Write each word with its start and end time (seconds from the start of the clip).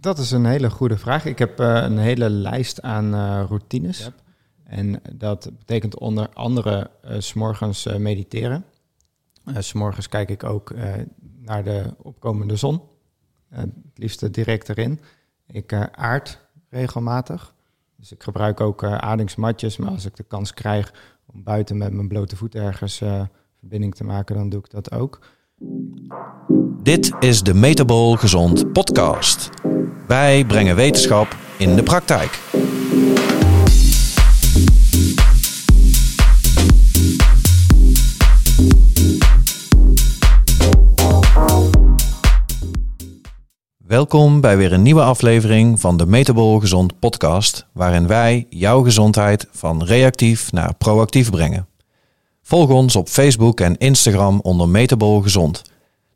Dat 0.00 0.18
is 0.18 0.30
een 0.30 0.44
hele 0.44 0.70
goede 0.70 0.98
vraag. 0.98 1.24
Ik 1.24 1.38
heb 1.38 1.60
uh, 1.60 1.82
een 1.82 1.98
hele 1.98 2.30
lijst 2.30 2.82
aan 2.82 3.14
uh, 3.14 3.44
routines. 3.48 3.98
Yep. 3.98 4.22
En 4.64 5.02
dat 5.12 5.50
betekent 5.58 5.98
onder 5.98 6.28
andere 6.34 6.90
uh, 7.04 7.14
s'morgens 7.18 7.84
mediteren. 7.84 8.64
s'morgens 9.58 10.08
kijk 10.08 10.28
ik 10.28 10.44
ook 10.44 10.74
naar 11.40 11.64
de 11.64 11.94
opkomende 12.02 12.56
zon. 12.56 12.80
het 13.48 13.70
liefst 13.94 14.32
direct 14.32 14.68
erin. 14.68 15.00
Ik 15.46 15.72
aard 15.92 16.40
regelmatig. 16.68 17.54
Dus 17.96 18.12
ik 18.12 18.22
gebruik 18.22 18.60
ook 18.60 18.84
aardingsmatjes. 18.84 19.76
Maar 19.76 19.90
als 19.90 20.04
ik 20.04 20.16
de 20.16 20.22
kans 20.22 20.54
krijg 20.54 20.92
om 21.26 21.42
buiten 21.42 21.76
met 21.76 21.92
mijn 21.92 22.08
blote 22.08 22.36
voet 22.36 22.54
ergens 22.54 23.02
verbinding 23.58 23.94
te 23.94 24.04
maken, 24.04 24.34
dan 24.36 24.48
doe 24.48 24.60
ik 24.60 24.70
dat 24.70 24.92
ook. 24.92 25.18
Dit 26.82 27.12
is 27.18 27.42
de 27.42 27.54
Metabol 27.54 28.16
Gezond 28.16 28.72
podcast. 28.72 29.50
Wij 30.06 30.44
brengen 30.44 30.76
wetenschap 30.76 31.36
in 31.58 31.76
de 31.76 31.82
praktijk. 31.82 32.40
Welkom 43.76 44.40
bij 44.40 44.56
weer 44.56 44.72
een 44.72 44.82
nieuwe 44.82 45.02
aflevering 45.02 45.80
van 45.80 45.96
de 45.96 46.06
Metabol 46.06 46.60
Gezond 46.60 46.98
podcast, 46.98 47.66
waarin 47.72 48.06
wij 48.06 48.46
jouw 48.48 48.82
gezondheid 48.82 49.48
van 49.50 49.84
reactief 49.84 50.52
naar 50.52 50.74
proactief 50.74 51.30
brengen. 51.30 51.69
Volg 52.50 52.70
ons 52.70 52.96
op 52.96 53.08
Facebook 53.08 53.60
en 53.60 53.78
Instagram 53.78 54.40
onder 54.42 54.68
Metabol 54.68 55.20
Gezond. 55.20 55.62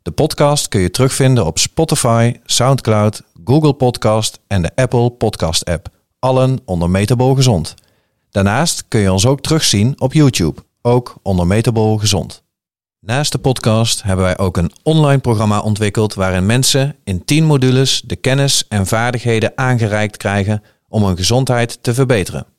De 0.01 0.11
podcast 0.11 0.67
kun 0.67 0.81
je 0.81 0.91
terugvinden 0.91 1.45
op 1.45 1.57
Spotify, 1.57 2.33
SoundCloud, 2.45 3.21
Google 3.45 3.73
Podcast 3.73 4.39
en 4.47 4.61
de 4.61 4.71
Apple 4.75 5.09
Podcast 5.09 5.65
app. 5.65 5.89
Allen 6.19 6.59
onder 6.65 6.89
Metabol 6.89 7.35
Gezond. 7.35 7.73
Daarnaast 8.29 8.87
kun 8.87 8.99
je 8.99 9.11
ons 9.11 9.25
ook 9.25 9.41
terugzien 9.41 10.01
op 10.01 10.13
YouTube, 10.13 10.61
ook 10.81 11.15
onder 11.21 11.47
Metabol 11.47 11.97
Gezond. 11.97 12.43
Naast 12.99 13.31
de 13.31 13.37
podcast 13.37 14.03
hebben 14.03 14.25
wij 14.25 14.37
ook 14.37 14.57
een 14.57 14.71
online 14.83 15.21
programma 15.21 15.59
ontwikkeld 15.59 16.13
waarin 16.13 16.45
mensen 16.45 16.95
in 17.03 17.25
10 17.25 17.45
modules 17.45 18.01
de 18.05 18.15
kennis 18.15 18.65
en 18.67 18.87
vaardigheden 18.87 19.51
aangereikt 19.55 20.17
krijgen 20.17 20.63
om 20.87 21.03
hun 21.03 21.17
gezondheid 21.17 21.83
te 21.83 21.93
verbeteren. 21.93 22.54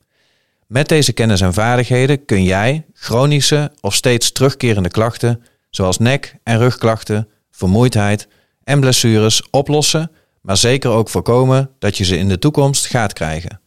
Met 0.67 0.89
deze 0.89 1.13
kennis 1.13 1.41
en 1.41 1.55
vaardigheden 1.55 2.25
kun 2.25 2.43
jij 2.43 2.87
chronische 2.95 3.73
of 3.81 3.95
steeds 3.95 4.33
terugkerende 4.33 4.91
klachten, 4.91 5.43
zoals 5.71 5.99
nek- 5.99 6.37
en 6.43 6.59
rugklachten, 6.59 7.29
vermoeidheid 7.51 8.29
en 8.65 8.81
blessures 8.81 9.51
oplossen, 9.51 10.11
maar 10.41 10.57
zeker 10.57 10.91
ook 10.91 11.09
voorkomen 11.09 11.71
dat 11.79 11.97
je 11.97 12.05
ze 12.05 12.17
in 12.17 12.29
de 12.29 12.39
toekomst 12.39 12.87
gaat 12.87 13.13
krijgen. 13.13 13.61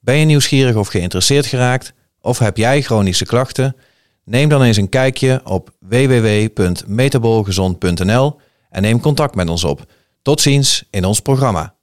Ben 0.00 0.16
je 0.16 0.24
nieuwsgierig 0.24 0.76
of 0.76 0.88
geïnteresseerd 0.88 1.46
geraakt, 1.46 1.92
of 2.20 2.38
heb 2.38 2.56
jij 2.56 2.82
chronische 2.82 3.24
klachten? 3.24 3.76
Neem 4.24 4.48
dan 4.48 4.62
eens 4.62 4.76
een 4.76 4.88
kijkje 4.88 5.40
op 5.44 5.70
www.metabolgezond.nl 5.78 8.40
en 8.70 8.82
neem 8.82 9.00
contact 9.00 9.34
met 9.34 9.48
ons 9.48 9.64
op. 9.64 9.84
Tot 10.22 10.40
ziens 10.40 10.84
in 10.90 11.04
ons 11.04 11.20
programma. 11.20 11.73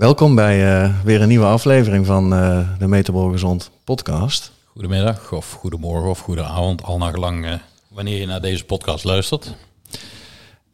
Welkom 0.00 0.34
bij 0.34 0.82
uh, 0.82 0.94
weer 1.04 1.22
een 1.22 1.28
nieuwe 1.28 1.46
aflevering 1.46 2.06
van 2.06 2.32
uh, 2.32 2.68
de 2.78 2.86
Metabol 2.86 3.30
Gezond 3.30 3.70
podcast. 3.84 4.52
Goedemiddag 4.64 5.32
of 5.32 5.52
goedemorgen 5.52 6.10
of 6.10 6.20
goede 6.20 6.44
avond, 6.44 6.82
al 6.82 6.98
naar 6.98 7.12
gelang 7.12 7.44
uh, 7.44 7.54
wanneer 7.88 8.20
je 8.20 8.26
naar 8.26 8.40
deze 8.40 8.64
podcast 8.64 9.04
luistert. 9.04 9.54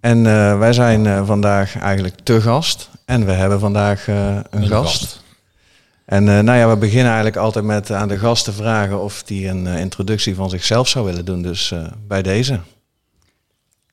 En 0.00 0.18
uh, 0.18 0.58
wij 0.58 0.72
zijn 0.72 1.04
uh, 1.04 1.26
vandaag 1.26 1.78
eigenlijk 1.78 2.14
te 2.22 2.40
gast. 2.40 2.90
En 3.04 3.24
we 3.24 3.32
hebben 3.32 3.60
vandaag 3.60 4.08
uh, 4.08 4.38
een, 4.50 4.66
gast. 4.66 5.00
gast. 5.00 5.22
En 6.04 6.24
nou 6.24 6.58
ja, 6.58 6.68
we 6.68 6.76
beginnen 6.76 7.06
eigenlijk 7.06 7.36
altijd 7.36 7.64
met 7.64 7.90
aan 7.90 8.08
de 8.08 8.18
gast 8.18 8.44
te 8.44 8.52
vragen 8.52 9.00
of 9.00 9.22
die 9.22 9.48
een 9.48 9.66
introductie 9.66 10.34
van 10.34 10.50
zichzelf 10.50 10.88
zou 10.88 11.04
willen 11.04 11.24
doen. 11.24 11.42
Dus 11.42 11.74
bij 12.08 12.22
deze. 12.22 12.60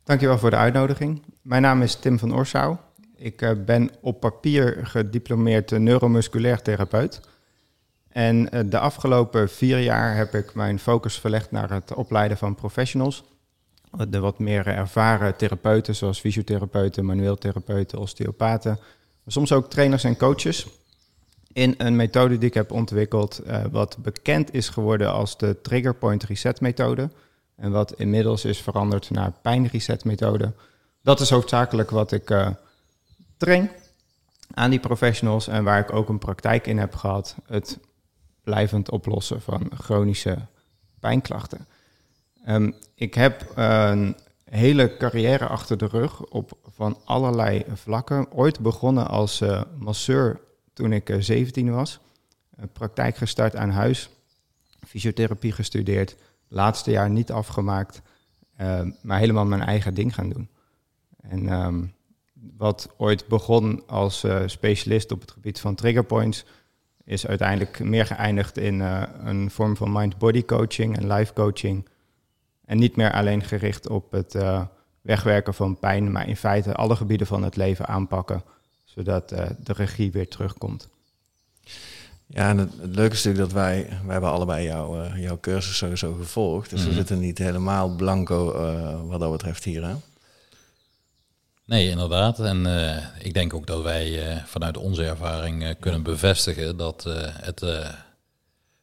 Dankjewel 0.04 0.38
voor 0.38 0.50
de 0.50 0.56
uitnodiging. 0.56 1.22
Mijn 1.42 1.62
naam 1.62 1.82
is 1.82 1.96
Tim 1.96 2.20
van 2.20 2.36
Oorsouw. 2.36 2.80
Ik 3.24 3.66
ben 3.66 3.90
op 4.02 4.20
papier 4.20 4.80
gediplomeerd 4.84 5.72
neuromusculair 5.72 6.62
therapeut. 6.62 7.22
En 8.10 8.56
uh, 8.56 8.62
de 8.66 8.80
afgelopen 8.80 9.50
vier 9.50 9.80
jaar 9.80 10.16
heb 10.16 10.34
ik 10.34 10.54
mijn 10.56 10.80
focus 10.80 11.20
verlegd 11.20 11.52
naar 11.52 11.70
het 11.72 11.94
opleiden 11.94 12.38
van 12.38 12.56
professionals. 12.56 13.24
De 14.10 14.20
wat 14.20 14.40
meer 14.40 14.68
ervaren 14.68 15.36
therapeuten, 15.36 15.96
zoals 15.96 16.20
fysiotherapeuten, 16.20 17.06
manueel 17.06 17.38
therapeuten, 17.38 18.00
osteopaten. 18.00 18.80
Soms 19.28 19.52
ook 19.52 19.70
trainers 19.70 20.04
en 20.04 20.18
coaches. 20.18 20.68
In 21.54 21.76
een 21.78 21.96
methode 21.96 22.38
die 22.38 22.48
ik 22.48 22.54
heb 22.54 22.72
ontwikkeld, 22.72 23.42
uh, 23.48 23.64
wat 23.72 23.98
bekend 24.02 24.54
is 24.54 24.70
geworden 24.70 25.14
als 25.14 25.38
de 25.38 25.62
Trigger 25.62 25.96
Point 25.96 26.24
Reset 26.24 26.62
methode. 26.62 27.10
En 27.56 27.72
wat 27.72 27.94
inmiddels 27.94 28.46
is 28.46 28.62
veranderd 28.62 29.10
naar 29.10 29.34
pijn 29.42 29.68
reset 29.68 30.04
methode. 30.04 30.54
Dat 31.02 31.20
is 31.20 31.30
hoofdzakelijk 31.30 31.90
wat 31.90 32.12
ik 32.12 32.30
train 33.38 33.70
aan 34.54 34.70
die 34.70 34.80
professionals 34.80 35.48
en 35.48 35.64
waar 35.64 35.80
ik 35.80 35.94
ook 35.94 36.10
een 36.10 36.20
praktijk 36.20 36.68
in 36.68 36.78
heb 36.78 36.96
gehad. 36.96 37.36
Het 37.46 37.80
blijvend 38.44 38.92
oplossen 38.92 39.42
van 39.42 39.72
chronische 39.78 40.38
pijnklachten. 41.00 41.68
Um, 42.48 42.76
ik 42.96 43.14
heb 43.14 43.52
een 43.56 44.16
hele 44.44 44.98
carrière 44.98 45.48
achter 45.48 45.78
de 45.78 45.86
rug 45.86 46.22
op 46.22 46.58
van 46.68 46.98
allerlei 47.04 47.66
vlakken. 47.74 48.32
Ooit 48.32 48.60
begonnen 48.60 49.08
als 49.08 49.42
uh, 49.42 49.62
masseur 49.78 50.40
toen 50.74 50.92
ik 50.92 51.10
uh, 51.10 51.22
17 51.22 51.72
was. 51.72 52.00
praktijk 52.74 53.16
gestart 53.16 53.56
aan 53.56 53.70
huis. 53.70 54.10
Fysiotherapie 54.88 55.52
gestudeerd. 55.52 56.16
Laatste 56.48 56.92
jaar 56.92 57.10
niet 57.10 57.32
afgemaakt. 57.32 58.02
Uh, 58.62 58.82
maar 59.02 59.20
helemaal 59.20 59.46
mijn 59.46 59.62
eigen 59.62 59.94
ding 59.94 60.14
gaan 60.14 60.30
doen. 60.30 60.50
En 61.22 61.52
um, 61.52 61.94
wat 62.58 62.90
ooit 62.98 63.28
begon 63.28 63.84
als 63.88 64.24
uh, 64.24 64.42
specialist 64.46 65.12
op 65.12 65.22
het 65.22 65.32
gebied 65.32 65.60
van 65.60 65.76
triggerpoints 65.76 66.46
is 67.04 67.28
uiteindelijk 67.28 67.80
meer 67.80 68.06
geëindigd 68.06 68.58
in 68.58 68.80
uh, 68.80 69.04
een 69.24 69.52
vorm 69.52 69.76
van 69.76 69.92
mind-body 69.92 70.46
coaching 70.46 70.98
en 70.98 71.14
life 71.14 71.34
coaching. 71.34 71.88
En 72.66 72.78
niet 72.78 72.96
meer 72.96 73.12
alleen 73.12 73.44
gericht 73.44 73.88
op 73.88 74.12
het 74.12 74.36
uh, 74.36 74.62
wegwerken 75.02 75.54
van 75.54 75.80
pijn, 75.80 76.12
maar 76.12 76.28
in 76.28 76.38
feite 76.38 76.74
alle 76.74 76.96
gebieden 76.96 77.28
van 77.28 77.44
het 77.44 77.56
leven 77.56 77.88
aanpakken, 77.88 78.44
zodat 78.84 79.30
de 79.30 79.74
regie 79.74 80.12
weer 80.12 80.28
terugkomt. 80.28 80.90
Ja, 82.28 82.50
en 82.50 82.58
het, 82.58 82.72
het, 82.82 82.96
leuke 82.96 83.14
is 83.14 83.24
natuurlijk 83.24 83.54
dat 83.54 83.62
wij, 83.64 83.88
wij 84.04 84.12
hebben 84.12 84.32
allebei 84.32 84.66
jou, 84.66 85.20
jouw 85.20 85.40
cursus 85.40 85.78
sowieso 85.78 86.14
gevolgd. 86.14 86.70
Dus 86.70 86.80
mm 86.80 86.86
-hmm. 86.86 86.96
we 86.96 87.00
mhm. 87.00 87.08
zitten 87.08 87.26
niet 87.26 87.38
helemaal 87.38 87.96
blanco 87.96 88.52
wat 89.08 89.20
dat 89.20 89.32
betreft 89.32 89.64
hier. 89.64 89.84
Hè? 89.84 89.94
Nee, 91.74 91.90
inderdaad. 91.90 92.40
En 92.40 92.66
uh, 92.66 92.98
ik 93.20 93.34
denk 93.34 93.54
ook 93.54 93.68
dat 93.68 93.82
wij 93.82 94.36
uh, 94.36 94.44
vanuit 94.44 94.78
onze 94.78 95.06
ervaring 95.06 95.64
uh, 95.64 95.70
kunnen 95.80 96.04
bevestigen 96.04 96.78
dat 96.78 97.04
het, 97.42 97.62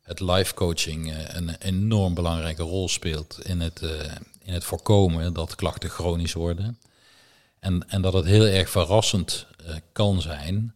het 0.02 0.20
life 0.20 0.54
coaching 0.54 1.14
een 1.28 1.56
enorm 1.58 2.14
belangrijke 2.14 2.62
rol 2.62 2.88
speelt 2.88 3.38
in 3.42 3.60
het, 3.60 3.80
in 4.42 4.52
het 4.52 4.64
voorkomen 4.64 5.32
dat 5.32 5.54
klachten 5.54 5.90
chronisch 5.90 6.32
worden. 6.32 6.78
En, 7.60 7.88
en 7.88 8.02
dat 8.02 8.12
het 8.12 8.24
heel 8.24 8.44
erg 8.46 8.70
verrassend 8.70 9.46
kan 9.92 10.20
zijn, 10.20 10.74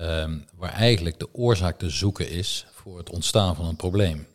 um, 0.00 0.44
waar 0.54 0.72
eigenlijk 0.72 1.18
de 1.18 1.34
oorzaak 1.34 1.78
te 1.78 1.90
zoeken 1.90 2.30
is 2.30 2.66
voor 2.72 2.98
het 2.98 3.10
ontstaan 3.10 3.56
van 3.56 3.66
een 3.66 3.76
probleem. 3.76 4.26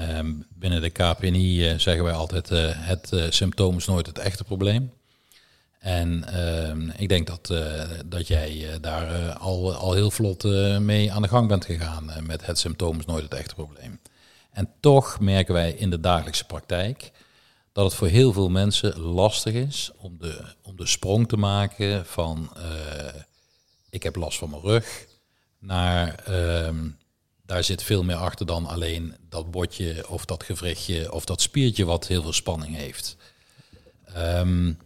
Um, 0.00 0.46
binnen 0.54 0.80
de 0.80 0.90
KPNI 0.90 1.78
zeggen 1.78 2.04
wij 2.04 2.14
altijd, 2.14 2.48
het 2.48 3.12
symptoom 3.28 3.76
is 3.76 3.86
nooit 3.86 4.06
het 4.06 4.18
echte 4.18 4.44
probleem. 4.44 4.92
En 5.86 6.24
uh, 6.34 6.94
ik 6.96 7.08
denk 7.08 7.26
dat, 7.26 7.50
uh, 7.50 7.82
dat 8.06 8.26
jij 8.26 8.56
uh, 8.56 8.74
daar 8.80 9.20
uh, 9.20 9.36
al, 9.36 9.74
al 9.74 9.92
heel 9.92 10.10
vlot 10.10 10.44
mee 10.80 11.12
aan 11.12 11.22
de 11.22 11.28
gang 11.28 11.48
bent 11.48 11.64
gegaan 11.64 12.10
met 12.22 12.46
het 12.46 12.58
symptoom 12.58 12.98
is 12.98 13.04
nooit 13.04 13.22
het 13.22 13.34
echte 13.34 13.54
probleem. 13.54 14.00
En 14.50 14.70
toch 14.80 15.20
merken 15.20 15.54
wij 15.54 15.72
in 15.72 15.90
de 15.90 16.00
dagelijkse 16.00 16.44
praktijk 16.44 17.12
dat 17.72 17.84
het 17.84 17.94
voor 17.94 18.08
heel 18.08 18.32
veel 18.32 18.48
mensen 18.48 18.98
lastig 18.98 19.52
is 19.54 19.90
om 19.96 20.18
de, 20.18 20.44
om 20.62 20.76
de 20.76 20.86
sprong 20.86 21.28
te 21.28 21.36
maken 21.36 22.06
van 22.06 22.50
ik 23.90 24.02
heb 24.02 24.16
last 24.16 24.38
van 24.38 24.50
mijn 24.50 24.62
rug 24.62 25.06
naar 25.58 26.14
ehm, 26.14 26.88
daar 27.42 27.64
zit 27.64 27.82
veel 27.82 28.02
meer 28.02 28.16
achter 28.16 28.46
dan 28.46 28.66
alleen 28.66 29.14
dat 29.28 29.50
botje 29.50 30.08
of 30.08 30.24
dat 30.24 30.42
gewrichtje 30.42 31.12
of 31.12 31.24
dat 31.24 31.40
spiertje 31.40 31.84
wat 31.84 32.06
heel 32.06 32.22
veel 32.22 32.32
spanning 32.32 32.76
heeft. 32.76 33.16
Um, 34.16 34.78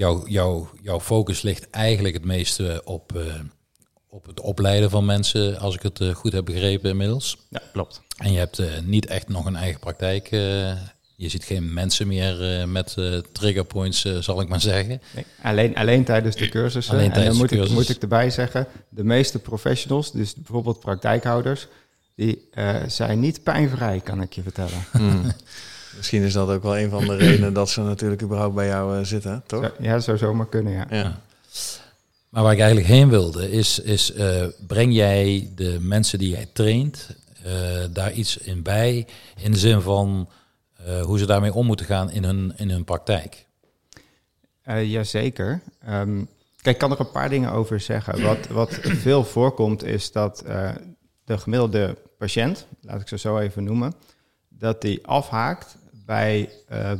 jouw, 0.00 0.26
jouw, 0.26 0.70
jouw 0.82 1.00
focus 1.00 1.42
ligt 1.42 1.70
eigenlijk 1.70 2.14
het 2.14 2.24
meeste 2.24 2.80
op, 2.84 3.12
uh, 3.16 3.22
op 4.08 4.26
het 4.26 4.40
opleiden 4.40 4.90
van 4.90 5.04
mensen, 5.04 5.58
als 5.58 5.74
ik 5.74 5.82
het 5.82 6.00
uh, 6.00 6.14
goed 6.14 6.32
heb 6.32 6.44
begrepen 6.44 6.90
inmiddels. 6.90 7.46
Ja, 7.48 7.62
klopt. 7.72 8.02
En 8.16 8.32
je 8.32 8.38
hebt 8.38 8.58
uh, 8.58 8.66
niet 8.84 9.06
echt 9.06 9.28
nog 9.28 9.44
een 9.44 9.56
eigen 9.56 9.80
praktijk 9.80 10.28
Je 11.16 11.28
ziet 11.28 11.44
geen 11.44 11.72
mensen 11.72 12.06
meer 12.06 12.68
met 12.68 12.96
trigger 13.32 13.64
points, 13.64 14.04
zal 14.20 14.40
ik 14.40 14.48
maar 14.48 14.60
zeggen. 14.60 15.00
Nee, 15.14 15.26
alleen, 15.42 15.76
alleen 15.76 16.04
tijdens 16.04 16.36
de 16.36 16.48
cursussen. 16.48 16.94
Alleen 16.94 17.12
en 17.12 17.24
dan 17.24 17.36
moet, 17.36 17.50
ik, 17.50 17.70
moet 17.70 17.88
ik 17.88 18.02
erbij 18.02 18.30
zeggen, 18.30 18.66
de 18.88 19.04
meeste 19.04 19.38
professionals, 19.38 20.12
dus 20.12 20.34
bijvoorbeeld 20.34 20.80
praktijkhouders, 20.80 21.66
die 22.14 22.48
zijn 22.86 23.20
niet 23.20 23.42
pijnvrij, 23.42 24.00
kan 24.00 24.22
ik 24.22 24.32
je 24.32 24.42
vertellen. 24.42 24.84
Hmm. 24.92 25.32
Misschien 25.96 26.22
is 26.22 26.32
dat 26.32 26.48
ook 26.48 26.62
wel 26.62 26.78
een 26.78 26.90
van 26.90 27.06
de 27.06 27.16
redenen 27.16 27.52
dat 27.52 27.70
ze 27.70 27.80
natuurlijk 27.80 28.22
überhaupt 28.22 28.54
bij 28.54 28.66
jou 28.66 29.04
zitten, 29.04 29.42
toch? 29.46 29.72
ja, 29.78 29.92
dat 29.92 30.04
zou 30.04 30.18
zomaar 30.18 30.48
kunnen, 30.48 30.72
ja. 30.72 30.86
ja. 30.90 31.20
Maar 32.28 32.42
waar 32.42 32.52
ik 32.52 32.58
eigenlijk 32.58 32.88
heen 32.88 33.08
wilde, 33.08 33.50
is, 33.50 33.78
is 33.78 34.14
uh, 34.14 34.46
breng 34.66 34.94
jij 34.94 35.50
de 35.54 35.76
mensen 35.80 36.18
die 36.18 36.30
jij 36.30 36.48
traint 36.52 37.16
uh, 37.46 37.52
daar 37.92 38.12
iets 38.12 38.36
in 38.36 38.62
bij, 38.62 39.06
in 39.36 39.52
de 39.52 39.58
zin 39.58 39.80
van 39.80 40.28
uh, 40.86 41.02
hoe 41.02 41.18
ze 41.18 41.26
daarmee 41.26 41.54
om 41.54 41.66
moeten 41.66 41.86
gaan 41.86 42.10
in 42.10 42.24
hun, 42.24 42.52
in 42.56 42.70
hun 42.70 42.84
praktijk? 42.84 43.46
Jazeker. 44.64 45.62
Um, 45.88 46.28
kijk, 46.56 46.74
ik 46.74 46.78
kan 46.78 46.90
er 46.90 47.00
een 47.00 47.10
paar 47.10 47.28
dingen 47.28 47.52
over 47.52 47.80
zeggen. 47.80 48.22
Wat, 48.22 48.46
wat 48.46 48.78
veel 48.82 49.24
voorkomt 49.24 49.84
is 49.84 50.12
dat 50.12 50.44
de 51.24 51.38
gemiddelde 51.38 51.96
patiënt, 52.18 52.66
laat 52.80 53.00
ik 53.00 53.08
ze 53.08 53.18
zo 53.18 53.38
even 53.38 53.64
noemen, 53.64 53.94
dat 54.48 54.80
die 54.80 55.06
afhaakt 55.06 55.76
bij 56.10 56.50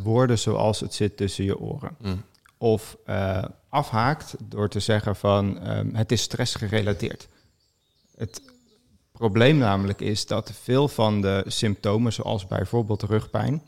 woorden 0.02 0.38
zoals 0.38 0.80
het 0.80 0.94
zit 0.94 1.16
tussen 1.16 1.44
je 1.44 1.58
oren. 1.58 1.96
Mm. 2.00 2.24
Of 2.58 2.96
afhaakt 3.68 4.34
door 4.38 4.68
te 4.68 4.80
zeggen 4.80 5.16
van 5.16 5.68
um, 5.70 5.94
het 5.94 6.12
is 6.12 6.22
stressgerelateerd. 6.22 7.28
Het 8.16 8.42
probleem 9.12 9.58
namelijk 9.58 10.00
is 10.00 10.26
dat 10.26 10.52
veel 10.62 10.88
van 10.88 11.20
de 11.20 11.44
symptomen, 11.46 12.12
zoals 12.12 12.46
bijvoorbeeld 12.46 13.02
rugpijn, 13.02 13.62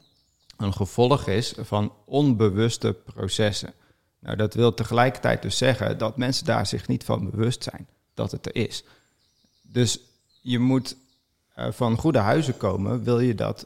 een 0.57 0.73
gevolg 0.73 1.27
is 1.27 1.55
van 1.59 1.93
onbewuste 2.05 2.93
processen. 2.93 3.73
Nou, 4.19 4.37
dat 4.37 4.55
wil 4.55 4.75
tegelijkertijd 4.75 5.43
dus 5.43 5.57
zeggen 5.57 5.99
dat 5.99 6.17
mensen 6.17 6.45
daar 6.45 6.67
zich 6.67 6.89
niet 6.89 7.05
van 7.05 7.31
bewust 7.31 7.63
zijn 7.63 7.89
dat 8.15 8.31
het 8.31 8.47
er 8.47 8.55
is. 8.55 8.85
Dus 9.63 9.99
je 10.41 10.59
moet 10.59 10.97
uh, 11.57 11.67
van 11.71 11.97
goede 11.97 12.19
huizen 12.19 12.57
komen, 12.57 13.03
wil 13.03 13.21
je 13.21 13.35
dat 13.35 13.65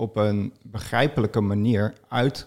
op 0.00 0.16
een 0.16 0.52
begrijpelijke 0.62 1.40
manier 1.40 1.94
uit 2.08 2.46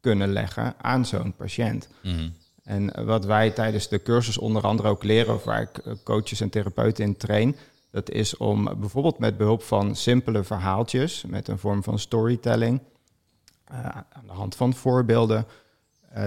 kunnen 0.00 0.32
leggen 0.32 0.74
aan 0.80 1.06
zo'n 1.06 1.34
patiënt. 1.36 1.88
Mhm. 2.02 2.28
En 2.62 3.04
wat 3.04 3.24
wij 3.24 3.50
tijdens 3.50 3.88
de 3.88 4.02
cursus 4.02 4.38
onder 4.38 4.62
andere 4.62 4.88
ook 4.88 5.02
leren, 5.02 5.34
of 5.34 5.44
waar 5.44 5.62
ik 5.62 5.78
eh, 5.78 5.92
coaches 6.04 6.40
en 6.40 6.50
therapeuten 6.50 7.04
in 7.04 7.16
train, 7.16 7.56
dat 7.90 8.10
is 8.10 8.36
om 8.36 8.64
bijvoorbeeld 8.64 9.18
met 9.18 9.36
behulp 9.36 9.62
van 9.62 9.96
simpele 9.96 10.44
verhaaltjes, 10.44 11.24
met 11.26 11.48
een 11.48 11.58
vorm 11.58 11.82
van 11.82 11.98
storytelling, 11.98 12.80
uh, 13.72 13.86
aan 13.88 14.26
de 14.26 14.32
hand 14.32 14.56
van 14.56 14.74
voorbeelden 14.74 15.46
uh, 16.16 16.24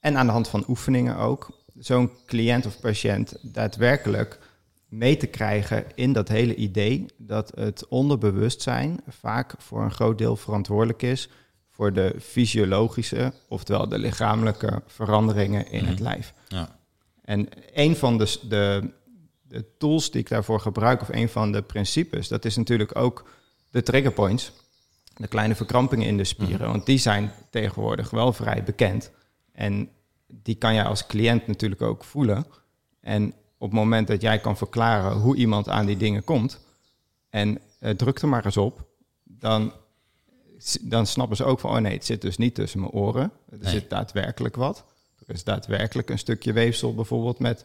en 0.00 0.16
aan 0.16 0.26
de 0.26 0.32
hand 0.32 0.48
van 0.48 0.64
oefeningen 0.68 1.16
ook, 1.16 1.50
zo'n 1.78 2.10
cliënt 2.26 2.66
of 2.66 2.80
patiënt 2.80 3.36
daadwerkelijk 3.42 4.38
mee 4.92 5.16
te 5.16 5.26
krijgen 5.26 5.84
in 5.94 6.12
dat 6.12 6.28
hele 6.28 6.54
idee 6.54 7.06
dat 7.16 7.52
het 7.54 7.88
onderbewustzijn 7.88 9.00
vaak 9.08 9.54
voor 9.58 9.82
een 9.82 9.90
groot 9.90 10.18
deel 10.18 10.36
verantwoordelijk 10.36 11.02
is 11.02 11.28
voor 11.70 11.92
de 11.92 12.14
fysiologische, 12.20 13.32
oftewel 13.48 13.88
de 13.88 13.98
lichamelijke 13.98 14.82
veranderingen 14.86 15.70
in 15.70 15.84
het 15.84 15.94
mhm. 15.94 16.02
lijf. 16.02 16.34
Ja. 16.48 16.78
En 17.22 17.48
een 17.74 17.96
van 17.96 18.18
de, 18.18 18.38
de, 18.48 18.90
de, 19.42 19.64
tools 19.78 20.10
die 20.10 20.20
ik 20.20 20.28
daarvoor 20.28 20.60
gebruik, 20.60 21.00
of 21.00 21.08
een 21.08 21.28
van 21.28 21.52
de 21.52 21.62
principes, 21.62 22.28
dat 22.28 22.44
is 22.44 22.56
natuurlijk 22.56 22.96
ook 22.96 23.30
de 23.70 23.82
trigger 23.82 24.12
points. 24.12 24.52
De 25.16 25.28
kleine 25.28 25.54
verkrampingen 25.54 26.06
in 26.06 26.16
de 26.16 26.24
spieren, 26.24 26.60
mhm. 26.60 26.70
want 26.70 26.86
die 26.86 26.98
zijn 26.98 27.32
tegenwoordig 27.50 28.10
wel 28.10 28.32
vrij 28.32 28.62
bekend. 28.62 29.10
En 29.52 29.88
die 30.26 30.54
kan 30.54 30.74
jij 30.74 30.84
als 30.84 31.06
cliënt 31.06 31.46
natuurlijk 31.46 31.82
ook 31.82 32.04
voelen. 32.04 32.46
En 33.00 33.34
op 33.62 33.70
het 33.70 33.78
moment 33.78 34.06
dat 34.06 34.20
jij 34.20 34.38
kan 34.38 34.56
verklaren 34.56 35.16
hoe 35.16 35.36
iemand 35.36 35.68
aan 35.68 35.86
die 35.86 35.96
dingen 35.96 36.24
komt, 36.24 36.60
en 37.30 37.58
uh, 37.80 37.90
druk 37.90 38.18
er 38.18 38.28
maar 38.28 38.44
eens 38.44 38.56
op, 38.56 38.84
dan 39.24 39.72
dan 40.80 41.06
snappen 41.06 41.36
ze 41.36 41.44
ook 41.44 41.60
van, 41.60 41.70
oh 41.70 41.80
nee, 41.80 41.92
het 41.92 42.04
zit 42.04 42.20
dus 42.20 42.36
niet 42.36 42.54
tussen 42.54 42.80
mijn 42.80 42.92
oren. 42.92 43.32
Er 43.50 43.68
zit 43.68 43.90
daadwerkelijk 43.90 44.56
wat. 44.56 44.84
Er 45.26 45.34
is 45.34 45.44
daadwerkelijk 45.44 46.10
een 46.10 46.18
stukje 46.18 46.52
weefsel 46.52 46.94
bijvoorbeeld 46.94 47.38
met 47.38 47.64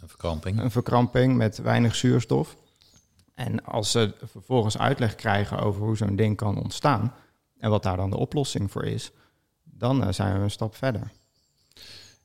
een 0.00 0.08
verkramping. 0.08 0.60
Een 0.60 0.70
verkramping 0.70 1.36
met 1.36 1.58
weinig 1.58 1.94
zuurstof. 1.94 2.56
En 3.34 3.64
als 3.64 3.90
ze 3.90 4.14
vervolgens 4.24 4.78
uitleg 4.78 5.14
krijgen 5.14 5.58
over 5.58 5.82
hoe 5.82 5.96
zo'n 5.96 6.16
ding 6.16 6.36
kan 6.36 6.62
ontstaan 6.62 7.14
en 7.58 7.70
wat 7.70 7.82
daar 7.82 7.96
dan 7.96 8.10
de 8.10 8.18
oplossing 8.18 8.70
voor 8.70 8.84
is, 8.84 9.10
dan 9.62 10.02
uh, 10.02 10.12
zijn 10.12 10.36
we 10.36 10.42
een 10.42 10.50
stap 10.50 10.76
verder. 10.76 11.12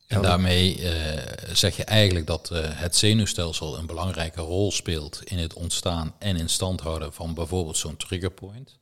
En 0.07 0.21
daarmee 0.21 0.77
uh, 0.80 0.92
zeg 1.54 1.77
je 1.77 1.83
eigenlijk 1.83 2.27
dat 2.27 2.50
uh, 2.54 2.59
het 2.63 2.95
zenuwstelsel 2.95 3.77
een 3.77 3.86
belangrijke 3.86 4.42
rol 4.42 4.71
speelt 4.71 5.21
in 5.24 5.38
het 5.38 5.54
ontstaan 5.54 6.13
en 6.19 6.36
in 6.36 6.50
stand 6.50 6.81
houden 6.81 7.13
van 7.13 7.33
bijvoorbeeld 7.33 7.77
zo'n 7.77 7.98
triggerpoint. 7.98 8.77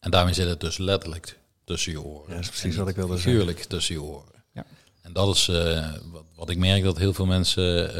En 0.00 0.10
daarmee 0.10 0.34
zit 0.34 0.48
het 0.48 0.60
dus 0.60 0.78
letterlijk 0.78 1.38
tussen 1.64 1.92
je 1.92 2.02
oren. 2.02 2.28
Ja, 2.28 2.34
dat 2.34 2.42
is 2.42 2.48
precies 2.48 2.76
wat 2.76 2.88
ik 2.88 2.96
wilde 2.96 3.14
zeggen. 3.14 3.32
Natuurlijk 3.32 3.64
tussen 3.64 3.94
je 3.94 4.02
oren. 4.02 4.44
Ja. 4.52 4.64
En 5.02 5.12
dat 5.12 5.34
is 5.34 5.48
uh, 5.48 5.92
wat, 6.12 6.24
wat, 6.34 6.50
ik 6.50 6.58
merk 6.58 6.82
dat 6.82 6.98
heel 6.98 7.14
veel 7.14 7.26
mensen 7.26 7.90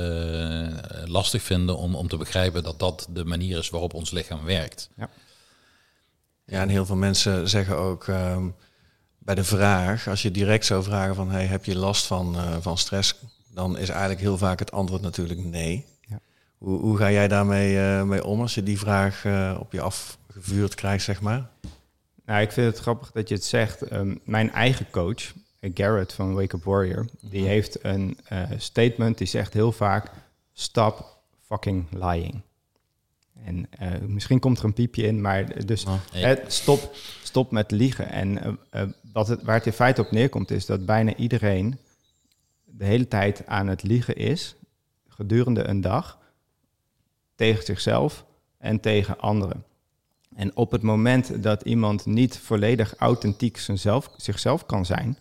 lastig 1.09 1.43
vinden 1.43 1.77
om, 1.77 1.95
om 1.95 2.09
te 2.09 2.17
begrijpen 2.17 2.63
dat 2.63 2.79
dat 2.79 3.07
de 3.11 3.25
manier 3.25 3.59
is 3.59 3.71
waarop 3.71 3.95
ons 3.95 4.11
lichaam 4.11 4.45
werkt. 4.45 4.91
Ja, 4.97 5.11
ja 6.45 6.61
en 6.61 6.69
heel 6.69 6.87
veel 6.87 6.97
mensen 6.97 7.49
zeggen 7.49 7.77
ook 7.77 8.07
um, 8.07 8.55
bij 9.27 9.35
de 9.35 9.45
vraag, 9.45 10.09
als 10.09 10.23
je 10.23 10.31
direct 10.31 10.67
zou 10.67 10.83
vragen 10.83 11.15
van 11.15 11.31
hey, 11.31 11.47
heb 11.47 11.65
je 11.65 11.79
last 11.79 12.07
van, 12.07 12.37
uh, 12.37 12.57
van 12.61 12.79
stress, 12.79 13.15
dan 13.51 13.79
is 13.79 13.89
eigenlijk 13.89 14.21
heel 14.21 14.39
vaak 14.39 14.59
het 14.59 14.73
antwoord 14.73 15.03
natuurlijk 15.03 15.45
nee. 15.45 15.85
Ja. 16.01 16.21
Hoe, 16.59 16.81
hoe 16.81 16.97
ga 16.97 17.11
jij 17.11 17.29
daarmee 17.29 18.05
mee 18.05 18.25
om 18.25 18.41
als 18.41 18.55
je 18.55 18.63
die 18.63 18.79
vraag 18.79 19.25
op 19.59 19.73
je 19.73 19.81
afgevuurd 19.81 20.75
krijgt, 20.75 21.05
zeg 21.05 21.21
maar? 21.21 21.49
Nou, 22.25 22.41
ik 22.41 22.53
vind 22.53 22.67
het 22.67 22.79
grappig 22.79 23.13
dat 23.13 23.29
je 23.29 23.35
het 23.35 23.45
zegt. 23.45 23.83
Ehm, 23.83 24.15
mijn 24.25 24.53
eigen 24.53 24.91
coach, 24.91 25.33
Garrett 25.61 26.13
van 26.13 26.35
Wake 26.35 26.57
Up 26.57 26.65
Warrior, 26.65 27.07
die 27.21 27.41
mhm. 27.41 27.51
heeft 27.51 27.85
een 27.85 28.19
statement 28.57 29.19
die 29.19 29.27
zegt 29.27 29.53
heel 29.53 29.73
vaak: 29.73 30.11
Stop 30.53 31.19
fucking 31.47 31.87
lying. 31.91 32.43
En 33.45 33.69
uh, 33.83 33.89
misschien 34.07 34.39
komt 34.39 34.59
er 34.59 34.65
een 34.65 34.73
piepje 34.73 35.07
in, 35.07 35.21
maar 35.21 35.67
dus 35.67 35.85
oh, 35.85 35.95
stop, 36.47 36.95
stop 37.23 37.51
met 37.51 37.71
liegen. 37.71 38.09
En 38.09 38.59
uh, 38.75 38.83
wat 39.17 39.29
het, 39.29 39.43
waar 39.43 39.55
het 39.55 39.67
in 39.67 39.73
feite 39.73 40.01
op 40.01 40.11
neerkomt, 40.11 40.51
is 40.51 40.67
dat 40.67 40.87
bijna 40.87 41.15
iedereen 41.15 41.79
de 42.65 42.85
hele 42.85 43.09
tijd 43.09 43.47
aan 43.47 43.67
het 43.67 43.83
liegen 43.83 44.17
is, 44.17 44.57
gedurende 45.09 45.65
een 45.65 45.81
dag, 45.81 46.19
tegen 47.35 47.65
zichzelf 47.65 48.25
en 48.59 48.81
tegen 48.81 49.19
anderen. 49.19 49.65
En 50.35 50.57
op 50.57 50.71
het 50.71 50.83
moment 50.83 51.43
dat 51.43 51.63
iemand 51.63 52.07
niet 52.07 52.39
volledig 52.39 52.95
authentiek 52.97 53.57
zichzelf, 53.57 54.11
zichzelf 54.17 54.67
kan 54.67 54.87
zijn, 54.87 55.19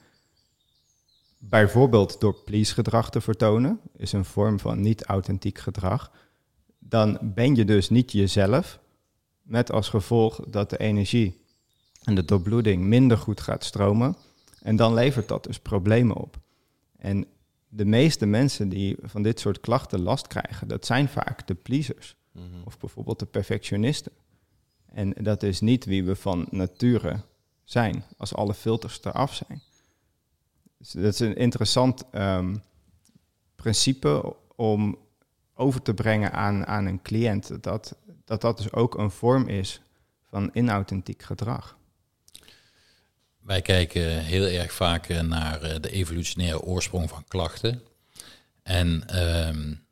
bijvoorbeeld 1.37 2.19
door 2.19 2.33
please-gedrag 2.33 3.09
te 3.09 3.21
vertonen, 3.21 3.79
is 3.97 4.11
een 4.11 4.25
vorm 4.25 4.59
van 4.59 4.81
niet-authentiek 4.81 5.57
gedrag, 5.57 6.11
dan 6.79 7.17
ben 7.21 7.55
je 7.55 7.65
dus 7.65 7.89
niet 7.89 8.11
jezelf, 8.11 8.79
met 9.41 9.71
als 9.71 9.89
gevolg 9.89 10.39
dat 10.47 10.69
de 10.69 10.77
energie 10.77 11.44
en 12.05 12.15
de 12.15 12.25
doorbloeding 12.25 12.83
minder 12.83 13.17
goed 13.17 13.41
gaat 13.41 13.63
stromen. 13.63 14.15
En 14.61 14.75
dan 14.75 14.93
levert 14.93 15.27
dat 15.27 15.43
dus 15.43 15.59
problemen 15.59 16.15
op. 16.15 16.39
En 16.97 17.25
de 17.67 17.85
meeste 17.85 18.25
mensen 18.25 18.69
die 18.69 18.97
van 19.01 19.21
dit 19.21 19.39
soort 19.39 19.59
klachten 19.59 20.01
last 20.01 20.27
krijgen, 20.27 20.67
dat 20.67 20.85
zijn 20.85 21.07
vaak 21.07 21.47
de 21.47 21.55
pleasers. 21.55 22.15
Mhm. 22.31 22.45
Of 22.65 22.77
bijvoorbeeld 22.79 23.19
de 23.19 23.25
perfectionisten. 23.25 24.11
En 24.85 25.13
dat 25.21 25.43
is 25.43 25.59
niet 25.59 25.85
wie 25.85 26.03
we 26.03 26.15
van 26.15 26.47
nature 26.49 27.21
zijn, 27.63 28.03
als 28.17 28.35
alle 28.35 28.53
filters 28.53 29.03
eraf 29.03 29.33
zijn. 29.33 29.61
Dus 30.77 30.91
dat 30.91 31.13
is 31.13 31.19
een 31.19 31.35
interessant 31.35 32.03
um, 32.11 32.61
principe 33.55 34.35
om 34.55 34.97
over 35.53 35.81
te 35.81 35.93
brengen 35.93 36.31
aan, 36.31 36.65
aan 36.65 36.85
een 36.85 37.01
cliënt. 37.01 37.63
Dat, 37.63 37.95
dat 38.25 38.41
dat 38.41 38.57
dus 38.57 38.73
ook 38.73 38.97
een 38.97 39.11
vorm 39.11 39.47
is 39.47 39.81
van 40.21 40.49
inauthentiek 40.53 41.21
gedrag. 41.23 41.77
Wij 43.45 43.61
kijken 43.61 44.19
heel 44.19 44.45
erg 44.45 44.73
vaak 44.73 45.09
eh, 45.09 45.21
naar 45.21 45.61
eh, 45.61 45.81
de 45.81 45.91
evolutionaire 45.91 46.61
oorsprong 46.61 47.09
van 47.09 47.23
klachten. 47.27 47.81
En 48.63 48.87
um, 49.47 49.83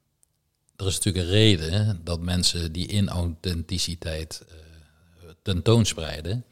er 0.76 0.88
is 0.88 0.96
natuurlijk 0.96 1.26
een 1.26 1.32
reden 1.32 2.02
dat 2.04 2.20
mensen 2.20 2.72
die 2.72 2.88
inauthenticiteit 2.88 4.46
uh, 4.48 5.30
tentoonspreiden. 5.42 6.46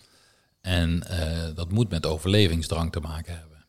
En 0.61 1.03
uh, 1.11 1.55
dat 1.55 1.71
moet 1.71 1.89
met 1.89 2.05
overlevingsdrang 2.05 2.91
te 2.91 2.99
maken 2.99 3.37
hebben. 3.37 3.65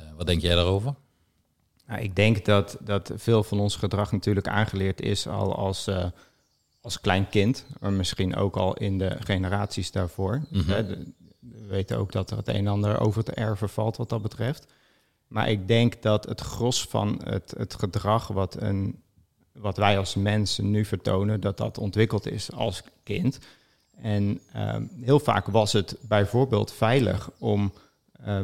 Uh, 0.00 0.06
wat 0.16 0.26
denk 0.26 0.42
jij 0.42 0.54
daarover? 0.54 0.94
Nou, 1.86 2.00
ik 2.00 2.16
denk 2.16 2.44
dat, 2.44 2.76
dat 2.80 3.12
veel 3.14 3.42
van 3.42 3.60
ons 3.60 3.76
gedrag 3.76 4.12
natuurlijk 4.12 4.48
aangeleerd 4.48 5.00
is 5.00 5.26
al 5.26 5.56
als, 5.56 5.88
uh, 5.88 6.04
als 6.80 7.00
klein 7.00 7.28
kind, 7.28 7.66
maar 7.80 7.92
misschien 7.92 8.36
ook 8.36 8.56
al 8.56 8.76
in 8.76 8.98
de 8.98 9.16
generaties 9.20 9.90
daarvoor. 9.90 10.42
Mm 10.50 10.60
-hmm. 10.60 11.14
We 11.52 11.66
weten 11.66 11.98
ook 11.98 12.12
dat 12.12 12.30
er 12.30 12.36
het 12.36 12.48
een 12.48 12.54
en 12.54 12.66
ander 12.66 13.00
over 13.00 13.24
te 13.24 13.32
erven 13.32 13.68
valt 13.68 13.96
wat 13.96 14.08
dat 14.08 14.22
betreft. 14.22 14.66
Maar 15.26 15.50
ik 15.50 15.68
denk 15.68 16.02
dat 16.02 16.24
het 16.24 16.40
gros 16.40 16.82
van 16.84 17.20
het, 17.24 17.54
het 17.58 17.74
gedrag 17.74 18.26
wat, 18.28 18.56
een, 18.60 19.02
wat 19.52 19.76
wij 19.76 19.98
als 19.98 20.14
mensen 20.14 20.70
nu 20.70 20.84
vertonen, 20.84 21.40
dat 21.40 21.56
dat 21.56 21.78
ontwikkeld 21.78 22.26
is 22.26 22.52
als 22.52 22.82
kind. 23.02 23.38
En 24.00 24.40
ehm, 24.52 24.84
heel 25.00 25.18
vaak 25.20 25.46
was 25.46 25.72
het 25.72 25.96
bijvoorbeeld 26.00 26.72
veilig 26.72 27.30
om 27.38 27.72
uh, 28.26 28.40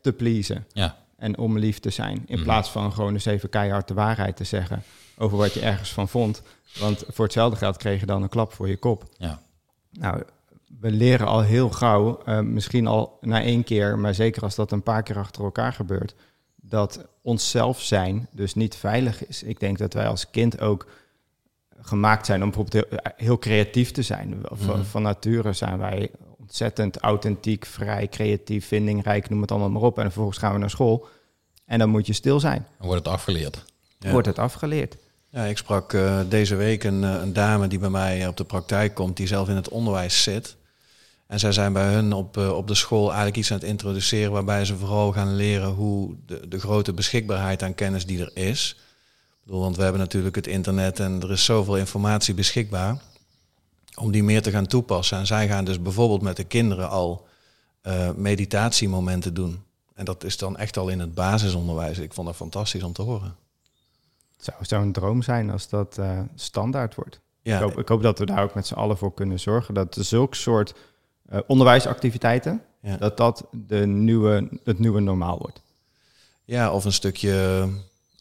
te 0.00 0.12
pleasen. 0.12 0.66
Ja. 0.72 0.96
En 1.16 1.38
om 1.38 1.58
lief 1.58 1.78
te 1.78 1.90
zijn. 1.90 2.22
In 2.26 2.34
Mhm. 2.34 2.44
plaats 2.44 2.70
van 2.70 2.92
gewoon 2.92 3.12
eens 3.12 3.24
even 3.24 3.48
keihard 3.48 3.88
de 3.88 3.94
waarheid 3.94 4.36
te 4.36 4.44
zeggen 4.44 4.82
over 5.18 5.38
wat 5.38 5.52
je 5.52 5.60
ergens 5.60 5.92
van 5.92 6.08
vond. 6.08 6.42
Want 6.78 7.04
voor 7.08 7.24
hetzelfde 7.24 7.56
geld 7.56 7.76
kreeg 7.76 8.00
je 8.00 8.06
dan 8.06 8.22
een 8.22 8.28
klap 8.28 8.52
voor 8.52 8.68
je 8.68 8.76
kop. 8.76 9.04
Ja. 9.18 9.40
Nou, 9.90 10.22
we 10.80 10.90
leren 10.90 11.26
al 11.26 11.40
heel 11.42 11.70
gauw, 11.70 12.20
eh, 12.24 12.40
misschien 12.40 12.86
al 12.86 13.18
na 13.20 13.42
één 13.42 13.64
keer, 13.64 13.98
maar 13.98 14.14
zeker 14.14 14.42
als 14.42 14.54
dat 14.54 14.72
een 14.72 14.82
paar 14.82 15.02
keer 15.02 15.18
achter 15.18 15.44
elkaar 15.44 15.72
gebeurt, 15.72 16.14
dat 16.56 17.06
onszelf 17.22 17.80
zijn 17.80 18.28
dus 18.30 18.54
niet 18.54 18.74
veilig 18.76 19.26
is. 19.26 19.42
Ik 19.42 19.60
denk 19.60 19.78
dat 19.78 19.92
wij 19.92 20.06
als 20.08 20.30
kind 20.30 20.60
ook 20.60 20.86
gemaakt 21.80 22.26
zijn 22.26 22.42
om 22.42 22.50
bijvoorbeeld 22.50 22.86
heel, 22.90 23.00
heel 23.16 23.38
creatief 23.38 23.90
te 23.90 24.02
zijn. 24.02 24.38
Van, 24.42 24.76
Mhm. 24.78 24.84
van 24.84 25.02
nature 25.02 25.52
zijn 25.52 25.78
wij 25.78 26.10
ontzettend 26.38 26.96
authentiek, 26.98 27.64
vrij, 27.64 28.08
creatief, 28.08 28.66
vindingrijk, 28.66 29.28
noem 29.30 29.40
het 29.40 29.50
allemaal 29.50 29.70
maar 29.70 29.82
op. 29.82 29.96
En 29.98 30.04
vervolgens 30.04 30.38
gaan 30.38 30.52
we 30.52 30.58
naar 30.58 30.70
school 30.70 31.06
en 31.64 31.78
dan 31.78 31.88
moet 31.88 32.06
je 32.06 32.12
stil 32.12 32.40
zijn. 32.40 32.66
Dan 32.78 32.86
wordt 32.86 33.04
het 33.04 33.14
afgeleerd. 33.14 33.64
Ja. 33.98 34.10
Wordt 34.10 34.26
het 34.26 34.38
afgeleerd. 34.38 34.96
Ja, 35.36 35.44
ik 35.44 35.58
sprak 35.58 35.92
eh, 35.92 36.20
deze 36.28 36.54
week 36.54 36.84
een, 36.84 37.04
eh, 37.04 37.20
een 37.20 37.32
dame 37.32 37.68
die 37.68 37.78
bij 37.78 37.90
mij 37.90 38.26
op 38.26 38.36
de 38.36 38.44
praktijk 38.44 38.94
komt, 38.94 39.16
die 39.16 39.26
zelf 39.26 39.48
in 39.48 39.56
het 39.56 39.68
onderwijs 39.68 40.22
zit. 40.22 40.56
En 41.26 41.38
zij 41.38 41.52
zijn 41.52 41.72
bij 41.72 41.92
hun 41.92 42.12
op, 42.12 42.36
eh, 42.36 42.56
op 42.56 42.66
de 42.66 42.74
school 42.74 43.06
eigenlijk 43.06 43.36
iets 43.36 43.50
aan 43.50 43.58
het 43.58 43.66
introduceren 43.66 44.32
waarbij 44.32 44.64
ze 44.64 44.76
vooral 44.76 45.12
gaan 45.12 45.36
leren 45.36 45.68
hoe 45.68 46.14
de, 46.26 46.48
de 46.48 46.58
grote 46.58 46.92
beschikbaarheid 46.92 47.62
aan 47.62 47.74
kennis 47.74 48.06
die 48.06 48.20
er 48.20 48.30
is. 48.34 48.76
Ik 49.28 49.44
bedoel, 49.44 49.60
want 49.60 49.76
we 49.76 49.82
hebben 49.82 50.00
natuurlijk 50.00 50.36
het 50.36 50.46
internet 50.46 51.00
en 51.00 51.22
er 51.22 51.30
is 51.30 51.44
zoveel 51.44 51.76
informatie 51.76 52.34
beschikbaar. 52.34 53.02
Om 53.94 54.10
die 54.10 54.22
meer 54.22 54.42
te 54.42 54.50
gaan 54.50 54.66
toepassen. 54.66 55.18
En 55.18 55.26
zij 55.26 55.48
gaan 55.48 55.64
dus 55.64 55.82
bijvoorbeeld 55.82 56.22
met 56.22 56.36
de 56.36 56.44
kinderen 56.44 56.88
al 56.88 57.26
meditatiemomenten 58.16 59.34
doen. 59.34 59.62
En 59.94 60.04
dat 60.04 60.24
is 60.24 60.36
dan 60.36 60.56
echt 60.56 60.76
al 60.76 60.88
in 60.88 61.00
het 61.00 61.14
basisonderwijs. 61.14 61.98
Ik 61.98 62.12
vond 62.12 62.26
dat 62.26 62.36
fantastisch 62.36 62.82
om 62.82 62.92
te 62.92 63.02
horen. 63.02 63.45
Het 64.36 64.44
zou, 64.44 64.56
zou 64.60 64.82
een 64.82 64.92
droom 64.92 65.22
zijn 65.22 65.50
als 65.50 65.68
dat 65.68 65.98
eh, 65.98 66.20
standaard 66.34 66.94
wordt. 66.94 67.20
Ja, 67.42 67.56
Ik, 67.56 67.62
hoop, 67.62 67.78
ik 67.78 67.88
hoop 67.88 68.02
dat 68.02 68.18
we 68.18 68.26
daar 68.26 68.42
ook 68.42 68.54
met 68.54 68.66
z'n 68.66 68.74
allen 68.74 68.96
voor 68.96 69.14
kunnen 69.14 69.40
zorgen. 69.40 69.74
Dat 69.74 69.96
zulke 70.00 70.36
soort 70.36 70.74
eh, 71.28 71.40
onderwijsactiviteiten, 71.46 72.62
ja. 72.80 72.96
dat 72.96 73.16
dat 73.16 73.46
de 73.50 73.86
nieuwe, 73.86 74.48
het 74.64 74.78
nieuwe 74.78 75.00
normaal 75.00 75.38
wordt. 75.38 75.62
Ja, 76.44 76.72
of 76.72 76.84
een 76.84 76.92
stukje 76.92 77.68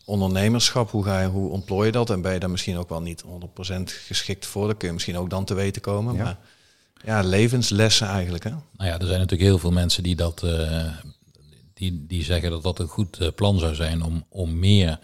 ondernemerschap. 0.06 0.92
Hoe, 0.92 1.04
ga 1.04 1.22
je, 1.22 1.28
hoe 1.28 1.50
ontplooi 1.50 1.86
je 1.86 1.92
dat? 1.92 2.10
En 2.10 2.22
ben 2.22 2.34
je 2.34 2.40
daar 2.40 2.50
misschien 2.50 2.78
ook 2.78 2.90
wel 2.90 3.02
niet 3.02 3.24
100% 3.24 3.28
geschikt 3.84 4.46
voor? 4.46 4.68
Dan 4.68 4.78
kun 4.78 4.88
je 4.88 4.94
misschien 4.94 5.18
ook 5.18 5.30
dan 5.30 5.46
te 5.46 5.54
weten 5.54 5.82
komen. 5.82 6.16
Ja. 6.16 6.24
Maar 6.24 6.38
ja, 7.04 7.22
levenslessen 7.22 8.08
eigenlijk. 8.08 8.44
Hè? 8.44 8.50
Nou 8.50 8.90
ja, 8.90 9.00
er 9.00 9.08
zijn 9.08 9.20
natuurlijk 9.20 9.50
heel 9.50 9.58
veel 9.58 9.72
mensen 9.72 10.04
die 10.04 10.16
dat 10.16 10.44
eh, 10.44 10.88
die, 11.74 12.06
die 12.08 12.24
zeggen 12.24 12.50
dat 12.50 12.64
dat 12.64 12.80
een 12.80 12.88
goed 12.88 13.36
plan 13.36 13.60
zou 13.60 13.76
zijn 13.76 14.04
om, 14.04 14.26
om 14.30 14.60
meer 14.60 15.00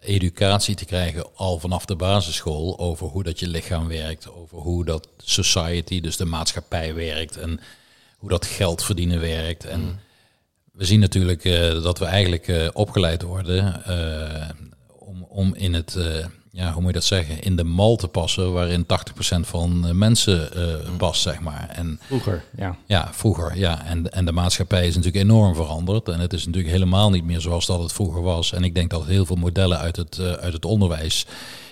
educatie 0.00 0.74
te 0.74 0.84
krijgen 0.84 1.36
al 1.36 1.58
vanaf 1.58 1.84
de 1.84 1.96
basisschool 1.96 2.78
over 2.78 3.06
hoe 3.06 3.22
dat 3.22 3.38
je 3.40 3.48
lichaam 3.48 3.88
werkt, 3.88 4.30
over 4.30 4.58
hoe 4.58 4.84
dat 4.84 5.08
society, 5.16 6.00
dus 6.00 6.16
de 6.16 6.24
maatschappij 6.24 6.94
werkt 6.94 7.36
en 7.36 7.60
hoe 8.16 8.28
dat 8.30 8.46
geld 8.46 8.82
verdienen 8.82 9.20
werkt. 9.20 9.64
En 9.64 10.00
we 10.72 10.84
zien 10.84 11.00
natuurlijk 11.00 11.44
eh, 11.44 11.82
dat 11.82 11.98
we 11.98 12.04
eigenlijk 12.04 12.48
eh, 12.48 12.68
opgeleid 12.72 13.22
worden 13.22 13.84
eh, 13.84 14.48
om, 14.98 15.22
om 15.22 15.54
in 15.54 15.74
het, 15.74 15.98
ja, 16.50 16.72
hoe 16.72 16.80
moet 16.80 16.90
je 16.90 16.98
dat 16.98 17.04
zeggen, 17.04 17.40
in 17.40 17.56
de 17.56 17.64
mal 17.64 17.96
te 17.96 18.08
passen 18.08 18.52
waarin 18.52 18.84
80% 18.84 18.86
van 19.40 19.86
eh, 19.86 19.92
mensen 19.92 20.54
eh, 20.54 20.96
past, 20.96 21.22
zeg 21.22 21.40
maar. 21.40 21.68
En 21.68 22.00
Vroeger, 22.06 22.44
ja. 22.56 22.76
ja, 22.86 23.08
vroeger, 23.12 23.56
ja. 23.56 23.84
En, 23.84 24.12
en 24.12 24.24
de 24.24 24.32
maatschappij 24.32 24.86
is 24.86 24.94
natuurlijk 24.96 25.24
enorm 25.24 25.54
veranderd. 25.54 26.08
En 26.08 26.20
het 26.20 26.32
is 26.32 26.46
natuurlijk 26.46 26.72
helemaal 26.72 27.10
niet 27.10 27.24
meer 27.24 27.40
zoals 27.40 27.66
dat 27.66 27.82
het 27.82 27.92
vroeger 27.92 28.22
was. 28.22 28.52
En 28.52 28.64
ik 28.64 28.74
denk 28.74 28.90
dat 28.90 29.06
heel 29.06 29.26
veel 29.26 29.36
modellen 29.36 29.78
uit 29.78 29.96
het, 29.96 30.18
eh, 30.18 30.32
uit 30.32 30.52
het 30.52 30.64
onderwijs 30.64 31.26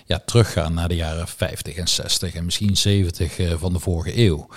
ja, 0.05 0.21
teruggaan 0.25 0.73
naar 0.73 0.87
de 0.87 0.95
jaren 0.95 1.27
50 1.27 1.75
en 1.75 1.87
60 1.87 2.33
en 2.33 2.45
misschien 2.45 2.77
70 2.77 3.39
eh, 3.39 3.53
van 3.57 3.73
de 3.73 3.79
vorige 3.79 4.17
eeuw. 4.17 4.47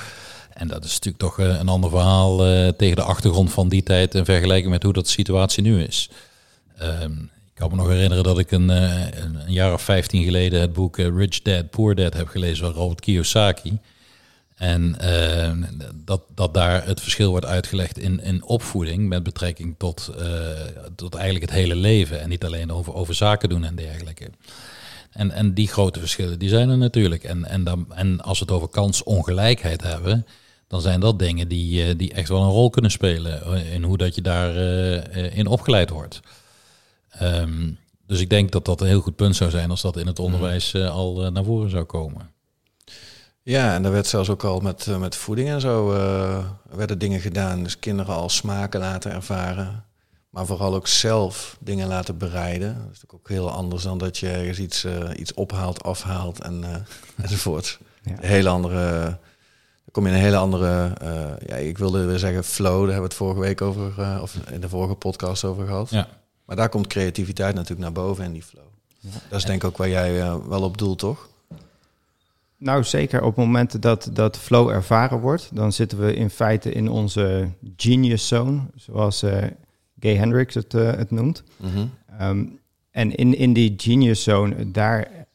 En 0.54 0.68
dat 0.68 0.84
is 0.84 0.92
natuurlijk 0.92 1.18
toch 1.18 1.38
een 1.38 1.68
ander 1.68 1.90
verhaal 1.90 2.36
tegen 2.76 2.96
de 2.96 3.02
achtergrond 3.02 3.52
van 3.52 3.68
die 3.68 3.82
tijd 3.82 4.14
in 4.14 4.24
vergelijking 4.24 4.70
met 4.70 4.82
hoe 4.82 4.92
dat 4.92 5.04
de 5.04 5.10
situatie 5.10 5.62
nu 5.62 5.82
is. 5.82 6.10
Ik 6.80 7.39
kan 7.60 7.70
me 7.70 7.76
nog 7.76 7.88
herinneren 7.88 8.24
dat 8.24 8.38
ik 8.38 8.50
een, 8.50 8.70
eh, 8.70 9.00
een, 9.00 9.34
een 9.46 9.52
jaar 9.52 9.72
of 9.72 9.82
15 9.82 10.24
geleden 10.24 10.60
het 10.60 10.72
boek 10.72 10.98
eh, 10.98 11.16
Rich 11.16 11.42
Dad, 11.42 11.70
Poor 11.70 11.94
Dad 11.94 12.14
heb 12.14 12.28
gelezen 12.28 12.64
van 12.64 12.74
Robert 12.74 13.00
Kiyosaki. 13.00 13.78
En 14.54 14.98
eh, 14.98 15.52
dat, 15.94 16.22
dat 16.34 16.54
daar 16.54 16.86
het 16.86 17.00
verschil 17.00 17.30
wordt 17.30 17.46
uitgelegd 17.46 17.98
in, 17.98 18.22
in 18.22 18.44
opvoeding 18.44 19.08
met 19.08 19.22
betrekking 19.22 19.74
tot, 19.78 20.10
tot 20.94 21.14
eigenlijk 21.14 21.50
het 21.50 21.60
hele 21.60 21.76
leven. 21.76 22.20
En 22.20 22.28
niet 22.28 22.44
alleen 22.44 22.72
over, 22.72 22.94
over 22.94 23.14
zaken 23.14 23.48
doen 23.48 23.64
en 23.64 23.74
dergelijke. 23.74 24.30
En, 25.10 25.30
en 25.30 25.54
die 25.54 25.68
grote 25.68 26.00
verschillen, 26.00 26.38
die 26.38 26.48
zijn 26.48 26.68
er 26.68 26.78
natuurlijk. 26.78 27.24
En, 27.24 27.44
en, 27.44 27.64
dan, 27.64 27.86
en 27.94 28.20
als 28.20 28.38
we 28.38 28.44
het 28.44 28.54
over 28.54 28.68
kansongelijkheid 28.68 29.82
hebben, 29.82 30.26
dan 30.68 30.80
zijn 30.80 31.00
dat 31.00 31.18
dingen 31.18 31.48
die, 31.48 31.96
die 31.96 32.12
echt 32.12 32.28
wel 32.28 32.42
een 32.42 32.50
rol 32.50 32.70
kunnen 32.70 32.90
spelen 32.90 33.64
in 33.72 33.82
hoe 33.82 33.96
dat 33.96 34.14
je 34.14 34.22
daarin 34.22 35.32
in 35.32 35.46
opgeleid 35.46 35.90
wordt. 35.90 36.20
Ehm, 37.10 37.70
dus 38.06 38.20
ik 38.20 38.30
denk 38.30 38.50
dat 38.52 38.64
dat 38.64 38.80
een 38.80 38.86
heel 38.86 39.00
goed 39.00 39.16
punt 39.16 39.36
zou 39.36 39.50
zijn 39.50 39.70
als 39.70 39.82
dat 39.82 39.96
in 39.96 40.06
het 40.06 40.18
onderwijs 40.18 40.74
eh, 40.74 40.90
al 40.90 41.24
eh, 41.24 41.30
naar 41.30 41.44
voren 41.44 41.70
zou 41.70 41.84
komen. 41.84 42.30
Ja, 43.42 43.74
en 43.74 43.84
er 43.84 43.92
werd 43.92 44.06
zelfs 44.06 44.28
ook 44.30 44.44
al 44.44 44.60
met, 44.60 44.86
eh, 44.86 44.98
met 44.98 45.16
voeding 45.16 45.48
en 45.48 45.60
zo 45.60 45.92
eh, 45.92 46.38
werden 46.70 46.98
dingen 46.98 47.20
gedaan. 47.20 47.62
Dus 47.62 47.78
kinderen 47.78 48.14
al 48.14 48.28
smaken 48.28 48.80
laten 48.80 49.12
ervaren. 49.12 49.84
Maar 50.30 50.46
vooral 50.46 50.74
ook 50.74 50.86
zelf 50.86 51.56
dingen 51.60 51.88
laten 51.88 52.18
bereiden. 52.18 52.68
Dat 52.68 52.82
is 52.82 52.86
natuurlijk 52.86 53.14
ook 53.14 53.28
heel 53.28 53.50
anders 53.50 53.82
dan 53.82 53.98
dat 53.98 54.18
je 54.18 54.28
ergens 54.30 54.58
iets, 54.58 54.86
iets 55.16 55.34
ophaalt, 55.34 55.82
afhaalt 55.82 56.40
en, 56.42 56.64
eh 56.64 56.74
enzovoort. 57.24 57.78
Ja. 58.02 58.12
Een 58.12 58.28
hele 58.28 58.48
andere... 58.48 59.00
Dan 59.84 59.92
kom 59.92 60.04
je 60.04 60.10
in 60.10 60.16
een 60.16 60.22
hele 60.24 60.36
andere... 60.36 60.92
eh, 61.00 61.46
ja, 61.46 61.54
ik 61.56 61.78
wilde 61.78 62.04
weer 62.04 62.18
zeggen 62.18 62.44
flow. 62.44 62.72
Daar 62.72 62.80
hebben 62.80 62.96
we 62.96 63.02
het 63.08 63.14
vorige 63.14 63.40
week 63.40 63.60
over... 63.60 63.92
eh, 64.02 64.18
of 64.22 64.34
in 64.50 64.60
de 64.60 64.68
vorige 64.68 64.94
podcast 64.94 65.44
over 65.44 65.66
gehad. 65.66 65.90
Ja. 65.90 66.08
Maar 66.50 66.58
daar 66.58 66.68
komt 66.68 66.86
creativiteit 66.86 67.54
natuurlijk 67.54 67.80
naar 67.80 68.04
boven 68.04 68.24
in 68.24 68.32
die 68.32 68.42
flow. 68.42 68.64
Dat 69.00 69.38
is 69.38 69.44
denk 69.44 69.62
ik 69.62 69.68
ook 69.68 69.76
waar 69.76 69.88
jij 69.88 70.20
eh, 70.20 70.36
wel 70.46 70.62
op 70.62 70.78
doelt, 70.78 70.98
toch? 70.98 71.28
Nou, 72.56 72.84
zeker 72.84 73.22
op 73.22 73.36
momenten 73.36 73.80
dat, 73.80 74.10
dat 74.12 74.38
flow 74.38 74.68
ervaren 74.68 75.20
wordt, 75.20 75.50
dan 75.52 75.72
zitten 75.72 75.98
we 75.98 76.14
in 76.14 76.30
feite 76.30 76.72
in 76.72 76.88
onze 76.88 77.50
genius 77.76 78.28
zone, 78.28 78.60
zoals 78.74 79.22
eh, 79.22 79.44
Gay 80.00 80.16
Hendricks 80.16 80.54
het, 80.54 80.74
eh, 80.74 80.92
het 80.92 81.10
noemt. 81.10 81.42
Mhm. 81.56 81.86
Ehm, 82.18 82.44
en 82.90 83.14
in, 83.14 83.36
in 83.36 83.52
die 83.52 83.74
genius 83.76 84.22
zone, 84.22 84.70
daar, 84.70 85.26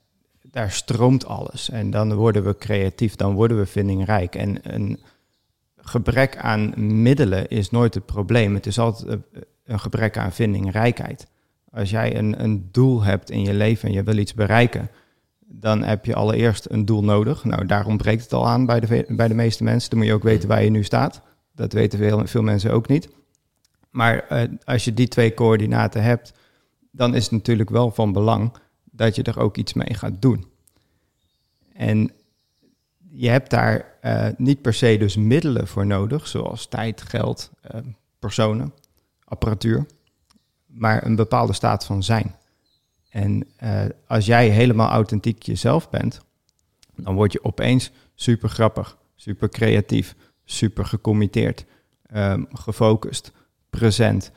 daar 0.42 0.72
stroomt 0.72 1.26
alles. 1.26 1.70
En 1.70 1.92
dan 1.92 2.14
worden 2.14 2.44
we 2.44 2.58
creatief, 2.58 3.16
dan 3.16 3.34
worden 3.34 3.58
we 3.58 3.66
vindingrijk. 3.66 4.36
En 4.36 4.74
een 4.74 5.00
gebrek 5.88 6.38
aan 6.38 6.74
middelen 7.02 7.48
is 7.48 7.70
nooit 7.70 7.94
het 7.94 8.06
probleem. 8.06 8.54
Het 8.54 8.66
is 8.66 8.80
altijd 8.80 9.10
eh, 9.10 9.42
een 9.66 9.80
gebrek 9.80 10.18
aan 10.18 10.32
vindingrijkheid. 10.32 11.28
Als 11.72 11.90
jij 11.90 12.18
een, 12.18 12.44
een 12.44 12.70
doel 12.72 13.04
hebt 13.04 13.30
in 13.30 13.42
je 13.42 13.54
leven 13.54 13.88
en 13.88 13.94
je 13.94 14.04
wil 14.04 14.18
iets 14.18 14.34
bereiken, 14.34 14.90
dan 15.40 15.84
heb 15.84 16.06
je 16.06 16.16
allereerst 16.16 16.70
een 16.70 16.86
doel 16.86 17.04
nodig. 17.04 17.44
Nou, 17.44 17.66
daar 17.66 17.86
ontbreekt 17.86 18.24
het 18.24 18.34
al 18.34 18.48
aan 18.48 18.66
bij 18.66 18.80
de, 18.80 19.06
bij 19.08 19.28
de 19.28 19.34
meeste 19.34 19.64
mensen. 19.64 19.90
Dan 19.90 20.00
moet 20.00 20.08
je 20.08 20.14
ook 20.14 20.24
weten 20.24 20.50
waar 20.50 20.64
je 20.64 20.70
nu 20.70 20.84
staat. 20.84 21.22
Dat 21.56 21.74
weten 21.74 22.00
veel, 22.00 22.28
veel 22.28 22.44
mensen 22.44 22.72
ook 22.72 22.88
niet. 22.88 23.10
Maar 23.90 24.28
eh, 24.28 24.50
als 24.64 24.86
je 24.86 24.94
die 24.94 25.08
twee 25.08 25.34
coördinaten 25.34 26.04
hebt, 26.04 26.34
dan 26.92 27.16
is 27.16 27.24
het 27.24 27.32
natuurlijk 27.32 27.70
wel 27.70 27.92
van 27.92 28.12
belang 28.14 28.54
dat 28.84 29.16
je 29.16 29.24
er 29.24 29.40
ook 29.40 29.58
iets 29.58 29.74
mee 29.74 29.94
gaat 29.94 30.22
doen. 30.22 30.46
En 31.74 32.12
je 33.18 33.30
hebt 33.30 33.50
daar 33.50 33.98
eh, 34.02 34.28
niet 34.38 34.62
per 34.62 34.74
se 34.74 34.98
dus 34.98 35.16
middelen 35.16 35.68
voor 35.68 35.86
nodig, 35.86 36.28
zoals 36.28 36.68
tijd, 36.68 37.02
geld, 37.02 37.52
eh, 37.62 37.82
personen, 38.20 38.74
apparatuur, 39.24 39.86
maar 40.66 41.06
een 41.06 41.16
bepaalde 41.16 41.54
staat 41.54 41.86
van 41.86 42.04
zijn. 42.04 42.36
En 43.10 43.48
eh, 43.58 43.86
als 44.08 44.26
jij 44.26 44.50
helemaal 44.50 44.90
authentiek 44.90 45.44
jezelf 45.44 45.90
bent, 45.90 46.22
dan 46.96 47.16
word 47.16 47.32
je 47.32 47.44
opeens 47.44 47.92
super 48.16 48.50
grappig, 48.50 48.98
super 49.16 49.50
creatief, 49.50 50.16
super 50.46 50.86
gecommitteerd, 50.86 51.66
ehm, 52.06 52.44
gefocust, 52.54 53.32
present, 53.70 54.32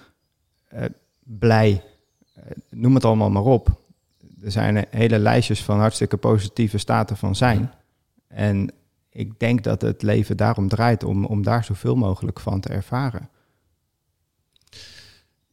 blij, 1.23 1.83
noem 2.71 2.95
het 2.95 3.05
allemaal 3.05 3.31
maar 3.31 3.45
op. 3.45 3.81
Er 4.43 4.51
zijn 4.51 4.87
hele 4.91 5.19
lijstjes 5.19 5.65
van 5.65 5.79
hartstikke 5.79 6.17
positieve 6.17 6.79
staten 6.79 7.17
van 7.17 7.37
zijn. 7.37 7.73
En 8.29 8.73
ik 9.11 9.39
denk 9.39 9.65
dat 9.65 9.81
het 9.81 10.03
leven 10.03 10.37
daarom 10.37 10.69
draait 10.69 11.05
om, 11.05 11.25
om 11.25 11.43
daar 11.43 11.65
zoveel 11.65 11.97
mogelijk 11.97 12.41
van 12.41 12.61
te 12.61 12.69
ervaren. 12.69 13.29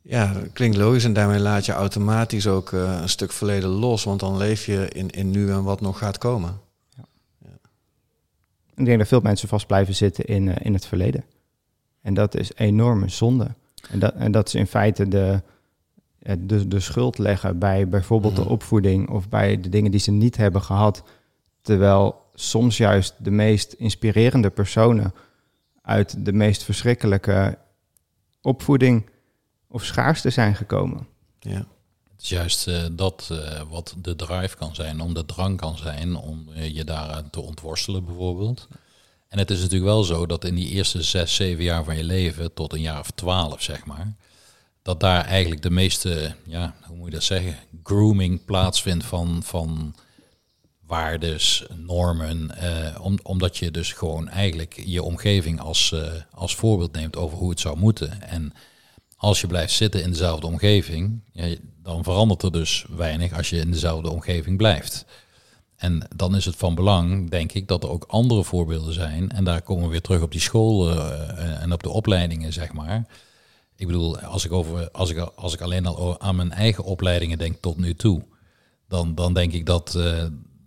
Ja, 0.01 0.33
dat 0.33 0.51
klinkt 0.51 0.77
logisch 0.77 1.03
en 1.03 1.13
daarmee 1.13 1.39
laat 1.39 1.65
je 1.65 1.71
automatisch 1.71 2.47
ook 2.47 2.71
uh, 2.71 2.99
een 3.01 3.09
stuk 3.09 3.31
verleden 3.31 3.69
los, 3.69 4.03
want 4.03 4.19
dan 4.19 4.37
leef 4.37 4.65
je 4.65 4.87
in, 4.89 5.09
in 5.09 5.29
nu 5.29 5.51
en 5.51 5.63
wat 5.63 5.81
nog 5.81 5.97
gaat 5.97 6.17
komen. 6.17 6.59
Ja. 6.97 7.03
Ja. 7.37 7.57
Ik 8.75 8.85
denk 8.85 8.97
dat 8.97 9.07
veel 9.07 9.21
mensen 9.21 9.47
vast 9.47 9.67
blijven 9.67 9.95
zitten 9.95 10.25
in, 10.25 10.47
uh, 10.47 10.55
in 10.59 10.73
het 10.73 10.85
verleden. 10.85 11.23
En 12.01 12.13
dat 12.13 12.35
is 12.35 12.51
enorme 12.55 13.09
zonde. 13.09 13.47
En 13.89 13.99
dat, 13.99 14.13
en 14.13 14.31
dat 14.31 14.47
is 14.47 14.55
in 14.55 14.67
feite 14.67 15.07
de, 15.07 15.41
de, 16.19 16.67
de 16.67 16.79
schuld 16.79 17.17
leggen 17.17 17.59
bij 17.59 17.89
bijvoorbeeld 17.89 18.35
de 18.35 18.41
mhm. 18.41 18.51
opvoeding 18.51 19.09
of 19.09 19.29
bij 19.29 19.61
de 19.61 19.69
dingen 19.69 19.91
die 19.91 19.99
ze 19.99 20.11
niet 20.11 20.37
hebben 20.37 20.61
gehad. 20.61 21.03
Terwijl 21.61 22.24
soms 22.35 22.77
juist 22.77 23.13
de 23.17 23.31
meest 23.31 23.73
inspirerende 23.73 24.49
personen 24.49 25.13
uit 25.81 26.25
de 26.25 26.33
meest 26.33 26.63
verschrikkelijke 26.63 27.57
opvoeding 28.41 29.09
of 29.67 29.83
schaarste 29.83 30.29
zijn 30.29 30.55
gekomen. 30.55 31.07
Ja. 31.39 31.65
Het 32.11 32.23
is 32.23 32.29
juist 32.29 32.67
uh, 32.67 32.85
dat 32.91 33.29
uh, 33.31 33.61
wat 33.69 33.95
de 33.97 34.15
drive 34.15 34.57
kan 34.57 34.75
zijn, 34.75 35.01
om 35.01 35.13
de 35.13 35.25
drang 35.25 35.57
kan 35.57 35.77
zijn 35.77 36.15
om 36.15 36.47
uh, 36.49 36.69
je 36.75 36.83
daaraan 36.83 37.29
te 37.29 37.41
ontworstelen 37.41 38.05
bijvoorbeeld. 38.05 38.67
En 39.27 39.37
het 39.37 39.51
is 39.51 39.59
natuurlijk 39.59 39.91
wel 39.91 40.03
zo 40.03 40.25
dat 40.25 40.45
in 40.45 40.55
die 40.55 40.69
eerste 40.69 41.03
zes, 41.03 41.35
zeven 41.35 41.63
jaar 41.63 41.83
van 41.83 41.97
je 41.97 42.03
leven, 42.03 42.53
tot 42.53 42.73
een 42.73 42.81
jaar 42.81 42.99
of 42.99 43.11
twaalf 43.11 43.61
zeg 43.61 43.85
maar, 43.85 44.13
dat 44.81 44.99
daar 44.99 45.25
eigenlijk 45.25 45.61
de 45.61 45.69
meeste, 45.69 46.35
ja, 46.45 46.75
hoe 46.87 46.97
moet 46.97 47.05
je 47.05 47.13
dat 47.13 47.23
zeggen, 47.23 47.57
grooming 47.83 48.45
plaatsvindt 48.45 49.05
van, 49.05 49.43
van 49.43 49.95
waardes, 50.87 51.65
normen, 51.75 52.51
om, 53.01 53.19
omdat 53.23 53.57
je 53.57 53.71
dus 53.71 53.93
gewoon 53.93 54.27
eigenlijk 54.27 54.81
je 54.85 55.03
omgeving 55.03 55.59
als, 55.59 55.95
als 56.31 56.55
voorbeeld 56.55 56.91
neemt 56.91 57.15
over 57.15 57.37
hoe 57.37 57.49
het 57.49 57.59
zou 57.59 57.77
moeten. 57.77 58.21
En 58.21 58.53
als 59.17 59.41
je 59.41 59.47
blijft 59.47 59.73
zitten 59.73 60.03
in 60.03 60.09
dezelfde 60.09 60.47
omgeving, 60.47 61.21
ja, 61.31 61.55
dan 61.81 62.03
verandert 62.03 62.43
er 62.43 62.51
dus 62.51 62.85
weinig 62.89 63.33
als 63.33 63.49
je 63.49 63.57
in 63.57 63.71
dezelfde 63.71 64.09
omgeving 64.09 64.57
blijft. 64.57 65.05
En 65.75 66.07
dan 66.15 66.35
is 66.35 66.45
het 66.45 66.55
van 66.55 66.75
belang, 66.75 67.29
denk 67.29 67.51
ik, 67.51 67.67
dat 67.67 67.83
er 67.83 67.89
ook 67.89 68.03
andere 68.07 68.43
voorbeelden 68.43 68.93
zijn. 68.93 69.31
En 69.31 69.43
daar 69.43 69.61
komen 69.61 69.83
we 69.83 69.89
weer 69.89 70.01
terug 70.01 70.21
op 70.21 70.31
die 70.31 70.41
school 70.41 70.91
uh, 70.91 71.61
en 71.61 71.73
op 71.73 71.83
de 71.83 71.89
opleidingen, 71.89 72.53
zeg 72.53 72.73
maar. 72.73 73.05
Ik 73.75 73.87
bedoel, 73.87 74.19
als 74.19 74.45
ik, 74.45 74.51
over, 74.51 74.91
als 74.91 75.09
ik, 75.09 75.17
als 75.17 75.53
ik 75.53 75.61
alleen 75.61 75.85
al 75.85 76.19
aan 76.19 76.35
mijn 76.35 76.51
eigen 76.51 76.83
opleidingen 76.83 77.37
denk 77.37 77.55
tot 77.61 77.77
nu 77.77 77.95
toe, 77.95 78.23
dan, 78.87 79.15
dan 79.15 79.33
denk 79.33 79.53
ik 79.53 79.65
dat, 79.65 79.99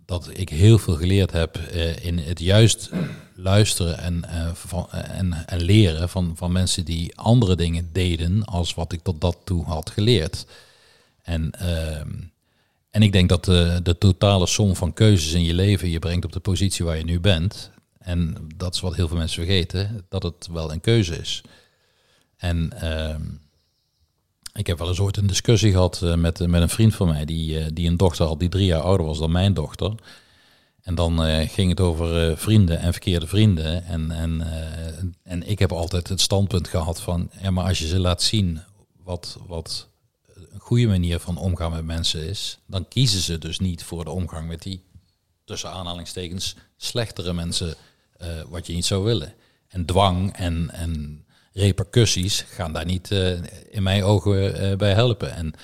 dat 0.08 0.30
ik 0.32 0.48
heel 0.48 0.78
veel 0.78 0.94
geleerd 0.94 1.32
heb 1.32 1.58
uh, 1.58 2.04
in 2.04 2.18
het 2.18 2.40
juist 2.40 2.90
luisteren 3.34 3.98
en, 3.98 4.22
uh, 4.26 4.54
van, 4.54 4.90
en, 4.90 5.46
en 5.46 5.62
leren 5.62 6.08
van, 6.08 6.32
van 6.36 6.52
mensen 6.52 6.84
die 6.84 7.16
andere 7.16 7.56
dingen 7.56 7.88
deden 7.92 8.44
als 8.44 8.74
wat 8.74 8.92
ik 8.92 9.02
tot 9.02 9.20
dat 9.20 9.36
toe 9.44 9.64
had 9.64 9.90
geleerd. 9.90 10.46
En, 11.22 11.52
uh, 11.62 12.00
en 12.90 13.02
ik 13.02 13.12
denk 13.12 13.28
dat 13.28 13.44
de, 13.44 13.80
de 13.82 13.98
totale 13.98 14.46
som 14.46 14.76
van 14.76 14.92
keuzes 14.92 15.32
in 15.32 15.44
je 15.44 15.54
leven 15.54 15.90
je 15.90 15.98
brengt 15.98 16.24
op 16.24 16.32
de 16.32 16.40
positie 16.40 16.84
waar 16.84 16.96
je 16.96 17.04
nu 17.04 17.20
bent. 17.20 17.70
En 17.98 18.48
dat 18.56 18.74
is 18.74 18.80
wat 18.80 18.94
heel 18.94 19.08
veel 19.08 19.16
mensen 19.16 19.44
vergeten, 19.44 20.04
dat 20.08 20.22
het 20.22 20.48
wel 20.52 20.72
een 20.72 20.80
keuze 20.80 21.16
is. 21.16 21.42
En 22.36 22.72
uh, 22.82 23.14
ik 24.58 24.66
heb 24.66 24.78
wel 24.78 24.88
eens 24.88 25.00
ooit 25.00 25.16
een 25.16 25.26
discussie 25.26 25.72
gehad 25.72 26.00
uh, 26.04 26.14
met, 26.14 26.46
met 26.46 26.62
een 26.62 26.68
vriend 26.68 26.94
van 26.94 27.08
mij, 27.08 27.24
die, 27.24 27.58
uh, 27.58 27.66
die 27.72 27.88
een 27.88 27.96
dochter 27.96 28.26
had 28.26 28.38
die 28.38 28.48
drie 28.48 28.66
jaar 28.66 28.80
ouder 28.80 29.06
was 29.06 29.18
dan 29.18 29.30
mijn 29.30 29.54
dochter. 29.54 29.94
En 30.82 30.94
dan 30.94 31.48
ging 31.48 31.70
het 31.70 31.80
over 31.80 32.38
vrienden 32.38 32.78
en 32.78 32.92
verkeerde 32.92 33.26
vrienden. 33.26 33.84
En, 33.84 34.10
en, 34.10 34.46
en 35.22 35.48
ik 35.48 35.58
heb 35.58 35.72
altijd 35.72 36.08
het 36.08 36.20
standpunt 36.20 36.68
gehad 36.68 37.00
van, 37.00 37.30
ja, 37.42 37.50
maar 37.50 37.64
als 37.64 37.78
je 37.78 37.86
ze 37.86 37.98
laat 37.98 38.22
zien 38.22 38.60
wat, 39.04 39.38
wat 39.46 39.88
een 40.34 40.60
goede 40.60 40.86
manier 40.86 41.18
van 41.18 41.36
omgaan 41.36 41.70
met 41.70 41.84
mensen 41.84 42.28
is, 42.28 42.58
dan 42.66 42.88
kiezen 42.88 43.20
ze 43.20 43.38
dus 43.38 43.58
niet 43.58 43.84
voor 43.84 44.04
de 44.04 44.10
omgang 44.10 44.48
met 44.48 44.62
die, 44.62 44.82
tussen 45.44 45.70
aanhalingstekens, 45.70 46.56
slechtere 46.76 47.32
mensen, 47.32 47.74
wat 48.48 48.66
je 48.66 48.72
niet 48.72 48.86
zou 48.86 49.04
willen. 49.04 49.34
En 49.68 49.84
dwang 49.84 50.32
en, 50.32 50.70
en 50.70 51.24
repercussies 51.52 52.44
gaan 52.48 52.72
daar 52.72 52.84
niet 52.84 53.10
in 53.70 53.82
mijn 53.82 54.02
ogen 54.02 54.78
bij 54.78 54.92
helpen. 54.92 55.34
En 55.34 55.54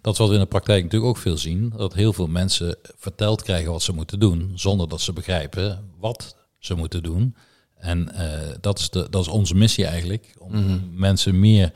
dat 0.00 0.12
is 0.12 0.18
wat 0.18 0.28
we 0.28 0.34
in 0.34 0.40
de 0.40 0.46
praktijk 0.46 0.82
natuurlijk 0.82 1.10
ook 1.10 1.22
veel 1.22 1.38
zien. 1.38 1.72
Dat 1.76 1.94
heel 1.94 2.12
veel 2.12 2.26
mensen 2.26 2.76
verteld 2.98 3.42
krijgen 3.42 3.72
wat 3.72 3.82
ze 3.82 3.92
moeten 3.92 4.20
doen, 4.20 4.52
zonder 4.54 4.88
dat 4.88 5.00
ze 5.00 5.12
begrijpen 5.12 5.90
wat 5.98 6.36
ze 6.58 6.74
moeten 6.74 7.02
doen. 7.02 7.36
En 7.82 8.08
uh, 8.14 8.30
dat, 8.60 8.78
is 8.78 8.90
de, 8.90 9.06
dat 9.10 9.22
is 9.22 9.28
onze 9.28 9.54
missie 9.54 9.86
eigenlijk, 9.86 10.34
om 10.38 10.52
mm 10.52 10.66
-hmm. 10.66 10.90
mensen 10.94 11.40
meer, 11.40 11.72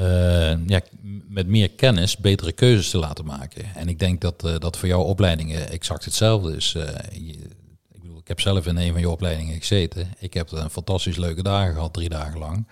uh, 0.00 0.66
ja, 0.66 0.80
met 1.28 1.46
meer 1.46 1.70
kennis 1.70 2.16
betere 2.16 2.52
keuzes 2.52 2.90
te 2.90 2.98
laten 2.98 3.24
maken. 3.24 3.74
En 3.74 3.88
ik 3.88 3.98
denk 3.98 4.20
dat 4.20 4.44
uh, 4.44 4.58
dat 4.58 4.76
voor 4.76 4.88
jouw 4.88 5.02
opleidingen 5.02 5.68
exact 5.70 6.04
hetzelfde 6.04 6.56
is. 6.56 6.72
Je, 6.72 7.36
heb 8.32 8.40
zelf 8.40 8.66
in 8.66 8.76
een 8.76 8.92
van 8.92 9.00
je 9.00 9.10
opleidingen 9.10 9.58
gezeten. 9.58 10.14
Ik 10.18 10.34
heb 10.34 10.50
een 10.52 10.70
fantastisch 10.70 11.16
leuke 11.16 11.42
dagen 11.42 11.74
gehad, 11.74 11.92
drie 11.92 12.08
dagen 12.08 12.38
lang. 12.38 12.66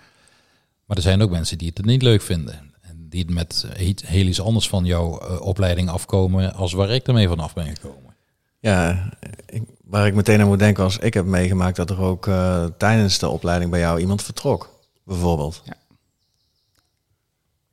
Maar 0.85 0.97
er 0.97 1.03
zijn 1.03 1.21
ook 1.21 1.29
mensen 1.29 1.57
die 1.57 1.71
het 1.73 1.85
niet 1.85 2.01
leuk 2.01 2.21
vinden 2.21 2.71
die 3.11 3.31
met 3.31 3.65
heel 4.05 4.25
iets 4.25 4.41
anders 4.41 4.69
van 4.69 4.85
jouw 4.85 5.21
uh, 5.21 5.41
opleiding 5.41 5.89
afkomen 5.89 6.53
als 6.53 6.73
waar 6.73 6.89
ik 6.89 7.07
ermee 7.07 7.27
vanaf 7.27 7.53
ben 7.53 7.75
gekomen. 7.75 8.15
Ja, 8.59 9.09
ik, 9.45 9.63
waar 9.83 10.07
ik 10.07 10.13
meteen 10.13 10.41
aan 10.41 10.47
moet 10.47 10.59
denken 10.59 10.83
als 10.83 10.97
ik 10.97 11.13
heb 11.13 11.25
meegemaakt 11.25 11.75
dat 11.75 11.89
er 11.89 12.01
ook 12.01 12.25
uh, 12.25 12.65
tijdens 12.77 13.19
de 13.19 13.29
opleiding 13.29 13.71
bij 13.71 13.79
jou 13.79 13.99
iemand 13.99 14.23
vertrok, 14.23 14.69
bijvoorbeeld. 15.03 15.61
Ja. 15.65 15.73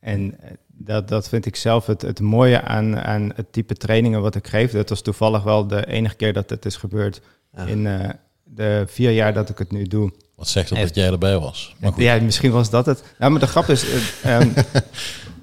En 0.01 0.41
eh, 0.41 0.51
dat, 0.67 1.09
dat 1.09 1.29
vind 1.29 1.47
ik 1.47 1.57
zelf 1.57 1.87
het, 1.87 2.03
het 2.03 2.21
mooie 2.21 2.61
aan, 2.61 2.99
aan 2.99 3.33
het 3.35 3.53
type 3.53 3.75
trainingen 3.75 4.21
wat 4.21 4.35
ik 4.35 4.47
geef. 4.47 4.73
Dat 4.73 4.89
was 4.89 5.03
toevallig 5.03 5.43
wel 5.43 5.67
de 5.67 5.87
enige 5.87 6.15
keer 6.15 6.33
dat 6.33 6.51
het 6.51 6.65
is 6.65 6.77
gebeurd 6.77 7.21
ja. 7.67 7.67
in 7.67 7.85
uh, 7.85 8.09
de 8.45 8.85
vier 8.87 9.11
jaar 9.11 9.33
dat 9.33 9.49
ik 9.49 9.59
het 9.59 9.73
nu 9.73 9.85
doe. 9.85 10.13
Wat 10.35 10.49
zegt 10.49 10.69
dat, 10.69 10.79
dat 10.79 10.95
jij 10.95 11.11
erbij 11.11 11.39
was? 11.39 11.75
Maar 11.79 11.93
goed. 11.93 12.03
Ja, 12.03 12.21
misschien 12.21 12.51
was 12.51 12.71
dat 12.71 12.87
het. 12.87 13.03
Nou, 13.19 13.31
maar 13.31 13.41
de 13.41 13.47
grap 13.47 13.69
is, 13.69 13.85
um, 14.27 14.53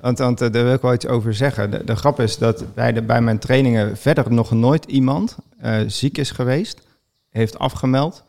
Want, 0.06 0.17
want 0.17 0.41
uh, 0.41 0.51
daar 0.51 0.63
wil 0.63 0.73
ik 0.73 0.82
wel 0.82 0.93
iets 0.93 1.08
over 1.08 1.34
zeggen. 1.34 1.71
De, 1.71 1.84
de 1.84 1.95
grap 1.95 2.19
is 2.19 2.38
dat 2.38 2.73
bij, 2.73 2.93
de, 2.93 3.01
bij 3.01 3.21
mijn 3.21 3.39
trainingen 3.39 3.97
verder 3.97 4.32
nog 4.32 4.51
nooit 4.51 4.86
iemand 4.86 5.36
uh, 5.63 5.80
ziek 5.88 6.17
is 6.17 6.32
geweest, 6.32 6.82
heeft 7.30 7.60
afgemeld 7.60 8.23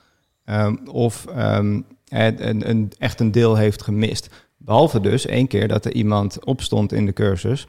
um, 0.45 0.89
of 0.89 1.27
um, 1.37 1.85
een, 2.09 2.69
een, 2.69 2.93
echt 2.99 3.21
een 3.21 3.33
deel 3.33 3.57
heeft 3.57 3.83
gemist. 3.83 4.29
Behalve 4.57 5.01
dus 5.01 5.27
één 5.27 5.47
keer 5.47 5.69
dat 5.69 5.85
er 5.85 5.93
iemand 5.93 6.45
opstond 6.45 6.93
in 6.93 7.07
de 7.07 7.13
cursus 7.13 7.67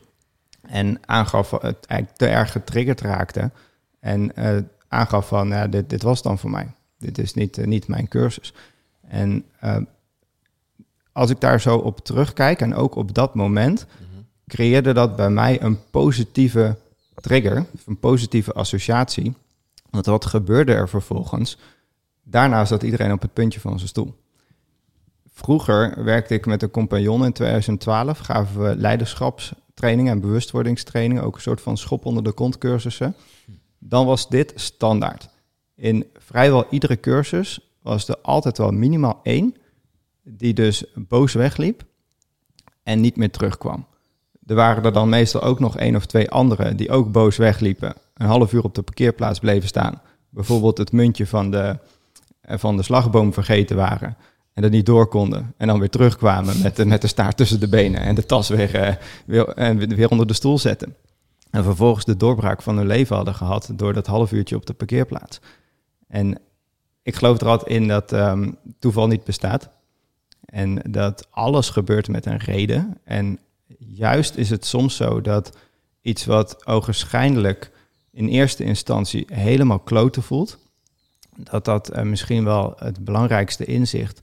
en 0.62 1.00
aangaf 1.06 1.52
het 1.52 1.86
eigenlijk 1.86 2.20
te 2.20 2.28
erg 2.28 2.52
getriggerd 2.52 3.02
raakte 3.02 3.52
en 4.00 4.32
uh, 4.40 4.58
aangaf 4.88 5.28
van 5.28 5.48
ja, 5.48 5.68
dit, 5.68 5.90
dit 5.90 6.02
was 6.02 6.22
dan 6.22 6.38
voor 6.38 6.50
mij. 6.50 6.68
Dit 6.98 7.18
is 7.18 7.34
niet, 7.34 7.66
niet 7.66 7.88
mijn 7.88 8.08
cursus. 8.08 8.54
En 9.08 9.46
als 11.12 11.30
ik 11.30 11.40
daar 11.40 11.62
zo 11.62 11.78
op 11.78 12.00
terugkijk 12.00 12.62
en 12.62 12.76
ook 12.76 12.96
op 12.96 13.14
dat 13.14 13.36
moment, 13.36 13.86
creëerde 14.48 14.94
dat 14.94 15.16
bij 15.16 15.30
mij 15.30 15.62
een 15.62 15.80
positieve 15.92 16.78
trigger, 17.16 17.66
een 17.86 18.00
positieve 18.00 18.54
associatie. 18.54 19.34
Want 19.90 20.06
wat 20.06 20.26
gebeurde 20.26 20.74
er 20.74 20.90
vervolgens? 20.90 21.58
Daarna 22.24 22.66
zat 22.66 22.84
iedereen 22.84 23.12
op 23.12 23.22
het 23.22 23.34
puntje 23.34 23.60
van 23.60 23.78
zijn 23.78 23.90
stoel. 23.90 24.16
Vroeger 25.34 26.04
werkte 26.04 26.34
ik 26.34 26.46
met 26.46 26.62
een 26.62 26.72
compagnon 26.72 27.26
in 27.26 27.34
2012, 27.34 28.18
gaven 28.18 28.64
we 28.64 28.76
leiderschapstraining 28.76 30.10
en 30.10 30.20
bewustwordingstraining, 30.20 31.22
ook 31.22 31.36
een 31.36 31.42
soort 31.42 31.62
van 31.62 31.78
schop 31.78 32.06
onder 32.06 32.24
de 32.24 32.32
kont 32.32 32.58
cursussen. 32.58 33.16
Dan 33.80 34.06
was 34.06 34.30
dit 34.30 34.54
standaard. 34.56 35.30
In 35.76 36.06
vrijwel 36.14 36.66
iedere 36.70 37.00
cursus 37.00 37.60
was 37.82 38.08
er 38.08 38.18
altijd 38.22 38.58
wel 38.58 38.72
minimaal 38.72 39.20
één 39.24 39.56
die 40.24 40.54
dus 40.54 40.84
boos 40.96 41.34
wegliep 41.34 41.84
en 42.84 43.02
niet 43.02 43.18
meer 43.18 43.32
terugkwam. 43.32 43.86
Er 44.46 44.56
waren 44.56 44.84
er 44.84 44.94
dan 44.94 45.10
meestal 45.10 45.42
ook 45.42 45.60
nog 45.60 45.78
één 45.78 45.96
of 45.96 46.06
twee 46.06 46.30
anderen 46.30 46.78
die 46.78 46.90
ook 46.90 47.12
boos 47.12 47.38
wegliepen, 47.38 47.94
een 48.14 48.26
half 48.26 48.54
uur 48.54 48.64
op 48.64 48.76
de 48.76 48.82
parkeerplaats 48.82 49.40
bleven 49.40 49.68
staan. 49.68 50.02
Bijvoorbeeld 50.30 50.78
het 50.78 50.92
muntje 50.92 51.28
van 51.28 51.52
de, 51.52 51.80
eh, 52.42 52.58
van 52.58 52.78
de 52.78 52.84
slagboom 52.84 53.34
vergeten 53.34 53.76
waren 53.76 54.18
en 54.54 54.64
er 54.64 54.70
niet 54.70 54.86
door 54.86 55.08
konden. 55.08 55.54
En 55.58 55.68
dan 55.68 55.80
weer 55.80 55.90
terugkwamen 55.90 56.62
met 56.62 56.76
de, 56.76 56.86
met 56.86 57.02
de 57.02 57.08
staart 57.08 57.38
tussen 57.38 57.60
de 57.60 57.70
benen 57.70 58.02
en 58.02 58.16
de 58.16 58.26
tas 58.26 58.50
weer, 58.50 58.88
uh, 58.88 58.96
weer, 59.26 59.80
uh, 59.80 59.88
weer 59.88 60.10
onder 60.10 60.28
de 60.28 60.34
stoel 60.34 60.58
zetten. 60.58 60.96
En 61.52 61.64
vervolgens 61.64 62.06
de 62.06 62.18
doorbraak 62.18 62.62
van 62.62 62.78
hun 62.78 62.88
leven 62.88 63.16
hadden 63.16 63.36
gehad 63.36 63.70
door 63.74 63.94
dat 63.94 64.08
half 64.08 64.32
uurtje 64.32 64.56
op 64.56 64.66
de 64.66 64.74
parkeerplaats. 64.74 65.40
En 66.08 66.40
ik 67.02 67.16
geloof 67.16 67.42
er 67.42 67.48
altijd 67.48 67.70
in 67.70 67.88
dat 67.88 68.12
um, 68.12 68.58
toeval 68.80 69.08
niet 69.08 69.24
bestaat. 69.24 69.70
En 70.46 70.82
dat 70.90 71.28
alles 71.30 71.70
gebeurt 71.70 72.08
met 72.08 72.26
een 72.26 72.38
reden. 72.38 72.98
En 73.04 73.40
juist 73.78 74.36
is 74.36 74.50
het 74.50 74.66
soms 74.66 74.96
zo 74.96 75.22
dat 75.22 75.58
iets 76.02 76.26
wat 76.26 76.68
ogenschijnlijk 76.68 77.72
in 78.12 78.28
eerste 78.28 78.64
instantie 78.64 79.28
helemaal 79.34 79.80
kloten 79.80 80.24
voelt, 80.24 80.58
dat 81.36 81.66
dat 81.66 81.90
eh, 81.90 82.04
misschien 82.04 82.44
wel 82.44 82.74
het 82.78 83.04
belangrijkste 83.04 83.66
inzicht 83.66 84.22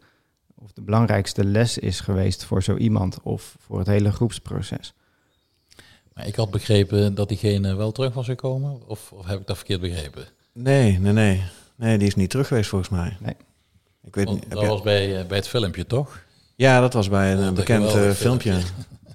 of 0.54 0.72
de 0.72 0.82
belangrijkste 0.82 1.44
les 1.44 1.78
is 1.78 2.00
geweest 2.00 2.44
voor 2.44 2.62
zo 2.62 2.76
iemand 2.76 3.22
of 3.22 3.56
voor 3.58 3.78
het 3.78 3.86
hele 3.86 4.12
groepsproces. 4.12 4.94
Maar 6.14 6.26
ik 6.26 6.34
had 6.36 6.50
begrepen 6.50 7.14
dat 7.14 7.28
diegene 7.28 7.74
wel 7.74 7.92
terug 7.92 8.14
was 8.14 8.26
gekomen, 8.26 8.88
of, 8.88 9.12
of 9.12 9.26
heb 9.26 9.40
ik 9.40 9.46
dat 9.46 9.56
verkeerd 9.56 9.80
begrepen? 9.80 10.24
Nee, 10.52 10.98
nee, 10.98 11.12
nee. 11.12 11.42
Nee, 11.76 11.98
die 11.98 12.06
is 12.06 12.14
niet 12.14 12.30
terug 12.30 12.46
geweest 12.48 12.68
volgens 12.68 12.90
mij. 12.90 13.16
Nee. 13.20 13.36
Ik 14.04 14.14
weet 14.14 14.24
Want 14.24 14.40
niet. 14.40 14.50
dat 14.50 14.66
was 14.66 14.82
bij, 14.82 15.20
eh, 15.20 15.26
bij 15.26 15.36
het 15.36 15.48
filmpje, 15.48 15.86
toch? 15.86 16.22
Ja, 16.56 16.80
dat 16.80 16.92
was 16.92 17.08
bij 17.08 17.32
een 17.32 17.38
eh, 17.38 17.44
dat 17.44 17.54
bekend 17.54 17.84
eh, 17.84 17.90
filmpje. 17.90 18.14
filmpje. 18.14 18.52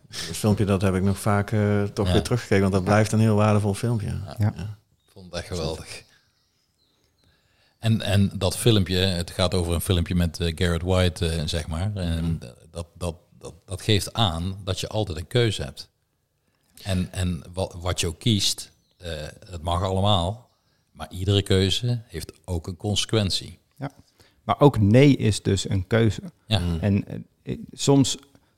Het 0.09 0.37
filmpje 0.37 0.65
dat 0.65 0.81
heb 0.81 0.95
ik 0.95 1.03
nog 1.03 1.17
vaak 1.19 1.51
eh, 1.51 1.83
toch 1.83 2.07
Ja. 2.07 2.13
weer 2.13 2.21
teruggekeken, 2.21 2.61
want 2.61 2.73
dat 2.73 2.83
blijft 2.83 3.11
een 3.11 3.19
heel 3.19 3.35
waardevol 3.35 3.73
filmpje. 3.73 4.19
Ja. 4.37 4.47
Ik 4.57 5.11
vond 5.13 5.25
het 5.25 5.33
echt 5.35 5.47
geweldig. 5.47 6.03
En, 7.79 8.01
en 8.01 8.31
dat 8.33 8.57
filmpje, 8.57 8.97
het 8.97 9.31
gaat 9.31 9.53
over 9.53 9.73
een 9.73 9.81
filmpje 9.81 10.15
met 10.15 10.39
eh, 10.39 10.51
Garrett 10.55 10.83
White, 10.83 11.43
zeg 11.45 11.67
maar. 11.67 11.91
En 11.95 12.39
dat, 12.71 12.85
dat, 12.97 13.15
dat, 13.37 13.53
dat 13.65 13.81
geeft 13.81 14.13
aan 14.13 14.57
dat 14.63 14.79
je 14.79 14.87
altijd 14.87 15.17
een 15.17 15.27
keuze 15.27 15.61
hebt. 15.63 15.88
En, 16.83 17.11
en 17.11 17.43
wat, 17.53 17.75
wat 17.79 17.99
je 17.99 18.07
ook 18.07 18.19
kiest, 18.19 18.71
eh, 18.97 19.11
het 19.49 19.61
mag 19.61 19.83
allemaal. 19.83 20.49
Maar 20.91 21.11
iedere 21.11 21.41
keuze 21.41 22.01
heeft 22.07 22.31
ook 22.45 22.67
een 22.67 22.77
consequentie. 22.77 23.59
Ja. 23.77 23.91
Maar 24.43 24.59
ook 24.59 24.79
nee 24.79 25.15
is 25.15 25.41
dus 25.41 25.69
een 25.69 25.87
keuze. 25.87 26.21
Ja, 26.45 26.61
En 26.79 27.05
eh, 27.43 27.57
soms 27.71 28.17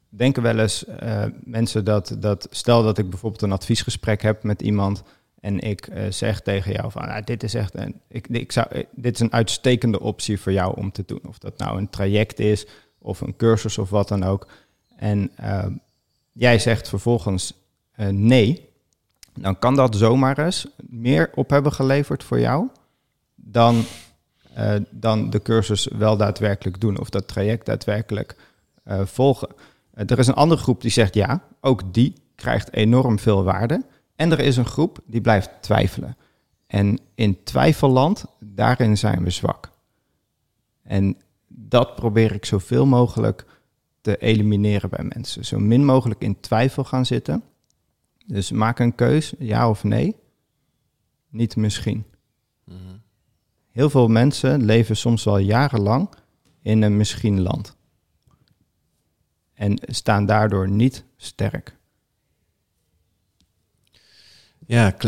denken 0.09 0.43
wel 0.43 0.59
eens 0.59 0.85
eh, 0.85 1.25
mensen 1.43 1.85
dat, 1.85 2.15
dat, 2.19 2.47
stel 2.49 2.83
dat 2.83 2.97
ik 2.97 3.09
bijvoorbeeld 3.09 3.41
een 3.41 3.51
adviesgesprek 3.51 4.21
heb 4.21 4.43
met 4.43 4.61
iemand 4.61 5.03
en 5.39 5.59
ik 5.59 5.87
eh, 5.87 6.11
zeg 6.11 6.41
tegen 6.41 6.71
jou 6.71 6.91
van, 6.91 7.01
ah, 7.01 7.23
dit 7.23 7.43
is 7.43 7.53
echt 7.53 7.75
een, 7.75 8.01
ik, 8.07 8.27
ik 8.27 8.51
zou, 8.51 8.85
dit 8.91 9.13
is 9.13 9.19
een 9.19 9.33
uitstekende 9.33 9.99
optie 9.99 10.39
voor 10.39 10.51
jou 10.51 10.77
om 10.77 10.91
te 10.91 11.03
doen. 11.05 11.21
Of 11.27 11.37
dat 11.37 11.57
nou 11.57 11.77
een 11.77 11.89
traject 11.89 12.39
is 12.39 12.65
of 12.97 13.21
een 13.21 13.35
cursus 13.35 13.77
of 13.77 13.89
wat 13.89 14.07
dan 14.07 14.23
ook. 14.23 14.47
En 14.95 15.31
jij 16.31 16.59
zegt 16.59 16.89
vervolgens 16.89 17.53
eh, 18.01 18.07
nee, 18.07 18.69
dan 19.33 19.59
kan 19.59 19.75
dat 19.75 19.95
zomaar 19.95 20.37
eens 20.37 20.67
meer 20.77 21.31
op 21.35 21.49
hebben 21.49 21.73
geleverd 21.73 22.23
voor 22.23 22.39
jou 22.39 22.67
dan, 23.35 23.83
eh, 24.53 24.75
dan 24.89 25.29
de 25.29 25.41
cursus 25.41 25.87
wel 25.97 26.17
daadwerkelijk 26.17 26.81
doen 26.81 26.99
of 26.99 27.09
dat 27.09 27.27
traject 27.27 27.65
daadwerkelijk 27.65 28.35
eh, 28.83 29.01
volgen. 29.05 29.49
Er 29.93 30.19
is 30.19 30.27
een 30.27 30.33
andere 30.33 30.61
groep 30.61 30.81
die 30.81 30.91
zegt 30.91 31.13
ja, 31.13 31.43
ook 31.59 31.93
die 31.93 32.13
krijgt 32.35 32.73
enorm 32.73 33.19
veel 33.19 33.43
waarde. 33.43 33.85
En 34.15 34.31
er 34.31 34.39
is 34.39 34.57
een 34.57 34.65
groep 34.65 34.99
die 35.05 35.21
blijft 35.21 35.49
twijfelen. 35.59 36.17
En 36.67 36.99
in 37.15 37.43
twijfelland, 37.43 38.25
daarin 38.39 38.97
zijn 38.97 39.23
we 39.23 39.29
zwak. 39.29 39.69
En 40.83 41.17
dat 41.47 41.95
probeer 41.95 42.33
ik 42.33 42.45
zoveel 42.45 42.85
mogelijk 42.85 43.45
te 44.01 44.17
elimineren 44.17 44.89
bij 44.89 45.09
mensen. 45.13 45.45
Zo 45.45 45.59
min 45.59 45.85
mogelijk 45.85 46.21
in 46.21 46.39
twijfel 46.39 46.83
gaan 46.83 47.05
zitten. 47.05 47.43
Dus 48.25 48.51
maak 48.51 48.79
een 48.79 48.95
keus, 48.95 49.33
ja 49.39 49.69
of 49.69 49.83
nee. 49.83 50.15
Niet 51.29 51.55
misschien. 51.55 52.05
Heel 53.71 53.89
veel 53.89 54.07
mensen 54.07 54.63
leven 54.63 54.97
soms 54.97 55.23
wel 55.23 55.37
jarenlang 55.37 56.09
in 56.61 56.81
een 56.81 56.97
misschien 56.97 57.41
land. 57.41 57.75
En 59.53 59.79
staan 59.81 60.25
daardoor 60.25 60.69
niet 60.69 61.03
sterk. 61.17 61.75
Ja, 64.65 64.91
kl- 64.91 65.07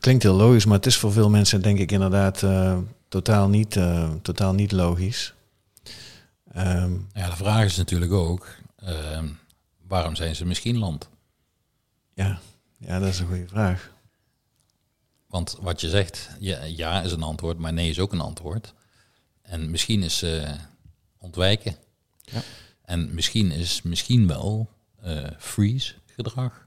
klinkt 0.00 0.22
heel 0.22 0.34
logisch, 0.34 0.64
maar 0.64 0.76
het 0.76 0.86
is 0.86 0.96
voor 0.96 1.12
veel 1.12 1.30
mensen 1.30 1.62
denk 1.62 1.78
ik 1.78 1.92
inderdaad 1.92 2.42
eh, 2.42 2.78
totaal, 3.08 3.48
niet, 3.48 3.76
eh, 3.76 4.10
totaal 4.22 4.54
niet 4.54 4.72
logisch. 4.72 5.34
Ehm, 6.52 6.92
ja 7.12 7.30
de 7.30 7.36
vraag 7.36 7.64
is 7.64 7.76
natuurlijk 7.76 8.12
ook, 8.12 8.46
eh, 8.76 9.22
waarom 9.86 10.16
zijn 10.16 10.36
ze 10.36 10.44
misschien 10.46 10.78
land? 10.78 11.08
Ja. 12.16 12.40
ja, 12.78 12.98
dat 12.98 13.08
is 13.08 13.18
een 13.18 13.26
goede 13.26 13.48
vraag. 13.48 13.92
Want 15.26 15.58
wat 15.60 15.80
je 15.80 15.88
zegt, 15.88 16.30
ja, 16.40 16.62
ja 16.62 17.02
is 17.02 17.12
een 17.12 17.22
antwoord, 17.22 17.58
maar 17.58 17.72
nee 17.72 17.90
is 17.90 18.00
ook 18.00 18.12
een 18.12 18.20
antwoord. 18.20 18.74
En 19.42 19.70
misschien 19.70 20.02
is 20.02 20.22
eh, 20.22 20.50
ontwijken. 21.18 21.76
Ja. 22.16 22.40
En 22.82 23.14
misschien 23.14 23.50
is 23.50 23.82
misschien 23.82 24.26
wel 24.26 24.68
eh, 25.02 25.30
freeze 25.38 25.94
gedrag. 26.06 26.66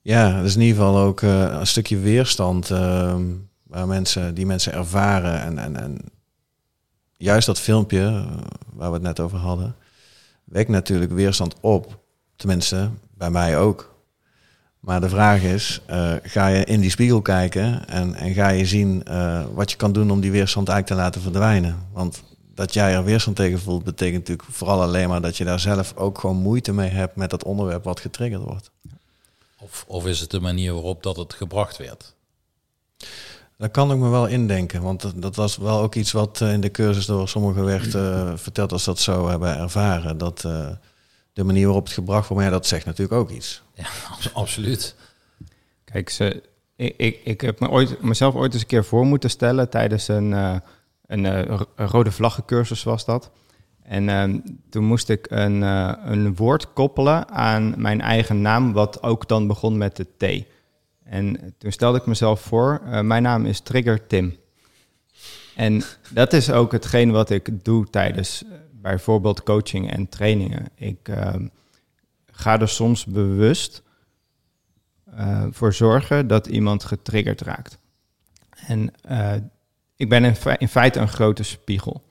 Ja, 0.00 0.36
dat 0.36 0.44
is 0.44 0.54
in 0.54 0.60
ieder 0.60 0.76
geval 0.76 0.98
ook 0.98 1.22
eh, 1.22 1.40
een 1.40 1.66
stukje 1.66 1.98
weerstand 1.98 2.70
ehm, 2.70 3.26
waar 3.62 3.86
mensen, 3.86 4.34
die 4.34 4.46
mensen 4.46 4.72
ervaren. 4.72 5.40
En, 5.40 5.58
en, 5.58 5.76
en 5.76 5.98
juist 7.16 7.46
dat 7.46 7.60
filmpje 7.60 8.26
waar 8.72 8.88
we 8.88 8.94
het 8.94 9.02
net 9.02 9.20
over 9.20 9.38
hadden, 9.38 9.76
wekt 10.44 10.68
natuurlijk 10.68 11.12
weerstand 11.12 11.54
op. 11.60 11.98
Tenminste, 12.36 12.90
bij 13.14 13.30
mij 13.30 13.58
ook. 13.58 13.89
Maar 14.80 15.00
de 15.00 15.08
vraag 15.08 15.42
is, 15.42 15.80
eh, 15.86 16.12
ga 16.22 16.46
je 16.46 16.64
in 16.64 16.80
die 16.80 16.90
spiegel 16.90 17.22
kijken 17.22 17.88
en, 17.88 18.14
en 18.14 18.34
ga 18.34 18.48
je 18.48 18.66
zien 18.66 19.04
eh, 19.04 19.44
wat 19.54 19.70
je 19.70 19.76
kan 19.76 19.92
doen 19.92 20.10
om 20.10 20.20
die 20.20 20.30
weerstand 20.30 20.68
eigenlijk 20.68 21.00
te 21.00 21.06
laten 21.06 21.20
verdwijnen? 21.20 21.86
Want 21.92 22.22
dat 22.54 22.74
jij 22.74 22.94
er 22.94 23.04
weerstand 23.04 23.36
tegen 23.36 23.60
voelt, 23.60 23.84
betekent 23.84 24.28
natuurlijk 24.28 24.48
vooral 24.50 24.82
alleen 24.82 25.08
maar 25.08 25.20
dat 25.20 25.36
je 25.36 25.44
daar 25.44 25.60
zelf 25.60 25.96
ook 25.96 26.18
gewoon 26.18 26.36
moeite 26.36 26.72
mee 26.72 26.88
hebt 26.88 27.16
met 27.16 27.30
dat 27.30 27.44
onderwerp 27.44 27.84
wat 27.84 28.00
getriggerd 28.00 28.42
wordt. 28.42 28.70
Of, 29.58 29.84
of 29.88 30.06
is 30.06 30.20
het 30.20 30.30
de 30.30 30.40
manier 30.40 30.72
waarop 30.72 31.02
dat 31.02 31.16
het 31.16 31.34
gebracht 31.34 31.76
werd? 31.76 32.14
Daar 33.56 33.70
kan 33.70 33.92
ik 33.92 33.98
me 33.98 34.08
wel 34.08 34.26
indenken, 34.26 34.82
want 34.82 35.00
dat, 35.00 35.12
dat 35.16 35.36
was 35.36 35.56
wel 35.56 35.80
ook 35.80 35.94
iets 35.94 36.12
wat 36.12 36.40
eh, 36.40 36.52
in 36.52 36.60
de 36.60 36.70
cursus 36.70 37.06
door 37.06 37.28
sommigen 37.28 37.64
werd 37.64 37.90
verteld 38.40 38.72
als 38.72 38.84
dat 38.84 38.98
zo 38.98 39.28
hebben 39.28 39.58
ervaren. 39.58 40.18
Dat 40.18 40.40
de 41.32 41.44
manier 41.44 41.64
waarop 41.64 41.84
het 41.84 41.92
gebracht 41.92 42.28
wordt, 42.28 42.42
maar 42.42 42.52
ja, 42.52 42.58
dat 42.58 42.66
zegt 42.66 42.84
natuurlijk 42.84 43.20
ook 43.20 43.30
iets. 43.30 43.62
Ja, 43.80 44.30
absoluut. 44.32 44.96
Kijk, 45.84 46.10
ze, 46.10 46.42
ik, 46.76 46.94
ik, 46.96 47.20
ik 47.24 47.40
heb 47.40 47.60
me 47.60 47.68
ooit, 47.68 48.02
mezelf 48.02 48.34
ooit 48.34 48.52
eens 48.52 48.62
een 48.62 48.68
keer 48.68 48.84
voor 48.84 49.06
moeten 49.06 49.30
stellen 49.30 49.70
tijdens 49.70 50.08
een, 50.08 50.32
eh, 50.32 50.56
een, 51.06 51.26
eh, 51.26 51.60
een 51.76 51.86
rode 51.86 52.12
vlaggencursus 52.12 52.82
was 52.82 53.04
dat. 53.04 53.30
En 53.90 54.08
ehm, 54.08 54.38
toen 54.68 54.84
moest 54.84 55.08
ik 55.08 55.26
een, 55.30 55.62
eh, 55.62 55.92
een 56.04 56.36
woord 56.36 56.72
koppelen 56.72 57.28
aan 57.28 57.74
mijn 57.76 58.00
eigen 58.00 58.40
naam, 58.40 58.72
wat 58.72 59.02
ook 59.02 59.28
dan 59.28 59.46
begon 59.46 59.78
met 59.78 59.96
de 59.96 60.06
T. 60.16 60.46
En 61.04 61.54
toen 61.58 61.72
stelde 61.72 61.98
ik 61.98 62.06
mezelf 62.06 62.40
voor, 62.40 62.80
eh, 62.84 63.00
mijn 63.00 63.22
naam 63.22 63.46
is 63.46 63.60
Trigger 63.60 64.06
Tim. 64.06 64.36
En 65.56 65.82
dat 66.10 66.32
is 66.32 66.50
ook 66.50 66.72
hetgeen 66.72 67.10
wat 67.10 67.30
ik 67.30 67.64
doe 67.64 67.86
tijdens 67.90 68.44
bijvoorbeeld 68.72 69.42
coaching 69.42 69.90
en 69.90 70.08
trainingen. 70.08 70.68
Ik 70.74 71.08
ehm, 71.08 71.46
ga 72.40 72.60
er 72.60 72.68
soms 72.68 73.04
bewust 73.04 73.82
eh, 75.04 75.44
voor 75.50 75.74
zorgen 75.74 76.26
dat 76.26 76.46
iemand 76.46 76.84
getriggerd 76.84 77.40
raakt. 77.40 77.78
En 78.66 78.92
eh, 79.02 79.32
ik 79.96 80.08
ben 80.08 80.24
in, 80.24 80.36
fe- 80.36 80.56
in 80.58 80.68
feite 80.68 80.98
een 80.98 81.08
grote 81.08 81.42
spiegel. 81.42 82.02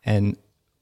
En 0.00 0.36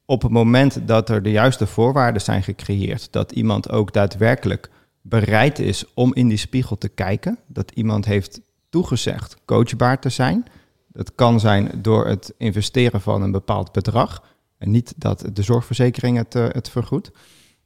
op 0.04 0.22
het 0.22 0.32
moment 0.32 0.88
dat 0.88 1.08
er 1.08 1.22
de 1.22 1.30
juiste 1.30 1.66
voorwaarden 1.66 2.22
zijn 2.22 2.42
gecreëerd, 2.42 3.12
dat 3.12 3.32
iemand 3.32 3.70
ook 3.70 3.92
daadwerkelijk 3.92 4.70
bereid 5.00 5.58
is 5.58 5.94
om 5.94 6.14
in 6.14 6.28
die 6.28 6.38
spiegel 6.38 6.78
te 6.78 6.88
kijken, 6.88 7.38
dat 7.46 7.70
iemand 7.70 8.04
heeft 8.04 8.40
toegezegd 8.68 9.36
coachbaar 9.44 10.00
te 10.00 10.08
zijn. 10.08 10.44
Dat 10.86 11.14
kan 11.14 11.40
zijn 11.40 11.70
door 11.82 12.06
het 12.06 12.34
investeren 12.38 13.00
van 13.00 13.22
een 13.22 13.30
bepaald 13.30 13.72
bedrag. 13.72 14.22
En 14.58 14.70
niet 14.70 14.94
dat 14.96 15.24
de 15.32 15.42
zorgverzekering 15.42 16.16
het, 16.16 16.34
eh, 16.34 16.46
het 16.48 16.70
vergoedt. 16.70 17.10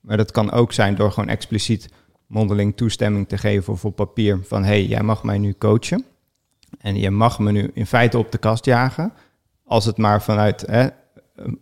Maar 0.03 0.17
dat 0.17 0.31
kan 0.31 0.51
ook 0.51 0.73
zijn 0.73 0.95
door 0.95 1.12
gewoon 1.12 1.29
expliciet 1.29 1.88
mondeling 2.27 2.77
toestemming 2.77 3.29
te 3.29 3.38
geven 3.38 3.73
of 3.73 3.85
op 3.85 3.97
papier 3.97 4.38
van 4.43 4.62
hé, 4.62 4.69
hey, 4.69 4.85
jij 4.85 5.03
mag 5.03 5.23
mij 5.23 5.38
nu 5.38 5.55
coachen. 5.59 6.05
En 6.79 6.97
je 6.97 7.11
mag 7.11 7.38
me 7.38 7.53
nu 7.53 7.71
in 7.75 7.87
feite 7.87 8.19
op 8.19 8.33
de 8.33 8.38
kast 8.38 8.65
jagen. 8.65 9.12
Als 9.65 9.85
het 9.85 9.97
maar 9.97 10.23
vanuit 10.23 10.61
hè, 10.67 10.88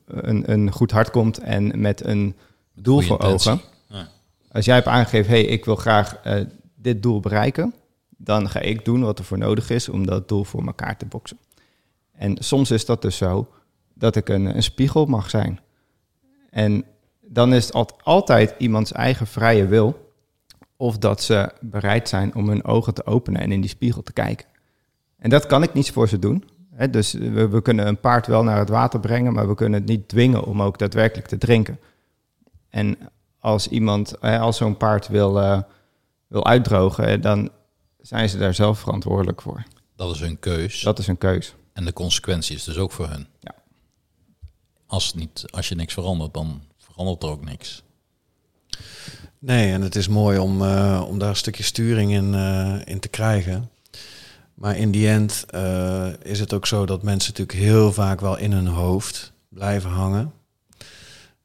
een, 0.06 0.52
een 0.52 0.72
goed 0.72 0.90
hart 0.90 1.10
komt 1.10 1.38
en 1.38 1.80
met 1.80 2.04
een 2.04 2.36
doel 2.74 2.94
Goeie 2.94 3.08
voor 3.08 3.20
intentie. 3.20 3.50
ogen. 3.50 3.64
Ja. 3.86 4.08
Als 4.52 4.64
jij 4.64 4.74
hebt 4.74 4.86
aangegeven, 4.86 5.30
hé, 5.32 5.40
hey, 5.40 5.50
ik 5.50 5.64
wil 5.64 5.76
graag 5.76 6.14
eh, 6.14 6.44
dit 6.74 7.02
doel 7.02 7.20
bereiken, 7.20 7.74
dan 8.16 8.48
ga 8.48 8.60
ik 8.60 8.84
doen 8.84 9.00
wat 9.00 9.18
er 9.18 9.24
voor 9.24 9.38
nodig 9.38 9.70
is 9.70 9.88
om 9.88 10.06
dat 10.06 10.28
doel 10.28 10.44
voor 10.44 10.66
elkaar 10.66 10.96
te 10.96 11.06
boksen. 11.06 11.38
En 12.12 12.36
soms 12.38 12.70
is 12.70 12.84
dat 12.84 13.02
dus 13.02 13.16
zo 13.16 13.48
dat 13.94 14.16
ik 14.16 14.28
een, 14.28 14.56
een 14.56 14.62
spiegel 14.62 15.06
mag 15.06 15.30
zijn. 15.30 15.60
En 16.50 16.84
dan 17.32 17.52
is 17.54 17.64
het 17.64 17.74
al- 17.74 17.98
altijd 18.02 18.54
iemands 18.58 18.92
eigen 18.92 19.26
vrije 19.26 19.66
wil 19.66 20.12
of 20.76 20.98
dat 20.98 21.22
ze 21.22 21.52
bereid 21.60 22.08
zijn 22.08 22.34
om 22.34 22.48
hun 22.48 22.64
ogen 22.64 22.94
te 22.94 23.06
openen 23.06 23.40
en 23.40 23.52
in 23.52 23.60
die 23.60 23.70
spiegel 23.70 24.02
te 24.02 24.12
kijken. 24.12 24.46
En 25.18 25.30
dat 25.30 25.46
kan 25.46 25.62
ik 25.62 25.72
niet 25.72 25.90
voor 25.90 26.08
ze 26.08 26.18
doen. 26.18 26.44
Dus 26.90 27.12
we, 27.12 27.48
we 27.48 27.62
kunnen 27.62 27.86
een 27.86 28.00
paard 28.00 28.26
wel 28.26 28.42
naar 28.42 28.58
het 28.58 28.68
water 28.68 29.00
brengen, 29.00 29.32
maar 29.32 29.48
we 29.48 29.54
kunnen 29.54 29.80
het 29.80 29.88
niet 29.88 30.08
dwingen 30.08 30.44
om 30.44 30.62
ook 30.62 30.78
daadwerkelijk 30.78 31.28
te 31.28 31.38
drinken. 31.38 31.78
En 32.68 32.98
als 33.38 33.68
iemand, 33.68 34.20
als 34.20 34.56
zo'n 34.56 34.76
paard 34.76 35.08
wil, 35.08 35.40
eh, 35.40 35.62
wil 36.26 36.46
uitdrogen, 36.46 37.20
dan 37.20 37.50
zijn 38.00 38.28
ze 38.28 38.38
daar 38.38 38.54
zelf 38.54 38.78
verantwoordelijk 38.78 39.42
voor. 39.42 39.62
Dat 39.96 40.14
is 40.14 40.20
hun 40.20 40.38
keus. 40.38 40.80
Dat 40.80 40.98
is 40.98 41.06
een 41.06 41.18
keus. 41.18 41.54
En 41.72 41.84
de 41.84 41.92
consequentie 41.92 42.56
is 42.56 42.64
dus 42.64 42.78
ook 42.78 42.92
voor 42.92 43.08
hun. 43.08 43.26
Ja. 43.40 43.54
Als, 44.86 45.14
niet, 45.14 45.44
als 45.50 45.68
je 45.68 45.74
niks 45.74 45.94
verandert, 45.94 46.34
dan 46.34 46.62
verandert 47.00 47.22
er 47.22 47.30
ook 47.30 47.44
niks. 47.44 47.82
Nee, 49.38 49.72
en 49.72 49.82
het 49.82 49.96
is 49.96 50.08
mooi 50.08 50.38
om, 50.38 50.62
eh, 50.62 51.04
om 51.08 51.18
daar 51.18 51.28
een 51.28 51.36
stukje 51.36 51.62
sturing 51.62 52.12
in, 52.12 52.34
eh, 52.34 52.80
in 52.84 53.00
te 53.00 53.08
krijgen. 53.08 53.70
Maar 54.54 54.76
in 54.76 54.90
die 54.90 55.08
end 55.08 55.44
eh, 55.48 56.08
is 56.22 56.40
het 56.40 56.52
ook 56.52 56.66
zo 56.66 56.86
dat 56.86 57.02
mensen 57.02 57.30
natuurlijk 57.30 57.58
heel 57.58 57.92
vaak 57.92 58.20
wel 58.20 58.38
in 58.38 58.52
hun 58.52 58.66
hoofd 58.66 59.32
blijven 59.48 59.90
hangen. 59.90 60.32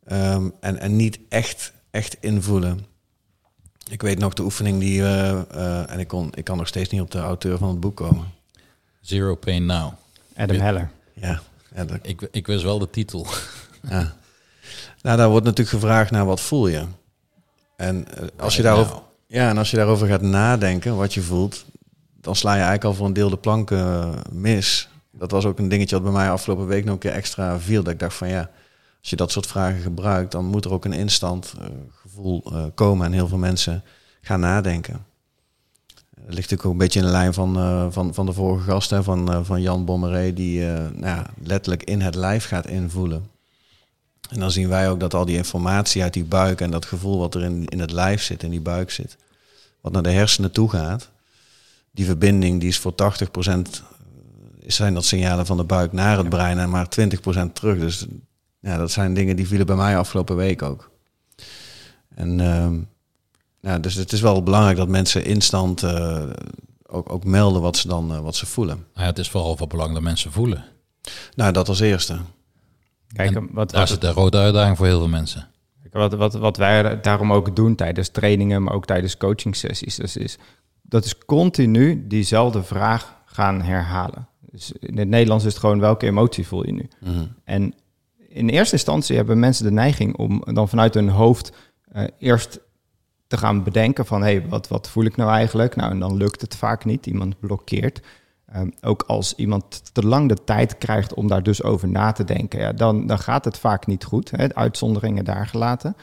Ehm, 0.04 0.50
en, 0.60 0.80
en 0.80 0.96
niet 0.96 1.20
echt, 1.30 1.74
echt 1.92 2.18
invoelen. 2.20 2.86
Ik 3.92 4.02
weet 4.02 4.20
nog 4.20 4.34
de 4.34 4.44
oefening 4.44 4.80
die... 4.80 5.06
en 5.06 6.00
ik, 6.00 6.08
kon, 6.08 6.30
ik 6.34 6.44
kan 6.44 6.58
nog 6.58 6.68
steeds 6.68 6.90
niet 6.90 7.02
op 7.02 7.12
de 7.12 7.20
auteur 7.20 7.58
van 7.58 7.70
het 7.70 7.80
boek 7.80 7.96
komen. 7.96 8.26
Zero 9.02 9.36
Pain 9.36 9.66
Now. 9.66 9.94
Adam 10.36 10.60
Heller. 10.60 10.92
Ja, 11.14 11.42
ja 11.76 11.86
dat, 11.86 12.00
Ik, 12.02 12.28
ik 12.32 12.48
wist 12.48 12.64
wel 12.64 12.80
de 12.80 12.90
titel. 12.90 13.28
ja. 13.90 14.16
Nou, 15.06 15.18
daar 15.18 15.30
wordt 15.30 15.46
natuurlijk 15.46 15.78
gevraagd 15.78 16.12
naar 16.12 16.26
wat 16.26 16.42
voel 16.42 16.68
je. 16.68 16.84
En 17.76 18.08
eh, 18.18 18.28
als 18.38 18.56
je 18.56 18.62
daarover, 18.62 18.92
Nou, 18.92 19.04
ja, 19.28 19.50
en 19.50 19.58
als 19.58 19.72
je 19.72 19.78
daarover 19.78 20.08
gaat 20.08 20.22
nadenken, 20.22 20.96
wat 20.96 21.14
je 21.14 21.22
voelt, 21.22 21.66
dan 22.22 22.36
sla 22.36 22.52
je 22.52 22.56
eigenlijk 22.56 22.86
al 22.86 22.94
voor 22.94 23.06
een 23.06 23.14
deel 23.14 23.30
de 23.30 23.38
plank 23.38 23.72
eh, 23.72 24.10
mis. 24.32 24.90
Dat 25.12 25.32
was 25.32 25.46
ook 25.46 25.60
een 25.60 25.68
dingetje 25.68 25.96
wat 25.96 26.04
bij 26.04 26.14
mij 26.14 26.30
afgelopen 26.30 26.68
week 26.68 26.84
nog 26.84 26.94
een 26.94 27.00
keer 27.00 27.12
extra 27.12 27.60
viel. 27.60 27.84
Dat 27.84 27.94
ik 27.94 28.00
dacht 28.00 28.16
van 28.16 28.28
ja, 28.28 28.50
als 29.00 29.10
je 29.10 29.16
dat 29.16 29.32
soort 29.32 29.48
vragen 29.48 29.82
gebruikt, 29.82 30.32
dan 30.32 30.46
moet 30.46 30.66
er 30.66 30.74
ook 30.74 30.86
een 30.86 30.94
instant 30.94 31.54
eh, 31.60 31.66
gevoel 32.02 32.44
komen. 32.74 33.06
En 33.06 33.12
heel 33.12 33.28
veel 33.28 33.38
mensen 33.38 33.84
gaan 34.22 34.40
nadenken. 34.40 35.06
Dat 36.16 36.34
ligt 36.34 36.36
natuurlijk 36.36 36.66
ook 36.66 36.72
een 36.72 36.78
beetje 36.78 37.00
in 37.00 37.06
de 37.06 37.12
lijn 37.12 37.34
van, 37.34 37.54
van, 37.94 38.14
van 38.14 38.26
de 38.26 38.34
vorige 38.34 38.72
gast, 38.72 38.90
hè, 38.90 39.04
van, 39.04 39.46
van 39.46 39.62
Jan 39.62 39.86
Bommeré, 39.86 40.34
die 40.34 40.62
nou 40.66 41.06
ja, 41.06 41.26
letterlijk 41.44 41.84
in 41.84 42.02
het 42.02 42.16
lijf 42.16 42.46
gaat 42.46 42.68
invoelen. 42.68 43.34
En 44.30 44.40
dan 44.40 44.52
zien 44.52 44.70
wij 44.70 44.90
ook 44.90 45.00
dat 45.00 45.14
al 45.14 45.26
die 45.26 45.38
informatie 45.38 46.04
uit 46.04 46.14
die 46.14 46.24
buik 46.24 46.62
en 46.62 46.72
dat 46.72 46.86
gevoel 46.86 47.18
wat 47.18 47.36
er 47.36 47.44
in, 47.44 47.66
in 47.66 47.80
het 47.80 47.92
lijf 47.92 48.24
zit, 48.24 48.44
in 48.44 48.50
die 48.50 48.62
buik 48.62 48.92
zit, 48.92 49.18
wat 49.82 49.92
naar 49.92 50.04
de 50.04 50.12
hersenen 50.12 50.52
toe 50.52 50.70
gaat, 50.70 51.10
die 51.92 52.06
verbinding 52.06 52.60
die 52.60 52.70
is 52.70 52.80
voor 52.80 52.94
80% 52.94 53.62
zijn 54.68 54.94
dat 54.94 55.06
signalen 55.06 55.46
van 55.46 55.58
de 55.58 55.64
buik 55.64 55.92
naar 55.92 56.18
het 56.18 56.30
brein 56.30 56.60
en 56.60 56.70
maar 56.70 56.88
20% 57.50 57.52
terug. 57.54 57.80
Dus 57.80 58.06
ja, 58.60 58.78
dat 58.78 58.92
zijn 58.92 59.14
dingen 59.14 59.36
die 59.36 59.48
vielen 59.48 59.66
bij 59.66 59.76
mij 59.76 59.98
afgelopen 59.98 60.36
week 60.36 60.62
ook. 60.62 60.92
En 62.16 62.40
ehm, 62.40 62.76
ja, 63.60 63.80
dus 63.80 63.94
het 63.94 64.12
is 64.12 64.22
wel 64.22 64.44
belangrijk 64.44 64.78
dat 64.78 64.88
mensen 64.88 65.26
instant 65.26 65.84
eh, 65.84 66.24
ook, 66.88 67.12
ook 67.12 67.24
melden 67.24 67.62
wat 67.62 67.78
ze 67.78 67.88
dan 67.88 68.14
eh, 68.14 68.20
wat 68.20 68.36
ze 68.36 68.46
voelen. 68.46 68.76
Nou 68.76 69.06
ja, 69.06 69.06
het 69.06 69.20
is 69.20 69.30
vooral 69.30 69.58
van 69.58 69.68
belang 69.68 69.94
dat 69.94 70.02
mensen 70.02 70.32
voelen. 70.32 70.64
Nou, 71.36 71.52
dat 71.52 71.70
als 71.70 71.80
eerste. 71.80 72.20
Kijk, 73.14 73.36
En 73.36 73.50
wat, 73.52 73.70
Daar 73.70 73.80
wat, 73.80 73.90
zit 73.90 74.02
de 74.02 74.12
rode 74.12 74.38
uitdaging 74.38 74.78
voor 74.78 74.86
heel 74.86 75.00
veel 75.00 75.08
mensen. 75.08 75.48
wat, 75.92 76.14
wat, 76.14 76.34
wat 76.34 76.58
wij 76.58 77.02
daarom 77.02 77.34
ook 77.34 77.56
doen 77.56 77.76
tijdens 77.76 78.10
trainingen, 78.10 78.64
maar 78.64 78.74
ook 78.74 78.86
tijdens 78.86 79.18
coaching 79.18 79.56
sessies, 79.56 79.96
dat 79.96 80.16
is, 80.16 80.38
dat 80.82 81.06
is 81.06 81.18
continu 81.18 82.08
diezelfde 82.08 82.64
vraag 82.64 83.16
gaan 83.26 83.62
herhalen. 83.62 84.28
Dus 84.52 84.72
in 84.72 84.98
het 84.98 85.08
Nederlands 85.08 85.46
is 85.46 85.52
het 85.52 85.60
gewoon 85.60 85.80
welke 85.80 86.06
emotie 86.06 86.48
voel 86.48 86.66
je 86.66 86.72
nu? 86.72 86.88
Mhm. 87.00 87.26
En 87.44 87.74
in 88.30 88.50
eerste 88.50 88.76
instantie 88.76 89.16
hebben 89.16 89.40
mensen 89.40 89.66
de 89.66 89.72
neiging 89.72 90.18
om 90.18 90.44
dan 90.54 90.70
vanuit 90.70 90.94
hun 90.94 91.10
hoofd 91.10 91.52
eh, 91.92 92.04
eerst 92.18 92.60
te 93.28 93.38
gaan 93.38 93.64
bedenken 93.64 94.06
van 94.06 94.22
hé, 94.22 94.32
hey, 94.32 94.48
wat, 94.48 94.68
wat 94.68 94.90
voel 94.90 95.04
ik 95.04 95.16
nou 95.16 95.32
eigenlijk? 95.32 95.76
Nou, 95.76 95.92
en 95.92 96.00
dan 96.00 96.18
lukt 96.18 96.42
het 96.42 96.56
vaak 96.56 96.86
niet. 96.86 97.06
Iemand 97.06 97.40
blokkeert. 97.40 98.02
Ehm, 98.56 98.70
ook 98.82 99.04
als 99.08 99.36
iemand 99.36 99.94
te 99.94 100.02
lang 100.08 100.30
de 100.30 100.44
tijd 100.44 100.78
krijgt 100.78 101.14
om 101.14 101.28
daar 101.28 101.44
dus 101.44 101.64
over 101.64 101.88
na 101.88 102.12
te 102.12 102.24
denken, 102.24 102.60
ja, 102.60 102.72
dan, 102.74 103.08
dan 103.08 103.20
gaat 103.20 103.46
het 103.46 103.58
vaak 103.58 103.88
niet 103.88 104.04
goed. 104.04 104.32
Hè? 104.32 104.56
Uitzonderingen 104.56 105.26
daar 105.26 105.48
gelaten. 105.48 105.96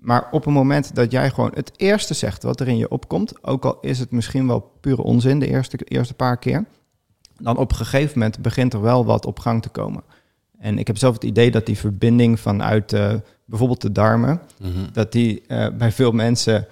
Maar 0.00 0.28
op 0.30 0.44
het 0.44 0.54
moment 0.54 0.94
dat 0.94 1.10
jij 1.10 1.30
gewoon 1.30 1.50
het 1.54 1.72
eerste 1.76 2.14
zegt 2.14 2.42
wat 2.42 2.60
er 2.60 2.68
in 2.68 2.76
je 2.76 2.90
opkomt, 2.90 3.44
ook 3.44 3.64
al 3.64 3.78
is 3.80 3.98
het 3.98 4.10
misschien 4.10 4.46
wel 4.46 4.72
pure 4.80 5.02
onzin 5.02 5.38
de 5.38 5.46
eerste, 5.46 5.76
eerste 5.76 6.14
paar 6.14 6.36
keer, 6.36 6.64
dan 7.38 7.56
op 7.56 7.70
een 7.70 7.76
gegeven 7.76 8.18
moment 8.18 8.38
begint 8.38 8.72
er 8.72 8.80
wel 8.80 9.04
wat 9.04 9.26
op 9.26 9.38
gang 9.38 9.62
te 9.62 9.68
komen. 9.68 10.02
En 10.58 10.78
ik 10.78 10.86
heb 10.86 10.98
zelf 10.98 11.14
het 11.14 11.24
idee 11.24 11.50
dat 11.50 11.66
die 11.66 11.78
verbinding 11.78 12.40
vanuit 12.40 12.92
eh, 12.92 13.14
bijvoorbeeld 13.44 13.80
de 13.80 13.92
darmen, 13.92 14.40
Mhm. 14.60 14.92
dat 14.92 15.12
die 15.12 15.42
eh, 15.46 15.68
bij 15.78 15.92
veel 15.92 16.12
mensen 16.12 16.66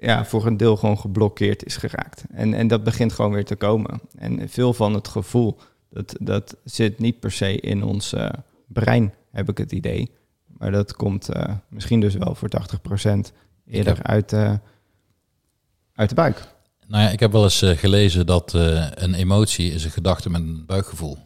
ja, 0.00 0.24
voor 0.24 0.46
een 0.46 0.56
deel 0.56 0.76
gewoon 0.76 0.98
geblokkeerd 0.98 1.64
is 1.64 1.76
geraakt. 1.76 2.24
En, 2.32 2.54
en 2.54 2.68
dat 2.68 2.84
begint 2.84 3.12
gewoon 3.12 3.32
weer 3.32 3.44
te 3.44 3.56
komen. 3.56 4.00
En 4.18 4.48
veel 4.48 4.72
van 4.74 4.94
het 4.94 5.08
gevoel, 5.08 5.58
dat, 5.90 6.14
dat 6.20 6.56
zit 6.64 6.98
niet 6.98 7.20
per 7.20 7.32
se 7.32 7.60
in 7.60 7.82
ons 7.82 8.12
eh, 8.12 8.30
brein, 8.66 9.14
heb 9.30 9.48
ik 9.48 9.58
het 9.58 9.72
idee. 9.72 10.10
Maar 10.46 10.70
dat 10.70 10.94
komt 10.96 11.28
eh, 11.28 11.54
misschien 11.68 12.00
dus 12.00 12.14
wel 12.14 12.34
voor 12.34 12.48
80% 12.48 13.32
eerder 13.66 13.96
heb- 13.96 14.06
uit, 14.06 14.32
eh, 14.32 14.54
uit 15.94 16.08
de 16.08 16.14
buik. 16.14 16.48
Nou 16.86 17.02
ja, 17.02 17.10
ik 17.10 17.20
heb 17.20 17.32
wel 17.32 17.42
eens 17.44 17.62
gelezen 17.64 18.26
dat 18.26 18.54
eh, 18.54 18.86
een 18.94 19.14
emotie 19.14 19.72
is 19.72 19.84
een 19.84 19.90
gedachte 19.90 20.30
met 20.30 20.40
een 20.40 20.66
buikgevoel. 20.66 21.18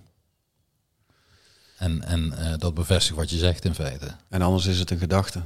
En, 1.79 2.03
en 2.05 2.33
eh, 2.39 2.59
dat 2.59 2.75
bevestigt 2.75 3.17
wat 3.17 3.31
je 3.31 3.37
zegt 3.37 3.65
in 3.65 3.75
feite. 3.75 4.15
En 4.29 4.43
anders 4.43 4.67
is 4.67 4.79
het 4.79 4.91
een 4.91 4.99
gedachte. 4.99 5.41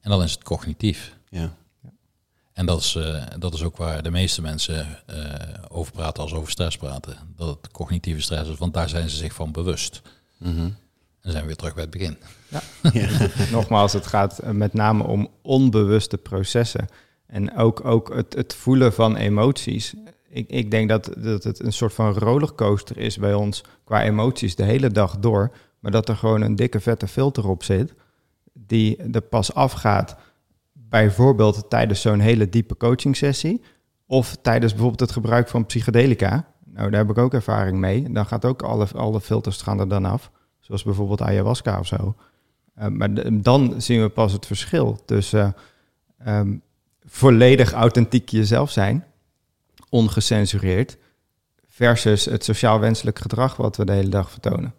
En 0.00 0.10
dan 0.10 0.22
is 0.22 0.32
het 0.32 0.42
cognitief. 0.42 1.16
Ja. 1.28 1.54
En 2.54 2.66
dat 2.66 2.80
is, 2.80 2.94
eh, 2.94 3.22
dat 3.38 3.54
is 3.54 3.62
ook 3.62 3.76
waar 3.76 4.02
de 4.02 4.10
meeste 4.10 4.42
mensen 4.42 4.86
eh, 5.06 5.24
over 5.68 5.92
praten 5.92 6.22
als 6.22 6.34
over 6.34 6.50
stress 6.50 6.76
praten. 6.76 7.16
Dat 7.36 7.48
het 7.48 7.70
cognitieve 7.70 8.20
stress 8.20 8.50
is, 8.50 8.58
want 8.58 8.74
daar 8.74 8.88
zijn 8.88 9.10
ze 9.10 9.16
zich 9.16 9.34
van 9.34 9.52
bewust. 9.52 10.02
Mhm. 10.36 10.58
En 10.58 10.76
dan 11.20 11.32
zijn 11.32 11.40
we 11.40 11.46
weer 11.46 11.56
terug 11.56 11.74
bij 11.74 11.82
het 11.82 11.92
begin. 11.92 12.16
Nogmaals, 13.56 13.92
het 13.92 14.06
gaat 14.06 14.38
eh, 14.38 14.50
met 14.50 14.72
name 14.72 15.04
om 15.04 15.28
onbewuste 15.42 16.18
processen. 16.18 16.88
En 17.26 17.56
ook, 17.56 17.84
ook 17.84 18.14
het, 18.14 18.34
het 18.34 18.54
voelen 18.54 18.92
van 18.92 19.16
emoties. 19.16 19.94
Ik, 20.28 20.50
ik 20.50 20.70
denk 20.70 20.88
dat, 20.88 21.10
dat 21.16 21.44
het 21.44 21.60
een 21.60 21.72
soort 21.72 21.92
van 21.92 22.12
rollercoaster 22.12 22.98
is 22.98 23.16
bij 23.16 23.34
ons 23.34 23.64
qua 23.84 24.02
emoties 24.02 24.54
de 24.54 24.64
hele 24.64 24.90
dag 24.90 25.18
door. 25.18 25.56
Maar 25.78 25.92
dat 25.92 26.08
er 26.08 26.16
gewoon 26.16 26.42
een 26.42 26.56
dikke 26.56 26.80
vette 26.80 27.08
filter 27.08 27.48
op 27.48 27.62
zit. 27.62 27.94
Die 28.52 28.96
er 28.96 29.20
pas 29.20 29.54
afgaat 29.54 30.16
bijvoorbeeld 31.02 31.70
tijdens 31.70 32.00
zo'n 32.00 32.20
hele 32.20 32.48
diepe 32.48 32.76
coaching 32.76 33.16
sessie. 33.16 33.62
Of 34.06 34.36
tijdens 34.42 34.72
bijvoorbeeld 34.72 35.00
het 35.00 35.12
gebruik 35.12 35.48
van 35.48 35.66
psychedelica. 35.66 36.46
Nou, 36.64 36.90
daar 36.90 37.00
heb 37.00 37.10
ik 37.10 37.18
ook 37.18 37.34
ervaring 37.34 37.78
mee. 37.78 38.12
Dan 38.12 38.26
gaat 38.26 38.44
ook 38.44 38.62
alle, 38.62 38.86
alle 38.94 39.20
filters 39.20 39.62
gaan 39.62 39.80
er 39.80 39.88
dan 39.88 40.04
af. 40.04 40.30
Zoals 40.60 40.82
bijvoorbeeld 40.82 41.22
ayahuasca 41.22 41.78
of 41.78 41.86
zo. 41.86 42.16
Uh, 42.78 42.86
maar 42.86 43.14
de, 43.14 43.40
dan 43.40 43.74
zien 43.82 44.02
we 44.02 44.08
pas 44.08 44.32
het 44.32 44.46
verschil 44.46 45.02
tussen 45.04 45.56
uh, 46.26 46.38
um, 46.38 46.62
volledig 47.04 47.72
authentiek 47.72 48.28
jezelf 48.28 48.70
zijn, 48.70 49.04
ongecensureerd, 49.88 50.96
versus 51.68 52.24
het 52.24 52.44
sociaal 52.44 52.80
wenselijk 52.80 53.18
gedrag 53.18 53.56
wat 53.56 53.76
we 53.76 53.84
de 53.84 53.92
hele 53.92 54.08
dag 54.08 54.30
vertonen. 54.30 54.74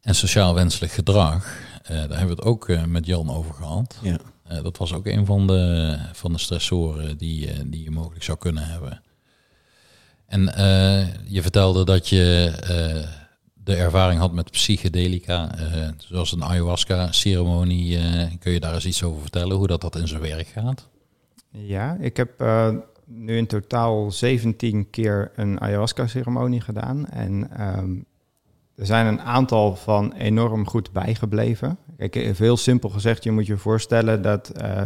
En 0.00 0.14
sociaal 0.14 0.54
wenselijk 0.54 0.92
gedrag, 0.92 1.58
uh, 1.82 1.88
daar 1.88 1.98
hebben 1.98 2.36
we 2.36 2.42
het 2.42 2.44
ook 2.44 2.68
uh, 2.68 2.84
met 2.84 3.06
Jan 3.06 3.30
over 3.30 3.54
gehad. 3.54 3.98
Ja. 4.02 4.18
Uh, 4.50 4.62
dat 4.62 4.76
was 4.76 4.92
ook 4.92 5.06
een 5.06 5.26
van 5.26 5.46
de, 5.46 5.96
van 6.12 6.32
de 6.32 6.38
stressoren 6.38 7.18
die, 7.18 7.46
uh, 7.46 7.58
die 7.66 7.82
je 7.82 7.90
mogelijk 7.90 8.24
zou 8.24 8.38
kunnen 8.38 8.66
hebben. 8.66 9.02
En 10.26 10.42
je 11.24 11.42
vertelde 11.42 11.84
dat 11.84 12.08
je 12.08 12.52
de 13.54 13.74
ervaring 13.74 14.20
had 14.20 14.32
met 14.32 14.50
psychedelica, 14.50 15.54
zoals 15.98 16.32
een 16.32 16.44
ayahuasca-ceremonie. 16.44 17.98
kun 18.38 18.52
je 18.52 18.60
daar 18.60 18.74
eens 18.74 18.86
iets 18.86 19.02
over 19.02 19.20
vertellen, 19.20 19.56
hoe 19.56 19.66
dat, 19.66 19.80
dat 19.80 19.96
in 19.96 20.08
zijn 20.08 20.20
werk 20.20 20.46
gaat? 20.46 20.88
Ja, 21.50 21.96
ik 22.00 22.16
heb 22.16 22.42
nu 23.04 23.36
in 23.36 23.46
totaal 23.46 24.10
17 24.10 24.90
keer 24.90 25.32
een 25.36 25.60
ayahuasca-ceremonie 25.60 26.60
gedaan. 26.60 27.08
En 27.08 27.62
um, 27.78 28.04
er 28.78 28.86
zijn 28.86 29.06
een 29.06 29.20
aantal 29.20 29.76
van 29.76 30.12
enorm 30.12 30.66
goed 30.66 30.92
bijgebleven. 30.92 31.78
Kijk, 31.96 32.14
heel 32.14 32.56
simpel 32.56 32.88
gezegd, 32.88 33.24
je 33.24 33.30
moet 33.30 33.46
je 33.46 33.56
voorstellen 33.56 34.22
dat 34.22 34.52
uh, 34.60 34.82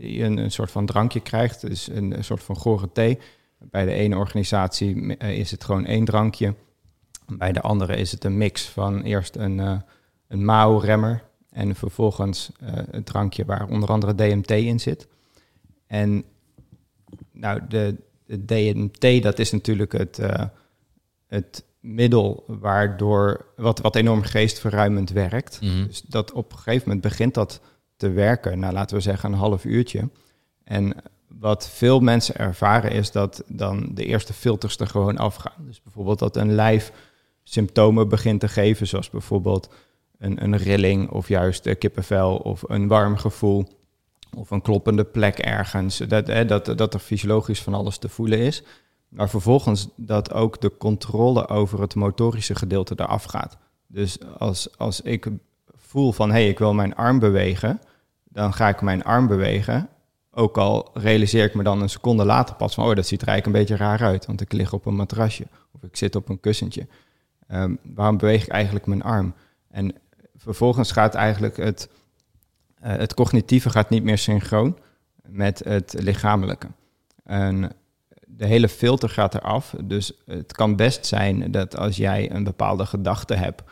je 0.00 0.24
een, 0.24 0.50
soort 0.50 0.70
van 0.70 0.86
drankje 0.86 1.20
krijgt. 1.20 1.60
Dus 1.60 1.88
een, 1.88 2.16
een 2.16 2.24
soort 2.24 2.42
van 2.42 2.56
gore 2.56 2.92
thee. 2.92 3.18
Bij 3.58 3.84
de 3.84 3.92
ene 3.92 4.16
organisatie 4.16 4.94
uh, 4.96 5.38
is 5.38 5.50
het 5.50 5.64
gewoon 5.64 5.84
één 5.84 6.04
drankje. 6.04 6.54
Bij 7.26 7.52
de 7.52 7.60
andere 7.60 7.96
is 7.96 8.12
het 8.12 8.24
een 8.24 8.36
mix 8.36 8.68
van 8.68 9.02
eerst 9.02 9.36
een, 9.36 9.58
uh, 9.58 9.78
een 10.28 10.44
mao-remmer 10.44 11.22
en 11.50 11.74
vervolgens 11.74 12.50
het 12.90 13.06
drankje 13.06 13.44
waar 13.44 13.68
onder 13.68 13.88
andere 13.88 14.14
DMT 14.14 14.50
in 14.50 14.80
zit. 14.80 15.08
En 15.86 16.24
nou, 17.32 17.60
de, 17.68 17.96
de 18.26 18.44
DMT, 18.44 19.22
dat 19.22 19.38
is 19.38 19.52
natuurlijk 19.52 19.92
het, 19.92 20.20
het 21.26 21.64
middel 21.86 22.44
waardoor 22.46 23.46
wat, 23.56 23.78
wat 23.78 23.96
enorm 23.96 24.22
geestverruimend 24.22 25.10
werkt. 25.10 25.60
Mhm. 25.60 25.86
Dus 25.86 26.02
dat 26.02 26.32
op 26.32 26.52
een 26.52 26.58
gegeven 26.58 26.82
moment 26.88 27.00
begint 27.00 27.34
dat 27.34 27.60
te 27.96 28.10
werken, 28.10 28.58
nou 28.58 28.72
laten 28.72 28.96
we 28.96 29.02
zeggen 29.02 29.32
een 29.32 29.38
half 29.38 29.64
uurtje. 29.64 30.08
En 30.64 30.94
wat 31.28 31.68
veel 31.68 32.00
mensen 32.00 32.36
ervaren 32.36 32.90
is 32.90 33.10
dat 33.10 33.42
dan 33.46 33.90
de 33.94 34.04
eerste 34.04 34.32
filters 34.32 34.76
er 34.76 34.86
gewoon 34.86 35.16
afgaan. 35.16 35.66
Dus 35.66 35.82
bijvoorbeeld 35.82 36.18
dat 36.18 36.36
een 36.36 36.54
lijf 36.54 36.92
symptomen 37.42 38.08
begint 38.08 38.40
te 38.40 38.48
geven, 38.48 38.86
zoals 38.86 39.10
bijvoorbeeld 39.10 39.68
een, 40.18 40.42
een 40.42 40.56
rilling 40.56 41.10
of 41.10 41.28
juist 41.28 41.66
een 41.66 41.78
kippenvel 41.78 42.36
of 42.36 42.62
een 42.68 42.88
warm 42.88 43.16
gevoel 43.16 43.68
of 44.36 44.50
een 44.50 44.62
kloppende 44.62 45.04
plek 45.04 45.38
ergens. 45.38 45.98
Dat, 45.98 46.26
hè, 46.26 46.44
dat, 46.44 46.78
dat 46.78 46.94
er 46.94 47.00
fysiologisch 47.00 47.62
van 47.62 47.74
alles 47.74 47.98
te 47.98 48.08
voelen 48.08 48.38
is. 48.38 48.62
Maar 49.08 49.28
vervolgens 49.28 49.88
dat 49.96 50.32
ook 50.32 50.60
de 50.60 50.76
controle 50.76 51.48
over 51.48 51.80
het 51.80 51.94
motorische 51.94 52.54
gedeelte 52.54 52.94
eraf 52.96 53.24
gaat. 53.24 53.56
Dus 53.86 54.18
als, 54.38 54.78
als 54.78 55.00
ik 55.00 55.28
voel 55.74 56.12
van 56.12 56.28
hé, 56.28 56.34
hey, 56.34 56.48
ik 56.48 56.58
wil 56.58 56.74
mijn 56.74 56.94
arm 56.94 57.18
bewegen, 57.18 57.80
dan 58.24 58.52
ga 58.52 58.68
ik 58.68 58.80
mijn 58.80 59.04
arm 59.04 59.26
bewegen. 59.26 59.88
Ook 60.30 60.58
al 60.58 60.90
realiseer 60.94 61.44
ik 61.44 61.54
me 61.54 61.62
dan 61.62 61.82
een 61.82 61.88
seconde 61.88 62.24
later 62.24 62.54
pas 62.54 62.74
van, 62.74 62.88
oh, 62.88 62.94
dat 62.94 63.06
ziet 63.06 63.22
er 63.22 63.28
eigenlijk 63.28 63.58
een 63.58 63.66
beetje 63.66 63.84
raar 63.84 64.02
uit, 64.02 64.26
want 64.26 64.40
ik 64.40 64.52
lig 64.52 64.72
op 64.72 64.86
een 64.86 64.96
matrasje 64.96 65.46
of 65.72 65.82
ik 65.82 65.96
zit 65.96 66.16
op 66.16 66.28
een 66.28 66.40
kussentje. 66.40 66.86
Ehm, 67.46 67.74
waarom 67.82 68.16
beweeg 68.16 68.42
ik 68.42 68.48
eigenlijk 68.48 68.86
mijn 68.86 69.02
arm? 69.02 69.34
En 69.70 69.94
vervolgens 70.36 70.92
gaat 70.92 71.14
eigenlijk 71.14 71.56
het, 71.56 71.88
uh, 72.84 72.96
het 72.96 73.14
cognitieve 73.14 73.70
gaat 73.70 73.90
niet 73.90 74.02
meer 74.02 74.18
synchroon 74.18 74.78
met 75.28 75.58
het 75.64 75.94
lichamelijke. 75.98 76.68
En 77.24 77.72
de 78.36 78.46
hele 78.46 78.68
filter 78.68 79.08
gaat 79.08 79.34
eraf. 79.34 79.74
Dus 79.84 80.12
het 80.26 80.52
kan 80.52 80.76
best 80.76 81.06
zijn 81.06 81.50
dat 81.50 81.76
als 81.76 81.96
jij 81.96 82.30
een 82.30 82.44
bepaalde 82.44 82.86
gedachte 82.86 83.34
hebt 83.34 83.62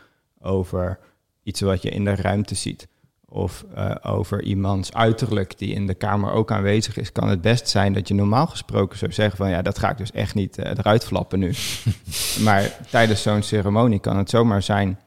over 0.41 0.99
iets 1.43 1.61
wat 1.61 1.83
je 1.83 1.91
in 1.91 2.05
de 2.05 2.15
ruimte 2.15 2.55
ziet, 2.55 2.89
of 3.35 3.65
uh, 3.77 3.95
over 4.03 4.43
iemands 4.43 4.93
uiterlijk 4.93 5.59
die 5.59 5.75
in 5.75 5.87
de 5.87 5.95
kamer 5.95 6.33
ook 6.33 6.51
aanwezig 6.51 6.97
is, 6.97 7.13
kan 7.13 7.29
het 7.29 7.41
best 7.41 7.69
zijn 7.69 7.93
dat 7.93 8.09
je 8.09 8.15
normaal 8.15 8.47
gesproken 8.47 8.99
zou 8.99 9.13
zeggen 9.13 9.37
van 9.37 9.51
ja, 9.51 9.63
dat 9.63 9.79
ga 9.79 9.91
ik 9.91 9.97
dus 9.97 10.11
echt 10.11 10.35
niet 10.35 10.59
uh, 10.59 10.65
eruit 10.67 11.05
flappen 11.05 11.39
nu. 11.39 11.53
maar 12.47 12.79
tijdens 12.91 13.23
zo'n 13.23 13.43
ceremonie 13.43 13.99
kan 13.99 14.17
het 14.17 14.31
zomaar 14.31 14.63
zijn 14.63 14.99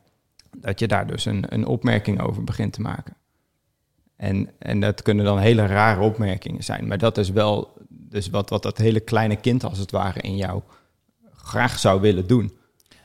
dat 0.58 0.80
je 0.80 0.88
daar 0.88 1.08
dus 1.08 1.26
een, 1.26 1.46
een 1.50 1.66
opmerking 1.66 2.22
over 2.22 2.44
begint 2.44 2.74
te 2.74 2.82
maken. 2.82 3.16
En, 4.16 4.50
en 4.60 4.80
dat 4.80 5.02
kunnen 5.02 5.26
dan 5.26 5.40
hele 5.40 5.66
rare 5.66 6.02
opmerkingen 6.02 6.64
zijn, 6.64 6.88
maar 6.88 6.98
dat 6.98 7.18
is 7.18 7.30
wel 7.30 7.78
dus 8.10 8.30
wat, 8.30 8.50
wat 8.50 8.64
dat 8.64 8.78
hele 8.78 9.00
kleine 9.00 9.36
kind 9.36 9.64
als 9.64 9.78
het 9.78 9.92
ware 9.92 10.22
in 10.22 10.36
jou 10.36 10.62
graag 11.36 11.80
zou 11.80 12.02
willen 12.02 12.28
doen. 12.28 12.58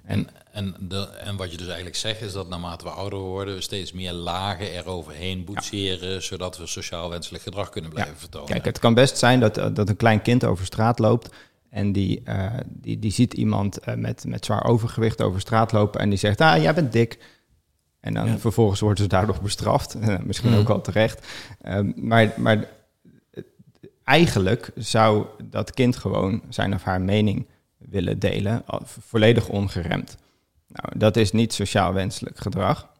En, 0.05 0.29
en, 0.53 0.75
de, 0.81 1.09
en 1.09 1.37
wat 1.37 1.51
je 1.51 1.57
dus 1.57 1.67
eigenlijk 1.67 1.97
zegt 1.97 2.21
is 2.21 2.33
dat 2.33 2.49
naarmate 2.49 2.85
we 2.85 2.91
ouder 2.91 3.19
worden, 3.19 3.55
we 3.55 3.61
steeds 3.61 3.93
meer 3.93 4.12
lagen 4.12 4.71
eroverheen 4.71 5.45
boetseren, 5.45 6.23
zodat 6.23 6.59
we 6.59 6.67
sociaal 6.67 7.11
wenselijk 7.11 7.43
gedrag 7.43 7.69
kunnen 7.69 7.91
blijven 7.91 8.17
vertonen. 8.17 8.49
Kijk, 8.49 8.65
het 8.65 8.79
kan 8.79 8.95
best 8.95 9.19
zijn 9.19 9.41
dat, 9.41 9.55
dat 9.55 9.88
een 9.88 9.97
klein 9.97 10.23
kind 10.23 10.45
over 10.45 10.65
straat 10.65 10.99
loopt 10.99 11.29
en 11.71 11.93
die, 11.93 12.23
uh, 12.29 12.53
die, 12.67 12.99
die 12.99 13.12
ziet 13.12 13.35
iemand 13.35 13.88
uh, 13.88 13.95
met, 13.95 14.25
met 14.27 14.45
zwaar 14.45 14.65
overgewicht 14.65 15.23
over 15.23 15.41
straat 15.41 15.73
lopen 15.73 16.01
en 16.01 16.09
die 16.09 16.19
zegt, 16.19 16.41
ah, 16.41 16.62
jij 16.62 16.75
bent 16.75 16.93
dik. 16.93 17.19
En 18.01 18.15
dan 18.15 18.27
ja. 18.27 18.38
vervolgens 18.38 18.81
worden 18.81 19.03
ze 19.03 19.09
daardoor 19.09 19.38
bestraft, 19.43 19.97
misschien 20.25 20.51
mm. 20.51 20.59
ook 20.59 20.69
al 20.69 20.81
terecht. 20.81 21.27
Um, 21.67 21.93
maar, 21.97 22.33
maar 22.37 22.69
eigenlijk 24.05 24.71
zou 24.75 25.27
dat 25.45 25.71
kind 25.71 25.97
gewoon 25.97 26.43
zijn 26.49 26.75
of 26.75 26.83
haar 26.83 27.01
mening 27.01 27.47
willen 27.79 28.19
delen, 28.19 28.65
volledig 28.85 29.49
ongeremd. 29.49 30.17
Nou, 30.67 30.99
dat 30.99 31.17
is 31.17 31.33
niet 31.33 31.53
sociaal 31.53 31.93
wenselijk 31.93 32.38
gedrag. 32.38 32.91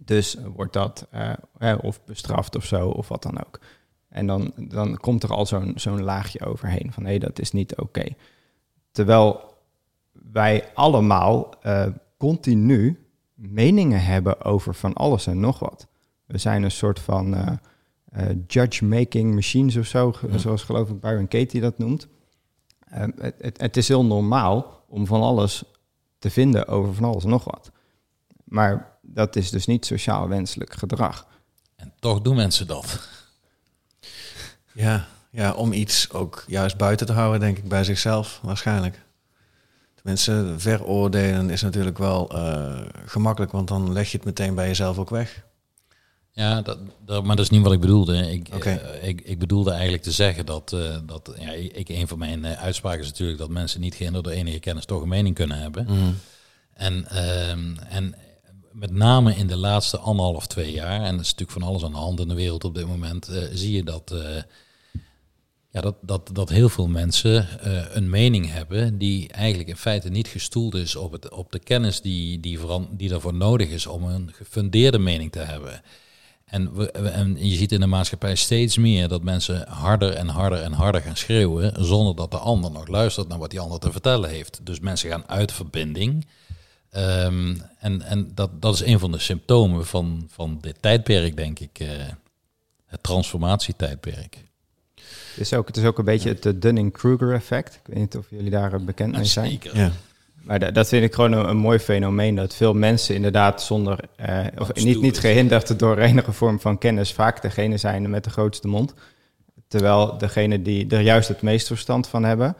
Dus 0.00 0.36
wordt 0.54 0.72
dat 0.72 1.06
uh, 1.58 1.74
of 1.80 2.04
bestraft 2.04 2.56
of 2.56 2.64
zo, 2.64 2.88
of 2.88 3.08
wat 3.08 3.22
dan 3.22 3.44
ook. 3.46 3.60
En 4.08 4.26
dan, 4.26 4.52
dan 4.56 4.96
komt 4.96 5.22
er 5.22 5.32
al 5.32 5.46
zo'n 5.46 5.72
zo'n 5.74 6.02
laagje 6.02 6.46
overheen 6.46 6.92
van 6.92 7.02
hé, 7.02 7.08
hey, 7.08 7.18
dat 7.18 7.38
is 7.38 7.52
niet 7.52 7.76
oké. 7.76 8.04
Terwijl 8.90 9.54
wij 10.12 10.68
allemaal 10.74 11.54
uh, 11.66 11.86
continu 12.16 13.06
meningen 13.34 14.04
hebben 14.04 14.42
over 14.42 14.74
van 14.74 14.92
alles 14.92 15.26
en 15.26 15.40
nog 15.40 15.58
wat. 15.58 15.86
We 16.26 16.38
zijn 16.38 16.62
een 16.62 16.70
soort 16.70 17.00
van 17.00 17.34
uh, 17.34 17.50
judge-making 18.46 19.34
machines 19.34 19.76
of 19.76 19.86
zo, 19.86 20.14
ja. 20.30 20.38
zoals 20.38 20.62
geloof 20.62 20.88
ik 20.88 21.00
Byron 21.00 21.28
Katie 21.28 21.60
dat 21.60 21.78
noemt. 21.78 22.08
Het, 22.88 23.34
het, 23.38 23.60
het 23.60 23.76
is 23.76 23.88
heel 23.88 24.04
normaal 24.04 24.84
om 24.88 25.06
van 25.06 25.22
alles 25.22 25.64
te 26.18 26.30
vinden 26.30 26.68
over 26.68 26.94
van 26.94 27.04
alles 27.04 27.24
en 27.24 27.30
nog 27.30 27.44
wat. 27.44 27.70
Maar 28.44 28.98
dat 29.02 29.36
is 29.36 29.50
dus 29.50 29.66
niet 29.66 29.86
sociaal 29.86 30.28
wenselijk 30.28 30.72
gedrag. 30.72 31.26
En 31.76 31.92
toch 31.98 32.20
doen 32.20 32.36
mensen 32.36 32.66
dat. 32.66 32.98
Ja, 34.72 35.06
ja, 35.30 35.52
om 35.52 35.72
iets 35.72 36.10
ook 36.10 36.44
juist 36.46 36.76
buiten 36.76 37.06
te 37.06 37.12
houden, 37.12 37.40
denk 37.40 37.58
ik, 37.58 37.68
bij 37.68 37.84
zichzelf 37.84 38.40
waarschijnlijk. 38.42 39.02
Tenminste, 39.94 40.54
veroordelen 40.56 41.50
is 41.50 41.62
natuurlijk 41.62 41.98
wel 41.98 42.36
uh, 42.36 42.80
gemakkelijk, 43.04 43.52
want 43.52 43.68
dan 43.68 43.92
leg 43.92 44.10
je 44.10 44.16
het 44.16 44.26
meteen 44.26 44.54
bij 44.54 44.66
jezelf 44.66 44.98
ook 44.98 45.10
weg. 45.10 45.44
Ja, 46.36 46.62
dat, 46.62 46.78
dat, 47.04 47.24
maar 47.24 47.36
dat 47.36 47.44
is 47.44 47.50
niet 47.50 47.62
wat 47.62 47.72
ik 47.72 47.80
bedoelde. 47.80 48.32
Ik, 48.32 48.48
okay. 48.54 48.74
uh, 48.74 49.08
ik, 49.08 49.20
ik 49.20 49.38
bedoelde 49.38 49.70
eigenlijk 49.70 50.02
te 50.02 50.10
zeggen 50.10 50.46
dat, 50.46 50.72
uh, 50.74 50.96
dat 51.06 51.32
ja, 51.38 51.50
ik, 51.52 51.88
een 51.88 52.08
van 52.08 52.18
mijn 52.18 52.44
uh, 52.44 52.62
uitspraken 52.62 53.00
is 53.00 53.06
natuurlijk 53.06 53.38
dat 53.38 53.50
mensen 53.50 53.80
niet 53.80 53.94
gehinderd 53.94 54.24
door 54.24 54.32
enige 54.32 54.58
kennis 54.58 54.84
toch 54.84 55.02
een 55.02 55.08
mening 55.08 55.34
kunnen 55.34 55.58
hebben. 55.58 55.86
Mm. 55.88 56.18
En, 56.72 57.08
ehm, 57.08 57.76
en 57.88 58.14
met 58.72 58.90
name 58.90 59.34
in 59.34 59.46
de 59.46 59.56
laatste 59.56 59.98
anderhalf, 59.98 60.46
twee 60.46 60.72
jaar, 60.72 61.00
en 61.00 61.16
dat 61.16 61.24
is 61.24 61.30
natuurlijk 61.30 61.58
van 61.58 61.62
alles 61.62 61.84
aan 61.84 61.92
de 61.92 61.98
hand 61.98 62.20
in 62.20 62.28
de 62.28 62.34
wereld 62.34 62.64
op 62.64 62.74
dit 62.74 62.86
moment, 62.86 63.30
zie 63.52 63.72
je 63.72 63.84
dat, 63.84 64.14
ja, 65.70 65.80
dat, 65.80 65.96
dat, 66.00 66.30
dat 66.32 66.48
heel 66.48 66.68
veel 66.68 66.88
mensen 66.88 67.48
een 67.96 68.10
mening 68.10 68.52
hebben 68.52 68.98
die 68.98 69.28
eigenlijk 69.28 69.68
in 69.68 69.76
feite 69.76 70.08
niet 70.08 70.28
gestoeld 70.28 70.74
is 70.74 70.96
op, 70.96 71.12
het, 71.12 71.30
op 71.30 71.52
de 71.52 71.58
kennis 71.58 72.00
die, 72.00 72.40
die, 72.40 72.58
die 72.90 73.12
ervoor 73.12 73.34
nodig 73.34 73.68
is 73.68 73.86
om 73.86 74.04
een 74.04 74.32
gefundeerde 74.32 74.98
mening 74.98 75.32
te 75.32 75.38
hebben. 75.38 75.82
En, 76.46 76.74
we, 76.74 76.90
en 76.90 77.48
je 77.48 77.54
ziet 77.54 77.72
in 77.72 77.80
de 77.80 77.86
maatschappij 77.86 78.34
steeds 78.34 78.76
meer 78.76 79.08
dat 79.08 79.22
mensen 79.22 79.68
harder 79.68 80.12
en 80.12 80.28
harder 80.28 80.62
en 80.62 80.72
harder 80.72 81.00
gaan 81.00 81.16
schreeuwen, 81.16 81.84
zonder 81.84 82.16
dat 82.16 82.30
de 82.30 82.38
ander 82.38 82.70
nog 82.70 82.88
luistert 82.88 83.28
naar 83.28 83.38
wat 83.38 83.50
die 83.50 83.60
ander 83.60 83.78
te 83.78 83.92
vertellen 83.92 84.30
heeft. 84.30 84.60
Dus 84.62 84.80
mensen 84.80 85.10
gaan 85.10 85.28
uit 85.28 85.52
verbinding. 85.52 86.26
Um, 86.96 87.62
en 87.78 88.02
en 88.02 88.30
dat, 88.34 88.62
dat 88.62 88.74
is 88.74 88.80
een 88.80 88.98
van 88.98 89.12
de 89.12 89.18
symptomen 89.18 89.86
van, 89.86 90.28
van 90.30 90.58
dit 90.60 90.76
tijdperk, 90.80 91.36
denk 91.36 91.58
ik. 91.58 91.80
Uh, 91.80 91.88
het 92.86 93.02
transformatietijdperk. 93.02 94.44
Het 94.94 95.44
is, 95.44 95.52
ook, 95.52 95.66
het 95.66 95.76
is 95.76 95.84
ook 95.84 95.98
een 95.98 96.04
beetje 96.04 96.36
het 96.40 96.62
Dunning-Kruger 96.62 97.34
effect. 97.34 97.74
Ik 97.74 97.80
weet 97.86 97.98
niet 97.98 98.16
of 98.16 98.26
jullie 98.30 98.50
daar 98.50 98.84
bekend 98.84 99.12
mee 99.16 99.24
zijn. 99.24 99.50
Zeker. 99.50 99.76
Ja. 99.76 99.92
Maar 100.46 100.72
dat 100.72 100.88
vind 100.88 101.04
ik 101.04 101.14
gewoon 101.14 101.32
een, 101.32 101.48
een, 101.48 101.56
mooi 101.56 101.78
fenomeen. 101.78 102.34
Dat 102.34 102.54
veel 102.54 102.74
mensen 102.74 103.14
inderdaad 103.14 103.62
zonder, 103.62 103.98
uh, 104.20 104.46
of 104.58 104.74
niet, 104.74 105.00
niet 105.00 105.18
gehinderd 105.18 105.78
door 105.78 105.98
enige 105.98 106.32
vorm 106.32 106.60
van 106.60 106.78
kennis, 106.78 107.12
vaak 107.12 107.42
degene 107.42 107.76
zijn 107.76 108.10
met 108.10 108.24
de 108.24 108.30
grootste 108.30 108.68
mond. 108.68 108.94
Terwijl 109.68 110.18
degene 110.18 110.62
die 110.62 110.88
er 110.88 111.00
juist 111.00 111.28
het 111.28 111.42
meest 111.42 111.66
verstand 111.66 112.08
van 112.08 112.24
hebben, 112.24 112.56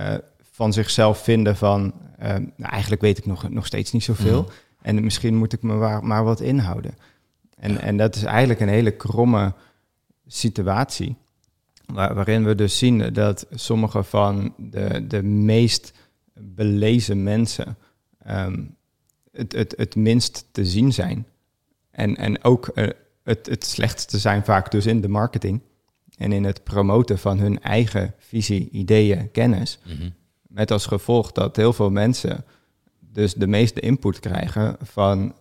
uh, 0.00 0.14
van 0.52 0.72
zichzelf 0.72 1.18
vinden 1.18 1.56
van, 1.56 1.92
uh, 2.22 2.26
nou, 2.28 2.72
eigenlijk 2.72 3.02
weet 3.02 3.18
ik 3.18 3.26
nog, 3.26 3.48
nog 3.48 3.66
steeds 3.66 3.92
niet 3.92 4.04
zoveel. 4.04 4.42
Mm. 4.42 4.48
En 4.82 5.04
misschien 5.04 5.36
moet 5.36 5.52
ik 5.52 5.62
me 5.62 5.74
maar, 5.74 6.04
maar 6.04 6.24
wat 6.24 6.40
inhouden. 6.40 6.94
En, 7.56 7.72
ja. 7.72 7.78
en 7.78 7.96
dat 7.96 8.16
is 8.16 8.24
eigenlijk 8.24 8.60
een 8.60 8.68
hele 8.68 8.90
kromme 8.90 9.52
situatie. 10.26 11.16
Waar, 11.86 12.14
waarin 12.14 12.44
we 12.44 12.54
dus 12.54 12.78
zien 12.78 13.12
dat 13.12 13.46
sommige 13.50 14.02
van 14.02 14.54
de, 14.56 15.06
de 15.06 15.22
meest 15.22 15.92
belezen 16.42 17.22
mensen 17.22 17.76
um, 18.28 18.76
het, 19.32 19.52
het, 19.52 19.74
het 19.76 19.96
minst 19.96 20.44
te 20.50 20.66
zien 20.66 20.92
zijn. 20.92 21.26
En, 21.90 22.16
en 22.16 22.44
ook 22.44 22.70
uh, 22.74 22.88
het, 23.22 23.46
het 23.46 23.64
slechtste 23.64 24.18
zijn 24.18 24.44
vaak 24.44 24.70
dus 24.70 24.86
in 24.86 25.00
de 25.00 25.08
marketing 25.08 25.62
en 26.16 26.32
in 26.32 26.44
het 26.44 26.64
promoten 26.64 27.18
van 27.18 27.38
hun 27.38 27.62
eigen 27.62 28.14
visie, 28.18 28.68
ideeën, 28.70 29.30
kennis. 29.30 29.78
Mm 29.84 29.96
-hmm. 29.96 30.14
Met 30.48 30.70
als 30.70 30.86
gevolg 30.86 31.32
dat 31.32 31.56
heel 31.56 31.72
veel 31.72 31.90
mensen 31.90 32.44
dus 32.98 33.34
de 33.34 33.46
meeste 33.46 33.80
input 33.80 34.20
krijgen 34.20 34.76
van 34.82 35.34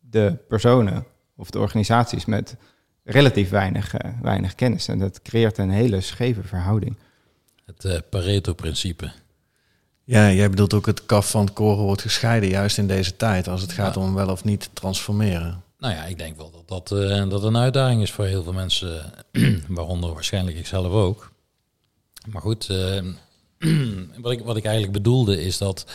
de 0.00 0.36
personen 0.48 1.04
of 1.36 1.50
de 1.50 1.58
organisaties 1.58 2.24
met 2.24 2.56
relatief 3.04 3.50
weinig, 3.50 4.04
uh, 4.04 4.10
weinig 4.22 4.54
kennis. 4.54 4.88
En 4.88 4.98
dat 4.98 5.22
creëert 5.22 5.58
een 5.58 5.70
hele 5.70 6.00
scheve 6.00 6.42
verhouding. 6.42 6.96
Het 7.66 7.84
uh, 7.84 7.98
Pareto-principe. 8.10 9.12
Ja, 10.10 10.32
jij 10.32 10.50
bedoelt 10.50 10.74
ook 10.74 10.86
het 10.86 11.06
kaf 11.06 11.30
van 11.30 11.44
het 11.44 11.52
koren 11.52 11.84
wordt 11.84 12.02
gescheiden, 12.02 12.48
juist 12.48 12.78
in 12.78 12.86
deze 12.86 13.16
tijd, 13.16 13.48
als 13.48 13.60
het 13.60 13.72
gaat 13.72 13.94
ja. 13.94 14.00
om 14.00 14.14
wel 14.14 14.28
of 14.28 14.44
niet 14.44 14.70
transformeren. 14.72 15.62
Nou 15.78 15.94
ja, 15.94 16.04
ik 16.04 16.18
denk 16.18 16.36
wel 16.36 16.50
dat 16.50 16.68
dat, 16.68 16.98
uh, 16.98 17.28
dat 17.28 17.42
een 17.42 17.56
uitdaging 17.56 18.02
is 18.02 18.10
voor 18.10 18.24
heel 18.24 18.42
veel 18.42 18.52
mensen, 18.52 19.12
waaronder 19.68 20.12
waarschijnlijk 20.12 20.56
ikzelf 20.56 20.92
ook. 20.92 21.32
Maar 22.26 22.42
goed, 22.42 22.68
uh, 22.70 23.02
wat, 24.22 24.32
ik, 24.32 24.40
wat 24.40 24.56
ik 24.56 24.64
eigenlijk 24.64 24.92
bedoelde 24.92 25.42
is 25.42 25.58
dat 25.58 25.86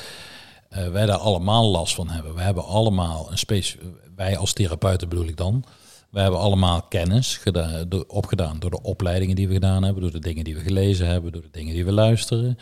uh, 0.69 0.87
wij 0.87 1.05
daar 1.05 1.17
allemaal 1.17 1.69
last 1.69 1.95
van 1.95 2.09
hebben. 2.09 2.35
We 2.35 2.41
hebben 2.41 2.65
allemaal 2.65 3.31
een 3.31 3.37
space, 3.37 3.77
wij 4.15 4.37
als 4.37 4.53
therapeuten 4.53 5.09
bedoel 5.09 5.27
ik 5.27 5.37
dan, 5.37 5.65
We 6.09 6.19
hebben 6.19 6.39
allemaal 6.39 6.81
kennis 6.81 7.37
gedaan, 7.37 7.87
opgedaan 8.07 8.59
door 8.59 8.71
de 8.71 8.81
opleidingen 8.81 9.35
die 9.35 9.47
we 9.47 9.53
gedaan 9.53 9.83
hebben, 9.83 10.01
door 10.01 10.11
de 10.11 10.19
dingen 10.19 10.43
die 10.43 10.55
we 10.55 10.61
gelezen 10.61 11.07
hebben, 11.07 11.31
door 11.31 11.41
de 11.41 11.51
dingen 11.51 11.73
die 11.73 11.85
we 11.85 11.91
luisteren. 11.91 12.57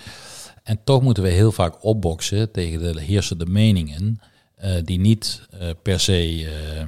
En 0.64 0.80
toch 0.84 1.01
moeten 1.01 1.24
we 1.24 1.30
heel 1.30 1.51
vaak 1.51 1.84
opboksen 1.84 2.51
tegen 2.51 2.80
de 2.93 3.01
heersende 3.01 3.45
meningen, 3.45 4.20
eh, 4.55 4.72
die 4.84 4.99
niet 4.99 5.41
eh, 5.51 5.70
per 5.82 5.99
se 5.99 6.49
eh, 6.78 6.84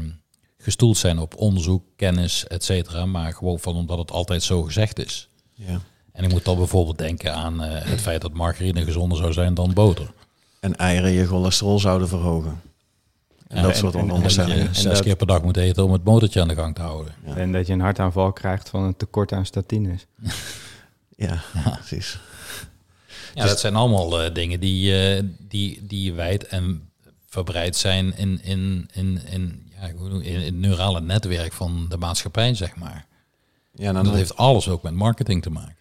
gestoeld 0.57 0.97
zijn 0.97 1.19
op 1.19 1.35
onderzoek, 1.37 1.83
kennis, 1.95 2.47
et 2.47 2.63
cetera, 2.63 3.05
maar 3.05 3.33
gewoon 3.33 3.59
van 3.59 3.75
omdat 3.75 3.97
het 3.97 4.11
altijd 4.11 4.43
zo 4.43 4.61
gezegd 4.63 5.05
is. 5.05 5.29
Ja. 5.53 5.79
En 6.11 6.23
ik 6.23 6.31
moet 6.31 6.45
dan 6.45 6.57
bijvoorbeeld 6.57 6.97
denken 6.97 7.33
aan 7.33 7.63
eh, 7.63 7.85
het 7.89 8.01
feit 8.01 8.21
dat 8.21 8.33
margarine 8.33 8.83
gezonder 8.83 9.17
zou 9.17 9.33
zijn 9.33 9.53
dan 9.53 9.73
boter. 9.73 10.11
En 10.59 10.75
eieren 10.75 11.11
je 11.11 11.25
cholesterol 11.27 11.79
zouden 11.79 12.07
verhogen. 12.07 12.61
En 13.47 13.55
Ja, 13.57 13.61
dat 13.61 13.71
en- 13.71 13.77
soort 13.77 13.93
en- 13.95 13.99
en- 13.99 14.11
onderstellingen. 14.11 14.57
je 14.61 14.67
en 14.67 14.75
zes 14.75 14.83
dat- 14.93 15.01
keer 15.01 15.15
per 15.15 15.27
dag 15.27 15.41
moet 15.43 15.57
eten 15.57 15.83
om 15.83 15.91
het 15.91 16.03
motortje 16.03 16.41
aan 16.41 16.47
de 16.47 16.55
gang 16.55 16.75
te 16.75 16.81
houden. 16.81 17.13
Ja. 17.25 17.35
En 17.35 17.51
dat 17.51 17.67
je 17.67 17.73
een 17.73 17.79
hartaanval 17.79 18.31
krijgt 18.33 18.69
van 18.69 18.83
een 18.83 18.95
tekort 18.97 19.31
aan 19.31 19.45
statines. 19.45 20.05
Ja, 21.17 21.41
precies. 21.75 22.19
Ja, 23.35 23.41
Dus- 23.41 23.49
dat 23.49 23.59
zijn 23.59 23.75
allemaal 23.75 24.21
eh, 24.23 24.33
dingen 24.33 24.59
die, 24.59 24.97
eh, 25.15 25.23
die, 25.39 25.85
die 25.87 26.13
wijd 26.13 26.45
en 26.47 26.89
verbreid 27.27 27.75
zijn 27.75 28.17
in, 28.17 28.43
in, 28.43 28.89
in, 28.93 29.19
in, 29.29 29.71
ja, 29.81 29.91
hoe 29.97 30.09
noem- 30.09 30.21
in, 30.21 30.33
in 30.33 30.41
het 30.41 30.55
neurale 30.55 31.01
netwerk 31.01 31.53
van 31.53 31.85
de 31.89 31.97
maatschappij, 31.97 32.53
zeg 32.55 32.75
maar. 32.75 33.05
Ja, 33.73 33.87
En 33.87 33.93
nou, 33.93 33.95
dat 33.95 34.03
dan, 34.05 34.15
heeft 34.15 34.35
alles 34.37 34.69
ook 34.69 34.83
met 34.83 34.93
marketing 34.93 35.41
te 35.41 35.49
maken. 35.49 35.75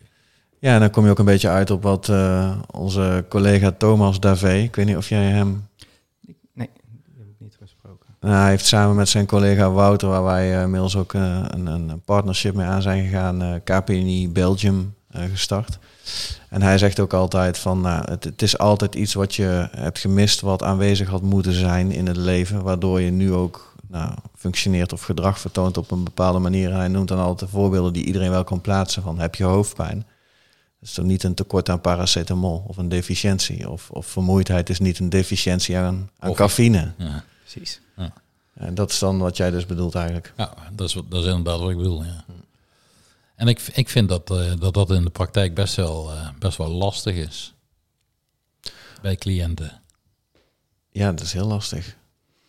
ja, 0.58 0.78
dan 0.78 0.90
kom 0.90 1.04
je 1.04 1.10
ook 1.10 1.18
een 1.18 1.24
beetje 1.24 1.48
uit 1.48 1.70
op 1.70 1.82
wat 1.82 2.08
eh, 2.08 2.58
onze 2.70 3.24
collega 3.28 3.70
Thomas 3.70 4.20
Davé, 4.20 4.52
ik 4.54 4.74
weet 4.76 4.86
niet 4.86 4.96
of 4.96 5.08
jij 5.08 5.24
hem 5.24 5.66
Nee, 6.52 6.68
die 6.74 7.14
heb 7.18 7.26
ik 7.26 7.34
niet 7.38 7.56
gesproken. 7.60 8.06
Nou, 8.20 8.34
hij 8.34 8.50
heeft 8.50 8.66
samen 8.66 8.96
met 8.96 9.08
zijn 9.08 9.26
collega 9.26 9.70
Wouter, 9.70 10.08
waar 10.08 10.24
wij 10.24 10.62
inmiddels 10.62 10.96
ook 10.96 11.12
een, 11.12 11.66
een 11.66 12.02
partnership 12.04 12.54
mee 12.54 12.66
aan 12.66 12.82
zijn 12.82 13.04
gegaan, 13.04 13.42
eh 13.42 13.54
KPNI 13.64 14.28
Belgium 14.28 14.94
eh, 15.10 15.22
gestart. 15.30 15.78
En 16.48 16.62
hij 16.62 16.78
zegt 16.78 17.00
ook 17.00 17.12
altijd 17.12 17.58
van, 17.58 17.80
nou, 17.80 18.10
het, 18.10 18.24
het 18.24 18.42
is 18.42 18.58
altijd 18.58 18.94
iets 18.94 19.14
wat 19.14 19.34
je 19.34 19.68
hebt 19.76 19.98
gemist, 19.98 20.40
wat 20.40 20.62
aanwezig 20.62 21.08
had 21.08 21.22
moeten 21.22 21.52
zijn 21.52 21.90
in 21.92 22.06
het 22.06 22.16
leven, 22.16 22.62
waardoor 22.62 23.00
je 23.00 23.10
nu 23.10 23.32
ook 23.32 23.74
nou, 23.88 24.12
functioneert 24.36 24.92
of 24.92 25.02
gedrag 25.02 25.38
vertoont 25.38 25.76
op 25.76 25.90
een 25.90 26.04
bepaalde 26.04 26.38
manier. 26.38 26.70
En 26.70 26.76
hij 26.76 26.88
noemt 26.88 27.08
dan 27.08 27.18
altijd 27.18 27.38
de 27.50 27.56
voorbeelden 27.56 27.92
die 27.92 28.04
iedereen 28.04 28.30
wel 28.30 28.44
kan 28.44 28.60
plaatsen 28.60 29.02
van, 29.02 29.18
heb 29.18 29.34
je 29.34 29.44
hoofdpijn? 29.44 29.98
Dat 30.80 30.88
is 30.88 30.92
toch 30.92 31.04
niet 31.04 31.22
een 31.22 31.34
tekort 31.34 31.68
aan 31.68 31.80
paracetamol 31.80 32.64
of 32.66 32.76
een 32.76 32.88
deficiëntie. 32.88 33.70
Of, 33.70 33.90
of 33.90 34.06
vermoeidheid 34.06 34.68
is 34.70 34.78
niet 34.78 34.98
een 34.98 35.08
deficiëntie 35.08 35.76
aan, 35.76 36.10
aan 36.18 36.30
Of- 36.30 36.36
cafeïne. 36.36 36.92
Ja, 36.98 37.24
Precies. 37.40 37.80
En 38.54 38.74
dat 38.74 38.90
is 38.90 38.98
dan 38.98 39.18
wat 39.18 39.36
jij 39.36 39.50
dus 39.50 39.66
bedoelt 39.66 39.94
eigenlijk. 39.94 40.32
ja 40.36 40.52
dat, 40.72 40.88
is, 40.88 40.94
wat- 40.94 41.10
dat 41.10 41.20
is 41.24 41.28
inderdaad 41.28 41.60
wat 41.60 41.70
ik 41.70 41.76
bedoel, 41.76 42.04
ja. 42.04 42.24
En 43.34 43.48
ik, 43.48 43.60
ik 43.60 43.88
vind 43.88 44.08
dat, 44.08 44.30
eh, 44.30 44.52
dat 44.58 44.74
dat 44.74 44.90
in 44.90 45.02
de 45.04 45.10
praktijk 45.10 45.54
best 45.54 45.74
wel, 45.76 46.10
eh, 46.10 46.28
best 46.38 46.58
wel 46.58 46.68
lastig 46.70 47.14
is. 47.14 47.54
Bij 49.02 49.16
cliënten. 49.16 49.82
Ja, 50.90 51.10
dat 51.10 51.20
is 51.20 51.32
heel 51.32 51.46
lastig. 51.46 51.96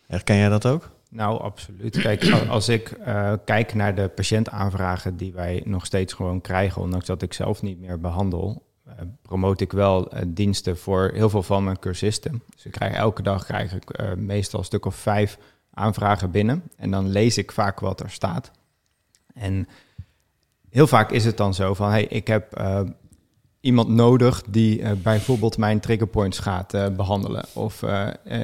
Herken 0.07 0.35
jij 0.37 0.49
dat 0.49 0.65
ook? 0.65 0.89
Nou, 1.09 1.41
absoluut. 1.41 1.97
Kijk, 1.97 2.31
al- 2.31 2.47
als 2.47 2.69
ik 2.69 2.89
eh, 2.91 3.33
kijk 3.45 3.73
naar 3.73 3.95
de 3.95 4.07
patiëntaanvragen 4.07 5.17
die 5.17 5.33
wij 5.33 5.61
nog 5.65 5.85
steeds 5.85 6.13
gewoon 6.13 6.41
krijgen, 6.41 6.81
ondanks 6.81 7.05
dat 7.05 7.21
ik 7.21 7.33
zelf 7.33 7.61
niet 7.61 7.79
meer 7.79 7.99
behandel, 7.99 8.63
eh, 8.85 8.93
promoot 9.21 9.61
ik 9.61 9.71
wel 9.71 10.11
diensten 10.27 10.77
voor 10.77 11.11
heel 11.13 11.29
veel 11.29 11.43
van 11.43 11.63
mijn 11.63 11.79
cursisten. 11.79 12.43
Dus 12.55 12.65
ik 12.65 12.71
krijg 12.71 12.93
elke 12.95 13.21
dag 13.21 13.45
krijg 13.45 13.73
ik 13.73 13.89
eh, 13.89 14.13
meestal 14.13 14.59
een 14.59 14.65
stuk 14.65 14.85
of 14.85 14.95
vijf 14.95 15.37
aanvragen 15.73 16.31
binnen. 16.31 16.63
En 16.77 16.91
dan 16.91 17.09
lees 17.09 17.37
ik 17.37 17.51
vaak 17.51 17.79
wat 17.79 17.99
er 17.99 18.09
staat. 18.11 18.51
En 19.33 19.67
heel 20.75 20.87
vaak 20.87 21.11
is 21.11 21.25
het 21.25 21.37
dan 21.37 21.53
zo 21.53 21.73
van, 21.73 21.89
hey, 21.89 22.03
ik 22.03 22.27
heb 22.27 22.53
eh, 22.53 22.81
iemand 23.59 23.89
nodig 23.89 24.43
die 24.49 24.81
eh, 24.81 24.91
bijvoorbeeld 24.91 25.57
mijn 25.57 25.79
triggerpoints 25.79 26.39
gaat 26.39 26.73
eh, 26.73 26.87
behandelen. 26.89 27.45
Of 27.53 27.83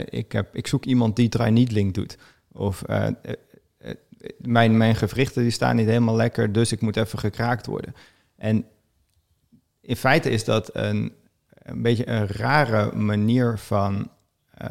ik, 0.09 0.31
heb, 0.31 0.55
ik 0.55 0.67
zoek 0.67 0.85
iemand 0.85 1.15
die 1.15 1.29
dry 1.29 1.49
needling 1.49 1.93
doet. 1.93 2.17
Of 2.51 2.83
mijn, 4.37 4.77
mijn 4.77 4.95
gewrichten 4.95 5.41
die 5.41 5.51
staan 5.51 5.75
niet 5.75 5.85
helemaal 5.85 6.15
lekker, 6.15 6.51
dus 6.51 6.71
ik 6.71 6.81
moet 6.81 6.97
even 6.97 7.19
gekraakt 7.19 7.65
worden. 7.65 7.95
En 8.35 8.65
in 9.81 9.95
feite 9.95 10.29
is 10.29 10.43
dat 10.43 10.75
een, 10.75 11.13
een 11.49 11.81
beetje 11.81 12.07
een 12.07 12.27
rare 12.27 12.95
manier 12.95 13.57
van. 13.57 14.09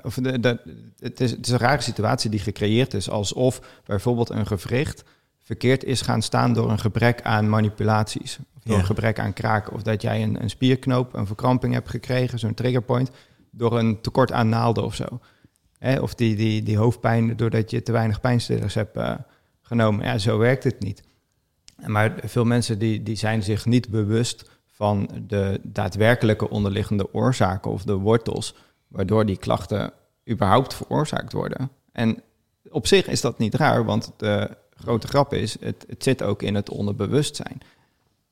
of 0.03 0.15
de, 0.15 0.41
de, 0.41 0.59
het, 0.99 1.21
is, 1.21 1.31
het 1.31 1.47
is 1.47 1.53
een 1.53 1.59
rare 1.59 1.83
situatie 1.83 2.31
die 2.31 2.41
gecreëerd 2.41 2.95
is, 2.95 3.11
alsof 3.11 3.61
bijvoorbeeld 3.85 4.31
een 4.31 4.47
gewricht 4.47 5.05
verkeerd 5.51 5.85
is 5.85 6.01
gaan 6.01 6.23
staan 6.23 6.53
door 6.53 6.71
een 6.71 6.79
gebrek 6.79 7.23
aan 7.23 7.49
manipulaties. 7.49 8.39
Of 8.57 8.63
door 8.63 8.75
Ja. 8.75 8.81
een 8.81 8.87
gebrek 8.87 9.19
aan 9.19 9.33
kraken. 9.33 9.73
Of 9.73 9.83
dat 9.83 10.03
jij 10.03 10.23
een, 10.23 10.43
een 10.43 10.51
spierknoop, 10.51 11.15
een 11.15 11.27
verkramping 11.27 11.75
hebt 11.75 11.89
gekregen, 11.89 12.39
zo'n 12.39 12.55
triggerpoint, 12.55 13.11
door 13.51 13.79
een 13.79 14.01
tekort 14.01 14.33
aan 14.33 14.49
naalden 14.49 14.85
of 14.85 14.95
zo. 14.95 15.05
Of 16.01 16.15
die, 16.15 16.37
die, 16.37 16.63
die 16.63 16.77
hoofdpijn 16.77 17.37
doordat 17.37 17.71
je 17.71 17.83
te 17.83 17.93
weinig 17.93 18.21
pijnstillers 18.21 18.75
hebt 18.75 18.97
eh, 18.97 19.15
genomen. 19.61 20.05
Ja, 20.05 20.19
zo 20.19 20.39
werkt 20.39 20.65
het 20.65 20.81
niet. 20.81 21.03
Maar 21.87 22.15
veel 22.25 22.45
mensen 22.45 22.79
die, 22.79 23.03
die 23.03 23.17
zijn 23.17 23.43
zich 23.43 23.67
niet 23.67 23.89
bewust 23.89 24.51
van 24.67 25.11
de 25.27 25.61
daadwerkelijke 25.63 26.51
onderliggende 26.51 27.15
oorzaken 27.15 27.71
of 27.71 27.83
de 27.83 27.95
wortels, 27.95 28.55
waardoor 28.89 29.27
die 29.27 29.37
klachten 29.37 29.93
überhaupt 30.29 30.75
veroorzaakt 30.75 31.33
worden. 31.33 31.71
En 31.93 32.23
op 32.71 32.87
zich 32.87 33.07
is 33.07 33.21
dat 33.21 33.39
niet 33.39 33.55
raar, 33.55 33.85
want 33.85 34.13
de 34.17 34.57
grote 34.81 35.07
grap 35.07 35.35
is, 35.35 35.57
het, 35.61 35.85
het 35.89 36.03
zit 36.03 36.23
ook 36.23 36.43
in 36.43 36.55
het 36.55 36.71
onderbewustzijn. 36.71 37.61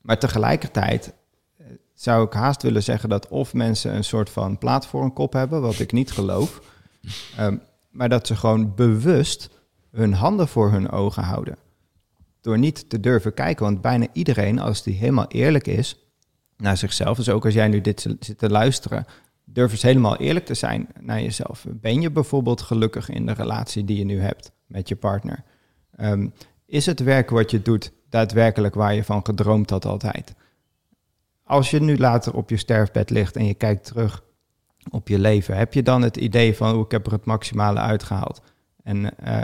Maar 0.01 0.19
tegelijkertijd 0.19 1.13
eh, 1.57 1.65
zou 1.93 2.25
ik 2.25 2.33
haast 2.33 2.61
willen 2.61 2.83
zeggen 2.83 3.09
dat 3.09 3.27
of 3.27 3.53
mensen 3.53 3.95
een 3.95 4.03
soort 4.03 4.29
van 4.29 4.57
plaat 4.57 4.87
voor 4.87 5.03
een 5.03 5.13
kop 5.13 5.33
hebben, 5.33 5.61
wat 5.61 5.79
ik 5.79 5.91
niet 5.91 6.11
geloof, 6.11 6.61
ehm, 7.37 7.57
maar 7.89 8.09
dat 8.09 8.27
ze 8.27 8.35
gewoon 8.35 8.75
bewust 8.75 9.49
hun 9.91 10.13
handen 10.13 10.47
voor 10.47 10.71
hun 10.71 10.89
ogen 10.89 11.23
houden. 11.23 11.57
Door 12.41 12.57
niet 12.57 12.89
te 12.89 12.99
durven 12.99 13.33
kijken, 13.33 13.65
want 13.65 13.81
bijna 13.81 14.07
iedereen, 14.13 14.59
als 14.59 14.83
die 14.83 14.95
helemaal 14.95 15.27
eerlijk 15.27 15.67
is 15.67 15.97
naar 16.57 16.77
zichzelf, 16.77 17.17
dus 17.17 17.29
ook 17.29 17.45
als 17.45 17.53
jij 17.53 17.67
nu 17.67 17.81
dit 17.81 18.01
zit 18.19 18.37
te 18.37 18.49
luisteren, 18.49 19.05
durf 19.43 19.71
eens 19.71 19.81
helemaal 19.81 20.17
eerlijk 20.17 20.45
te 20.45 20.53
zijn 20.53 20.87
naar 20.99 21.21
jezelf. 21.21 21.65
Ben 21.69 22.01
je 22.01 22.11
bijvoorbeeld 22.11 22.61
gelukkig 22.61 23.09
in 23.09 23.25
de 23.25 23.33
relatie 23.33 23.85
die 23.85 23.97
je 23.97 24.05
nu 24.05 24.19
hebt 24.19 24.51
met 24.65 24.87
je 24.87 24.95
partner? 24.95 25.43
Ehm, 25.99 26.27
is 26.65 26.85
het 26.85 26.99
werk 26.99 27.29
wat 27.29 27.51
je 27.51 27.61
doet 27.61 27.91
daadwerkelijk 28.09 28.75
waar 28.75 28.93
je 28.93 29.03
van 29.03 29.25
gedroomd 29.25 29.69
had 29.69 29.85
altijd? 29.85 30.33
Als 31.43 31.69
je 31.69 31.81
nu 31.81 31.97
later 31.97 32.33
op 32.33 32.49
je 32.49 32.57
sterfbed 32.57 33.09
ligt 33.09 33.35
en 33.35 33.45
je 33.45 33.53
kijkt 33.53 33.85
terug 33.85 34.23
op 34.91 35.07
je 35.07 35.19
leven, 35.19 35.57
heb 35.57 35.73
je 35.73 35.83
dan 35.83 36.01
het 36.01 36.17
idee 36.17 36.55
van 36.55 36.73
hoe 36.73 36.83
ik 36.83 36.91
heb 36.91 37.05
er 37.05 37.11
het 37.11 37.25
maximale 37.25 37.79
uitgehaald? 37.79 38.41
En, 38.83 39.17
eh, 39.17 39.37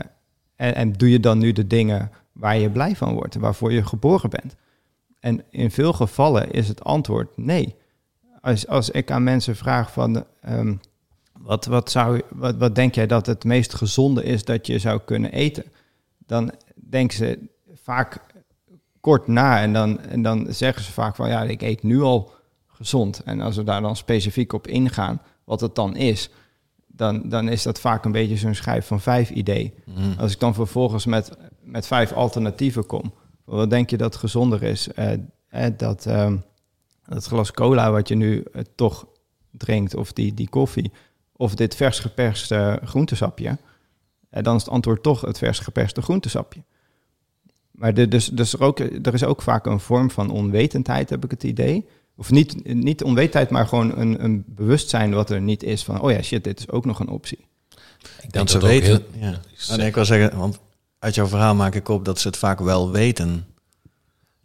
en, 0.56 0.76
en 0.76 0.94
doe 0.94 1.10
je 1.10 1.20
dan 1.20 1.38
nu 1.38 1.52
de 1.52 1.68
dingen 1.68 2.12
waar 2.32 2.58
je 2.58 2.70
blij 2.70 2.96
van 2.96 3.14
wordt, 3.14 3.36
waarvoor 3.36 3.72
je 3.72 3.86
geboren 3.86 4.30
bent? 4.30 4.56
En 5.20 5.44
in 5.50 5.72
veel 5.72 5.94
gevallen 5.94 6.52
is 6.52 6.68
het 6.68 6.84
antwoord 6.84 7.38
nee. 7.38 7.76
Als, 8.42 8.68
als 8.68 8.90
ik 8.90 9.12
aan 9.12 9.24
mensen 9.24 9.56
vraag 9.56 9.92
van 9.92 10.26
ehm, 10.42 10.76
wat, 11.40 11.66
wat, 11.66 11.92
zou, 11.92 12.22
wat, 12.30 12.56
wat 12.58 12.76
denk 12.76 12.96
jij 12.96 13.08
dat 13.08 13.26
het 13.26 13.44
meest 13.44 13.74
gezonde 13.74 14.24
is 14.24 14.46
dat 14.46 14.68
je 14.68 14.80
zou 14.80 15.00
kunnen 15.06 15.32
eten? 15.32 15.66
Dan 16.26 16.52
denken 16.76 17.18
ze 17.18 17.40
vaak 17.74 18.20
kort 19.00 19.28
na 19.28 19.62
en 19.62 19.74
dan, 19.74 20.00
en 20.00 20.22
dan 20.22 20.46
zeggen 20.50 20.84
ze 20.84 20.92
vaak 20.92 21.16
van 21.16 21.30
ja, 21.30 21.44
ik 21.44 21.62
eet 21.62 21.84
nu 21.84 22.02
al 22.02 22.34
gezond. 22.68 23.22
En 23.24 23.42
als 23.42 23.56
we 23.56 23.64
daar 23.64 23.82
dan 23.82 23.96
specifiek 23.96 24.54
op 24.54 24.68
ingaan, 24.68 25.22
wat 25.44 25.62
het 25.62 25.76
dan 25.76 25.96
is, 25.96 26.30
dan, 26.88 27.30
dan 27.30 27.50
is 27.50 27.64
dat 27.64 27.80
vaak 27.80 28.06
een 28.06 28.12
beetje 28.12 28.38
zo'n 28.38 28.56
schijf 28.56 28.88
van 28.88 29.02
vijf 29.02 29.30
idee. 29.30 29.74
Mhm. 29.86 30.20
Als 30.20 30.34
ik 30.34 30.40
dan 30.40 30.54
vervolgens 30.54 31.06
met, 31.06 31.32
met 31.62 31.88
vijf 31.88 32.12
alternatieven 32.12 32.86
kom, 32.86 33.14
wat 33.44 33.70
denk 33.70 33.90
je 33.90 33.98
dat 33.98 34.16
gezonder 34.16 34.64
is? 34.64 34.88
Eh, 34.88 35.12
eh, 35.48 35.74
dat, 35.78 36.06
ehm, 36.06 36.38
dat 37.06 37.26
glas 37.26 37.52
cola 37.52 37.92
wat 37.92 38.08
je 38.08 38.16
nu 38.16 38.44
eh, 38.54 38.62
toch 38.76 39.08
drinkt, 39.52 39.96
of 39.96 40.14
die, 40.14 40.34
die 40.34 40.50
koffie, 40.50 40.92
of 41.36 41.56
dit 41.56 41.76
vers 41.76 42.00
geperste 42.00 42.80
groentesapje, 42.84 43.48
eh, 43.48 43.56
dan 44.44 44.56
is 44.56 44.62
het 44.62 44.72
antwoord 44.72 45.04
toch 45.04 45.22
het 45.22 45.38
vers 45.38 45.60
geperste 45.60 46.02
groentesapje. 46.02 46.64
Maar 47.72 47.94
de, 47.94 48.08
dus, 48.08 48.28
dus 48.28 48.54
er, 48.54 48.62
ook, 48.62 48.80
er 48.80 49.14
is 49.14 49.24
ook 49.24 49.42
vaak 49.42 49.66
een 49.66 49.80
vorm 49.80 50.12
van 50.12 50.30
onwetendheid, 50.30 51.10
heb 51.10 51.24
ik 51.24 51.32
het 51.32 51.44
idee. 51.44 51.88
Of 52.16 52.32
niet, 52.32 52.74
niet 52.74 53.04
onwetendheid, 53.04 53.50
maar 53.50 53.68
gewoon 53.68 53.98
een, 53.98 54.24
een 54.24 54.44
bewustzijn 54.48 55.14
wat 55.14 55.30
er 55.30 55.42
niet 55.42 55.64
is 55.64 55.84
van, 55.84 56.02
oh 56.02 56.12
ja, 56.12 56.22
shit, 56.22 56.44
dit 56.44 56.60
is 56.60 56.70
ook 56.70 56.86
nog 56.86 57.00
een 57.00 57.10
optie. 57.10 57.46
Ik 58.22 58.32
ze 58.50 58.54
dat 58.54 58.56
ook 58.56 58.62
weten. 58.62 58.88
heel- 59.12 59.30
ja. 59.30 59.40
Oh, 59.70 59.76
nee, 59.78 59.88
ik 59.88 59.96
wil 59.96 60.06
zeggen, 60.06 60.38
want 60.38 60.60
uit 61.00 61.16
jouw 61.16 61.28
verhaal 61.28 61.56
maak 61.56 61.76
ik 61.76 61.90
op 61.90 62.06
dat 62.06 62.20
ze 62.20 62.28
het 62.28 62.38
vaak 62.38 62.60
wel 62.60 62.92
weten. 62.92 63.46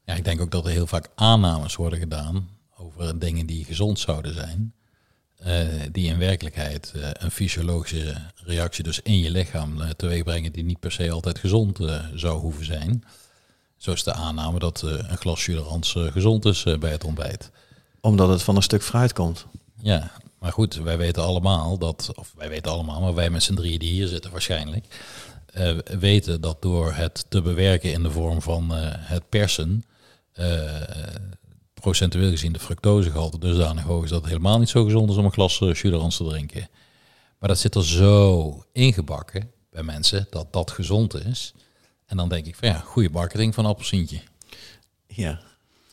Ja, 0.04 0.14
ik 0.14 0.24
denk 0.24 0.40
ook 0.40 0.50
dat 0.50 0.64
er 0.64 0.70
heel 0.70 0.86
vaak 0.86 1.08
aannames 1.14 1.76
worden 1.76 1.98
gedaan 1.98 2.48
over 2.76 3.18
dingen 3.18 3.46
die 3.46 3.64
gezond 3.64 3.98
zouden 3.98 4.34
zijn. 4.34 4.74
Eh, 5.40 5.66
die 5.92 6.06
in 6.06 6.18
werkelijkheid 6.18 6.92
eh, 6.94 7.08
een 7.12 7.30
fysiologische 7.30 8.14
reactie 8.44 8.84
dus 8.84 9.00
in 9.02 9.18
je 9.18 9.30
lichaam 9.30 9.80
uh, 9.80 9.88
teweeg 9.88 10.22
brengen 10.22 10.52
die 10.52 10.64
niet 10.64 10.80
per 10.80 10.92
se 10.92 11.10
altijd 11.10 11.38
gezond 11.38 11.78
zou 12.14 12.40
hoeven 12.40 12.64
zijn. 12.64 13.04
Zo 13.76 13.92
is 13.92 14.02
de 14.02 14.12
aanname 14.12 14.58
dat 14.58 14.82
een 14.82 15.16
glas 15.16 15.44
Juderans 15.44 15.92
gezond 15.96 16.44
is 16.44 16.66
bij 16.78 16.90
het 16.90 17.04
ontbijt. 17.04 17.50
Omdat 18.00 18.28
het 18.28 18.42
van 18.42 18.56
een 18.56 18.62
stuk 18.62 18.82
fruit 18.82 19.12
komt. 19.12 19.46
Ja, 19.82 20.10
maar 20.38 20.52
goed, 20.52 20.74
wij 20.74 20.98
weten 20.98 21.22
allemaal 21.22 21.78
dat, 21.78 22.10
of 22.14 22.32
wij 22.36 22.48
weten 22.48 22.72
allemaal, 22.72 23.00
maar 23.00 23.14
wij 23.14 23.30
met 23.30 23.42
z'n 23.42 23.54
drieën 23.54 23.78
die 23.78 23.92
hier 23.92 24.06
zitten 24.06 24.30
waarschijnlijk, 24.30 24.86
weten 25.98 26.40
dat 26.40 26.62
door 26.62 26.92
het 26.92 27.24
te 27.28 27.42
bewerken 27.42 27.92
in 27.92 28.02
de 28.02 28.10
vorm 28.10 28.42
van 28.42 28.70
het 28.70 29.28
persen, 29.28 29.84
procentueel 31.80 32.30
gezien 32.30 32.52
de 32.52 32.58
fructosegehalte 32.58 33.38
dusdanig 33.38 33.84
hoog 33.84 34.04
is 34.04 34.10
dat 34.10 34.20
het 34.20 34.28
helemaal 34.28 34.58
niet 34.58 34.68
zo 34.68 34.84
gezond 34.84 35.10
is 35.10 35.16
om 35.16 35.24
een 35.24 35.32
glas 35.32 35.60
uh, 35.60 35.72
te 35.72 36.24
drinken. 36.24 36.68
Maar 37.38 37.48
dat 37.48 37.58
zit 37.58 37.74
er 37.74 37.86
zo 37.86 38.64
ingebakken 38.72 39.50
bij 39.70 39.82
mensen 39.82 40.26
dat 40.30 40.52
dat 40.52 40.70
gezond 40.70 41.14
is. 41.14 41.54
En 42.06 42.16
dan 42.16 42.28
denk 42.28 42.46
ik 42.46 42.56
van 42.56 42.68
ja, 42.68 42.78
goede 42.78 43.10
marketing 43.10 43.54
van 43.54 43.66
appelsientje. 43.66 44.20
Ja. 45.06 45.40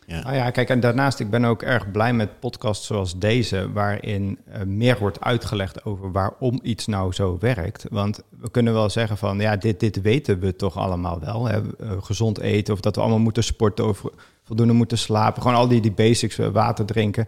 Ja. 0.09 0.21
Nou 0.21 0.35
ja, 0.35 0.51
kijk, 0.51 0.69
en 0.69 0.79
daarnaast, 0.79 1.19
ik 1.19 1.29
ben 1.29 1.45
ook 1.45 1.61
erg 1.61 1.91
blij 1.91 2.13
met 2.13 2.39
podcasts 2.39 2.87
zoals 2.87 3.19
deze, 3.19 3.71
waarin 3.71 4.39
uh, 4.49 4.61
meer 4.63 4.99
wordt 4.99 5.21
uitgelegd 5.21 5.85
over 5.85 6.11
waarom 6.11 6.59
iets 6.63 6.85
nou 6.85 7.13
zo 7.13 7.37
werkt. 7.39 7.85
Want 7.89 8.23
we 8.39 8.51
kunnen 8.51 8.73
wel 8.73 8.89
zeggen 8.89 9.17
van, 9.17 9.39
ja, 9.39 9.55
dit, 9.55 9.79
dit 9.79 10.01
weten 10.01 10.39
we 10.39 10.55
toch 10.55 10.77
allemaal 10.77 11.19
wel. 11.19 11.45
Hè? 11.45 11.61
Uh, 11.61 11.91
gezond 11.99 12.39
eten, 12.39 12.73
of 12.73 12.79
dat 12.79 12.95
we 12.95 13.01
allemaal 13.01 13.19
moeten 13.19 13.43
sporten, 13.43 13.87
of 13.87 14.03
voldoende 14.43 14.73
moeten 14.73 14.97
slapen. 14.97 15.41
Gewoon 15.41 15.57
al 15.57 15.67
die, 15.67 15.81
die 15.81 15.91
basics, 15.91 16.37
uh, 16.37 16.47
water 16.47 16.85
drinken. 16.85 17.27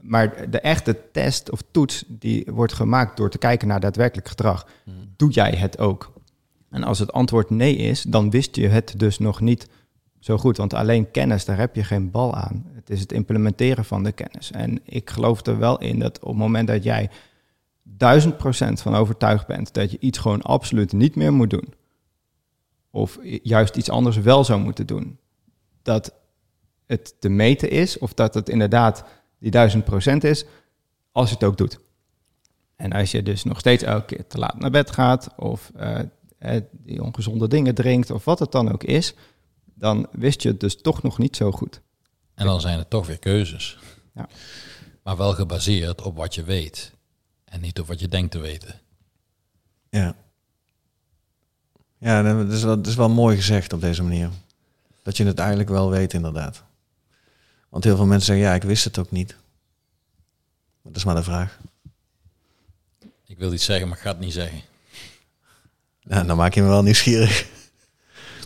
Maar 0.00 0.50
de 0.50 0.60
echte 0.60 0.96
test 1.12 1.50
of 1.50 1.62
toets, 1.70 2.04
die 2.08 2.46
wordt 2.50 2.72
gemaakt 2.72 3.16
door 3.16 3.30
te 3.30 3.38
kijken 3.38 3.68
naar 3.68 3.80
daadwerkelijk 3.80 4.28
gedrag. 4.28 4.66
Hmm. 4.84 4.94
Doe 5.16 5.30
jij 5.30 5.50
het 5.50 5.78
ook? 5.78 6.12
En 6.70 6.84
als 6.84 6.98
het 6.98 7.12
antwoord 7.12 7.50
nee 7.50 7.76
is, 7.76 8.02
dan 8.02 8.30
wist 8.30 8.56
je 8.56 8.68
het 8.68 8.94
dus 8.96 9.18
nog 9.18 9.40
niet 9.40 9.68
zo 10.18 10.38
goed. 10.38 10.56
Want 10.56 10.74
alleen 10.74 11.10
kennis, 11.10 11.44
daar 11.44 11.58
heb 11.58 11.74
je 11.74 11.84
geen 11.84 12.10
bal 12.10 12.34
aan. 12.34 12.66
Het 12.74 12.90
is 12.90 13.00
het 13.00 13.12
implementeren 13.12 13.84
van 13.84 14.02
de 14.02 14.12
kennis. 14.12 14.50
En 14.50 14.80
ik 14.84 15.10
geloof 15.10 15.46
er 15.46 15.58
wel 15.58 15.78
in 15.80 15.98
dat 15.98 16.18
op 16.18 16.28
het 16.28 16.38
moment 16.38 16.68
dat 16.68 16.82
jij 16.82 17.10
duizend 17.82 18.36
procent 18.36 18.80
van 18.80 18.94
overtuigd 18.94 19.46
bent 19.46 19.74
dat 19.74 19.90
je 19.90 19.98
iets 20.00 20.18
gewoon 20.18 20.42
absoluut 20.42 20.92
niet 20.92 21.16
meer 21.16 21.32
moet 21.32 21.50
doen, 21.50 21.74
of 22.90 23.18
juist 23.42 23.76
iets 23.76 23.90
anders 23.90 24.16
wel 24.16 24.44
zou 24.44 24.60
moeten 24.60 24.86
doen, 24.86 25.18
dat 25.82 26.14
het 26.86 27.14
te 27.20 27.28
meten 27.28 27.70
is 27.70 27.98
of 27.98 28.14
dat 28.14 28.34
het 28.34 28.48
inderdaad 28.48 29.04
die 29.38 29.50
duizend 29.50 29.84
procent 29.84 30.24
is, 30.24 30.44
als 31.12 31.28
je 31.28 31.34
het 31.34 31.44
ook 31.44 31.56
doet. 31.56 31.80
En 32.76 32.92
als 32.92 33.10
je 33.10 33.22
dus 33.22 33.44
nog 33.44 33.58
steeds 33.58 33.82
elke 33.82 34.04
keer 34.04 34.26
te 34.26 34.38
laat 34.38 34.58
naar 34.58 34.70
bed 34.70 34.90
gaat 34.90 35.28
of 35.36 35.72
uh, 35.80 35.98
die 36.70 37.02
ongezonde 37.02 37.48
dingen 37.48 37.74
drinkt 37.74 38.10
of 38.10 38.24
wat 38.24 38.38
het 38.38 38.52
dan 38.52 38.72
ook 38.72 38.84
is, 38.84 39.14
dan 39.78 40.08
wist 40.12 40.42
je 40.42 40.48
het 40.48 40.60
dus 40.60 40.80
toch 40.80 41.02
nog 41.02 41.18
niet 41.18 41.36
zo 41.36 41.52
goed. 41.52 41.80
En 42.34 42.46
dan 42.46 42.60
zijn 42.60 42.78
het 42.78 42.90
toch 42.90 43.06
weer 43.06 43.18
keuzes. 43.18 43.78
Ja. 44.14 44.28
Maar 45.02 45.16
wel 45.16 45.32
gebaseerd 45.32 46.02
op 46.02 46.16
wat 46.16 46.34
je 46.34 46.42
weet 46.42 46.92
en 47.44 47.60
niet 47.60 47.80
op 47.80 47.86
wat 47.86 48.00
je 48.00 48.08
denkt 48.08 48.30
te 48.30 48.38
weten. 48.38 48.80
Ja. 49.90 50.16
Ja, 51.98 52.22
dat 52.22 52.52
is, 52.52 52.62
wel, 52.62 52.76
dat 52.76 52.86
is 52.86 52.94
wel 52.94 53.08
mooi 53.08 53.36
gezegd 53.36 53.72
op 53.72 53.80
deze 53.80 54.02
manier. 54.02 54.30
Dat 55.02 55.16
je 55.16 55.24
het 55.24 55.38
eigenlijk 55.38 55.68
wel 55.68 55.90
weet, 55.90 56.12
inderdaad. 56.12 56.62
Want 57.68 57.84
heel 57.84 57.96
veel 57.96 58.06
mensen 58.06 58.26
zeggen, 58.26 58.46
ja, 58.46 58.54
ik 58.54 58.62
wist 58.62 58.84
het 58.84 58.98
ook 58.98 59.10
niet. 59.10 59.36
Dat 60.82 60.96
is 60.96 61.04
maar 61.04 61.14
de 61.14 61.22
vraag. 61.22 61.58
Ik 63.26 63.38
wil 63.38 63.52
iets 63.52 63.64
zeggen, 63.64 63.88
maar 63.88 63.96
ik 63.96 64.02
ga 64.02 64.10
het 64.10 64.20
niet 64.20 64.32
zeggen. 64.32 64.60
Ja, 66.00 66.24
dan 66.24 66.36
maak 66.36 66.54
je 66.54 66.62
me 66.62 66.68
wel 66.68 66.82
nieuwsgierig. 66.82 67.48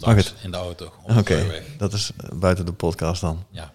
Straks 0.03 0.34
in 0.42 0.50
de 0.50 0.57
auto. 0.57 0.92
Oké, 1.18 1.62
dat 1.78 1.92
is 1.92 2.12
buiten 2.34 2.66
de 2.66 2.72
podcast 2.72 3.20
dan. 3.20 3.44
Ja, 3.50 3.72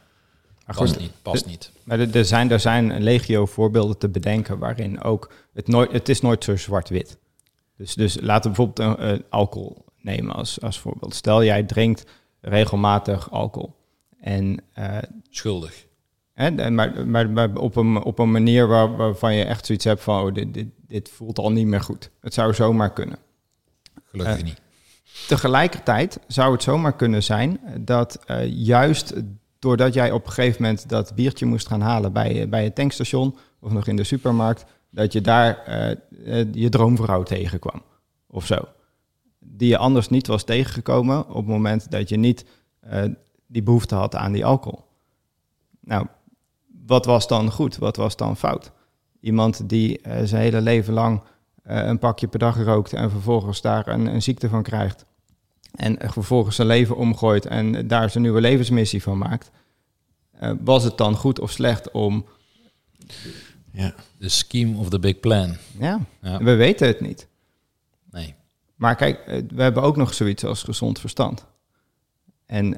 maar 0.66 0.76
past 0.76 1.00
niet. 1.00 1.12
Past 1.22 1.46
niet. 1.46 1.72
Maar 1.84 2.00
er, 2.00 2.26
zijn, 2.26 2.52
er 2.52 2.60
zijn 2.60 3.02
legio 3.02 3.46
voorbeelden 3.46 3.98
te 3.98 4.10
bedenken 4.10 4.58
waarin 4.58 5.02
ook 5.02 5.32
het 5.54 5.68
nooit, 5.68 5.92
het 5.92 6.10
is 6.10 6.22
nooit 6.22 6.44
zo 6.44 6.56
zwart-wit. 6.56 7.18
Dus, 7.78 7.94
dus 7.94 8.18
laten 8.22 8.52
we 8.52 8.58
bijvoorbeeld 8.58 9.00
een, 9.00 9.24
alcohol 9.30 9.86
nemen 10.02 10.36
als, 10.36 10.62
als 10.62 10.80
voorbeeld. 10.80 11.16
Stel 11.16 11.44
jij 11.44 11.64
drinkt 11.64 12.04
regelmatig 12.42 13.32
alcohol. 13.32 13.76
En, 14.20 14.64
uh, 14.80 14.98
Schuldig. 15.30 15.86
Hè, 16.34 16.72
maar, 16.72 17.08
maar, 17.08 17.30
maar, 17.30 17.56
op, 17.56 17.76
een, 17.76 18.04
op 18.04 18.20
een 18.20 18.32
manier 18.32 18.68
waar, 18.68 18.96
waarvan 18.96 19.36
je 19.36 19.44
echt 19.44 19.66
zoiets 19.66 19.86
hebt 19.86 20.02
van... 20.02 20.22
Oh, 20.22 20.34
dit, 20.34 20.54
dit, 20.54 20.68
dit 20.88 21.10
voelt 21.10 21.40
al 21.40 21.52
niet 21.52 21.68
meer 21.68 21.82
goed. 21.82 22.10
Het 22.22 22.34
zou 22.34 22.54
zomaar 22.54 22.94
kunnen. 22.94 23.18
Gelukkig 24.06 24.38
uh, 24.38 24.44
niet. 24.44 24.62
Tegelijkertijd 25.28 26.20
zou 26.28 26.52
het 26.52 26.64
zomaar 26.64 26.96
kunnen 26.96 27.24
zijn 27.24 27.60
dat 27.80 28.20
uh, 28.28 28.46
juist 28.46 29.14
doordat 29.60 29.94
jij 29.94 30.12
op 30.12 30.26
een 30.26 30.32
gegeven 30.32 30.62
moment 30.62 30.90
dat 30.90 31.16
biertje 31.16 31.46
moest 31.46 31.68
gaan 31.68 31.82
halen 31.82 32.14
bij, 32.14 32.50
bij 32.50 32.64
het 32.64 32.76
tankstation 32.76 33.38
of 33.60 33.72
nog 33.72 33.88
in 33.88 33.96
de 33.96 34.04
supermarkt, 34.04 34.66
dat 34.90 35.14
je 35.14 35.22
daar 35.22 35.64
uh, 36.26 36.54
je 36.54 36.70
droomvrouw 36.70 37.24
tegenkwam 37.24 37.82
of 38.28 38.46
zo. 38.46 38.68
Die 39.40 39.70
je 39.70 39.78
anders 39.78 40.10
niet 40.10 40.28
was 40.28 40.44
tegengekomen 40.44 41.30
op 41.30 41.36
het 41.36 41.46
moment 41.46 41.92
dat 41.92 42.10
je 42.10 42.18
niet 42.18 42.46
die 43.48 43.64
behoefte 43.64 43.96
had 43.96 44.16
aan 44.16 44.32
die 44.32 44.46
alcohol. 44.46 44.86
Nou, 45.80 46.08
wat 46.86 47.06
was 47.06 47.28
dan 47.28 47.52
goed? 47.52 47.78
Wat 47.78 47.96
was 47.96 48.16
dan 48.16 48.38
fout? 48.38 48.72
Iemand 49.20 49.70
die 49.70 50.00
zijn 50.24 50.42
hele 50.42 50.62
leven 50.62 50.94
lang 50.94 51.22
een 51.68 52.00
pakje 52.00 52.28
per 52.28 52.40
dag 52.40 52.64
rookt 52.64 52.94
en 52.94 53.10
vervolgens 53.10 53.62
daar 53.62 53.88
een, 53.88 54.06
een 54.06 54.22
ziekte 54.22 54.50
van 54.50 54.64
krijgt. 54.64 55.06
En 55.76 55.98
vervolgens 56.00 56.56
zijn 56.56 56.68
leven 56.68 56.96
omgooit 56.96 57.46
en 57.46 57.88
daar 57.88 58.10
zijn 58.10 58.24
nieuwe 58.24 58.42
levensmissie 58.42 59.04
van 59.04 59.18
maakt. 59.18 59.52
Uh, 60.42 60.52
was 60.60 60.84
het 60.84 60.98
dan 60.98 61.16
goed 61.16 61.40
of 61.40 61.52
slecht 61.52 61.92
om. 61.92 62.26
Ja. 63.72 63.94
The 64.20 64.30
scheme 64.30 64.78
of 64.78 64.90
the 64.90 65.00
big 65.00 65.20
plan. 65.20 65.56
Ja, 65.80 66.00
ja. 66.22 66.38
we 66.38 66.56
weten 66.56 66.88
het 66.88 67.02
niet. 67.02 67.28
Nee. 68.12 68.36
Maar 68.76 68.96
kijk, 68.96 69.20
eh, 69.20 69.44
we 69.54 69.62
hebben 69.62 69.84
ook 69.84 69.96
nog 69.96 70.14
zoiets 70.14 70.46
als 70.46 70.64
gezond 70.64 71.00
verstand. 71.00 71.46
En 72.46 72.78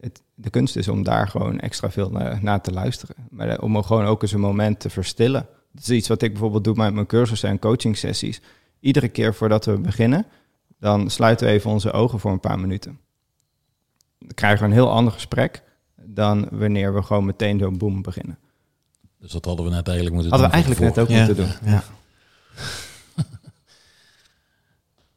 het, 0.00 0.22
de 0.34 0.50
kunst 0.50 0.76
is 0.76 0.88
om 0.88 1.02
daar 1.02 1.28
gewoon 1.28 1.60
extra 1.60 1.90
veel 1.90 2.10
naar, 2.10 2.42
naar 2.42 2.60
te 2.60 2.72
luisteren. 2.72 3.16
Maar 3.30 3.48
eh, 3.48 3.62
om 3.62 3.82
gewoon 3.82 4.06
ook 4.06 4.22
eens 4.22 4.32
een 4.32 4.40
moment 4.40 4.80
te 4.80 4.90
verstillen. 4.90 5.46
Dat 5.76 5.88
is 5.88 5.96
iets 5.96 6.08
wat 6.08 6.22
ik 6.22 6.30
bijvoorbeeld 6.30 6.64
doe 6.64 6.74
met 6.74 6.94
mijn 6.94 7.06
cursussen 7.06 7.48
en 7.48 7.58
coaching 7.58 7.96
sessies. 7.96 8.40
Iedere 8.80 9.08
keer 9.08 9.34
voordat 9.34 9.64
we 9.64 9.78
beginnen, 9.78 10.26
dan 10.78 11.10
sluiten 11.10 11.46
we 11.46 11.52
even 11.52 11.70
onze 11.70 11.92
ogen 11.92 12.20
voor 12.20 12.32
een 12.32 12.40
paar 12.40 12.58
minuten. 12.58 12.98
Dan 14.18 14.34
krijgen 14.34 14.58
we 14.58 14.64
een 14.64 14.72
heel 14.72 14.90
ander 14.90 15.12
gesprek 15.12 15.62
dan 15.94 16.48
wanneer 16.50 16.94
we 16.94 17.02
gewoon 17.02 17.24
meteen 17.24 17.58
zo'n 17.58 17.78
boom 17.78 18.02
beginnen. 18.02 18.38
Dus 19.18 19.30
dat 19.32 19.44
hadden 19.44 19.64
we 19.64 19.70
net 19.70 19.88
eigenlijk 19.88 20.16
moeten 20.16 20.38
hadden 20.38 20.50
doen. 20.50 20.60
Hadden 20.60 20.96
we 20.96 21.08
eigenlijk 21.08 21.36
net 21.36 21.38
ook 21.38 21.48
moeten 21.48 21.60
doen. 21.62 21.72
Ja. 21.72 21.82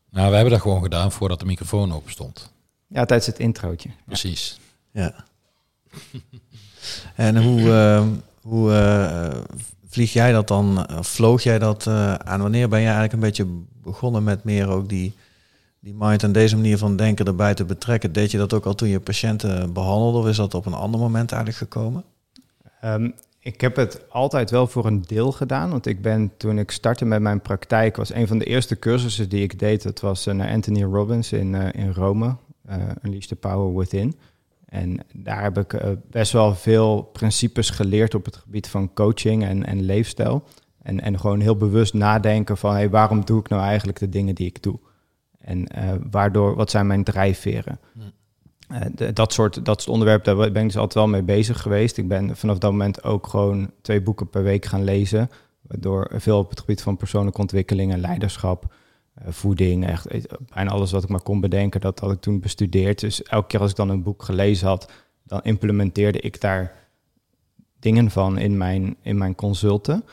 nou, 0.16 0.30
we 0.30 0.36
hebben 0.36 0.54
dat 0.54 0.62
gewoon 0.62 0.82
gedaan 0.82 1.12
voordat 1.12 1.40
de 1.40 1.46
microfoon 1.46 1.94
open 1.94 2.12
stond. 2.12 2.52
Ja, 2.88 3.06
tijdens 3.06 3.28
het 3.28 3.40
introotje. 3.40 3.90
Precies. 4.06 4.60
Ja. 4.92 5.26
en 7.16 7.44
hoe, 7.44 7.60
uh, 7.60 8.08
hoe 8.42 8.72
uh, 8.72 9.44
vlieg 9.90 10.14
jij 10.14 10.32
dat 10.32 10.48
dan, 10.48 10.88
vloog 11.02 11.44
jij 11.44 11.60
dat 11.60 11.86
uh, 11.86 12.14
aan? 12.14 12.42
Wanneer 12.42 12.70
ben 12.70 12.80
je 12.80 12.86
eigenlijk 12.86 13.14
een 13.14 13.20
beetje 13.20 13.46
begonnen 13.84 14.24
met 14.24 14.44
meer 14.44 14.68
ook 14.68 14.90
die 14.90 15.14
die 15.80 15.96
mind 15.98 16.24
en 16.24 16.32
deze 16.32 16.56
manier 16.56 16.78
van 16.78 16.96
denken 16.96 17.26
erbij 17.26 17.54
te 17.54 17.66
betrekken. 17.66 18.14
Deed 18.14 18.32
je 18.32 18.38
dat 18.38 18.54
ook 18.54 18.66
al 18.66 18.76
toen 18.76 18.88
je 18.88 19.00
patiënten 19.00 19.74
behandelde 19.74 20.18
of 20.18 20.28
is 20.28 20.36
dat 20.36 20.54
op 20.54 20.66
een 20.66 20.74
ander 20.74 21.00
moment 21.00 21.32
eigenlijk 21.32 21.64
gekomen? 21.64 22.04
Um, 22.84 23.14
ik 23.40 23.62
heb 23.62 23.76
het 23.76 24.02
altijd 24.10 24.52
wel 24.52 24.68
voor 24.68 24.86
een 24.86 25.02
deel 25.08 25.32
gedaan. 25.32 25.70
Want 25.70 25.86
ik 25.86 26.02
ben 26.02 26.32
toen 26.38 26.60
ik 26.60 26.72
startte 26.72 27.06
met 27.06 27.22
mijn 27.22 27.42
praktijk, 27.42 27.96
was 27.96 28.14
een 28.14 28.28
van 28.28 28.38
de 28.38 28.46
eerste 28.46 28.80
cursussen 28.80 29.30
die 29.30 29.44
ik 29.44 29.60
deed. 29.60 29.84
Dat 29.84 30.00
was 30.00 30.28
uh, 30.28 30.34
naar 30.34 30.50
Anthony 30.50 30.84
Robbins 30.84 31.32
in, 31.32 31.56
in 31.56 31.94
Rome, 31.94 32.36
uh, 32.70 32.76
Unleash 33.04 33.26
the 33.26 33.36
Power 33.36 33.76
Within. 33.76 34.16
En 34.70 35.00
daar 35.14 35.44
heb 35.44 35.58
ik 35.58 35.96
best 36.10 36.32
wel 36.32 36.56
veel 36.56 37.02
principes 37.02 37.70
geleerd 37.70 38.16
op 38.16 38.26
het 38.26 38.36
gebied 38.36 38.68
van 38.68 38.94
coaching 38.94 39.44
en, 39.44 39.66
en 39.66 39.82
leefstijl. 39.82 40.44
En, 40.82 41.02
en 41.02 41.20
gewoon 41.20 41.40
heel 41.40 41.56
bewust 41.56 41.94
nadenken 41.94 42.58
van 42.58 42.74
hey, 42.74 42.90
waarom 42.90 43.26
doe 43.26 43.40
ik 43.40 43.50
nou 43.50 43.62
eigenlijk 43.62 44.00
de 44.00 44.10
dingen 44.10 44.36
die 44.36 44.48
ik 44.48 44.64
doe. 44.64 44.80
En 45.40 45.68
uh, 45.78 45.92
waardoor, 46.12 46.56
wat 46.56 46.70
zijn 46.70 46.88
mijn 46.88 47.04
drijfveren? 47.04 47.80
Uh, 48.72 49.14
dat, 49.14 49.34
soort, 49.34 49.66
dat 49.66 49.82
soort 49.82 49.94
onderwerpen, 49.94 50.38
daar 50.38 50.52
ben 50.52 50.62
ik 50.62 50.68
dus 50.68 50.78
altijd 50.78 50.94
wel 50.94 51.08
mee 51.08 51.24
bezig 51.24 51.62
geweest. 51.62 51.98
Ik 51.98 52.08
ben 52.08 52.36
vanaf 52.36 52.58
dat 52.58 52.72
moment 52.72 53.04
ook 53.04 53.28
gewoon 53.28 53.72
twee 53.82 54.02
boeken 54.02 54.30
per 54.30 54.44
week 54.44 54.66
gaan 54.66 54.84
lezen. 54.84 55.30
Waardoor 55.62 56.12
veel 56.16 56.38
op 56.38 56.50
het 56.50 56.60
gebied 56.60 56.82
van 56.82 56.98
persoonlijke 56.98 57.42
ontwikkeling 57.42 57.92
en 57.92 58.00
leiderschap, 58.00 58.74
voeding, 59.28 59.88
echt 59.88 60.08
bijna 60.54 60.72
alles 60.72 60.92
wat 60.92 61.04
ik 61.04 61.10
maar 61.10 61.22
kon 61.22 61.40
bedenken, 61.40 61.82
dat 61.82 62.00
had 62.00 62.12
ik 62.12 62.20
toen 62.20 62.40
bestudeerd. 62.40 63.00
Dus 63.00 63.24
elke 63.24 63.48
keer 63.48 63.60
als 63.60 63.72
ik 63.72 63.76
dan 63.76 63.90
een 63.90 64.04
boek 64.04 64.24
gelezen 64.24 64.68
had, 64.68 64.92
dan 65.24 65.42
implementeerde 65.44 66.20
ik 66.20 66.42
daar 66.42 66.88
dingen 67.80 68.12
van 68.12 68.38
in 68.38 68.58
mijn, 68.58 68.96
in 69.02 69.18
mijn 69.18 69.36
consulten. 69.36 70.04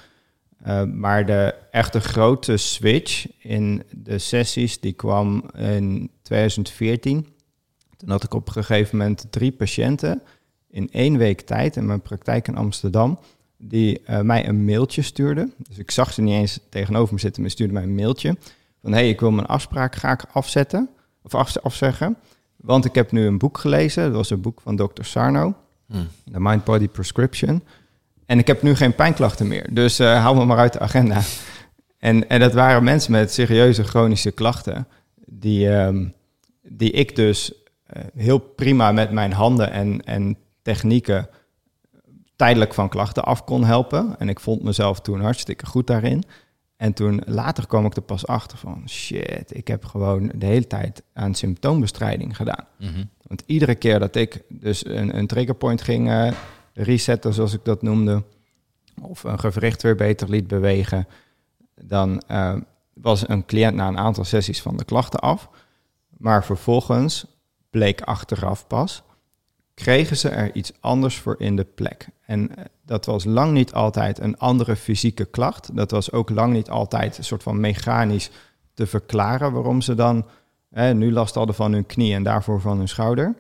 Uh, 0.67 0.83
maar 0.85 1.27
de 1.27 1.55
echte 1.71 2.01
grote 2.01 2.57
switch 2.57 3.27
in 3.39 3.83
de 3.91 4.19
sessies 4.19 4.81
die 4.81 4.93
kwam 4.93 5.51
in 5.55 6.11
2014. 6.23 7.27
Toen 7.97 8.11
had 8.11 8.25
ik 8.25 8.35
op 8.35 8.47
een 8.47 8.53
gegeven 8.53 8.99
moment 8.99 9.27
drie 9.31 9.53
patiënten 9.53 10.23
in 10.71 10.91
één 10.91 11.19
week 11.19 11.41
tijd 11.41 11.77
in 11.77 11.87
mijn 11.87 12.03
praktijk 12.03 12.49
in 12.49 12.57
Amsterdam 12.57 13.19
die 13.59 14.03
mij 14.23 14.49
een 14.49 14.65
mailtje 14.65 15.03
stuurde. 15.03 15.49
Dus 15.69 15.79
ik 15.79 15.91
zag 15.91 16.13
ze 16.13 16.23
niet 16.23 16.35
eens 16.35 16.61
tegenover 16.69 17.15
me 17.15 17.21
zitten, 17.21 17.43
maar 17.43 17.51
stuurde 17.51 17.73
mij 17.73 17.83
een 17.83 17.95
mailtje 17.95 18.37
van 18.87 18.95
hey, 18.95 19.09
ik 19.09 19.21
wil 19.21 19.31
mijn 19.31 19.47
afspraak 19.47 19.95
graag 19.95 20.25
afzetten 20.33 20.89
of 21.23 21.35
af, 21.35 21.57
afzeggen, 21.57 22.17
want 22.57 22.85
ik 22.85 22.95
heb 22.95 23.13
nu 23.13 23.27
een 23.27 23.39
boek 23.39 23.59
gelezen. 23.59 24.05
Dat 24.05 24.13
was 24.13 24.31
een 24.31 24.41
boek 24.41 24.61
van 24.61 24.77
Dr. 24.77 25.03
Sarno, 25.03 25.55
hmm. 25.87 26.09
The 26.33 26.41
Mind 26.41 26.65
Body 26.65 26.89
Prescription. 26.89 27.63
En 28.27 28.39
ik 28.39 28.47
heb 28.47 28.63
nu 28.63 28.75
geen 28.75 28.95
pijnklachten 28.95 29.49
meer, 29.49 29.75
dus 29.75 30.01
uh, 30.01 30.23
hou 30.23 30.37
me 30.37 30.45
maar 30.45 30.59
uit 30.59 30.73
de 30.73 30.79
agenda. 30.79 31.21
En, 31.99 32.29
en 32.29 32.41
dat 32.41 32.53
waren 32.53 32.85
mensen 32.85 33.13
met 33.13 33.33
serieuze 33.33 33.85
chronische 33.85 34.31
klachten, 34.31 34.89
die, 35.27 35.69
um, 35.69 36.15
die 36.63 36.91
ik 36.91 37.17
dus 37.17 37.53
uh, 37.97 38.03
heel 38.15 38.39
prima 38.39 38.93
met 38.93 39.11
mijn 39.11 39.33
handen 39.33 39.71
en, 39.71 40.05
en 40.05 40.37
technieken 40.63 41.29
tijdelijk 42.37 42.75
van 42.75 42.89
klachten 42.89 43.25
af 43.25 43.45
kon 43.45 43.65
helpen. 43.65 44.15
En 44.19 44.29
ik 44.29 44.41
vond 44.41 44.63
mezelf 44.63 45.01
toen 45.01 45.21
hartstikke 45.21 45.67
goed 45.67 45.87
daarin. 45.87 46.25
En 46.77 46.93
toen 46.93 47.23
later 47.27 47.67
kwam 47.67 47.87
ik 47.87 47.97
er 47.97 48.03
pas 48.03 48.27
achter 48.27 48.59
van 48.59 48.89
shit, 48.89 49.57
ik 49.57 49.69
heb 49.69 49.85
gewoon 49.85 50.33
de 50.35 50.47
hele 50.47 50.67
tijd 50.67 51.03
aan 51.13 51.35
symptoombestrijding 51.35 52.37
gedaan. 52.37 52.67
Mhm. 52.79 53.05
Want 53.23 53.43
iedere 53.47 53.75
keer 53.75 53.99
dat 53.99 54.17
ik 54.17 54.43
dus 54.49 54.87
een, 54.87 55.17
een 55.17 55.27
triggerpoint 55.27 55.83
ging 55.83 56.09
uh, 56.09 56.33
resetten, 56.73 57.35
zoals 57.35 57.53
ik 57.53 57.65
dat 57.65 57.83
noemde, 57.83 58.23
of 59.03 59.25
een 59.25 59.39
gewricht 59.39 59.83
weer 59.83 59.97
beter 59.97 60.31
liet 60.31 60.47
bewegen, 60.47 61.07
dan 61.75 62.23
uh, 62.31 62.57
was 62.95 63.29
een 63.29 63.47
cliënt 63.47 63.75
na 63.75 63.89
een 63.89 63.99
aantal 63.99 64.25
sessies 64.25 64.63
van 64.63 64.77
de 64.77 64.85
klachten 64.85 65.21
af. 65.21 65.49
Maar 66.19 66.45
vervolgens 66.45 67.27
bleek 67.71 68.01
achteraf 68.01 68.67
pas 68.67 69.03
kregen 69.75 70.17
ze 70.17 70.29
er 70.29 70.55
iets 70.55 70.73
anders 70.81 71.17
voor 71.17 71.35
in 71.39 71.57
de 71.57 71.65
plek. 71.65 72.09
En 72.27 72.57
eh, 72.57 72.65
dat 72.85 73.05
was 73.05 73.25
lang 73.25 73.53
niet 73.53 73.73
altijd 73.73 74.19
een 74.19 74.39
andere 74.39 74.77
fysieke 74.77 75.25
klacht. 75.25 75.77
Dat 75.77 75.91
was 75.91 76.13
ook 76.13 76.31
lang 76.31 76.53
niet 76.53 76.71
altijd 76.71 77.19
een 77.19 77.25
soort 77.25 77.43
van 77.43 77.61
mechanisch 77.61 78.31
te 78.75 78.87
verklaren 78.87 79.53
waarom 79.53 79.81
ze 79.81 79.95
dan 79.95 80.27
nu 80.93 81.13
last 81.13 81.35
hadden 81.35 81.55
van 81.55 81.73
hun 81.73 81.87
knie 81.87 82.15
en 82.15 82.23
daarvoor 82.23 82.61
van 82.61 82.79
hun 82.79 82.89
schouder. 82.89 83.35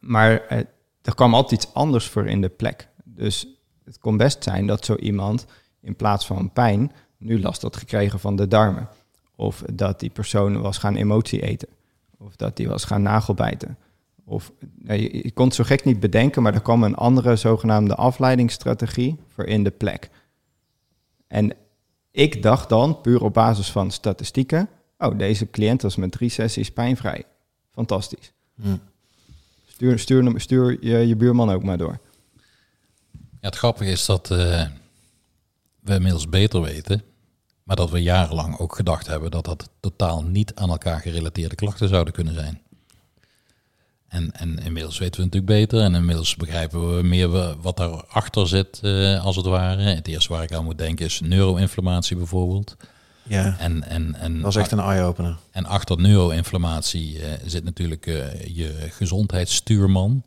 Maar 0.00 0.46
eh, 0.46 0.58
er 1.02 1.14
kwam 1.14 1.34
altijd 1.34 1.62
iets 1.62 1.74
anders 1.74 2.08
voor 2.08 2.26
in 2.26 2.40
de 2.40 2.48
plek. 2.48 2.88
Dus 3.04 3.46
het 3.84 3.98
kon 3.98 4.16
best 4.16 4.44
zijn 4.44 4.66
dat 4.66 4.84
zo 4.84 4.94
iemand 4.94 5.46
in 5.80 5.96
plaats 5.96 6.26
van 6.26 6.52
pijn 6.52 6.92
nu 7.18 7.40
last 7.40 7.62
had 7.62 7.76
gekregen 7.76 8.20
van 8.20 8.36
de 8.36 8.48
darmen. 8.48 8.88
Of 9.36 9.62
dat 9.72 10.00
die 10.00 10.10
persoon 10.10 10.60
was 10.60 10.78
gaan 10.78 10.94
emotie 10.94 11.42
eten. 11.42 11.68
Of 12.18 12.36
dat 12.36 12.56
die 12.56 12.68
was 12.68 12.84
gaan 12.84 13.02
nagelbijten. 13.02 13.78
Of 14.30 14.52
je, 14.84 15.22
je 15.22 15.32
kon 15.32 15.46
het 15.46 15.54
zo 15.54 15.64
gek 15.64 15.84
niet 15.84 16.00
bedenken, 16.00 16.42
maar 16.42 16.54
er 16.54 16.60
kwam 16.60 16.82
een 16.82 16.94
andere 16.94 17.36
zogenaamde 17.36 17.94
afleidingsstrategie 17.94 19.18
voor 19.28 19.44
in 19.44 19.64
de 19.64 19.70
plek. 19.70 20.10
En 21.26 21.52
ik 22.10 22.42
dacht 22.42 22.68
dan, 22.68 23.00
puur 23.00 23.22
op 23.22 23.34
basis 23.34 23.70
van 23.70 23.90
statistieken, 23.90 24.68
oh, 24.98 25.18
deze 25.18 25.50
cliënt 25.50 25.82
was 25.82 25.96
met 25.96 26.12
drie 26.12 26.28
sessies 26.28 26.70
pijnvrij. 26.70 27.24
Fantastisch. 27.72 28.32
Hm. 28.60 28.76
Stuur, 29.66 29.98
stuur, 29.98 30.40
stuur 30.40 30.78
je, 30.80 30.98
je 30.98 31.16
buurman 31.16 31.50
ook 31.50 31.62
maar 31.62 31.78
door. 31.78 31.98
Ja, 33.12 33.48
het 33.48 33.56
grappige 33.56 33.90
is 33.90 34.06
dat 34.06 34.30
uh, 34.30 34.66
we 35.80 35.94
inmiddels 35.94 36.28
beter 36.28 36.60
weten, 36.60 37.02
maar 37.62 37.76
dat 37.76 37.90
we 37.90 38.02
jarenlang 38.02 38.58
ook 38.58 38.74
gedacht 38.74 39.06
hebben 39.06 39.30
dat 39.30 39.44
dat 39.44 39.70
totaal 39.80 40.22
niet 40.22 40.54
aan 40.54 40.70
elkaar 40.70 41.00
gerelateerde 41.00 41.54
klachten 41.54 41.88
zouden 41.88 42.12
kunnen 42.12 42.34
zijn. 42.34 42.60
En, 44.10 44.32
en 44.32 44.58
inmiddels 44.58 44.98
weten 44.98 45.20
we 45.20 45.26
natuurlijk 45.26 45.52
beter 45.52 45.80
en 45.80 45.94
inmiddels 45.94 46.36
begrijpen 46.36 46.96
we 46.96 47.02
meer 47.02 47.28
wat 47.60 47.76
daarachter 47.76 48.48
zit, 48.48 48.80
uh, 48.82 49.24
als 49.24 49.36
het 49.36 49.46
ware. 49.46 49.82
Het 49.82 50.08
eerste 50.08 50.32
waar 50.32 50.42
ik 50.42 50.52
aan 50.52 50.64
moet 50.64 50.78
denken 50.78 51.06
is 51.06 51.20
neuroinflammatie 51.20 52.16
bijvoorbeeld. 52.16 52.76
Ja, 53.22 53.56
en, 53.58 53.82
en, 53.82 54.14
en, 54.14 54.40
dat 54.40 54.50
is 54.50 54.56
echt 54.56 54.72
een 54.72 54.78
eye-opener. 54.78 55.36
En 55.50 55.66
achter 55.66 56.00
neuroinflammatie 56.00 57.18
uh, 57.18 57.24
zit 57.44 57.64
natuurlijk 57.64 58.06
uh, 58.06 58.44
je 58.56 58.86
gezondheidsstuurman. 58.90 60.22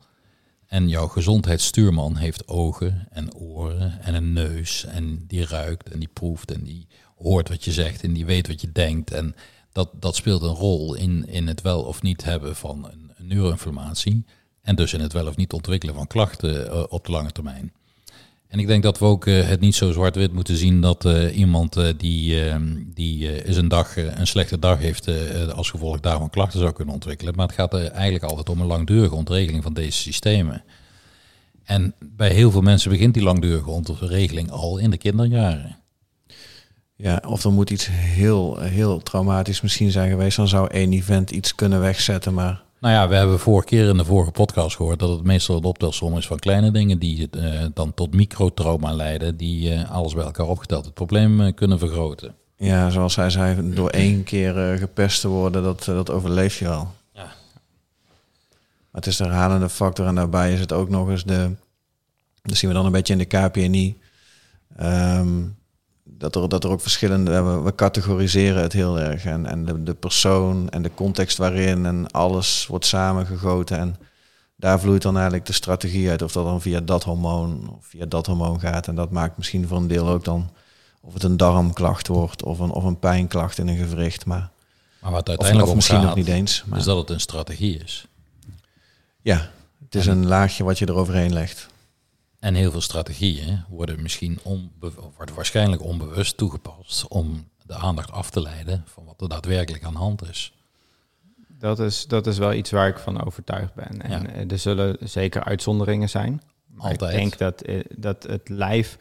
En 0.67 0.87
jouw 0.89 1.07
gezondheidsstuurman 1.07 2.15
heeft 2.15 2.47
ogen 2.47 3.07
en 3.11 3.33
oren 3.33 4.01
en 4.01 4.13
een 4.13 4.33
neus. 4.33 4.85
En 4.85 5.25
die 5.27 5.45
ruikt 5.45 5.89
en 5.89 5.99
die 5.99 6.09
proeft 6.13 6.51
en 6.51 6.63
die 6.63 6.87
hoort 7.17 7.49
wat 7.49 7.63
je 7.63 7.71
zegt 7.71 8.03
en 8.03 8.13
die 8.13 8.25
weet 8.25 8.47
wat 8.47 8.61
je 8.61 8.71
denkt. 8.71 9.11
En 9.11 9.35
dat, 9.71 9.89
dat 9.99 10.15
speelt 10.15 10.41
een 10.41 10.49
rol 10.49 10.93
in, 10.93 11.27
in 11.27 11.47
het 11.47 11.61
wel 11.61 11.81
of 11.81 12.01
niet 12.01 12.23
hebben 12.23 12.55
van 12.55 12.89
een 12.91 13.02
neuroinflammatie. 13.27 14.25
En 14.61 14.75
dus 14.75 14.93
in 14.93 14.99
het 14.99 15.13
wel 15.13 15.27
of 15.27 15.35
niet 15.35 15.53
ontwikkelen 15.53 15.95
van 15.95 16.07
klachten 16.07 16.71
eh, 16.71 16.83
op 16.89 17.05
de 17.05 17.11
lange 17.11 17.31
termijn. 17.31 17.73
En 18.47 18.59
ik 18.59 18.67
denk 18.67 18.83
dat 18.83 18.99
we 18.99 19.05
ook 19.05 19.25
uh, 19.25 19.47
het 19.47 19.59
niet 19.59 19.75
zo 19.75 19.91
zwart-wit 19.91 20.33
moeten 20.33 20.57
zien 20.57 20.81
dat 20.81 21.05
uh, 21.05 21.37
iemand 21.37 21.77
uh, 21.77 21.87
die, 21.97 22.45
ehm, 22.45 22.75
die 22.93 23.43
is 23.43 23.57
een 23.57 23.67
dag 23.67 23.97
een 23.97 24.27
slechte 24.27 24.59
dag 24.59 24.79
heeft 24.79 25.07
als 25.53 25.69
gevolg 25.69 25.99
daarvan 25.99 26.29
klachten 26.29 26.59
zou 26.59 26.71
kunnen 26.71 26.93
ontwikkelen. 26.93 27.35
Maar 27.35 27.47
het 27.47 27.55
gaat 27.55 27.73
eigenlijk 27.73 28.23
altijd 28.23 28.49
om 28.49 28.61
een 28.61 28.67
langdurige 28.67 29.15
ontregeling 29.15 29.63
van 29.63 29.73
deze 29.73 29.97
systemen. 29.97 30.63
En 31.63 31.93
bij 31.99 32.33
heel 32.33 32.51
veel 32.51 32.61
mensen 32.61 32.91
begint 32.91 33.13
die 33.13 33.23
langdurige 33.23 33.69
ontregeling 33.69 34.51
al 34.51 34.77
in 34.77 34.89
de 34.89 34.97
kinderjaren. 34.97 35.77
Ja, 36.95 37.21
of 37.27 37.43
er 37.43 37.51
moet 37.51 37.69
iets 37.69 37.87
heel, 37.91 38.59
heel 38.59 38.99
traumatisch 38.99 39.61
misschien 39.61 39.91
zijn 39.91 40.09
geweest. 40.09 40.37
Dan 40.37 40.47
zou 40.47 40.67
één 40.71 40.93
event 40.93 41.31
iets 41.31 41.55
kunnen 41.55 41.79
wegzetten, 41.79 42.33
maar 42.33 42.63
nou 42.83 42.95
ja, 42.95 43.07
we 43.07 43.15
hebben 43.15 43.39
vorige 43.39 43.65
keer 43.65 43.87
in 43.87 43.97
de 43.97 44.05
vorige 44.05 44.31
podcast 44.31 44.75
gehoord 44.75 44.99
dat 44.99 45.09
het 45.09 45.23
meestal 45.23 45.57
een 45.57 45.63
optelsom 45.63 46.17
is 46.17 46.27
van 46.27 46.39
kleine 46.39 46.71
dingen 46.71 46.99
die 46.99 47.29
uh, 47.31 47.65
dan 47.73 47.93
tot 47.93 48.13
microtrauma 48.13 48.93
leiden, 48.93 49.37
die 49.37 49.73
uh, 49.73 49.91
alles 49.91 50.13
bij 50.13 50.23
elkaar 50.23 50.47
opgeteld 50.47 50.85
het 50.85 50.93
probleem 50.93 51.41
uh, 51.41 51.53
kunnen 51.55 51.79
vergroten. 51.79 52.35
Ja, 52.55 52.89
zoals 52.89 53.15
hij 53.15 53.29
zei, 53.29 53.73
door 53.73 53.89
één 53.89 54.23
keer 54.23 54.77
gepest 54.77 55.21
te 55.21 55.27
worden, 55.27 55.63
dat, 55.63 55.83
dat 55.83 56.11
overleef 56.11 56.59
je 56.59 56.65
wel. 56.65 56.91
Ja. 57.13 57.23
Maar 57.23 57.31
het 58.91 59.05
is 59.05 59.17
de 59.17 59.23
herhalende 59.23 59.69
factor 59.69 60.05
en 60.05 60.15
daarbij 60.15 60.53
is 60.53 60.59
het 60.59 60.73
ook 60.73 60.89
nog 60.89 61.09
eens 61.09 61.23
de, 61.23 61.51
dat 62.41 62.57
zien 62.57 62.69
we 62.69 62.75
dan 62.75 62.85
een 62.85 62.91
beetje 62.91 63.13
in 63.13 63.19
de 63.19 63.25
KPNI, 63.25 63.97
um, 64.81 65.55
dat 66.23 66.35
er, 66.35 66.49
dat 66.49 66.63
er 66.63 66.69
ook 66.69 66.81
verschillende, 66.81 67.41
we, 67.41 67.61
we 67.61 67.75
categoriseren 67.75 68.61
het 68.61 68.73
heel 68.73 68.99
erg. 68.99 69.25
En, 69.25 69.45
en 69.45 69.65
de, 69.65 69.83
de 69.83 69.93
persoon 69.93 70.69
en 70.69 70.81
de 70.81 70.91
context 70.93 71.37
waarin 71.37 71.85
en 71.85 72.11
alles 72.11 72.67
wordt 72.67 72.85
samengegoten. 72.85 73.77
En 73.77 73.95
daar 74.55 74.79
vloeit 74.79 75.01
dan 75.01 75.15
eigenlijk 75.15 75.45
de 75.45 75.53
strategie 75.53 76.09
uit. 76.09 76.21
Of 76.21 76.31
dat 76.31 76.45
dan 76.45 76.61
via 76.61 76.79
dat 76.79 77.03
hormoon 77.03 77.73
of 77.77 77.85
via 77.85 78.05
dat 78.05 78.25
hormoon 78.25 78.59
gaat. 78.59 78.87
En 78.87 78.95
dat 78.95 79.11
maakt 79.11 79.37
misschien 79.37 79.67
voor 79.67 79.77
een 79.77 79.87
deel 79.87 80.07
ook 80.07 80.23
dan 80.23 80.49
of 81.01 81.13
het 81.13 81.23
een 81.23 81.37
darmklacht 81.37 82.07
wordt 82.07 82.43
of 82.43 82.59
een, 82.59 82.71
of 82.71 82.83
een 82.83 82.99
pijnklacht 82.99 83.57
in 83.57 83.67
een 83.67 83.77
gewricht. 83.77 84.25
Maar, 84.25 84.49
maar 85.01 85.11
wat 85.11 85.29
uiteindelijk 85.29 85.69
of, 85.69 85.75
misschien 85.75 86.01
nog 86.01 86.15
niet 86.15 86.27
eens. 86.27 86.63
Maar, 86.65 86.79
is 86.79 86.85
dat 86.85 86.97
het 86.97 87.09
een 87.09 87.19
strategie 87.19 87.77
is. 87.77 88.07
Ja, 89.21 89.49
het 89.85 89.95
is 89.95 90.05
een 90.05 90.25
laagje 90.25 90.63
wat 90.63 90.79
je 90.79 90.89
eroverheen 90.89 91.33
legt. 91.33 91.67
En 92.43 92.55
heel 92.55 92.71
veel 92.71 92.81
strategieën 92.81 93.63
worden 93.69 94.01
misschien 94.01 94.39
worden 95.15 95.35
waarschijnlijk 95.35 95.81
onbewust 95.81 96.37
toegepast 96.37 97.07
om 97.07 97.49
de 97.65 97.73
aandacht 97.73 98.11
af 98.11 98.29
te 98.29 98.41
leiden 98.41 98.83
van 98.85 99.05
wat 99.05 99.21
er 99.21 99.29
daadwerkelijk 99.29 99.83
aan 99.83 99.93
de 99.93 99.99
hand 99.99 100.29
is. 100.29 100.53
Dat 101.47 101.79
is, 101.79 102.07
dat 102.07 102.27
is 102.27 102.37
wel 102.37 102.53
iets 102.53 102.71
waar 102.71 102.87
ik 102.87 102.97
van 102.97 103.25
overtuigd 103.25 103.73
ben. 103.73 104.01
En 104.01 104.33
eh, 104.33 104.51
er 104.51 104.59
zullen 104.59 104.97
zeker 104.99 105.43
uitzonderingen 105.43 106.09
zijn. 106.09 106.41
Altijd. 106.77 107.13
Ik 107.13 107.17
denk 107.17 107.37
dat, 107.37 107.61
eh, 107.61 107.79
dat 107.97 108.23
het 108.23 108.49
lijf 108.49 108.97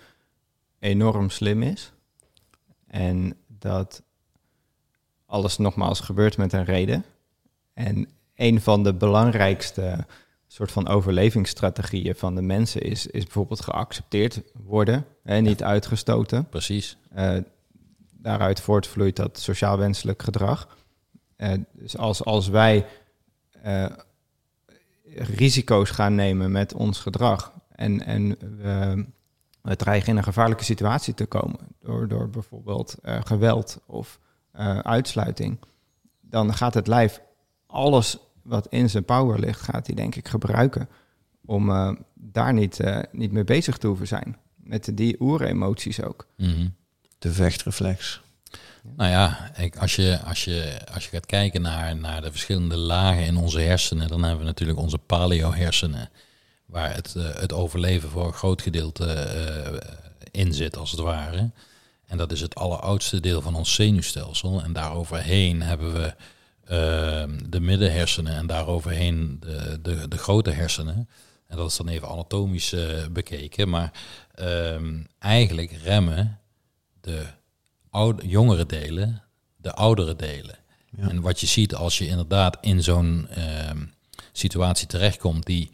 enorm 0.78 1.30
slim 1.30 1.62
is. 1.62 1.93
En 2.86 3.36
dat 3.47 4.03
alles 5.26 5.59
nogmaals 5.59 6.01
gebeurt 6.01 6.36
met 6.36 6.53
een 6.53 6.64
reden. 6.64 7.05
En 7.74 8.09
een 8.34 8.61
van 8.61 8.82
de 8.82 8.95
belangrijkste 8.95 10.07
soort 10.53 10.73
van 10.73 10.89
overlevingsstrategieën 10.89 12.15
van 12.15 12.35
de 12.35 12.43
mensen 12.43 12.83
is, 12.83 13.07
is 13.07 13.25
bijvoorbeeld 13.25 13.61
geaccepteerd 13.61 14.43
worden 14.53 15.07
en 15.23 15.43
niet 15.43 15.63
uitgestoten. 15.63 16.49
Precies. 16.49 16.97
Uh, 17.17 17.37
daaruit 18.11 18.61
voortvloeit 18.61 19.17
dat 19.17 19.39
sociaal 19.39 19.79
wenselijk 19.79 20.23
gedrag. 20.23 20.77
Uh, 21.37 21.53
dus 21.73 21.97
als, 21.97 22.25
als 22.25 22.49
wij 22.49 22.87
uh, 23.67 23.87
risico's 25.15 25.91
gaan 25.91 26.15
nemen 26.15 26.53
met 26.53 26.75
ons 26.75 26.99
gedrag 27.01 27.53
en, 27.69 28.05
en 28.07 28.29
we, 28.39 29.05
we 29.63 29.77
dreigen 29.77 30.09
in 30.09 30.17
een 30.17 30.23
gevaarlijke 30.23 30.65
situatie 30.65 31.15
te 31.15 31.27
komen 31.27 31.61
door, 31.81 32.09
door 32.09 32.31
bijvoorbeeld 32.31 32.97
geweld 33.03 33.81
of 33.87 34.19
uitsluiting, 34.83 35.59
dan 36.21 36.55
gaat 36.55 36.75
het 36.75 36.87
lijf 36.87 37.21
alles 37.67 38.19
wat 38.43 38.66
in 38.68 38.90
zijn 38.90 39.05
power 39.05 39.40
ligt, 39.40 39.61
gaat 39.61 39.86
hij 39.86 39.95
denk 39.95 40.14
ik 40.14 40.28
gebruiken 40.28 40.88
om 41.45 41.70
uh, 41.70 41.93
daar 42.14 42.53
niet, 42.53 42.80
uh, 42.80 42.99
niet 43.12 43.32
mee 43.32 43.45
bezig 43.45 43.76
te 43.76 43.86
hoeven 43.86 44.07
zijn. 44.07 44.36
Met 44.57 44.90
die 44.95 45.16
oeremoties 45.20 46.03
ook. 46.03 46.26
Mm 46.36 46.74
De 47.18 47.32
vechtreflex. 47.32 48.20
Nou 48.97 49.11
ja, 49.11 49.51
ik, 49.57 49.76
als, 49.76 49.97
je, 49.97 50.20
als, 50.24 50.45
je, 50.45 50.78
als 50.95 51.05
je 51.05 51.11
gaat 51.11 51.26
kijken 51.26 51.62
naar, 51.62 51.97
naar 51.97 52.22
de 52.22 52.30
verschillende 52.30 52.76
lagen 52.76 53.24
in 53.24 53.36
onze 53.36 53.61
hersenen, 53.61 54.09
dan 54.09 54.22
hebben 54.22 54.40
we 54.40 54.45
natuurlijk 54.45 54.78
onze 54.78 54.99
paleo-hersenen, 54.99 56.11
waar 56.66 56.95
het, 56.95 57.14
eh, 57.16 57.34
het 57.34 57.53
overleven 57.53 58.09
voor 58.09 58.26
een 58.26 58.32
groot 58.32 58.62
gedeelte 58.62 59.07
eh, 59.07 59.90
in 60.30 60.55
zit, 60.55 60.76
als 60.76 60.90
het 60.90 61.01
ware. 61.01 61.51
En 62.07 62.18
dat 62.18 62.32
is 62.32 62.40
het 62.40 62.55
alleroudste 62.55 63.20
deel 63.20 63.40
van 63.40 63.55
ons 63.55 63.74
zenuwstelsel. 63.74 64.62
En 64.62 64.72
daaroverheen 64.72 65.62
hebben 65.62 65.93
we 65.93 66.14
de 67.49 67.61
middenhersenen 67.61 68.35
en 68.35 68.47
daaroverheen 68.47 69.37
de, 69.41 69.79
de, 69.83 70.09
de 70.09 70.19
grote 70.19 70.51
hersenen. 70.51 71.09
En 71.47 71.57
dat 71.57 71.71
is 71.71 71.77
dan 71.77 71.89
even 71.89 72.09
anatomisch 72.09 72.73
uh, 72.73 73.07
bekeken. 73.11 73.69
Maar 73.69 73.93
ehm, 74.35 75.03
eigenlijk 75.19 75.73
remmen 75.85 76.41
de 77.01 77.27
oude, 77.91 78.29
jongere 78.29 78.67
delen 78.67 79.23
de 79.63 79.73
oudere 79.73 80.17
delen. 80.17 80.59
Ja. 80.97 81.09
En 81.09 81.21
wat 81.21 81.41
je 81.41 81.47
ziet 81.47 81.75
als 81.75 81.99
je 81.99 82.07
inderdaad 82.07 82.59
in 82.61 82.83
zo'n 82.83 83.29
uh, 83.39 83.45
situatie 84.33 84.87
terechtkomt 84.87 85.47
die 85.47 85.71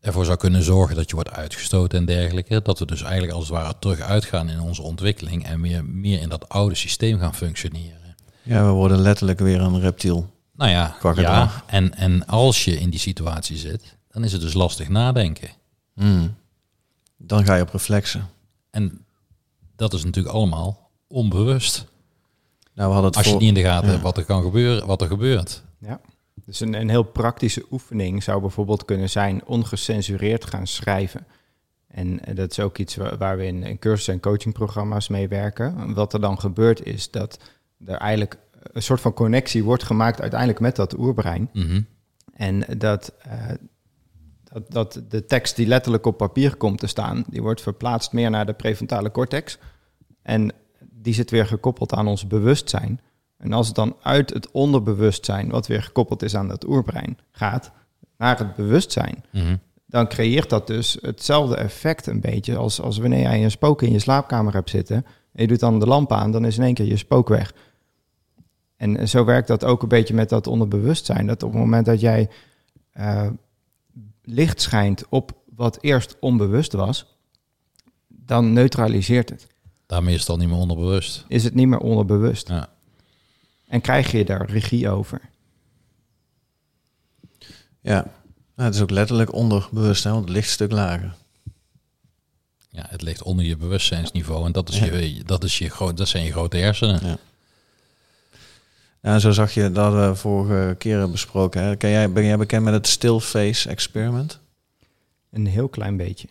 ervoor 0.00 0.24
zou 0.24 0.36
kunnen 0.36 0.62
zorgen 0.62 0.96
dat 0.96 1.08
je 1.08 1.14
wordt 1.14 1.30
uitgestoten 1.30 1.98
en 1.98 2.04
dergelijke. 2.04 2.62
Dat 2.62 2.78
we 2.78 2.86
dus 2.86 3.02
eigenlijk 3.02 3.32
als 3.32 3.48
het 3.48 3.52
ware 3.52 3.74
terug 3.78 4.00
uitgaan 4.00 4.48
in 4.48 4.60
onze 4.60 4.82
ontwikkeling 4.82 5.44
en 5.44 5.60
meer, 5.60 5.84
meer 5.84 6.20
in 6.20 6.28
dat 6.28 6.48
oude 6.48 6.74
systeem 6.74 7.18
gaan 7.18 7.34
functioneren. 7.34 8.07
Ja, 8.48 8.64
we 8.64 8.70
worden 8.70 8.98
letterlijk 8.98 9.38
weer 9.38 9.60
een 9.60 9.80
reptiel. 9.80 10.30
Nou 10.52 10.70
ja, 10.70 10.96
ja 11.14 11.62
en, 11.66 11.94
en 11.94 12.26
als 12.26 12.64
je 12.64 12.80
in 12.80 12.90
die 12.90 13.00
situatie 13.00 13.56
zit, 13.56 13.96
dan 14.08 14.24
is 14.24 14.32
het 14.32 14.40
dus 14.40 14.52
lastig 14.52 14.88
nadenken. 14.88 15.48
Mm. 15.94 16.34
Dan 17.16 17.44
ga 17.44 17.54
je 17.54 17.62
op 17.62 17.70
reflexen. 17.70 18.28
En 18.70 19.04
dat 19.76 19.92
is 19.92 20.04
natuurlijk 20.04 20.34
allemaal 20.34 20.90
onbewust. 21.06 21.86
Nou, 22.74 22.88
we 22.88 22.94
hadden 22.94 23.04
het 23.04 23.16
Als 23.16 23.26
je 23.26 23.32
niet 23.32 23.48
in 23.48 23.54
de 23.54 23.62
gaten 23.62 23.90
hebt 23.90 24.02
wat 24.02 24.16
er 24.16 24.24
kan 24.24 24.42
gebeuren, 24.42 24.86
wat 24.86 25.00
er 25.00 25.08
gebeurt. 25.08 25.62
Ja. 25.78 26.00
Dus 26.44 26.60
een, 26.60 26.74
een 26.74 26.88
heel 26.88 27.02
praktische 27.02 27.64
oefening 27.70 28.22
zou 28.22 28.40
bijvoorbeeld 28.40 28.84
kunnen 28.84 29.10
zijn 29.10 29.44
ongecensureerd 29.46 30.44
gaan 30.44 30.66
schrijven. 30.66 31.26
En 31.88 32.20
dat 32.34 32.50
is 32.50 32.60
ook 32.60 32.78
iets 32.78 32.96
waar 33.18 33.36
we 33.36 33.46
in, 33.46 33.62
in 33.62 33.78
cursus- 33.78 34.08
en 34.08 34.20
coachingprogramma's 34.20 35.08
mee 35.08 35.28
werken. 35.28 35.94
Wat 35.94 36.12
er 36.12 36.20
dan 36.20 36.40
gebeurt 36.40 36.86
is 36.86 37.10
dat 37.10 37.38
er 37.86 37.96
eigenlijk 37.96 38.38
een 38.72 38.82
soort 38.82 39.00
van 39.00 39.12
connectie 39.12 39.64
wordt 39.64 39.82
gemaakt 39.82 40.20
uiteindelijk 40.20 40.60
met 40.60 40.76
dat 40.76 40.98
oerbrein. 40.98 41.50
Mhm. 41.52 41.80
En 42.32 42.64
dat, 42.78 43.12
uh, 43.26 43.32
dat, 44.44 44.70
dat 44.72 45.02
de 45.08 45.24
tekst 45.24 45.56
die 45.56 45.66
letterlijk 45.66 46.06
op 46.06 46.16
papier 46.16 46.56
komt 46.56 46.78
te 46.78 46.86
staan, 46.86 47.24
die 47.28 47.42
wordt 47.42 47.60
verplaatst 47.62 48.12
meer 48.12 48.30
naar 48.30 48.46
de 48.46 48.52
prefrontale 48.52 49.10
cortex. 49.10 49.58
En 50.22 50.52
die 50.90 51.14
zit 51.14 51.30
weer 51.30 51.46
gekoppeld 51.46 51.92
aan 51.92 52.06
ons 52.06 52.26
bewustzijn. 52.26 53.00
En 53.36 53.52
als 53.52 53.66
het 53.66 53.76
dan 53.76 53.96
uit 54.02 54.30
het 54.30 54.50
onderbewustzijn, 54.50 55.50
wat 55.50 55.66
weer 55.66 55.82
gekoppeld 55.82 56.22
is 56.22 56.34
aan 56.34 56.48
dat 56.48 56.66
oerbrein, 56.66 57.18
gaat 57.30 57.72
naar 58.16 58.38
het 58.38 58.54
bewustzijn, 58.54 59.24
Mhm. 59.32 59.56
dan 59.86 60.08
creëert 60.08 60.50
dat 60.50 60.66
dus 60.66 60.98
hetzelfde 61.00 61.56
effect 61.56 62.06
een 62.06 62.20
beetje 62.20 62.56
als, 62.56 62.80
als 62.80 62.98
wanneer 62.98 63.20
jij 63.20 63.44
een 63.44 63.50
spook 63.50 63.82
in 63.82 63.92
je 63.92 63.98
slaapkamer 63.98 64.52
hebt 64.52 64.70
zitten. 64.70 64.96
En 65.32 65.42
je 65.42 65.46
doet 65.46 65.60
dan 65.60 65.80
de 65.80 65.86
lamp 65.86 66.12
aan, 66.12 66.32
dan 66.32 66.44
is 66.44 66.56
in 66.56 66.64
één 66.64 66.74
keer 66.74 66.86
je 66.86 66.96
spook 66.96 67.28
weg. 67.28 67.54
En 68.78 69.08
zo 69.08 69.24
werkt 69.24 69.48
dat 69.48 69.64
ook 69.64 69.82
een 69.82 69.88
beetje 69.88 70.14
met 70.14 70.28
dat 70.28 70.46
onderbewustzijn. 70.46 71.26
Dat 71.26 71.42
op 71.42 71.50
het 71.50 71.60
moment 71.60 71.86
dat 71.86 72.00
jij 72.00 72.30
eh, 72.92 73.28
licht 74.22 74.60
schijnt 74.60 75.04
op 75.08 75.32
wat 75.54 75.78
eerst 75.80 76.16
onbewust 76.20 76.72
was, 76.72 77.16
dan 78.06 78.52
neutraliseert 78.52 79.28
het. 79.28 79.46
Daarmee 79.86 80.14
is 80.14 80.20
het 80.20 80.28
al 80.28 80.36
niet 80.36 80.48
meer 80.48 80.58
onderbewust. 80.58 81.24
Is 81.28 81.44
het 81.44 81.54
niet 81.54 81.68
meer 81.68 81.78
onderbewust. 81.78 82.48
Ja. 82.48 82.68
En 83.66 83.80
krijg 83.80 84.10
je 84.10 84.24
daar 84.24 84.50
regie 84.50 84.90
over. 84.90 85.20
Ja, 87.80 88.02
nou, 88.54 88.68
het 88.68 88.74
is 88.74 88.80
ook 88.80 88.90
letterlijk 88.90 89.32
onderbewust, 89.32 90.04
hè, 90.04 90.10
want 90.10 90.24
het 90.24 90.32
ligt 90.32 90.46
een 90.46 90.52
stuk 90.52 90.72
lager. 90.72 91.14
Ja, 92.70 92.86
het 92.88 93.02
ligt 93.02 93.22
onder 93.22 93.44
je 93.44 93.56
bewustzijnsniveau 93.56 94.46
en 94.46 94.52
dat, 94.52 94.68
is 94.68 94.78
je, 94.78 95.22
dat, 95.24 95.44
is 95.44 95.58
je 95.58 95.68
gro- 95.68 95.94
dat 95.94 96.08
zijn 96.08 96.24
je 96.24 96.32
grote 96.32 96.56
hersenen. 96.56 97.06
Ja. 97.06 97.18
Ja, 99.02 99.18
zo 99.18 99.30
zag 99.30 99.54
je 99.54 99.72
dat 99.72 99.92
we 99.92 100.14
vorige 100.14 100.74
keren 100.78 101.10
besproken. 101.10 101.62
Hè. 101.62 101.76
Ken 101.76 101.90
jij, 101.90 102.12
ben 102.12 102.24
jij 102.24 102.36
bekend 102.36 102.64
met 102.64 102.74
het 102.74 102.86
still 102.86 103.18
face 103.18 103.68
experiment? 103.68 104.40
Een 105.30 105.46
heel 105.46 105.68
klein 105.68 105.96
beetje. 105.96 106.28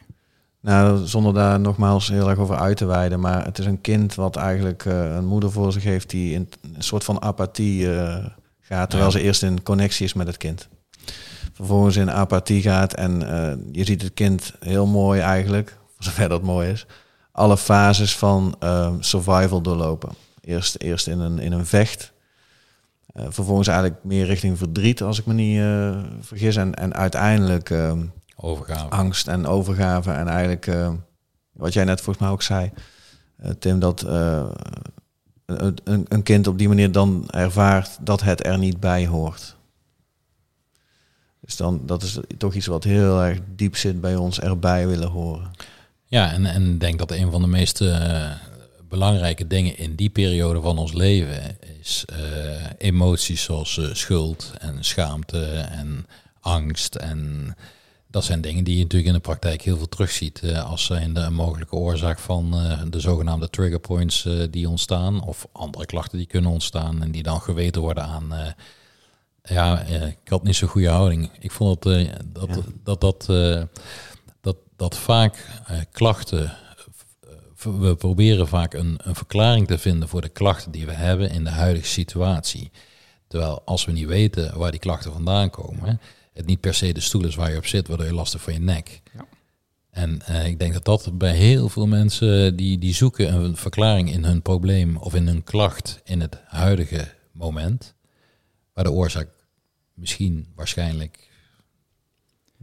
Nou, 0.61 1.05
zonder 1.05 1.33
daar 1.33 1.59
nogmaals 1.59 2.07
heel 2.07 2.29
erg 2.29 2.39
over 2.39 2.55
uit 2.55 2.77
te 2.77 2.85
wijden, 2.85 3.19
maar 3.19 3.45
het 3.45 3.59
is 3.59 3.65
een 3.65 3.81
kind 3.81 4.15
wat 4.15 4.35
eigenlijk 4.35 4.85
uh, 4.85 5.15
een 5.15 5.25
moeder 5.25 5.51
voor 5.51 5.71
zich 5.71 5.83
heeft 5.83 6.09
die 6.09 6.33
in 6.33 6.49
een 6.75 6.83
soort 6.83 7.03
van 7.03 7.21
apathie 7.21 7.81
uh, 7.81 8.25
gaat, 8.59 8.89
terwijl 8.89 9.11
ja. 9.11 9.17
ze 9.17 9.23
eerst 9.23 9.43
in 9.43 9.63
connectie 9.63 10.05
is 10.05 10.13
met 10.13 10.27
het 10.27 10.37
kind. 10.37 10.67
Vervolgens 11.53 11.95
in 11.95 12.11
apathie 12.11 12.61
gaat 12.61 12.93
en 12.93 13.21
uh, 13.21 13.51
je 13.71 13.83
ziet 13.83 14.01
het 14.01 14.13
kind 14.13 14.53
heel 14.59 14.85
mooi 14.85 15.21
eigenlijk, 15.21 15.77
voor 15.95 16.03
zover 16.03 16.29
dat 16.29 16.41
mooi 16.41 16.69
is, 16.69 16.85
alle 17.31 17.57
fases 17.57 18.17
van 18.17 18.55
survival 18.99 19.61
doorlopen. 19.61 20.09
Eerst, 20.41 20.75
eerst 20.75 21.07
in, 21.07 21.19
een, 21.19 21.39
in 21.39 21.51
een 21.51 21.65
vecht, 21.65 22.11
vervolgens 23.17 23.67
eigenlijk 23.67 24.03
meer 24.03 24.25
richting 24.25 24.57
verdriet, 24.57 25.01
als 25.01 25.19
ik 25.19 25.25
me 25.25 25.33
niet 25.33 25.57
uh, 25.57 25.99
vergis. 26.19 26.55
En, 26.55 26.73
en 26.73 26.93
uiteindelijk 26.93 27.69
uh, 27.69 27.93
overgave. 28.35 28.85
angst 28.89 29.27
en 29.27 29.45
overgave. 29.45 30.11
En 30.11 30.27
eigenlijk, 30.27 30.67
uh, 30.67 30.91
wat 31.51 31.73
jij 31.73 31.83
net 31.83 32.01
volgens 32.01 32.25
mij 32.25 32.33
ook 32.33 32.41
zei, 32.41 32.71
uh, 33.43 33.51
Tim, 33.59 33.79
dat 33.79 34.01
een, 35.45 36.05
een 36.07 36.23
kind 36.23 36.47
op 36.47 36.57
die 36.57 36.67
manier 36.67 36.91
dan 36.91 37.29
ervaart 37.29 37.97
dat 38.01 38.21
het 38.21 38.45
er 38.45 38.57
niet 38.57 38.79
bij 38.79 39.07
hoort. 39.07 39.55
Dus 41.39 41.55
dan, 41.55 41.81
dat 41.85 42.03
is 42.03 42.19
toch 42.37 42.53
iets 42.53 42.65
wat 42.65 42.83
heel 42.83 43.23
erg 43.23 43.39
diep 43.55 43.75
zit 43.75 44.01
bij 44.01 44.15
ons, 44.15 44.39
erbij 44.39 44.87
willen 44.87 45.09
horen. 45.09 45.51
Ja, 46.05 46.31
en, 46.31 46.45
en 46.45 46.71
ik 46.71 46.79
denk 46.79 46.99
dat 46.99 47.11
een 47.11 47.31
van 47.31 47.41
de 47.41 47.47
meest 47.47 47.81
uh, 47.81 48.31
belangrijke 48.89 49.47
dingen 49.47 49.77
in 49.77 49.95
die 49.95 50.09
periode 50.09 50.61
van 50.61 50.77
ons 50.77 50.93
leven 50.93 51.57
is 51.81 52.05
uh, 52.11 52.17
emoties 52.77 53.43
zoals 53.43 53.77
uh, 53.77 53.93
schuld 53.93 54.53
en 54.59 54.83
schaamte 54.83 55.45
en 55.71 56.05
angst. 56.39 56.95
En 56.95 57.55
dat 58.07 58.23
zijn 58.23 58.41
dingen 58.41 58.63
die 58.63 58.75
je 58.75 58.81
natuurlijk 58.81 59.09
in 59.09 59.15
de 59.15 59.19
praktijk 59.19 59.61
heel 59.61 59.77
veel 59.77 59.89
terugziet 59.89 60.41
uh, 60.43 60.69
als 60.69 60.85
zijn 60.85 61.13
de 61.13 61.29
mogelijke 61.29 61.75
oorzaak 61.75 62.19
van 62.19 62.51
de 62.89 62.99
zogenaamde 62.99 63.49
trigger 63.49 63.79
points 63.79 64.27
die 64.49 64.69
ontstaan. 64.69 65.21
Of 65.21 65.47
andere 65.51 65.85
klachten 65.85 66.17
die 66.17 66.27
kunnen 66.27 66.51
ontstaan 66.51 67.01
en 67.01 67.11
die 67.11 67.23
dan 67.23 67.41
geweten 67.41 67.81
worden 67.81 68.03
aan. 68.03 68.55
ja, 69.43 69.81
ik 69.81 70.17
had 70.29 70.43
niet 70.43 70.55
zo'n 70.55 70.67
goede 70.67 70.89
houding. 70.89 71.29
Ik 71.39 71.51
vond 71.51 71.83
dat 71.83 71.93
dat, 72.25 72.47
ja. 72.47 72.61
dat, 72.83 73.01
dat, 73.01 73.27
dat, 74.41 74.57
dat 74.75 74.97
vaak 74.97 75.45
klachten 75.91 76.51
we 77.63 77.95
proberen 77.95 78.47
vaak 78.47 78.73
een, 78.73 78.99
een, 79.03 79.15
verklaring 79.15 79.67
te 79.67 79.77
vinden 79.77 80.09
voor 80.09 80.21
de 80.21 80.29
klachten 80.29 80.71
die 80.71 80.85
we 80.85 80.91
hebben 80.91 81.29
in 81.29 81.43
de 81.43 81.49
huidige 81.49 81.87
situatie. 81.87 82.71
Terwijl 83.27 83.61
als 83.65 83.85
we 83.85 83.91
niet 83.91 84.07
weten 84.07 84.57
waar 84.57 84.71
die 84.71 84.79
klachten 84.79 85.11
vandaan 85.11 85.49
komen, 85.49 85.99
het 86.33 86.45
niet 86.45 86.59
per 86.59 86.73
se 86.73 86.93
de 86.93 86.99
stoel 86.99 87.25
is 87.25 87.35
waar 87.35 87.51
je 87.51 87.57
op 87.57 87.65
zit, 87.65 87.87
waardoor 87.87 88.05
je 88.05 88.13
last 88.13 88.31
hebt 88.31 88.43
van 88.43 88.53
je 88.53 88.59
nek. 88.59 89.01
Ja. 89.13 89.25
En 89.89 90.19
uh, 90.29 90.47
ik 90.47 90.59
denk 90.59 90.73
dat 90.73 90.85
dat 90.85 91.17
bij 91.17 91.35
heel 91.35 91.69
veel 91.69 91.87
mensen 91.87 92.55
die, 92.55 92.77
die 92.77 92.93
zoeken 92.93 93.33
een 93.33 93.55
verklaring 93.55 94.11
in 94.11 94.23
hun 94.23 94.41
probleem 94.41 94.97
of 94.97 95.15
in 95.15 95.27
hun 95.27 95.43
klacht 95.43 96.01
in 96.03 96.21
het 96.21 96.41
huidige 96.45 97.13
moment, 97.31 97.95
waar 98.73 98.83
de 98.83 98.91
oorzaak 98.91 99.29
misschien 99.93 100.47
waarschijnlijk. 100.55 101.29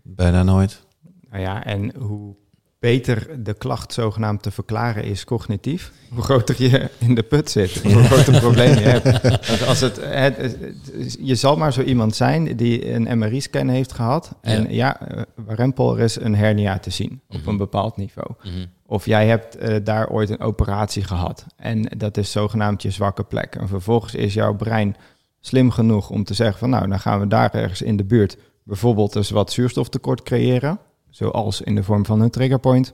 Bijna 0.02 0.42
nooit. 0.42 0.82
Nou 1.30 1.42
ja, 1.42 1.64
en 1.64 1.96
hoe 1.96 2.36
beter 2.84 3.42
de 3.44 3.54
klacht 3.54 3.92
zogenaamd 3.92 4.42
te 4.42 4.50
verklaren 4.50 5.04
is 5.04 5.24
cognitief, 5.24 5.92
hoe 6.12 6.22
groter 6.22 6.62
je 6.62 6.90
in 6.98 7.14
de 7.14 7.22
put 7.22 7.50
zit, 7.50 7.82
hoe 7.82 8.02
groter 8.02 8.40
probleem 8.40 8.74
je 8.74 8.80
hebt. 8.84 9.22
Want 9.48 9.66
als 9.66 9.80
het, 9.80 9.96
het, 10.00 10.36
het, 10.36 11.16
je 11.20 11.34
zal 11.34 11.56
maar 11.56 11.72
zo 11.72 11.82
iemand 11.82 12.16
zijn 12.16 12.56
die 12.56 12.92
een 12.92 13.18
MRI-scan 13.18 13.68
heeft 13.68 13.92
gehad 13.92 14.34
en 14.40 14.72
ja, 14.72 15.00
ja 15.14 15.24
rempel, 15.46 15.96
er 15.96 16.02
is 16.04 16.20
een 16.20 16.34
hernia 16.34 16.78
te 16.78 16.90
zien 16.90 17.20
op 17.28 17.40
Mhm. 17.40 17.48
een 17.48 17.56
bepaald 17.56 17.96
niveau. 17.96 18.30
Mhm. 18.42 18.66
Of 18.86 19.06
jij 19.06 19.26
hebt 19.26 19.62
uh, 19.62 19.76
daar 19.84 20.08
ooit 20.08 20.30
een 20.30 20.40
operatie 20.40 21.04
gehad 21.04 21.46
en 21.56 21.82
dat 21.96 22.16
is 22.16 22.30
zogenaamd 22.30 22.82
je 22.82 22.90
zwakke 22.90 23.22
plek. 23.24 23.54
En 23.54 23.68
vervolgens 23.68 24.14
is 24.14 24.34
jouw 24.34 24.54
brein 24.54 24.96
slim 25.40 25.70
genoeg 25.70 26.10
om 26.10 26.24
te 26.24 26.34
zeggen 26.34 26.58
van 26.58 26.70
nou, 26.70 26.88
dan 26.88 27.00
gaan 27.00 27.20
we 27.20 27.26
daar 27.26 27.54
ergens 27.54 27.82
in 27.82 27.96
de 27.96 28.04
buurt 28.04 28.36
bijvoorbeeld 28.62 29.12
dus 29.12 29.30
wat 29.30 29.52
zuurstoftekort 29.52 30.22
creëren 30.22 30.78
zoals 31.14 31.60
in 31.60 31.74
de 31.74 31.82
vorm 31.82 32.06
van 32.06 32.20
een 32.20 32.30
triggerpoint. 32.30 32.92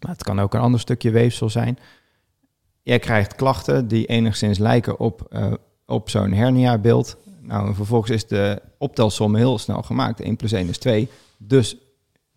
Maar 0.00 0.12
het 0.12 0.22
kan 0.22 0.40
ook 0.40 0.54
een 0.54 0.60
ander 0.60 0.80
stukje 0.80 1.10
weefsel 1.10 1.50
zijn. 1.50 1.78
Jij 2.82 2.98
krijgt 2.98 3.34
klachten 3.34 3.88
die 3.88 4.06
enigszins 4.06 4.58
lijken 4.58 4.98
op, 4.98 5.26
uh, 5.30 5.52
op 5.86 6.10
zo'n 6.10 6.32
hernia-beeld. 6.32 7.16
Nou, 7.40 7.66
en 7.66 7.74
vervolgens 7.74 8.10
is 8.10 8.26
de 8.26 8.62
optelsom 8.78 9.34
heel 9.34 9.58
snel 9.58 9.82
gemaakt. 9.82 10.20
1 10.20 10.36
plus 10.36 10.52
1 10.52 10.68
is 10.68 10.78
2. 10.78 11.08
Dus 11.36 11.76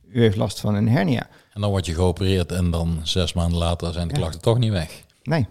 u 0.07 0.22
heeft 0.22 0.36
last 0.36 0.59
van 0.59 0.76
een 0.76 0.89
hernia. 0.89 1.28
En 1.53 1.61
dan 1.61 1.69
word 1.69 1.86
je 1.86 1.93
geopereerd 1.93 2.51
en 2.51 2.72
dan 2.72 2.99
zes 3.03 3.34
maanden 3.34 3.57
later 3.57 3.93
zijn 3.93 4.07
de 4.07 4.13
klachten 4.13 4.41
toch 4.41 4.57
niet 4.57 4.72
weg. 4.72 5.03
Nee. 5.24 5.47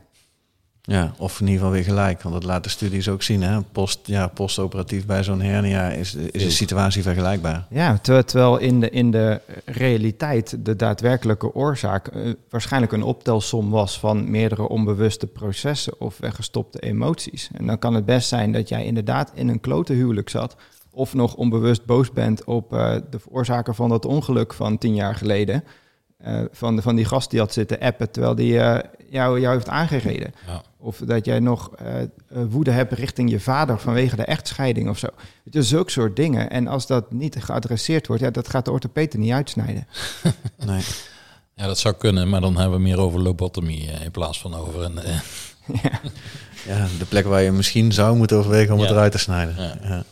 Ja, 0.83 1.15
of 1.19 1.41
in 1.41 1.47
ieder 1.47 1.59
geval 1.59 1.73
weer 1.75 1.85
gelijk. 1.85 2.23
Want 2.23 2.35
dat 2.35 2.45
laten 2.45 2.63
de 2.63 2.69
studies 2.69 3.09
ook 3.09 3.23
zien. 3.23 3.43
Hè? 3.43 3.61
Post, 3.63 4.01
ja, 4.03 4.27
postoperatief 4.27 5.07
bij 5.07 5.23
zo'n 5.23 5.41
hernia 5.41 5.91
is, 5.91 6.15
is 6.15 6.43
de 6.43 6.51
situatie 6.51 7.03
vergelijkbaar. 7.03 7.67
Ja, 7.71 7.99
terwijl, 7.99 8.25
terwijl 8.25 8.59
in, 8.59 8.81
de, 8.81 8.91
in 8.91 9.11
de 9.11 9.41
realiteit 9.65 10.65
de 10.65 10.77
daadwerkelijke 10.77 11.55
oorzaak 11.55 12.09
eh, 12.09 12.33
waarschijnlijk 12.49 12.93
een 12.93 13.03
optelsom 13.03 13.71
was 13.71 13.99
van 13.99 14.31
meerdere 14.31 14.69
onbewuste 14.69 15.27
processen 15.27 16.01
of 16.01 16.19
weggestopte 16.19 16.79
emoties. 16.79 17.51
En 17.53 17.67
dan 17.67 17.79
kan 17.79 17.95
het 17.95 18.05
best 18.05 18.29
zijn 18.29 18.53
dat 18.53 18.69
jij 18.69 18.85
inderdaad 18.85 19.31
in 19.35 19.49
een 19.49 19.61
klote 19.61 19.93
huwelijk 19.93 20.29
zat 20.29 20.57
of 20.91 21.15
nog 21.15 21.35
onbewust 21.35 21.85
boos 21.85 22.13
bent 22.13 22.45
op 22.45 22.73
eh, 22.73 22.97
de 23.11 23.19
veroorzaker 23.19 23.75
van 23.75 23.89
dat 23.89 24.05
ongeluk 24.05 24.55
van 24.55 24.79
tien 24.79 24.95
jaar 24.95 25.15
geleden. 25.15 25.65
Eh, 26.23 26.41
van, 26.53 26.77
de, 26.77 26.83
van 26.83 26.97
die 26.97 27.05
gast 27.05 27.31
die 27.31 27.39
had 27.41 27.53
zitten 27.53 27.79
appen 27.81 28.11
terwijl 28.11 28.35
die 28.35 28.59
eh, 28.61 28.89
jou, 29.11 29.41
jou 29.41 29.55
heeft 29.55 29.69
aangereden. 29.69 30.35
Ja. 30.47 30.63
Of 30.79 30.97
dat 31.05 31.25
jij 31.25 31.41
nog 31.41 31.71
eh, 31.75 31.95
woede 32.29 32.71
hebt 32.71 32.93
richting 32.93 33.31
je 33.31 33.41
vader 33.41 33.79
vanwege 33.79 34.17
de 34.17 34.25
echtscheiding 34.25 34.89
of 34.89 34.99
zo. 34.99 35.09
Het 35.45 35.55
is 35.55 35.69
zulke 35.69 35.91
soort 35.91 36.17
dingen. 36.17 36.51
En 36.51 36.67
als 36.67 36.87
dat 36.87 37.13
niet 37.13 37.37
geadresseerd 37.39 38.07
wordt, 38.07 38.23
ja, 38.23 38.31
dat 38.31 38.49
gaat 38.49 38.65
de 38.65 38.71
orthopeet 38.71 39.13
er 39.13 39.19
niet 39.19 39.33
uitsnijden. 39.33 39.87
Nee. 40.67 40.83
ja, 41.55 41.67
dat 41.67 41.79
zou 41.79 41.95
kunnen, 41.95 42.29
maar 42.29 42.41
dan 42.41 42.57
hebben 42.57 42.77
we 42.77 42.83
meer 42.83 42.99
over 42.99 43.21
lobotomie 43.21 43.91
in 44.05 44.11
plaats 44.11 44.41
van 44.41 44.55
over 44.55 44.83
een... 44.83 44.99
eh, 44.99 45.21
ja. 45.83 46.01
Ja, 46.67 46.87
de 46.99 47.05
plek 47.05 47.25
waar 47.27 47.43
je 47.43 47.51
misschien 47.51 47.93
zou 47.93 48.17
moeten 48.17 48.37
overwegen 48.37 48.75
om 48.75 48.81
het 48.81 48.91
eruit 48.91 49.13
te 49.13 49.19
snijden. 49.19 49.55
Ja. 49.59 49.77
Ja. 49.83 50.05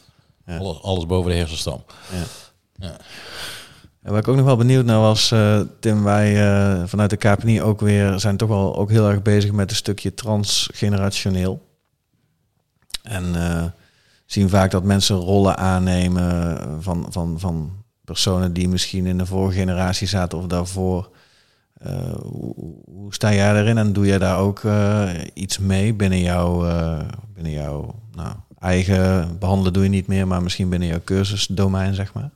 Ja. 0.47 0.59
alles, 0.59 0.83
alles 0.83 1.07
boven 1.07 1.31
de 1.31 1.37
hersenstam. 1.37 1.85
Ja. 2.77 2.97
En 4.09 4.15
waar 4.15 4.23
ik 4.23 4.29
ook 4.29 4.37
nog 4.37 4.45
wel 4.45 4.57
benieuwd 4.57 4.85
naar 4.85 5.01
was, 5.01 5.31
eh, 5.31 5.61
Tim, 5.81 6.05
wij 6.05 6.51
eh, 6.51 6.83
vanuit 6.87 7.11
de 7.11 7.17
KPNI 7.17 7.63
ook 7.63 7.81
weer 7.81 8.19
zijn 8.21 8.37
toch 8.37 8.49
wel 8.49 8.77
ook 8.77 8.91
heel 8.91 9.09
erg 9.09 9.23
bezig 9.23 9.53
met 9.53 9.71
een 9.71 9.77
stukje 9.77 10.15
transgenerationeel. 10.15 11.67
En 13.03 13.35
eh, 13.35 13.65
zien 14.27 14.49
vaak 14.49 14.71
dat 14.71 14.85
mensen 14.85 15.17
rollen 15.17 15.57
aannemen 15.57 16.59
van, 16.83 17.07
van, 17.11 17.41
van 17.41 17.71
personen 18.05 18.53
die 18.53 18.69
misschien 18.69 19.07
in 19.07 19.19
de 19.19 19.27
vorige 19.27 19.59
generatie 19.59 20.07
zaten 20.07 20.39
of 20.39 20.47
daarvoor. 20.47 21.11
Hoe, 22.23 22.55
hoe 22.85 23.15
sta 23.15 23.33
jij 23.33 23.53
daarin 23.53 23.79
en 23.79 23.93
doe 23.93 24.07
jij 24.07 24.19
daar 24.19 24.39
ook 24.39 24.63
iets 25.35 25.59
mee 25.59 25.95
binnen 25.95 26.21
jouw, 26.21 26.59
binnen 27.35 27.53
jouw 27.53 27.95
nou, 28.15 28.35
eigen 28.59 29.39
behandelen 29.39 29.73
doe 29.73 29.83
je 29.83 29.89
niet 29.89 30.07
meer, 30.07 30.27
maar 30.27 30.43
misschien 30.43 30.69
binnen 30.69 30.89
jouw 30.89 31.01
cursusdomein, 31.05 31.95
zeg 31.95 32.13
maar? 32.13 32.31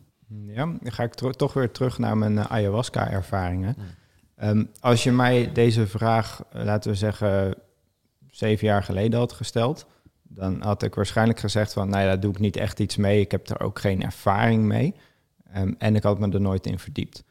Ja, 0.55 0.65
dan 0.65 0.93
ga 0.93 1.03
ik 1.03 1.15
toch 1.15 1.53
weer 1.53 1.71
terug 1.71 1.99
naar 1.99 2.19
mijn 2.19 2.39
eh, 2.39 2.45
ayahuasca-ervaringen. 2.45 3.77
Ehm, 4.37 4.65
als 4.81 5.05
je 5.05 5.13
mij 5.13 5.53
deze 5.53 5.87
vraag, 5.87 6.45
eh, 6.51 6.65
laten 6.65 6.91
we 6.91 6.97
zeggen, 6.97 7.55
zeven 8.31 8.67
jaar 8.67 8.83
geleden 8.83 9.19
had 9.19 9.33
gesteld, 9.33 9.87
dan 10.23 10.63
had 10.63 10.83
ik 10.83 10.95
waarschijnlijk 10.95 11.39
gezegd 11.39 11.73
van, 11.73 11.89
nou 11.89 12.03
ja, 12.03 12.09
daar 12.09 12.21
doe 12.21 12.33
ik 12.33 12.39
niet 12.39 12.57
echt 12.57 12.81
iets 12.81 12.97
mee. 12.97 13.21
Ik 13.21 13.31
heb 13.31 13.49
er 13.49 13.61
ook 13.61 13.79
geen 13.79 14.03
ervaring 14.03 14.65
mee. 14.65 14.95
Ehm, 15.53 15.73
en 15.79 15.97
ik 15.97 16.03
had 16.03 16.19
me 16.19 16.31
er 16.31 16.41
nooit 16.41 16.67
in 16.67 16.79
verdiept. 16.79 17.25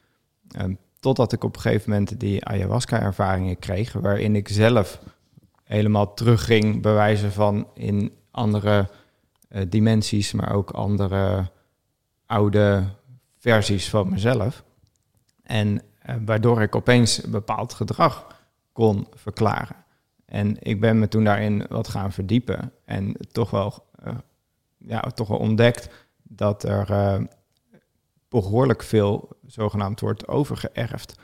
Ehm, 0.50 0.74
totdat 1.00 1.32
ik 1.32 1.44
op 1.44 1.56
een 1.56 1.62
gegeven 1.62 1.90
moment 1.90 2.20
die 2.20 2.44
ayahuasca-ervaringen 2.44 3.58
kreeg, 3.58 3.92
waarin 3.92 4.36
ik 4.36 4.48
zelf 4.48 5.00
helemaal 5.64 6.14
terugging, 6.14 6.82
bij 6.82 6.92
wijze 6.92 7.30
van 7.30 7.66
in 7.74 8.12
andere 8.30 8.88
eh, 9.48 9.62
dimensies, 9.68 10.32
maar 10.32 10.54
ook 10.54 10.70
andere 10.70 11.50
oude 12.26 12.84
versies 13.42 13.90
van 13.90 14.08
mezelf. 14.08 14.64
En 15.42 15.82
eh, 15.98 16.16
waardoor 16.24 16.62
ik 16.62 16.74
opeens 16.76 17.22
een 17.22 17.30
bepaald 17.30 17.72
gedrag 17.72 18.26
kon 18.72 19.06
verklaren. 19.14 19.76
En 20.24 20.56
ik 20.60 20.80
ben 20.80 20.98
me 20.98 21.08
toen 21.08 21.24
daarin 21.24 21.66
wat 21.68 21.88
gaan 21.88 22.12
verdiepen. 22.12 22.72
En 22.84 23.16
toch 23.32 23.50
wel, 23.50 23.86
eh, 24.02 24.14
ja, 24.78 25.00
toch 25.00 25.28
wel 25.28 25.38
ontdekt 25.38 25.88
dat 26.22 26.62
er 26.62 26.90
eh, 26.90 27.20
behoorlijk 28.28 28.82
veel 28.82 29.28
zogenaamd 29.46 30.00
wordt 30.00 30.28
overgeërfd. 30.28 31.14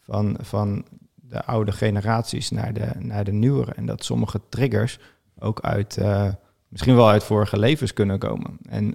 Van, 0.00 0.36
van 0.40 0.84
de 1.14 1.44
oude 1.44 1.72
generaties 1.72 2.50
naar 2.50 2.72
de, 2.72 2.90
naar 2.98 3.24
de 3.24 3.32
nieuwere. 3.32 3.72
En 3.72 3.86
dat 3.86 4.04
sommige 4.04 4.40
triggers 4.48 4.98
ook 5.38 5.60
uit, 5.60 5.98
misschien 6.68 6.94
wel 6.94 7.08
uit 7.08 7.24
vorige 7.24 7.58
levens 7.58 7.92
kunnen 7.92 8.18
komen. 8.18 8.58
En 8.68 8.94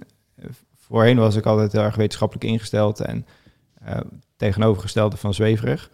voorheen 0.88 1.18
was 1.18 1.36
ik 1.36 1.46
altijd 1.46 1.72
heel 1.72 1.82
erg 1.82 1.96
wetenschappelijk 1.96 2.46
ingesteld 2.46 3.00
en 3.00 3.26
eh, 3.74 4.00
tegenovergestelde 4.36 5.16
van 5.16 5.34
zweverig. 5.34 5.90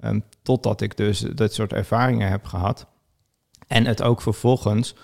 Ehm, 0.00 0.20
totdat 0.42 0.80
ik 0.80 0.96
dus 0.96 1.18
dat 1.18 1.54
soort 1.54 1.72
ervaringen 1.72 2.28
heb 2.28 2.44
gehad. 2.44 2.86
En 3.66 3.86
het 3.86 4.02
ook 4.02 4.20
vervolgens 4.20 4.94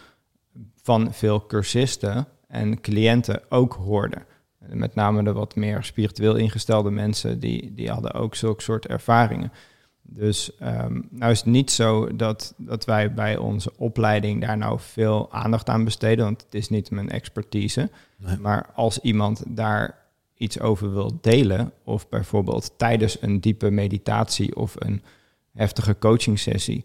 van 0.83 1.13
veel 1.13 1.47
cursisten 1.47 2.27
en 2.49 2.81
cliënten 2.81 3.43
ook 3.49 3.73
hoorde. 3.73 4.25
Met 4.59 4.95
name 4.95 5.25
de 5.25 5.33
wat 5.33 5.57
meer 5.57 5.85
spiritueel 5.85 6.37
ingestelde 6.37 6.91
mensen, 6.91 7.41
die, 7.41 7.75
die 7.75 7.91
hadden 7.91 8.13
ook 8.13 8.35
zulke 8.35 8.63
soort 8.63 8.87
ervaringen. 8.87 9.53
Dus 10.03 10.57
ehm, 10.57 11.01
nou 11.11 11.33
is 11.33 11.39
het 11.39 11.47
niet 11.47 11.71
zo 11.71 12.17
dat, 12.17 12.55
dat 12.57 12.85
wij 12.85 13.15
bij 13.15 13.37
onze 13.37 13.73
opleiding 13.77 14.41
daar 14.41 14.57
nou 14.57 14.81
veel 14.81 15.33
aandacht 15.33 15.69
aan 15.69 15.85
besteden, 15.85 16.25
want 16.25 16.43
het 16.43 16.55
is 16.55 16.69
niet 16.69 16.91
mijn 16.91 17.11
expertise. 17.11 17.91
Nee. 18.25 18.39
Maar 18.39 18.71
als 18.75 19.01
iemand 19.01 19.43
daar 19.47 19.99
iets 20.37 20.61
over 20.61 20.93
wil 20.93 21.19
delen, 21.21 21.73
of 21.85 22.09
bijvoorbeeld 22.09 22.73
tijdens 22.77 23.23
een 23.23 23.41
diepe 23.41 23.71
meditatie 23.71 24.57
of 24.57 24.75
een 24.79 25.03
heftige 25.53 25.99
coaching 25.99 26.39
sessie 26.39 26.85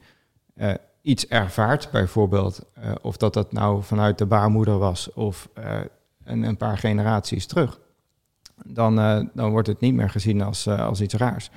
eh, 0.56 0.74
iets 1.02 1.28
ervaart, 1.28 1.92
bijvoorbeeld, 1.92 2.66
eh, 2.74 2.92
of 3.02 3.18
dat 3.18 3.34
dat 3.34 3.52
nou 3.52 3.84
vanuit 3.84 4.18
de 4.18 4.26
baarmoeder 4.26 4.78
was 4.78 5.14
of 5.14 5.50
eh, 5.54 5.80
een, 6.24 6.44
een 6.44 6.58
paar 6.58 6.78
generaties 6.78 7.46
terug, 7.46 7.80
dan, 8.66 8.96
dan 9.34 9.52
wordt 9.52 9.68
het 9.68 9.80
niet 9.80 9.94
meer 9.94 10.10
gezien 10.10 10.42
als, 10.42 10.68
als 10.68 11.02
iets 11.02 11.14
raars. 11.14 11.50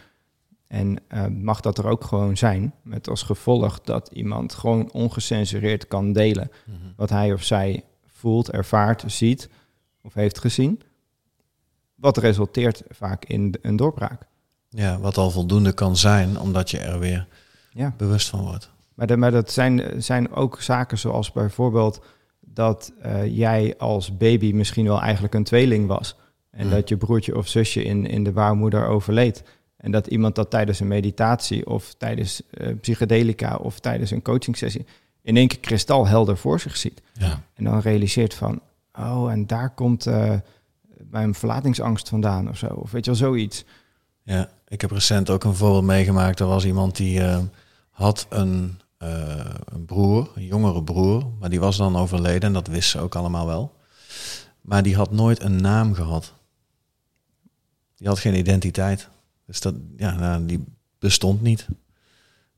En 0.67 0.99
mag 1.43 1.61
dat 1.61 1.79
er 1.79 1.87
ook 1.87 2.05
gewoon 2.05 2.37
zijn, 2.37 2.75
met 2.83 3.09
als 3.09 3.23
gevolg 3.23 3.81
dat 3.81 4.11
iemand 4.13 4.55
gewoon 4.55 4.93
ongecensureerd 4.93 5.89
kan 5.89 6.13
delen 6.13 6.51
wat 6.97 7.11
hij 7.11 7.33
of 7.33 7.43
zij 7.43 7.85
voelt, 8.07 8.51
ervaart, 8.51 9.05
ziet 9.07 9.49
of 10.03 10.15
heeft 10.15 10.39
gezien. 10.39 10.81
Wat 11.95 12.17
resulteert 12.17 12.83
vaak 12.89 13.25
in 13.25 13.55
een 13.63 13.77
doorbraak. 13.77 14.23
Ja, 14.69 14.99
wat 14.99 15.17
al 15.17 15.31
voldoende 15.31 15.73
kan 15.73 15.97
zijn, 15.97 16.39
omdat 16.39 16.71
je 16.71 16.79
er 16.79 16.99
weer 16.99 17.27
Ja. 17.71 17.95
bewust 17.97 18.29
van 18.29 18.41
wordt. 18.41 18.71
Maar, 18.95 19.07
de, 19.07 19.17
maar 19.17 19.31
dat 19.31 19.51
zijn, 19.51 20.03
zijn 20.03 20.33
ook 20.33 20.61
zaken 20.61 20.99
zoals 20.99 21.33
bijvoorbeeld 21.33 22.01
dat 22.41 22.93
eh, 23.03 23.37
jij 23.37 23.75
als 23.79 24.17
baby 24.17 24.53
misschien 24.53 24.85
wel 24.87 25.01
eigenlijk 25.01 25.35
een 25.35 25.45
tweeling 25.45 25.87
was. 25.87 26.17
En 26.51 26.65
Mm. 26.65 26.71
dat 26.73 26.89
je 26.89 26.97
broertje 26.97 27.37
of 27.37 27.49
zusje 27.49 27.83
in, 27.85 28.07
in 28.07 28.25
de 28.25 28.33
baarmoeder 28.33 28.87
overleed. 28.87 29.43
En 29.77 29.91
dat 29.91 30.07
iemand 30.07 30.35
dat 30.35 30.51
tijdens 30.51 30.81
een 30.81 30.89
meditatie 30.89 31.67
of 31.67 31.95
tijdens 31.95 32.43
eh, 32.51 32.69
psychedelica 32.81 33.57
of 33.57 33.81
tijdens 33.81 34.11
een 34.11 34.23
coachingsessie 34.23 34.87
in 35.23 35.37
één 35.37 35.49
keer 35.49 35.61
kristalhelder 35.61 36.37
voor 36.37 36.61
zich 36.61 36.77
ziet. 36.77 37.03
Ja. 37.13 37.43
En 37.55 37.65
dan 37.65 37.79
realiseert 37.81 38.35
van, 38.35 38.61
oh, 38.99 39.31
en 39.31 39.47
daar 39.47 39.75
komt 39.75 40.07
eh, 40.07 40.35
mijn 41.11 41.35
verlatingsangst 41.35 42.09
vandaan 42.09 42.49
of 42.49 42.59
zo. 42.59 42.67
Of 42.67 42.91
weet 42.91 43.05
je 43.05 43.11
wel, 43.11 43.21
zoiets. 43.21 43.65
Ja, 44.23 44.49
ik 44.69 44.81
heb 44.81 44.91
recent 44.91 45.31
ook 45.31 45.45
een 45.45 45.55
voorbeeld 45.55 45.85
meegemaakt. 45.85 46.41
Er 46.41 46.47
was 46.47 46.65
iemand 46.65 46.97
die 46.97 47.25
eh, 47.25 47.39
had 47.91 48.27
een, 48.29 48.81
eh, 48.99 49.55
een 49.65 49.85
broer, 49.85 50.31
een 50.35 50.45
jongere 50.47 50.83
broer, 50.83 51.27
maar 51.39 51.51
die 51.51 51.61
was 51.61 51.77
dan 51.77 51.97
overleden 51.97 52.43
en 52.43 52.53
dat 52.53 52.67
wisten 52.67 52.99
ze 52.99 53.05
ook 53.05 53.15
allemaal 53.15 53.47
wel. 53.47 53.77
Maar 54.61 54.83
die 54.83 54.97
had 54.97 55.11
nooit 55.11 55.43
een 55.43 55.61
naam 55.61 55.95
gehad. 55.95 56.33
Die 57.97 58.09
had 58.09 58.19
geen 58.19 58.35
identiteit. 58.35 59.09
Dus 59.47 59.61
dat, 59.61 59.75
ja, 59.97 60.15
nou, 60.15 60.47
die 60.47 60.65
bestond 60.99 61.43
niet. 61.43 61.69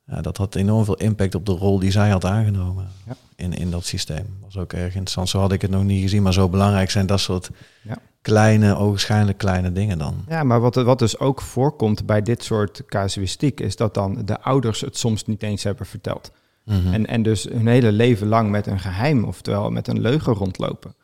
Ja, 0.06 0.20
dat 0.20 0.36
had 0.36 0.54
enorm 0.54 0.84
veel 0.84 0.94
impact 0.96 1.34
op 1.34 1.46
de 1.46 1.52
rol 1.52 1.78
die 1.78 1.90
zij 1.90 2.08
had 2.10 2.24
aangenomen 2.24 2.88
Ja. 3.06 3.16
in, 3.36 3.52
in 3.52 3.70
dat 3.70 3.84
systeem. 3.84 4.26
Was 4.44 4.56
ook 4.56 4.72
erg 4.72 4.86
interessant. 4.86 5.28
Zo 5.28 5.38
had 5.40 5.52
ik 5.52 5.62
het 5.62 5.70
nog 5.70 5.84
niet 5.84 6.02
gezien, 6.02 6.22
maar 6.22 6.32
zo 6.32 6.48
belangrijk 6.48 6.90
zijn 6.90 7.06
dat 7.06 7.20
soort 7.20 7.50
Ja. 7.82 7.98
kleine, 8.20 8.76
ogenschijnlijk 8.76 9.38
kleine 9.38 9.72
dingen 9.72 9.98
dan. 9.98 10.24
Ja, 10.28 10.42
maar 10.42 10.60
wat, 10.60 10.74
wat 10.74 10.98
dus 10.98 11.18
ook 11.18 11.40
voorkomt 11.40 12.06
bij 12.06 12.22
dit 12.22 12.44
soort 12.44 12.82
casuïstiek... 12.86 13.60
is 13.60 13.76
dat 13.76 13.94
dan 13.94 14.22
de 14.24 14.40
ouders 14.40 14.80
het 14.80 14.98
soms 14.98 15.26
niet 15.26 15.42
eens 15.42 15.62
hebben 15.62 15.86
verteld. 15.86 16.30
Mhm. 16.64 16.92
En, 16.92 17.06
en 17.06 17.22
dus 17.22 17.44
hun 17.44 17.66
hele 17.66 17.92
leven 17.92 18.26
lang 18.26 18.50
met 18.50 18.66
een 18.66 18.80
geheim, 18.80 19.24
oftewel 19.24 19.70
met 19.70 19.88
een 19.88 20.00
leugen 20.00 20.32
rondlopen. 20.34 20.94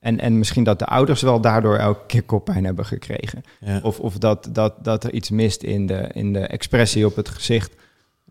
En, 0.00 0.20
en 0.20 0.38
misschien 0.38 0.64
dat 0.64 0.78
de 0.78 0.86
ouders 0.86 1.22
wel 1.22 1.40
daardoor 1.40 1.76
elke 1.76 2.06
keer 2.06 2.22
koppijn 2.22 2.64
hebben 2.64 2.86
gekregen. 2.86 3.42
ja. 3.60 3.80
Of, 3.82 4.00
of 4.00 4.18
dat, 4.18 4.48
dat, 4.52 4.84
dat 4.84 5.04
er 5.04 5.12
iets 5.12 5.30
mist 5.30 5.62
in 5.62 5.86
de, 5.86 6.10
in 6.12 6.32
de 6.32 6.46
expressie 6.46 7.06
op 7.06 7.16
het 7.16 7.28
gezicht. 7.28 7.74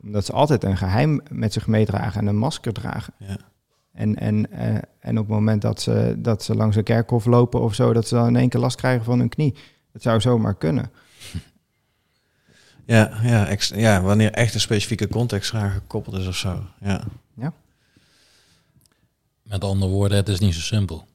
Omdat 0.03 0.25
ze 0.25 0.31
altijd 0.33 0.63
een 0.63 0.77
geheim 0.77 1.21
met 1.29 1.53
zich 1.53 1.67
meedragen 1.67 2.21
en 2.21 2.27
een 2.27 2.37
masker 2.37 2.73
dragen. 2.73 3.13
Ja. 3.19 3.37
En, 3.91 4.15
en, 4.15 4.51
eh, 4.51 4.75
en 4.99 5.17
op 5.17 5.25
het 5.25 5.35
moment 5.35 5.61
dat 5.61 5.81
ze, 5.81 6.15
dat 6.17 6.43
ze 6.43 6.55
langs 6.55 6.75
een 6.75 6.83
kerkhof 6.83 7.25
lopen 7.25 7.61
of 7.61 7.75
zo, 7.75 7.93
dat 7.93 8.07
ze 8.07 8.15
dan 8.15 8.27
in 8.27 8.35
één 8.35 8.49
keer 8.49 8.59
last 8.59 8.77
krijgen 8.77 9.03
van 9.05 9.19
hun 9.19 9.29
knie. 9.29 9.55
Dat 9.91 10.01
zou 10.01 10.21
zomaar 10.21 10.55
kunnen. 10.55 10.91
Ja, 12.85 13.19
ja, 13.23 13.47
ex- 13.47 13.71
ja, 13.75 14.01
wanneer 14.01 14.31
echt 14.31 14.53
een 14.53 14.59
specifieke 14.59 15.07
context 15.07 15.53
eraan 15.53 15.71
gekoppeld 15.71 16.15
is 16.15 16.27
of 16.27 16.35
zo. 16.35 16.65
Ja. 16.79 17.03
Ja. 17.35 17.53
Met 19.43 19.63
andere 19.63 19.91
woorden, 19.91 20.17
het 20.17 20.29
is 20.29 20.39
niet 20.39 20.53
zo 20.53 20.59
simpel. 20.61 21.05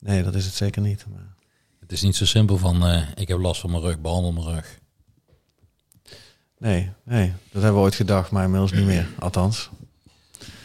Nee, 0.00 0.22
dat 0.22 0.34
is 0.34 0.44
het 0.44 0.54
zeker 0.54 0.82
niet. 0.82 1.06
Maar... 1.12 1.34
Het 1.80 1.92
is 1.92 2.02
niet 2.02 2.16
zo 2.16 2.24
simpel 2.26 2.58
van 2.58 2.86
eh, 2.86 3.02
ik 3.14 3.28
heb 3.28 3.38
last 3.38 3.60
van 3.60 3.70
mijn 3.70 3.82
rug, 3.82 4.00
behandel 4.00 4.32
mijn 4.32 4.46
rug. 4.46 4.78
Nee, 6.58 6.90
nee, 7.02 7.32
dat 7.52 7.62
hebben 7.62 7.80
we 7.80 7.86
ooit 7.86 7.94
gedacht, 7.94 8.30
maar 8.30 8.44
inmiddels 8.44 8.72
niet 8.72 8.86
meer. 8.86 9.06
Althans. 9.18 9.70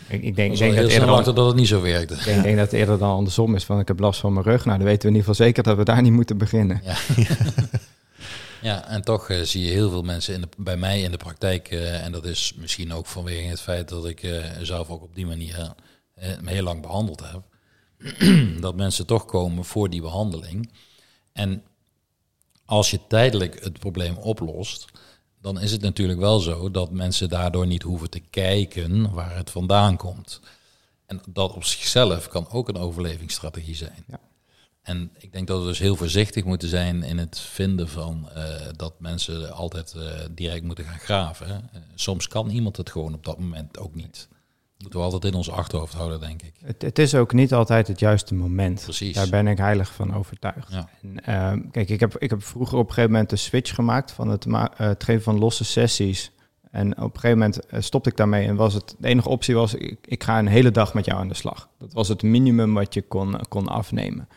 Ik, 0.08 0.22
ik 0.24 0.36
denk, 0.36 0.54
Ik 0.54 0.54
ik 0.54 0.58
denk 0.60 0.76
dat 0.76 0.90
eerder 0.92 1.08
dan, 1.08 1.36
dat 1.36 1.48
het 1.48 1.56
niet 1.56 1.68
zo 1.68 1.82
werkte. 1.82 2.14
ik 2.14 2.24
denk, 2.44 2.56
dat 2.58 2.66
het 2.66 2.74
eerder 2.74 2.98
dan 2.98 3.10
andersom 3.10 3.56
is 3.56 3.64
van 3.64 3.80
ik 3.80 3.88
heb 3.88 4.00
last 4.00 4.20
van 4.20 4.34
mijn 4.34 4.46
rug. 4.46 4.66
Nou, 4.66 4.78
dan 4.78 4.88
weten 4.88 5.02
we 5.02 5.08
in 5.08 5.16
ieder 5.16 5.30
geval 5.30 5.46
zeker 5.46 5.64
dat 5.64 5.78
we 5.78 5.84
daar 5.84 6.02
niet 6.02 6.12
moeten 6.12 6.38
beginnen. 6.38 6.82
Ja. 6.84 6.96
ja, 8.70 8.88
en 8.88 9.02
toch 9.02 9.30
eh, 9.30 9.42
zie 9.42 9.64
je 9.66 9.72
heel 9.72 9.90
veel 9.90 10.02
mensen 10.02 10.34
in 10.34 10.42
de, 10.42 10.48
bij 10.58 10.78
mij 10.78 11.02
in 11.02 11.12
de 11.12 11.18
praktijk. 11.18 11.68
eh, 11.68 12.06
en 12.06 12.12
dat 12.12 12.26
is 12.26 12.54
misschien 12.58 12.94
ook 12.94 13.06
vanwege 13.06 13.48
het 13.48 13.62
feit 13.62 13.90
dat 13.90 14.06
ik 14.06 14.24
eh, 14.24 14.46
zelf 14.62 14.90
ook 14.90 15.02
op 15.04 15.16
die 15.16 15.26
manier 15.26 15.74
me 16.42 16.52
heel 16.52 16.64
lang 16.64 16.82
behandeld 16.82 17.24
heb. 17.32 17.42
dat 18.62 18.76
mensen 18.76 19.06
toch 19.06 19.26
komen 19.26 19.66
voor 19.66 19.90
die 19.90 20.02
behandeling. 20.02 20.72
En 21.34 21.64
als 22.66 22.92
je 22.92 23.00
tijdelijk 23.08 23.64
het 23.64 23.80
probleem 23.80 24.18
oplost, 24.18 24.86
dan 25.42 25.60
is 25.60 25.72
het 25.72 25.82
natuurlijk 25.82 26.20
wel 26.20 26.40
zo 26.40 26.72
dat 26.72 26.92
mensen 26.92 27.30
daardoor 27.30 27.68
niet 27.68 27.84
hoeven 27.84 28.10
te 28.10 28.20
kijken 28.20 29.14
waar 29.14 29.36
het 29.36 29.50
vandaan 29.50 29.98
komt. 29.98 30.40
En 31.06 31.22
dat 31.30 31.54
op 31.54 31.64
zichzelf 31.64 32.28
kan 32.28 32.50
ook 32.50 32.68
een 32.68 32.78
overlevingsstrategie 32.78 33.76
zijn. 33.76 34.04
Ja. 34.08 34.20
En 34.82 35.12
ik 35.18 35.32
denk 35.32 35.48
dat 35.48 35.60
we 35.60 35.68
dus 35.68 35.80
heel 35.80 35.96
voorzichtig 35.96 36.44
moeten 36.44 36.70
zijn 36.70 37.04
in 37.04 37.18
het 37.18 37.40
vinden 37.40 37.90
van 37.90 38.30
eh, 38.30 38.68
dat 38.76 39.00
mensen 39.00 39.52
altijd 39.54 39.94
eh, 39.94 40.20
direct 40.32 40.64
moeten 40.64 40.86
gaan 40.86 41.00
graven. 41.00 41.48
Eh, 41.48 41.82
soms 41.96 42.28
kan 42.28 42.50
iemand 42.50 42.78
het 42.78 42.90
gewoon 42.90 43.14
op 43.14 43.26
dat 43.26 43.40
moment 43.40 43.78
ook 43.78 43.96
niet. 43.96 44.28
Moeten 44.82 45.00
we 45.00 45.06
altijd 45.06 45.26
in 45.26 45.34
ons 45.34 45.52
achterhoofd 45.52 45.94
houden, 45.94 46.20
denk 46.20 46.42
ik. 46.42 46.54
Het, 46.66 46.82
het 46.82 47.00
is 47.00 47.16
ook 47.16 47.34
niet 47.34 47.54
altijd 47.54 47.88
het 47.88 48.00
juiste 48.00 48.36
moment. 48.36 48.82
Precies. 48.84 49.16
Daar 49.16 49.30
ben 49.30 49.48
ik 49.48 49.58
heilig 49.58 49.94
van 49.94 50.14
overtuigd. 50.14 50.72
Ja. 50.72 50.90
En, 51.02 51.26
ehm, 51.26 51.70
kijk, 51.72 51.90
ik 51.90 52.00
heb, 52.00 52.18
ik 52.18 52.30
heb 52.30 52.44
vroeger 52.44 52.78
op 52.78 52.88
een 52.88 52.94
gegeven 52.94 53.12
moment 53.12 53.30
de 53.30 53.36
switch 53.36 53.76
gemaakt 53.76 54.12
van 54.12 54.30
het, 54.30 54.46
het 54.76 55.04
geven 55.04 55.24
van 55.24 55.40
losse 55.40 55.64
sessies. 55.64 56.32
En 56.72 56.98
op 56.98 57.14
een 57.14 57.20
gegeven 57.20 57.38
moment 57.38 57.66
eh, 57.66 57.82
stopte 57.82 58.10
ik 58.10 58.18
daarmee 58.18 58.48
en 58.48 58.56
was 58.56 58.74
het, 58.74 58.96
de 59.00 59.08
enige 59.08 59.30
optie 59.30 59.56
was, 59.56 59.74
ik, 59.74 59.98
ik 60.06 60.24
ga 60.24 60.40
een 60.40 60.48
hele 60.48 60.72
dag 60.72 60.94
met 60.94 61.06
jou 61.06 61.20
aan 61.20 61.28
de 61.28 61.34
slag. 61.34 61.70
Dat 61.78 61.94
was 61.94 62.08
het 62.08 62.24
minimum 62.24 62.74
wat 62.74 62.94
je 62.94 63.02
kon, 63.02 63.36
kon 63.50 63.68
afnemen. 63.68 64.28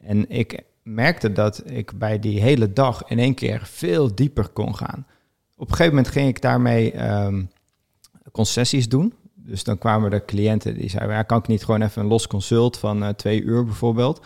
En 0.00 0.30
ik 0.30 0.62
merkte 0.82 1.32
dat 1.32 1.62
ik 1.70 1.98
bij 1.98 2.18
die 2.18 2.40
hele 2.40 2.72
dag 2.72 3.02
in 3.06 3.18
één 3.18 3.34
keer 3.34 3.60
veel 3.64 4.14
dieper 4.14 4.48
kon 4.48 4.76
gaan. 4.76 5.06
Op 5.56 5.68
een 5.68 5.76
gegeven 5.76 5.94
moment 5.94 6.12
ging 6.12 6.28
ik 6.28 6.42
daarmee 6.42 6.92
ehm, 6.92 7.44
concessies 8.32 8.88
doen. 8.88 9.14
Dus 9.42 9.64
dan 9.64 9.78
kwamen 9.78 10.12
er 10.12 10.24
cliënten 10.24 10.74
die 10.74 10.90
zeiden, 10.90 11.14
ja, 11.14 11.22
kan 11.22 11.38
ik 11.38 11.46
niet 11.46 11.64
gewoon 11.64 11.82
even 11.82 12.02
een 12.02 12.08
los 12.08 12.26
consult 12.26 12.78
van 12.78 13.02
eh, 13.02 13.08
twee 13.08 13.42
uur 13.42 13.64
bijvoorbeeld? 13.64 14.20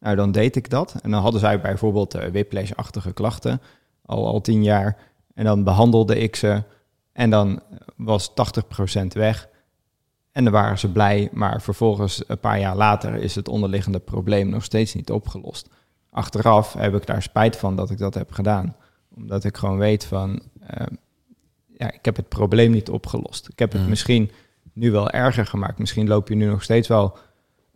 Nou, 0.00 0.16
dan 0.16 0.32
deed 0.32 0.56
ik 0.56 0.70
dat. 0.70 0.94
En 1.02 1.10
dan 1.10 1.22
hadden 1.22 1.40
zij 1.40 1.60
bijvoorbeeld 1.60 2.14
uh, 2.14 2.26
whiplash-achtige 2.26 3.12
klachten, 3.12 3.60
al, 4.06 4.26
al 4.26 4.40
tien 4.40 4.62
jaar. 4.62 4.96
En 5.34 5.44
dan 5.44 5.64
behandelde 5.64 6.18
ik 6.18 6.36
ze 6.36 6.62
en 7.12 7.30
dan 7.30 7.60
was 7.96 8.30
80% 8.30 8.34
weg. 9.06 9.48
En 10.32 10.44
dan 10.44 10.52
waren 10.52 10.78
ze 10.78 10.92
blij, 10.92 11.28
maar 11.32 11.62
vervolgens 11.62 12.22
een 12.26 12.38
paar 12.38 12.58
jaar 12.58 12.76
later 12.76 13.14
is 13.14 13.34
het 13.34 13.48
onderliggende 13.48 13.98
probleem 13.98 14.48
nog 14.48 14.64
steeds 14.64 14.94
niet 14.94 15.10
opgelost. 15.10 15.68
Achteraf 16.10 16.72
heb 16.72 16.94
ik 16.94 17.06
daar 17.06 17.22
spijt 17.22 17.56
van 17.56 17.76
dat 17.76 17.90
ik 17.90 17.98
dat 17.98 18.14
heb 18.14 18.32
gedaan. 18.32 18.76
Omdat 19.14 19.44
ik 19.44 19.56
gewoon 19.56 19.78
weet 19.78 20.04
van, 20.04 20.42
uh, 20.62 20.86
ja, 21.66 21.92
ik 21.92 22.04
heb 22.04 22.16
het 22.16 22.28
probleem 22.28 22.70
niet 22.70 22.90
opgelost. 22.90 23.48
Ik 23.48 23.58
heb 23.58 23.72
het 23.72 23.82
Mm. 23.82 23.88
misschien 23.88 24.30
nu 24.80 24.90
wel 24.90 25.10
erger 25.10 25.46
gemaakt. 25.46 25.78
Misschien 25.78 26.08
loop 26.08 26.28
je 26.28 26.34
nu 26.34 26.46
nog 26.46 26.62
steeds 26.62 26.88
wel 26.88 27.16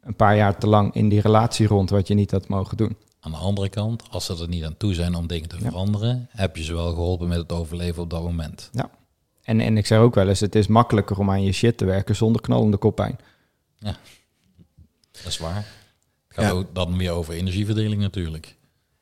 een 0.01 0.17
paar 0.17 0.37
jaar 0.37 0.59
te 0.59 0.67
lang 0.67 0.95
in 0.95 1.09
die 1.09 1.21
relatie 1.21 1.67
rond 1.67 1.91
wat 1.91 2.09
je 2.09 2.15
niet 2.15 2.31
had 2.31 2.49
mogen 2.49 2.77
doen. 2.77 2.97
Aan 3.21 3.31
de 3.31 3.37
andere 3.37 3.69
kant, 3.69 4.03
als 4.11 4.25
ze 4.25 4.37
er 4.41 4.49
niet 4.49 4.65
aan 4.65 4.77
toe 4.77 4.95
zijn 4.95 5.15
om 5.15 5.27
dingen 5.27 5.49
te 5.49 5.57
Ja. 5.59 5.69
veranderen, 5.69 6.29
heb 6.31 6.57
je 6.57 6.63
ze 6.65 6.73
wel 6.75 6.89
geholpen 6.89 7.29
met 7.29 7.39
het 7.39 7.53
overleven 7.53 8.03
op 8.03 8.11
dat 8.11 8.23
moment. 8.23 8.71
En, 9.43 9.61
en 9.61 9.77
ik 9.77 9.87
zeg 9.87 9.99
ook 9.99 10.15
wel 10.15 10.29
eens, 10.29 10.41
het 10.41 10.55
is 10.55 10.67
makkelijker 10.67 11.19
om 11.19 11.31
aan 11.31 11.43
je 11.43 11.53
shit 11.53 11.77
te 11.79 11.85
werken 11.85 12.17
zonder 12.17 12.41
knallende 12.43 12.77
koppijn. 12.77 13.19
Dat 13.81 13.97
is 15.27 15.39
waar. 15.39 15.57
Het 15.57 15.65
gaat 16.29 16.45
Ja. 16.45 16.51
ook 16.51 16.75
dan 16.75 16.97
weer 16.99 17.11
over 17.11 17.35
energieverdeling 17.35 18.01
natuurlijk. 18.01 18.57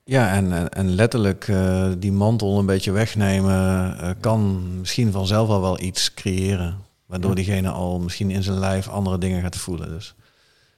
Ja, 0.04 0.32
en, 0.34 0.52
en, 0.52 0.68
en 0.68 0.90
letterlijk 0.94 1.48
eh, 1.48 1.92
die 1.98 2.12
mantel 2.12 2.58
een 2.58 2.66
beetje 2.66 2.90
wegnemen 2.92 3.98
eh, 3.98 4.10
kan 4.20 4.62
misschien 4.78 5.12
vanzelf 5.12 5.48
al 5.48 5.60
wel 5.60 5.80
iets 5.80 6.14
creëren. 6.14 6.78
Waardoor 7.12 7.34
diegene 7.34 7.68
al 7.70 7.98
misschien 8.00 8.30
in 8.30 8.42
zijn 8.42 8.58
lijf 8.58 8.88
andere 8.88 9.18
dingen 9.18 9.42
gaat 9.42 9.56
voelen. 9.56 9.88
Dus 9.88 10.14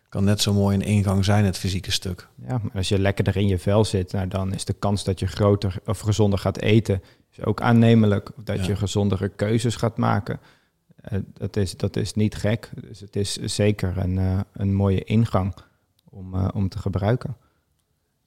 kan 0.08 0.24
net 0.24 0.40
zo 0.40 0.52
mooi 0.52 0.76
een 0.76 0.82
ingang 0.82 1.24
zijn, 1.24 1.44
het 1.44 1.58
fysieke 1.58 1.90
stuk. 1.90 2.28
Ja, 2.46 2.58
maar 2.62 2.72
als 2.74 2.88
je 2.88 2.98
lekkerder 2.98 3.36
in 3.36 3.48
je 3.48 3.58
vel 3.58 3.84
zit, 3.84 4.12
nou, 4.12 4.28
dan 4.28 4.54
is 4.54 4.64
de 4.64 4.72
kans 4.72 5.04
dat 5.04 5.18
je 5.18 5.26
groter 5.26 5.76
of 5.86 6.00
gezonder 6.00 6.38
gaat 6.38 6.58
eten 6.58 7.02
is 7.30 7.44
ook 7.44 7.60
aannemelijk. 7.60 8.30
Dat 8.44 8.56
Ja. 8.58 8.66
je 8.66 8.76
gezondere 8.76 9.28
keuzes 9.28 9.76
gaat 9.76 9.96
maken. 9.96 10.40
Eh, 10.96 11.18
dat, 11.32 11.56
is, 11.56 11.76
dat 11.76 11.96
is 11.96 12.14
niet 12.14 12.34
gek. 12.34 12.70
Dus 12.88 13.00
het 13.00 13.16
is 13.16 13.32
zeker 13.34 13.98
een, 13.98 14.18
eh, 14.18 14.40
een 14.52 14.74
mooie 14.74 15.04
ingang 15.04 15.54
om, 16.10 16.34
eh, 16.34 16.48
om 16.54 16.68
te 16.68 16.78
gebruiken. 16.78 17.36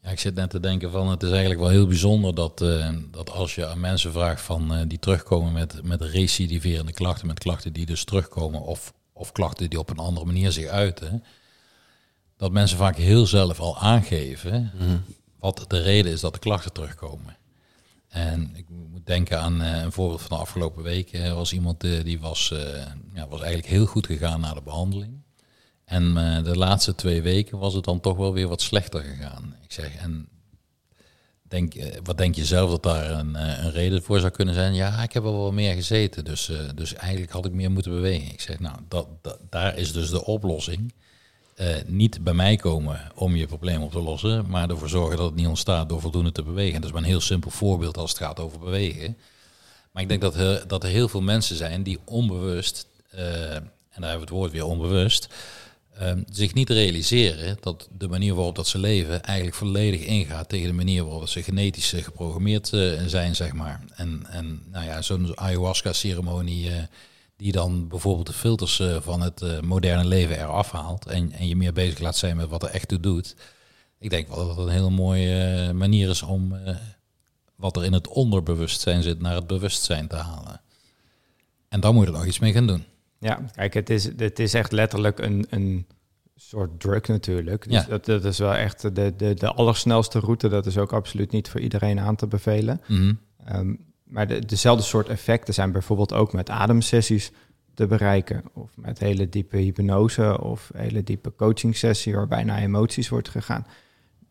Ja, 0.07 0.13
ik 0.13 0.19
zit 0.19 0.35
net 0.35 0.49
te 0.49 0.59
denken 0.59 0.91
van 0.91 1.09
het 1.09 1.23
is 1.23 1.29
eigenlijk 1.29 1.59
wel 1.59 1.69
heel 1.69 1.87
bijzonder 1.87 2.35
dat, 2.35 2.61
eh, 2.61 2.89
dat 3.11 3.31
als 3.31 3.55
je 3.55 3.67
aan 3.67 3.79
mensen 3.79 4.11
vraagt 4.11 4.41
van 4.41 4.73
eh, 4.73 4.81
die 4.87 4.99
terugkomen 4.99 5.53
met, 5.53 5.83
met 5.83 6.01
recidiverende 6.01 6.91
klachten, 6.91 7.27
met 7.27 7.39
klachten 7.39 7.73
die 7.73 7.85
dus 7.85 8.03
terugkomen 8.03 8.61
of, 8.61 8.93
of 9.13 9.31
klachten 9.31 9.69
die 9.69 9.79
op 9.79 9.89
een 9.89 9.97
andere 9.97 10.25
manier 10.25 10.51
zich 10.51 10.67
uiten, 10.67 11.23
dat 12.37 12.51
mensen 12.51 12.77
vaak 12.77 12.95
heel 12.95 13.25
zelf 13.25 13.59
al 13.59 13.77
aangeven 13.77 14.71
wat 15.39 15.65
de 15.67 15.81
reden 15.81 16.11
is 16.11 16.21
dat 16.21 16.33
de 16.33 16.39
klachten 16.39 16.73
terugkomen. 16.73 17.37
En 18.07 18.51
ik 18.55 18.65
moet 18.69 19.05
denken 19.05 19.41
aan 19.41 19.61
eh, 19.61 19.81
een 19.81 19.91
voorbeeld 19.91 20.21
van 20.21 20.37
de 20.37 20.43
afgelopen 20.43 20.83
week. 20.83 21.13
Er 21.13 21.35
was 21.35 21.53
iemand 21.53 21.81
die 21.81 22.19
was, 22.19 22.53
ja, 23.13 23.27
was 23.27 23.41
eigenlijk 23.41 23.69
heel 23.69 23.85
goed 23.85 24.05
gegaan 24.05 24.39
na 24.39 24.53
de 24.53 24.61
behandeling. 24.61 25.16
En 25.87 26.17
eh, 26.17 26.43
de 26.43 26.57
laatste 26.57 26.95
twee 26.95 27.21
weken 27.21 27.57
was 27.57 27.73
het 27.73 27.83
dan 27.83 27.99
toch 27.99 28.17
wel 28.17 28.33
weer 28.33 28.47
wat 28.47 28.61
slechter 28.61 29.01
gegaan. 29.01 29.55
Ik 29.63 29.71
zeg, 29.71 29.95
en 29.95 30.27
denk, 31.41 31.75
eh, 31.75 31.99
wat 32.03 32.17
denk 32.17 32.35
je 32.35 32.45
zelf 32.45 32.69
dat 32.69 32.83
daar 32.83 33.11
een, 33.11 33.35
eh, 33.35 33.63
een 33.63 33.71
reden 33.71 34.03
voor 34.03 34.19
zou 34.19 34.31
kunnen 34.31 34.53
zijn? 34.53 34.73
Ja, 34.73 35.03
ik 35.03 35.13
heb 35.13 35.23
wel 35.23 35.37
wat 35.37 35.53
meer 35.53 35.73
gezeten, 35.73 36.25
dus, 36.25 36.51
dus 36.75 36.93
eigenlijk 36.93 37.31
had 37.31 37.45
ik 37.45 37.51
meer 37.51 37.71
moeten 37.71 37.91
bewegen. 37.91 38.31
Ik 38.31 38.41
zeg, 38.41 38.59
nou, 38.59 38.77
dat, 38.87 39.07
daar 39.49 39.77
is 39.77 39.93
dus 39.93 40.09
de 40.09 40.25
oplossing. 40.25 40.93
Niet 41.85 42.23
bij 42.23 42.33
mij 42.33 42.55
komen 42.55 43.11
om 43.15 43.35
je 43.35 43.47
probleem 43.47 43.81
op 43.81 43.91
te 43.91 44.01
lossen, 44.01 44.49
maar 44.49 44.69
ervoor 44.69 44.89
zorgen 44.89 45.17
dat 45.17 45.25
het 45.25 45.35
niet 45.35 45.47
ontstaat 45.47 45.89
door 45.89 46.01
voldoende 46.01 46.31
te 46.31 46.43
bewegen. 46.43 46.75
Dat 46.81 46.89
is 46.89 46.91
maar 46.91 47.01
een 47.01 47.07
heel 47.07 47.21
simpel 47.21 47.51
voorbeeld 47.51 47.97
als 47.97 48.09
het 48.09 48.19
gaat 48.19 48.39
over 48.39 48.59
bewegen. 48.59 49.17
Maar 49.91 50.03
ik 50.03 50.09
denk 50.09 50.21
dat 50.21 50.69
dat 50.69 50.83
er 50.83 50.89
heel 50.89 51.07
veel 51.07 51.21
mensen 51.21 51.55
zijn 51.55 51.83
die 51.83 51.99
onbewust, 52.05 52.87
en 53.09 54.01
daar 54.01 54.09
hebben 54.09 54.11
we 54.13 54.19
het 54.19 54.29
woord 54.29 54.51
weer 54.51 54.65
onbewust, 54.65 55.27
eh, 55.99 56.11
zich 56.31 56.53
niet 56.53 56.69
realiseren 56.69 57.57
dat 57.59 57.89
de 57.97 58.07
manier 58.07 58.35
waarop 58.35 58.55
dat 58.55 58.67
ze 58.67 58.77
leven 58.77 59.23
eigenlijk 59.23 59.57
volledig 59.57 60.01
ingaat 60.01 60.49
tegen 60.49 60.67
de 60.67 60.73
manier 60.73 61.03
waarop 61.03 61.27
ze 61.27 61.43
genetisch 61.43 61.93
eh, 61.93 62.03
geprogrammeerd 62.03 62.73
eh, 62.73 63.05
zijn, 63.05 63.35
zeg 63.35 63.53
maar. 63.53 63.81
En, 63.95 64.25
en 64.29 64.63
nou 64.71 64.85
ja, 64.85 65.01
zo'n 65.01 65.39
ayahuasca-ceremonie 65.39 66.69
eh, 66.69 66.83
die 67.35 67.51
dan 67.51 67.87
bijvoorbeeld 67.87 68.27
de 68.27 68.33
filters 68.33 68.81
van 68.99 69.21
het 69.21 69.61
moderne 69.61 70.05
leven 70.05 70.39
eraf 70.39 70.71
haalt 70.71 71.05
en, 71.05 71.31
en 71.31 71.47
je 71.47 71.55
meer 71.55 71.73
bezig 71.73 71.99
laat 71.99 72.17
zijn 72.17 72.37
met 72.37 72.49
wat 72.49 72.63
er 72.63 72.69
echt 72.69 72.87
toe 72.87 72.99
doet. 72.99 73.35
Ik 73.99 74.09
denk 74.09 74.27
wel 74.27 74.47
dat 74.47 74.57
het 74.57 74.65
een 74.65 74.73
hele 74.73 74.89
mooie 74.89 75.73
manier 75.73 76.09
is 76.09 76.21
om 76.21 76.55
wat 77.55 77.75
er 77.75 77.85
in 77.85 77.93
het 77.93 78.07
onderbewustzijn 78.07 79.03
zit 79.03 79.21
naar 79.21 79.35
het 79.35 79.47
bewustzijn 79.47 80.07
te 80.07 80.15
halen. 80.15 80.61
En 81.69 81.79
dan 81.79 81.93
moet 81.93 82.05
je 82.05 82.11
er 82.11 82.17
nog 82.17 82.27
iets 82.27 82.39
mee 82.39 82.51
gaan 82.51 82.67
doen. 82.67 82.85
Ja, 83.19 83.39
kijk, 83.55 83.73
het 83.73 83.89
is, 83.89 84.03
het 84.17 84.39
is 84.39 84.53
echt 84.53 84.71
letterlijk 84.71 85.19
een, 85.19 85.45
een 85.49 85.85
soort 86.35 86.79
drug 86.79 87.07
natuurlijk. 87.07 87.63
Dus 87.69 87.81
Ja. 87.81 87.87
dat, 87.89 88.05
dat 88.05 88.25
is 88.25 88.37
wel 88.37 88.53
echt 88.55 88.95
de, 88.95 89.13
de, 89.15 89.33
de 89.33 89.53
allersnelste 89.53 90.19
route. 90.19 90.47
Dat 90.47 90.65
is 90.65 90.77
ook 90.77 90.93
absoluut 90.93 91.31
niet 91.31 91.49
voor 91.49 91.59
iedereen 91.59 91.99
aan 91.99 92.15
te 92.15 92.27
bevelen. 92.27 92.81
Mhm. 92.87 93.13
Ehm, 93.45 93.73
maar 94.03 94.27
de, 94.27 94.45
dezelfde 94.45 94.83
soort 94.83 95.09
effecten 95.09 95.53
zijn 95.53 95.71
bijvoorbeeld 95.71 96.13
ook 96.13 96.33
met 96.33 96.49
ademsessies 96.49 97.31
te 97.73 97.87
bereiken. 97.87 98.43
Of 98.53 98.69
met 98.77 98.99
hele 98.99 99.29
diepe 99.29 99.57
hypnose 99.57 100.41
of 100.41 100.71
hele 100.73 101.03
diepe 101.03 101.35
coaching 101.35 101.75
sessie 101.77 102.15
waarbij 102.15 102.43
naar 102.43 102.61
emoties 102.61 103.09
wordt 103.09 103.29
gegaan. 103.29 103.67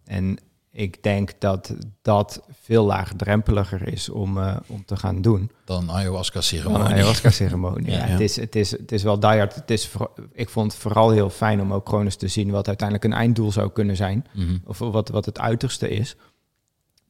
En 0.04 0.38
ik 0.76 1.02
denk 1.02 1.32
dat 1.38 1.74
dat 2.02 2.42
veel 2.62 2.84
laagdrempeliger 2.84 3.88
is 3.88 4.08
om, 4.08 4.38
eh, 4.38 4.56
om 4.66 4.84
te 4.84 4.96
gaan 4.96 5.22
doen. 5.22 5.50
Dan 5.64 5.90
ayahuasca-ceremonie. 5.90 6.86
ayahuasca-ceremonie. 6.86 7.90
Ja. 7.90 7.96
ja, 7.96 8.04
Het, 8.04 8.20
is, 8.20 8.36
het, 8.36 8.56
is, 8.56 8.70
het 8.70 8.92
is 8.92 9.02
wel 9.02 9.20
die 9.20 9.28
hard. 9.30 9.54
Het 9.54 9.70
is, 9.70 9.88
voor- 9.88 10.12
ik 10.32 10.48
vond 10.48 10.72
het 10.72 10.80
vooral 10.80 11.10
heel 11.10 11.30
fijn 11.30 11.60
om 11.60 11.72
ook 11.72 11.88
gewoon 11.88 12.04
eens 12.04 12.16
te 12.16 12.28
zien 12.28 12.50
wat 12.50 12.66
uiteindelijk 12.68 13.06
een 13.12 13.18
einddoel 13.18 13.52
zou 13.52 13.70
kunnen 13.70 13.96
zijn. 13.96 14.26
Mhm. 14.34 14.56
Of 14.64 14.78
wat, 14.78 15.08
wat 15.08 15.24
het 15.24 15.38
uiterste 15.38 15.88
is. 15.88 16.16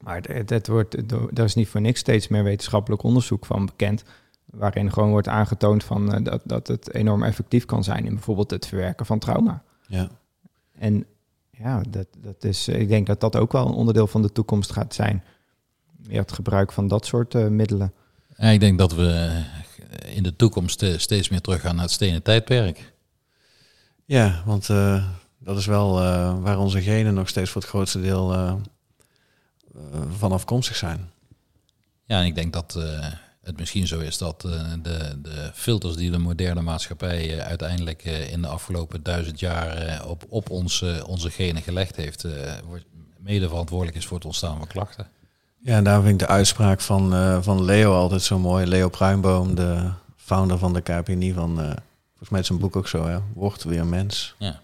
Maar 0.01 0.21
het, 0.23 0.51
het 0.51 0.67
wordt, 0.69 0.95
er 1.39 1.45
is 1.45 1.55
niet 1.55 1.69
voor 1.69 1.81
niks 1.81 2.01
steeds 2.01 2.29
meer 2.29 2.45
wetenschappelijk 2.45 3.03
onderzoek 3.03 3.47
van 3.47 3.67
bekend. 3.67 4.05
Waarin 4.45 4.93
gewoon 4.93 5.11
wordt 5.11 5.29
aangetoond 5.29 5.85
van, 5.85 6.13
eh, 6.15 6.25
dat, 6.25 6.41
dat 6.45 6.67
het 6.67 6.95
enorm 6.95 7.23
effectief 7.23 7.65
kan 7.65 7.85
zijn 7.85 8.05
in 8.07 8.15
bijvoorbeeld 8.15 8.51
het 8.51 8.67
verwerken 8.67 9.07
van 9.07 9.19
trauma. 9.19 9.63
Ja. 9.89 10.09
En 10.79 11.07
ja, 11.59 11.83
dat, 11.89 12.07
dat 12.19 12.45
is, 12.45 12.69
ik 12.69 12.89
denk 12.89 13.07
dat 13.07 13.21
dat 13.21 13.37
ook 13.37 13.53
wel 13.53 13.67
een 13.67 13.75
onderdeel 13.75 14.07
van 14.07 14.23
de 14.23 14.33
toekomst 14.33 14.73
gaat 14.73 14.95
zijn. 14.95 15.25
Meer 16.07 16.21
het 16.21 16.33
gebruik 16.33 16.73
van 16.73 16.89
dat 16.89 17.07
soort 17.07 17.35
uh, 17.35 17.47
middelen. 17.47 17.93
Ja, 18.37 18.49
ik 18.49 18.61
denk 18.61 18.79
dat 18.79 18.95
we 18.95 19.43
in 20.07 20.23
de 20.23 20.37
toekomst 20.37 20.85
steeds 20.97 21.29
meer 21.29 21.41
teruggaan 21.41 21.75
naar 21.75 21.85
het 21.85 21.93
stenen 21.93 22.23
tijdperk. 22.23 22.95
Ja, 24.05 24.43
want 24.45 24.69
uh, 24.69 25.05
dat 25.39 25.59
is 25.59 25.67
wel 25.67 26.03
uh, 26.03 26.43
waar 26.43 26.59
onze 26.59 26.83
genen 26.83 27.15
nog 27.15 27.29
steeds 27.29 27.51
voor 27.51 27.61
het 27.61 27.71
grootste 27.71 28.01
deel 28.01 28.35
uh, 28.35 28.55
van 30.17 30.33
afkomstig 30.33 30.77
zijn. 30.77 31.11
Ja, 32.05 32.21
en 32.21 32.27
ik 32.27 32.35
denk 32.35 32.53
dat 32.53 32.79
het 33.47 33.59
misschien 33.59 33.87
zo 33.87 33.99
is 33.99 34.19
dat 34.19 34.41
de, 34.41 35.19
de 35.23 35.51
filters 35.55 35.97
die 35.97 36.11
de 36.11 36.19
moderne 36.19 36.63
maatschappij 36.63 37.41
uiteindelijk 37.43 38.05
in 38.05 38.43
de 38.43 38.49
afgelopen 38.49 39.03
duizend 39.03 39.41
jaar 39.41 40.05
op, 40.07 40.25
op 40.29 40.51
onze, 40.51 41.05
onze 41.07 41.31
genen 41.31 41.63
gelegd 41.63 41.97
heeft, 41.97 42.27
mede 43.19 43.49
verantwoordelijk 43.49 43.97
is 43.97 44.07
voor 44.07 44.17
het 44.17 44.27
ontstaan 44.27 44.59
van 44.59 44.67
klachten. 44.67 45.09
Ja, 45.59 45.77
en 45.77 45.85
daar 45.85 46.03
vind 46.03 46.21
ik 46.21 46.27
de 46.27 46.33
uitspraak 46.33 46.81
van, 46.81 47.13
van 47.43 47.65
Leo 47.65 47.95
altijd 47.95 48.23
zo 48.23 48.39
mooi. 48.39 48.67
Leo 48.67 48.89
Pruimbom, 48.89 49.55
de 49.55 49.91
founder 50.17 50.59
van 50.59 50.73
de 50.73 50.81
KPNI 50.81 51.33
van 51.33 51.77
Volgens 52.17 52.31
mij 52.31 52.41
is 52.41 52.47
zijn 52.47 52.59
boek 52.59 52.77
ook 52.77 52.89
zo, 52.89 53.07
hè? 53.07 53.19
Word 53.35 53.65
weer 53.65 53.87
mens. 53.87 54.35
Ja. 54.39 54.61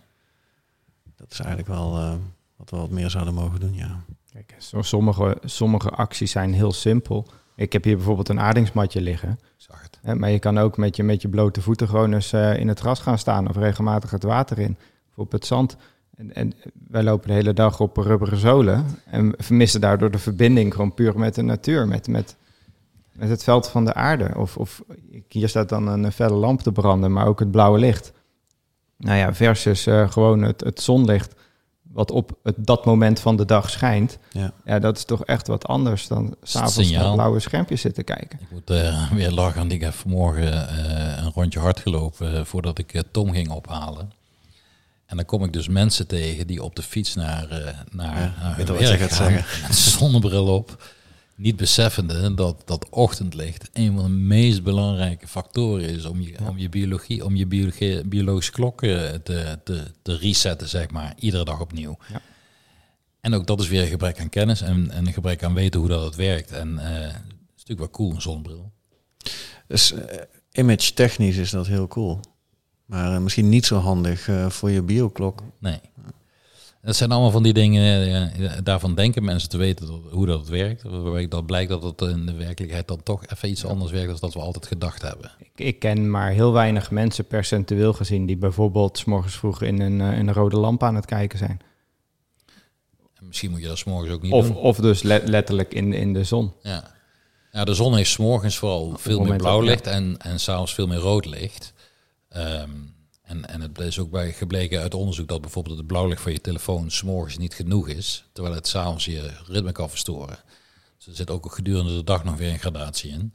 Dat 1.16 1.30
is 1.30 1.38
eigenlijk 1.38 1.68
wel 1.68 1.98
uh, 1.98 2.14
wat 2.56 2.70
we 2.70 2.76
wat 2.76 2.90
meer 2.90 3.10
zouden 3.10 3.34
mogen 3.34 3.60
doen, 3.60 3.74
ja. 3.74 4.04
Kijk, 4.32 4.56
sommige, 4.58 5.38
sommige 5.44 5.90
acties 5.90 6.30
zijn 6.30 6.54
heel 6.54 6.72
simpel. 6.72 7.26
Ik 7.54 7.72
heb 7.72 7.84
hier 7.84 7.96
bijvoorbeeld 7.96 8.28
een 8.28 8.40
aardingsmatje 8.40 9.00
liggen. 9.00 9.38
Maar 10.14 10.30
je 10.30 10.38
kan 10.38 10.58
ook 10.58 10.76
met 10.76 10.96
je, 10.96 11.02
met 11.02 11.22
je 11.22 11.28
blote 11.28 11.62
voeten 11.62 11.88
gewoon 11.88 12.12
eens 12.12 12.32
uh, 12.32 12.58
in 12.58 12.68
het 12.68 12.80
gras 12.80 13.00
gaan 13.00 13.18
staan 13.18 13.48
of 13.48 13.56
regelmatig 13.56 14.10
het 14.10 14.22
water 14.22 14.58
in. 14.58 14.76
Of 15.10 15.18
op 15.18 15.32
het 15.32 15.46
zand. 15.46 15.76
En, 16.16 16.34
en 16.34 16.52
wij 16.88 17.02
lopen 17.02 17.28
de 17.28 17.34
hele 17.34 17.52
dag 17.52 17.80
op 17.80 17.96
rubberen 17.96 18.38
zolen 18.38 18.84
en 19.04 19.34
vermissen 19.36 19.80
daardoor 19.80 20.10
de 20.10 20.18
verbinding 20.18 20.72
gewoon 20.74 20.94
puur 20.94 21.18
met 21.18 21.34
de 21.34 21.42
natuur. 21.42 21.88
Met, 21.88 22.08
met, 22.08 22.36
met 23.12 23.28
het 23.28 23.44
veld 23.44 23.68
van 23.68 23.84
de 23.84 23.94
aarde. 23.94 24.30
Of, 24.36 24.56
of 24.56 24.82
hier 25.28 25.48
staat 25.48 25.68
dan 25.68 25.86
een 25.86 26.12
felle 26.12 26.36
lamp 26.36 26.60
te 26.60 26.72
branden, 26.72 27.12
maar 27.12 27.26
ook 27.26 27.38
het 27.38 27.50
blauwe 27.50 27.78
licht. 27.78 28.12
Nou 28.96 29.18
ja, 29.18 29.34
versus 29.34 29.86
uh, 29.86 30.10
gewoon 30.10 30.42
het, 30.42 30.60
het 30.60 30.80
zonlicht 30.80 31.34
wat 31.92 32.10
op 32.10 32.38
het, 32.42 32.54
dat 32.58 32.84
moment 32.84 33.20
van 33.20 33.36
de 33.36 33.44
dag 33.44 33.70
schijnt. 33.70 34.18
Ja. 34.32 34.52
ja, 34.64 34.78
dat 34.78 34.96
is 34.96 35.04
toch 35.04 35.24
echt 35.24 35.46
wat 35.46 35.66
anders 35.66 36.06
dan 36.06 36.36
s'avonds 36.42 36.90
naar 36.90 37.12
blauwe 37.12 37.40
schermpjes 37.40 37.80
zitten 37.80 38.04
kijken. 38.04 38.38
Ik 38.40 38.50
moet 38.50 38.70
uh, 38.70 39.12
weer 39.12 39.30
lachen, 39.30 39.70
ik 39.70 39.80
heb 39.80 39.92
vanmorgen 39.92 40.52
uh, 40.52 41.16
een 41.16 41.32
rondje 41.34 41.58
hard 41.58 41.80
gelopen 41.80 42.46
voordat 42.46 42.78
ik 42.78 43.02
Tom 43.10 43.32
ging 43.32 43.50
ophalen. 43.50 44.12
En 45.06 45.16
dan 45.16 45.26
kom 45.26 45.44
ik 45.44 45.52
dus 45.52 45.68
mensen 45.68 46.06
tegen 46.06 46.46
die 46.46 46.62
op 46.62 46.76
de 46.76 46.82
fiets 46.82 47.14
naar, 47.14 47.46
naar, 47.90 48.20
ja, 48.20 48.34
naar 48.40 48.56
weet 48.56 48.68
wat 48.68 48.78
je 48.78 48.96
gaat 48.96 49.12
zeggen. 49.12 49.44
met 49.62 49.76
zonnebril 49.76 50.46
op 50.46 50.82
niet 51.42 51.56
beseffende 51.56 52.34
dat 52.34 52.62
dat 52.64 52.88
ochtendlicht 52.90 53.70
een 53.72 53.94
van 53.94 54.04
de 54.04 54.10
meest 54.10 54.62
belangrijke 54.62 55.28
factoren 55.28 55.88
is 55.88 56.04
om 56.04 56.20
je, 56.20 56.38
om 56.48 56.58
je 56.58 56.68
biologie, 56.68 57.24
om 57.24 57.36
je 57.36 57.46
biologie, 57.46 58.04
biologische 58.04 58.52
klok 58.52 58.82
eh, 58.82 59.10
te, 59.10 59.58
te, 59.64 59.82
te 60.02 60.16
resetten, 60.16 60.68
zeg 60.68 60.90
maar, 60.90 61.14
iedere 61.18 61.44
dag 61.44 61.60
opnieuw. 61.60 61.98
Ja. 62.12 62.20
En 63.20 63.34
ook 63.34 63.46
dat 63.46 63.60
is 63.60 63.68
weer 63.68 63.82
een 63.82 63.88
gebrek 63.88 64.20
aan 64.20 64.28
kennis 64.28 64.60
en, 64.60 64.90
en 64.90 65.06
een 65.06 65.12
gebrek 65.12 65.44
aan 65.44 65.54
weten 65.54 65.80
hoe 65.80 65.88
dat 65.88 66.04
het 66.04 66.14
werkt. 66.14 66.52
En 66.52 66.68
uh, 66.68 66.82
het 66.82 67.14
is 67.56 67.64
natuurlijk 67.64 67.78
wel 67.78 67.90
cool, 67.90 68.14
een 68.14 68.22
zonnebril. 68.22 68.72
Dus 69.66 69.92
uh, 69.92 70.00
image 70.52 70.92
technisch 70.92 71.36
is 71.36 71.50
dat 71.50 71.66
heel 71.66 71.88
cool. 71.88 72.20
Maar 72.84 73.12
uh, 73.12 73.18
misschien 73.18 73.48
niet 73.48 73.66
zo 73.66 73.76
handig 73.76 74.28
voor 74.48 74.70
je 74.70 74.82
bioklok. 74.82 75.42
Nee. 75.58 75.80
Dat 76.82 76.96
zijn 76.96 77.10
allemaal 77.10 77.30
van 77.30 77.42
die 77.42 77.52
dingen, 77.52 78.64
daarvan 78.64 78.94
denken 78.94 79.24
mensen 79.24 79.48
te 79.48 79.56
weten 79.56 79.86
hoe 80.10 80.26
dat 80.26 80.48
werkt. 80.48 80.82
Waarbij 80.82 81.28
dat 81.28 81.46
blijkt 81.46 81.70
dat 81.70 81.82
het 81.82 82.00
in 82.00 82.26
de 82.26 82.34
werkelijkheid 82.34 82.88
dan 82.88 83.02
toch 83.02 83.26
even 83.26 83.48
iets 83.48 83.64
anders 83.64 83.90
werkt 83.90 84.08
dan 84.08 84.18
dat 84.20 84.34
we 84.34 84.40
altijd 84.40 84.66
gedacht 84.66 85.02
hebben. 85.02 85.30
Ik, 85.38 85.50
ik 85.54 85.78
ken 85.78 86.10
maar 86.10 86.30
heel 86.30 86.52
weinig 86.52 86.90
mensen 86.90 87.26
percentueel 87.26 87.92
gezien 87.92 88.26
die 88.26 88.36
bijvoorbeeld 88.36 88.98
s 88.98 89.04
morgens 89.04 89.36
vroeg 89.36 89.62
in 89.62 89.80
een, 89.80 90.00
in 90.00 90.28
een 90.28 90.34
rode 90.34 90.56
lamp 90.56 90.82
aan 90.82 90.94
het 90.94 91.04
kijken 91.04 91.38
zijn. 91.38 91.60
En 93.14 93.26
misschien 93.26 93.50
moet 93.50 93.60
je 93.60 93.66
dat 93.66 93.78
s 93.78 93.84
morgens 93.84 94.12
ook 94.12 94.22
niet 94.22 94.32
of, 94.32 94.46
doen. 94.46 94.56
Of 94.56 94.76
dus 94.76 95.02
letterlijk 95.02 95.74
in, 95.74 95.92
in 95.92 96.12
de 96.12 96.24
zon. 96.24 96.52
Ja. 96.62 96.94
ja, 97.52 97.64
de 97.64 97.74
zon 97.74 97.96
heeft 97.96 98.10
s 98.10 98.16
morgens 98.16 98.58
vooral 98.58 98.94
veel 98.96 99.20
meer 99.20 99.36
blauw 99.36 99.60
licht 99.60 99.86
en, 99.86 100.16
en 100.18 100.40
s'avonds 100.40 100.74
veel 100.74 100.86
meer 100.86 100.98
rood 100.98 101.24
licht. 101.24 101.72
Um, 102.36 102.94
en, 103.32 103.48
en 103.48 103.60
het 103.60 103.78
is 103.78 103.98
ook 103.98 104.10
bij 104.10 104.32
gebleken 104.32 104.80
uit 104.80 104.94
onderzoek 104.94 105.28
dat 105.28 105.40
bijvoorbeeld 105.40 105.78
het 105.78 105.86
blauwlicht 105.86 106.22
van 106.22 106.32
je 106.32 106.40
telefoon 106.40 106.90
s'morgens 106.90 107.38
niet 107.38 107.54
genoeg 107.54 107.88
is, 107.88 108.24
terwijl 108.32 108.54
het 108.54 108.66
s'avonds 108.66 109.04
je 109.04 109.30
ritme 109.46 109.72
kan 109.72 109.90
verstoren. 109.90 110.38
Dus 110.96 111.06
er 111.06 111.14
zit 111.14 111.30
ook 111.30 111.52
gedurende 111.52 111.94
de 111.94 112.04
dag 112.04 112.24
nog 112.24 112.36
weer 112.36 112.52
een 112.52 112.58
gradatie 112.58 113.10
in. 113.10 113.32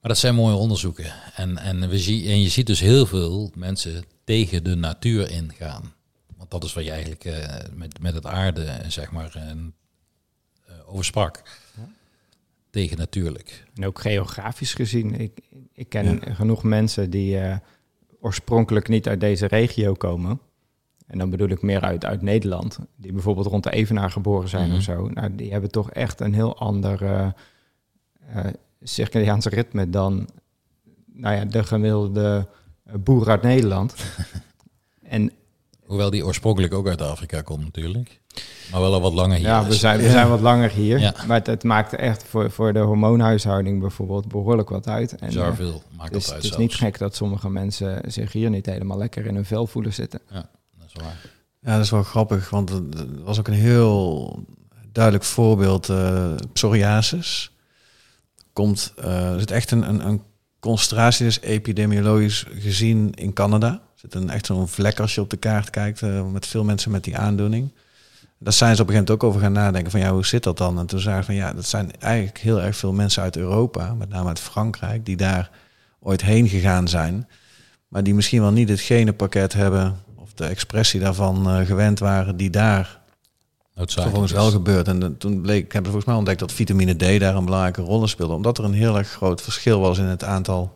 Maar 0.00 0.10
dat 0.14 0.18
zijn 0.18 0.34
mooie 0.34 0.54
onderzoeken. 0.54 1.12
En, 1.34 1.58
en, 1.58 1.88
we 1.88 1.98
zien, 1.98 2.26
en 2.26 2.40
je 2.40 2.48
ziet 2.48 2.66
dus 2.66 2.80
heel 2.80 3.06
veel 3.06 3.52
mensen 3.54 4.04
tegen 4.24 4.64
de 4.64 4.74
natuur 4.74 5.30
ingaan. 5.30 5.94
Want 6.36 6.50
dat 6.50 6.64
is 6.64 6.72
wat 6.72 6.84
je 6.84 6.90
eigenlijk 6.90 7.24
uh, 7.24 7.34
met, 7.72 8.00
met 8.00 8.14
het 8.14 8.26
aarde, 8.26 8.80
zeg 8.88 9.10
maar, 9.10 9.36
uh, 9.36 9.50
uh, 9.52 10.92
over 10.92 11.04
sprak. 11.04 11.42
Ja. 11.76 11.88
Tegen 12.70 12.96
natuurlijk. 12.96 13.64
En 13.74 13.86
ook 13.86 14.00
geografisch 14.00 14.74
gezien. 14.74 15.20
Ik, 15.20 15.38
ik 15.72 15.88
ken 15.88 16.20
ja. 16.24 16.34
genoeg 16.34 16.62
mensen 16.62 17.10
die 17.10 17.38
oorspronkelijk 18.26 18.88
niet 18.88 19.08
uit 19.08 19.20
deze 19.20 19.46
regio 19.46 19.92
komen. 19.92 20.40
En 21.06 21.18
dan 21.18 21.30
bedoel 21.30 21.48
ik 21.48 21.62
meer 21.62 21.80
uit, 21.80 22.04
uit 22.04 22.22
Nederland. 22.22 22.78
Die 22.96 23.12
bijvoorbeeld 23.12 23.46
rond 23.46 23.62
de 23.62 23.70
Evenaar 23.70 24.10
geboren 24.10 24.48
zijn 24.48 24.68
Mhm. 24.68 24.76
of 24.76 24.82
zo. 24.82 25.08
Nou, 25.08 25.34
die 25.34 25.52
hebben 25.52 25.70
toch 25.70 25.90
echt 25.90 26.20
een 26.20 26.34
heel 26.34 26.56
ander 26.58 27.02
uh, 27.02 27.28
uh, 28.36 28.44
circadiaanse 28.82 29.48
ritme 29.48 29.90
dan 29.90 30.28
nou 31.12 31.34
ja, 31.34 31.44
de 31.44 31.64
gemiddelde 31.64 32.48
uh, 32.86 32.94
boer 32.94 33.30
uit 33.30 33.42
Nederland. 33.42 33.94
en, 35.02 35.30
Hoewel 35.86 36.10
die 36.10 36.24
oorspronkelijk 36.24 36.74
ook 36.74 36.88
uit 36.88 37.02
Afrika 37.02 37.40
komt 37.40 37.64
natuurlijk. 37.64 38.20
Maar 38.70 38.80
wel 38.80 38.94
al 38.94 39.00
wat 39.00 39.12
langer 39.12 39.36
hier. 39.36 39.46
ja, 39.46 39.64
we 39.64 39.72
is. 39.72 39.80
zijn, 39.80 40.00
we 40.00 40.10
zijn 40.10 40.28
wat 40.28 40.40
langer 40.40 40.70
hier. 40.70 40.98
Ja. 40.98 41.14
Maar 41.26 41.36
het, 41.36 41.46
het 41.46 41.64
maakt 41.64 41.94
echt 41.94 42.24
voor, 42.24 42.50
voor 42.50 42.72
de 42.72 42.78
hormoonhuishouding 42.78 43.80
bijvoorbeeld 43.80 44.28
behoorlijk 44.28 44.68
wat 44.68 44.88
uit. 44.88 45.16
En, 45.16 45.26
Bizar 45.26 45.50
eh, 45.50 45.56
veel 45.56 45.82
maakt 45.96 46.12
dus 46.12 46.24
dat 46.24 46.34
uit 46.34 46.42
het 46.42 46.52
is 46.52 46.56
zelfs. 46.56 46.56
niet 46.56 46.74
gek 46.74 46.98
dat 46.98 47.16
sommige 47.16 47.50
mensen 47.50 48.00
zich 48.12 48.32
hier 48.32 48.50
niet 48.50 48.66
helemaal 48.66 48.98
lekker 48.98 49.26
in 49.26 49.34
hun 49.34 49.44
vel 49.44 49.66
voelen 49.66 49.94
zitten. 49.94 50.20
Ja, 50.30 50.48
dat 50.78 50.86
is 50.86 51.02
waar. 51.02 51.16
Ja, 51.60 51.72
dat 51.72 51.84
is 51.84 51.90
wel 51.90 52.02
grappig, 52.02 52.50
want 52.50 52.70
er 52.70 52.82
er 52.98 53.24
was 53.24 53.38
ook 53.38 53.48
een 53.48 53.54
heel 53.54 54.44
duidelijk 54.92 55.24
voorbeeld. 55.24 55.88
eh 55.88 56.34
psoriasis 56.52 57.50
komt, 58.52 58.92
eh, 58.96 59.32
er 59.32 59.38
zit 59.40 59.50
echt 59.50 59.70
een, 59.70 59.88
een, 59.88 60.06
een 60.06 60.22
concentratie, 60.60 61.26
dus 61.26 61.40
epidemiologisch 61.40 62.46
gezien 62.50 63.14
in 63.14 63.32
Canada. 63.32 63.82
Zit 64.12 64.14
een, 64.14 64.30
echt 64.30 64.46
zo'n 64.46 64.68
vlek 64.68 65.00
als 65.00 65.14
je 65.14 65.20
op 65.20 65.30
de 65.30 65.36
kaart 65.36 65.70
kijkt, 65.70 66.02
eh, 66.02 66.26
met 66.26 66.46
veel 66.46 66.64
mensen 66.64 66.90
met 66.90 67.04
die 67.04 67.16
aandoening. 67.16 67.70
Daar 68.38 68.52
zijn 68.52 68.76
ze 68.76 68.82
op 68.82 68.88
een 68.88 68.94
gegeven 68.94 68.94
moment 68.94 69.10
ook 69.10 69.22
over 69.22 69.40
gaan 69.40 69.52
nadenken 69.52 69.90
van 69.90 70.00
ja, 70.00 70.12
hoe 70.12 70.26
zit 70.26 70.42
dat 70.42 70.58
dan? 70.58 70.78
En 70.78 70.86
toen 70.86 71.00
zagen 71.00 71.20
ze 71.20 71.26
van 71.26 71.34
ja, 71.34 71.52
dat 71.52 71.66
zijn 71.66 71.90
eigenlijk 71.98 72.38
heel 72.38 72.62
erg 72.62 72.76
veel 72.76 72.92
mensen 72.92 73.22
uit 73.22 73.36
Europa, 73.36 73.94
met 73.94 74.08
name 74.08 74.28
uit 74.28 74.40
Frankrijk, 74.40 75.06
die 75.06 75.16
daar 75.16 75.50
ooit 76.00 76.22
heen 76.22 76.48
gegaan 76.48 76.88
zijn. 76.88 77.28
Maar 77.88 78.02
die 78.02 78.14
misschien 78.14 78.40
wel 78.40 78.52
niet 78.52 78.68
het 78.68 78.80
genenpakket 78.80 79.52
hebben 79.52 79.96
of 80.16 80.32
de 80.32 80.44
expressie 80.44 81.00
daarvan 81.00 81.48
eh, 81.48 81.66
gewend 81.66 81.98
waren, 81.98 82.36
die 82.36 82.50
daar 82.50 83.00
vervolgens 83.74 84.32
wel 84.32 84.50
gebeurt. 84.50 84.88
En 84.88 85.16
toen 85.18 85.40
bleek, 85.40 85.64
ik 85.64 85.72
heb 85.72 85.84
volgens 85.84 86.04
mij 86.04 86.14
ontdekt 86.14 86.38
dat 86.38 86.52
vitamine 86.52 86.94
D 86.94 87.20
daar 87.20 87.36
een 87.36 87.44
belangrijke 87.44 87.82
rol 87.82 88.02
in 88.02 88.08
speelde. 88.08 88.34
Omdat 88.34 88.58
er 88.58 88.64
een 88.64 88.72
heel 88.72 88.98
erg 88.98 89.08
groot 89.08 89.42
verschil 89.42 89.80
was 89.80 89.98
in 89.98 90.04
het 90.04 90.24
aantal 90.24 90.74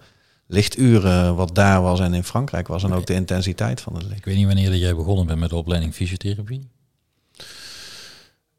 lichturen 0.51 1.35
wat 1.35 1.55
daar 1.55 1.83
was 1.83 2.01
en 2.01 2.15
in 2.15 2.25
Frankrijk 2.25 2.69
was. 2.69 2.83
En 2.83 2.93
ook 2.93 3.07
de 3.07 3.15
intensiteit 3.15 3.81
van 3.81 3.95
het 3.95 4.03
licht. 4.03 4.17
Ik 4.17 4.25
weet 4.25 4.37
niet 4.37 4.47
wanneer 4.47 4.71
dat 4.71 4.79
jij 4.79 4.95
begonnen 4.95 5.27
bent 5.27 5.39
met 5.39 5.51
de 5.51 5.57
opleiding 5.57 5.95
fysiotherapie. 5.95 6.69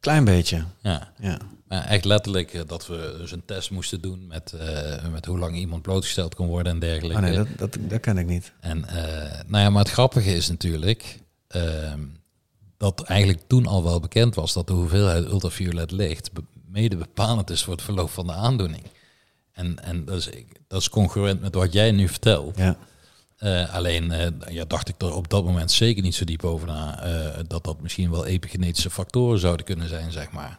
klein 0.00 0.24
beetje. 0.24 0.64
Ja. 0.82 1.12
Ja. 1.18 1.38
Maar 1.68 1.84
echt 1.84 2.04
letterlijk 2.04 2.52
eh, 2.52 2.60
dat 2.66 2.86
we 2.86 3.14
dus 3.18 3.32
een 3.32 3.44
test 3.44 3.70
moesten 3.70 4.00
doen 4.00 4.26
met, 4.26 4.52
eh, 4.52 5.08
met 5.12 5.26
hoe 5.26 5.38
lang 5.38 5.56
iemand 5.56 5.82
blootgesteld 5.82 6.34
kon 6.34 6.46
worden 6.46 6.72
en 6.72 6.78
dergelijke. 6.78 7.16
Oh 7.16 7.22
nee, 7.22 7.36
dat, 7.36 7.46
dat, 7.56 7.76
dat 7.80 8.00
ken 8.00 8.18
ik 8.18 8.26
niet. 8.26 8.52
En 8.60 8.84
eh, 8.84 9.40
nou 9.46 9.62
ja, 9.62 9.70
maar 9.70 9.82
het 9.82 9.92
grappige 9.92 10.34
is 10.34 10.48
natuurlijk 10.48 11.20
ehm, 11.48 12.00
dat 12.76 13.02
eigenlijk 13.02 13.42
toen 13.46 13.66
al 13.66 13.82
wel 13.82 14.00
bekend 14.00 14.34
was 14.34 14.52
dat 14.52 14.66
de 14.66 14.72
hoeveelheid 14.72 15.24
ultraviolet 15.24 15.90
licht 15.90 16.30
mede 16.68 16.96
bepalend 16.96 17.50
is 17.50 17.64
voor 17.64 17.74
het 17.74 17.82
verloop 17.82 18.10
van 18.10 18.26
de 18.26 18.32
aandoening. 18.32 18.82
En, 19.52 19.82
en 19.82 20.04
dat, 20.04 20.16
is, 20.16 20.28
dat 20.68 20.80
is 20.80 20.88
congruent 20.88 21.40
met 21.40 21.54
wat 21.54 21.72
jij 21.72 21.90
nu 21.90 22.08
vertelt. 22.08 22.56
Ja. 22.56 22.76
Eh, 23.36 23.74
alleen 23.74 24.04
uh, 24.04 24.26
ja, 24.54 24.64
dacht 24.64 24.88
ik 24.88 25.02
er 25.02 25.14
op 25.14 25.30
dat 25.30 25.44
moment 25.44 25.70
zeker 25.70 26.02
niet 26.02 26.14
zo 26.14 26.24
diep 26.24 26.44
over 26.44 26.66
na. 26.66 27.06
Uh, 27.06 27.38
dat 27.46 27.64
dat 27.64 27.80
misschien 27.80 28.10
wel 28.10 28.26
epigenetische 28.26 28.90
factoren 28.90 29.38
zouden 29.38 29.66
kunnen 29.66 29.88
zijn, 29.88 30.12
zeg 30.12 30.30
maar. 30.30 30.58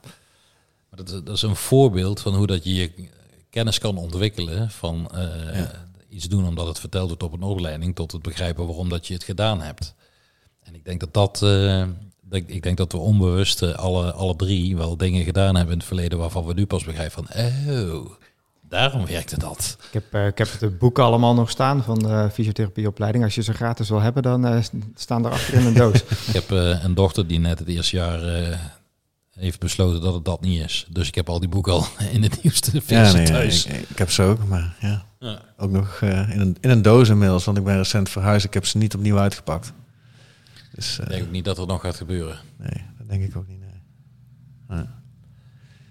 Maar 0.89 1.03
dat, 1.05 1.25
dat 1.25 1.35
is 1.35 1.41
een 1.41 1.55
voorbeeld 1.55 2.21
van 2.21 2.35
hoe 2.35 2.47
dat 2.47 2.63
je 2.63 2.73
je 2.73 3.09
kennis 3.49 3.79
kan 3.79 3.97
ontwikkelen 3.97 4.69
van 4.69 5.11
ja. 5.53 5.71
iets 6.09 6.27
doen 6.27 6.47
omdat 6.47 6.67
het 6.67 6.79
verteld 6.79 7.07
wordt 7.07 7.23
op 7.23 7.33
een 7.33 7.41
opleiding 7.41 7.95
tot 7.95 8.11
het 8.11 8.21
begrijpen 8.21 8.65
waarom 8.65 8.89
dat 8.89 9.07
je 9.07 9.13
het 9.13 9.23
gedaan 9.23 9.61
hebt. 9.61 9.93
En 10.61 10.75
ik 10.75 10.85
denk 10.85 10.99
dat 10.99 11.13
dat, 11.13 11.39
dat 12.21 12.41
ik 12.45 12.63
denk 12.63 12.77
dat 12.77 12.91
we 12.91 12.97
onbewust 12.97 13.75
alle, 13.75 14.11
alle 14.11 14.35
drie 14.35 14.77
wel 14.77 14.97
dingen 14.97 15.23
gedaan 15.23 15.55
hebben 15.55 15.73
in 15.73 15.79
het 15.79 15.87
verleden 15.87 16.17
waarvan 16.17 16.45
we 16.45 16.53
nu 16.53 16.65
pas 16.65 16.83
begrijpen 16.83 17.25
van, 17.25 17.43
oh, 17.45 18.11
Daarom 18.69 19.05
werkte 19.05 19.39
dat. 19.39 19.77
Ik 19.87 19.93
heb, 19.93 20.15
uh, 20.15 20.27
ik 20.27 20.37
heb 20.37 20.49
de 20.59 20.69
boeken 20.69 21.03
allemaal 21.03 21.33
nog 21.33 21.49
staan 21.49 21.83
van 21.83 21.99
de 21.99 22.29
fysiotherapieopleiding. 22.33 23.23
Als 23.23 23.35
je 23.35 23.43
ze 23.43 23.53
gratis 23.53 23.89
wil 23.89 24.01
hebben, 24.01 24.23
dan 24.23 24.53
uh, 24.53 24.63
staan 24.95 25.25
er 25.25 25.31
achter 25.31 25.53
in 25.53 25.65
een 25.65 25.73
doos. 25.73 26.03
ik 26.27 26.33
heb 26.33 26.51
uh, 26.51 26.83
een 26.83 26.93
dochter 26.93 27.27
die 27.27 27.39
net 27.39 27.59
het 27.59 27.67
eerste 27.67 27.95
jaar 27.95 28.19
heeft 29.31 29.59
besloten 29.59 30.01
dat 30.01 30.13
het 30.13 30.25
dat 30.25 30.41
niet 30.41 30.63
is. 30.63 30.85
Dus 30.89 31.07
ik 31.07 31.15
heb 31.15 31.29
al 31.29 31.39
die 31.39 31.49
boeken 31.49 31.73
al 31.73 31.85
in 32.11 32.23
het 32.23 32.43
nieuwste 32.43 32.81
ja, 32.85 33.11
nee, 33.11 33.25
thuis. 33.25 33.65
Ik, 33.65 33.89
ik, 33.89 33.97
heb 33.97 34.11
ze 34.11 34.21
ook, 34.21 34.47
maar 34.47 34.75
ja. 34.79 35.05
ja. 35.19 35.41
Ook 35.57 35.71
nog 35.71 36.01
in, 36.01 36.39
een, 36.39 36.57
in 36.61 36.69
een 36.69 36.81
doos 36.81 37.09
inmiddels, 37.09 37.45
want 37.45 37.57
ik 37.57 37.63
ben 37.63 37.77
recent 37.77 38.09
verhuisd. 38.09 38.45
Ik 38.45 38.53
heb 38.53 38.65
ze 38.65 38.77
niet 38.77 38.95
opnieuw 38.95 39.17
uitgepakt. 39.17 39.73
Dus, 40.71 40.99
ik 40.99 41.09
denk 41.09 41.23
ook 41.23 41.31
niet 41.31 41.45
dat 41.45 41.57
er 41.57 41.67
nog 41.67 41.81
gaat 41.81 41.95
gebeuren. 41.95 42.39
Nee, 42.57 42.83
dat 42.97 43.09
denk 43.09 43.23
ik 43.23 43.35
ook 43.35 43.47
niet. 43.47 43.64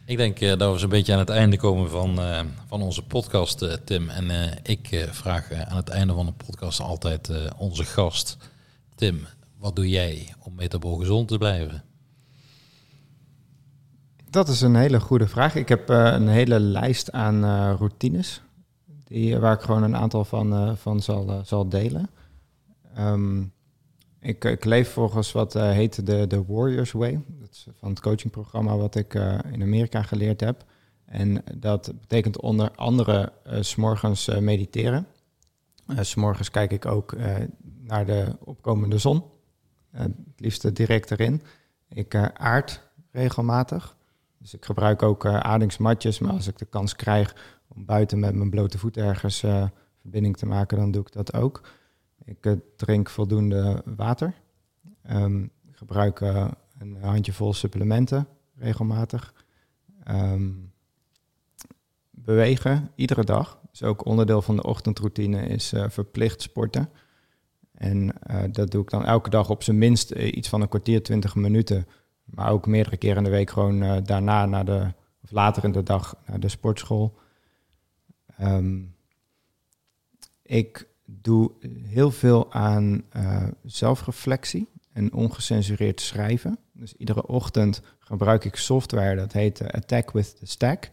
Ik 0.06 0.16
denk 0.16 0.40
uh, 0.40 0.56
dat 0.56 0.72
we 0.72 0.78
zo'n 0.78 0.89
beetje 0.89 1.12
aan 1.12 1.18
het 1.18 1.28
einde 1.28 1.56
komen 1.56 1.90
van, 1.90 2.18
uh, 2.18 2.40
van 2.66 2.82
onze 2.82 3.02
podcast, 3.06 3.62
uh, 3.62 3.72
Tim. 3.72 4.09
En 4.09 4.59
ik 4.62 5.09
vraag 5.10 5.52
aan 5.52 5.76
het 5.76 5.89
einde 5.89 6.12
van 6.12 6.26
de 6.26 6.32
podcast 6.32 6.81
altijd 6.81 7.31
onze 7.56 7.85
gast, 7.85 8.36
Tim, 8.94 9.26
wat 9.59 9.76
doe 9.76 9.89
jij 9.89 10.35
om 10.39 10.55
metabool 10.55 10.97
gezond 10.97 11.28
te 11.28 11.39
blijven? 11.39 11.85
Dat 14.31 14.48
is 14.48 14.60
een 14.60 14.74
hele 14.74 15.01
goede 15.01 15.28
vraag. 15.28 15.55
Ik 15.55 15.68
heb 15.68 15.89
een 15.89 16.28
hele 16.28 16.60
lijst 16.60 17.12
aan 17.12 17.44
routines, 17.76 18.43
die, 19.05 19.39
waar 19.39 19.55
ik 19.55 19.60
gewoon 19.60 19.82
een 19.82 19.97
aantal 19.97 20.24
van, 20.24 20.76
van 20.76 21.02
zal, 21.02 21.43
zal 21.44 21.68
delen. 21.68 22.10
Um, 22.98 23.52
ik, 24.24 24.44
ik 24.44 24.64
leef 24.64 24.92
volgens 24.92 25.32
wat 25.32 25.55
uh, 25.55 25.70
heet 25.70 26.06
de, 26.06 26.26
de 26.26 26.44
Warriors 26.44 26.92
Way. 26.92 27.24
Dat 27.26 27.51
is 27.51 27.66
van 27.78 27.90
het 27.90 28.01
coachingprogramma 28.01 28.76
wat 28.76 28.94
ik 28.94 29.14
uh, 29.14 29.38
in 29.52 29.62
Amerika 29.62 30.02
geleerd 30.02 30.40
heb. 30.40 30.64
En 31.05 31.44
dat 31.55 31.92
betekent 32.01 32.40
onder 32.40 32.70
andere 32.70 33.32
uh, 33.46 33.56
s'morgens 33.60 34.26
mediteren. 34.26 35.06
s'morgens 36.01 36.51
kijk 36.51 36.72
ik 36.72 36.86
ook 36.86 37.16
naar 37.80 38.06
de 38.06 38.36
opkomende 38.44 38.98
zon. 38.98 39.24
het 39.90 40.12
liefst 40.36 40.74
direct 40.76 41.10
erin. 41.10 41.42
Ik 41.88 42.14
aard 42.34 42.80
regelmatig. 43.10 43.96
Dus 44.38 44.55
ik 44.55 44.64
gebruik 44.64 45.02
ook 45.02 45.26
adingsmatjes. 45.26 46.18
Maar 46.18 46.32
als 46.32 46.48
ik 46.48 46.59
de 46.59 46.64
kans 46.64 46.96
krijg 46.96 47.36
om 47.68 47.84
buiten 47.84 48.18
met 48.18 48.34
mijn 48.34 48.51
blote 48.51 48.78
voet 48.78 48.96
ergens 48.96 49.44
verbinding 50.01 50.36
te 50.36 50.46
maken, 50.46 50.78
dan 50.78 50.90
doe 50.90 51.02
ik 51.02 51.12
dat 51.12 51.34
ook. 51.34 51.62
Ik 52.24 52.46
uh, 52.46 52.52
drink 52.76 53.10
voldoende 53.10 53.82
water. 53.84 54.34
Um, 55.10 55.51
gebruik 55.70 56.20
uh, 56.20 56.51
een 56.78 56.96
handjevol 56.96 57.52
supplementen 57.52 58.28
regelmatig. 58.56 59.34
Um, 60.09 60.72
bewegen 62.10 62.90
iedere 62.94 63.24
dag. 63.24 63.59
Dus 63.70 63.82
ook 63.82 64.05
onderdeel 64.05 64.42
van 64.42 64.56
de 64.56 64.62
ochtendroutine 64.62 65.46
is 65.46 65.72
uh, 65.72 65.88
verplicht 65.88 66.42
sporten. 66.42 66.88
En 67.74 68.14
dat 68.52 68.70
doe 68.70 68.82
ik 68.82 68.90
dan 68.90 69.05
elke 69.05 69.30
dag 69.30 69.51
op 69.51 69.62
zijn 69.62 69.78
minst 69.78 70.10
iets 70.10 70.48
van 70.48 70.60
een 70.60 70.68
kwartier, 70.68 71.02
twintig 71.02 71.34
minuten. 71.34 71.86
Maar 72.24 72.51
ook 72.51 72.66
meerdere 72.66 72.96
keren 72.96 73.16
in 73.16 73.24
de 73.24 73.30
week 73.30 73.51
gewoon 73.51 74.05
daarna 74.05 74.46
naar 74.46 74.64
de, 74.64 74.92
of 75.22 75.30
later 75.30 75.64
in 75.64 75.72
de 75.72 75.82
dag 75.82 76.16
naar 76.26 76.40
de 76.40 76.48
sportschool. 76.48 77.18
Um, 78.40 78.94
ik 80.42 80.88
doe 81.20 81.50
heel 81.82 82.10
veel 82.10 82.52
aan 82.52 83.02
uh, 83.16 83.42
zelfreflectie 83.64 84.68
en 84.92 85.12
ongecensureerd 85.12 86.00
schrijven. 86.00 86.58
Dus 86.72 86.94
iedere 86.94 87.26
ochtend 87.26 87.82
gebruik 87.98 88.44
ik 88.44 88.56
software 88.56 89.16
dat 89.16 89.32
heet 89.32 89.60
uh, 89.60 89.68
Attack 89.68 90.10
with 90.10 90.36
the 90.38 90.46
Stack. 90.46 90.90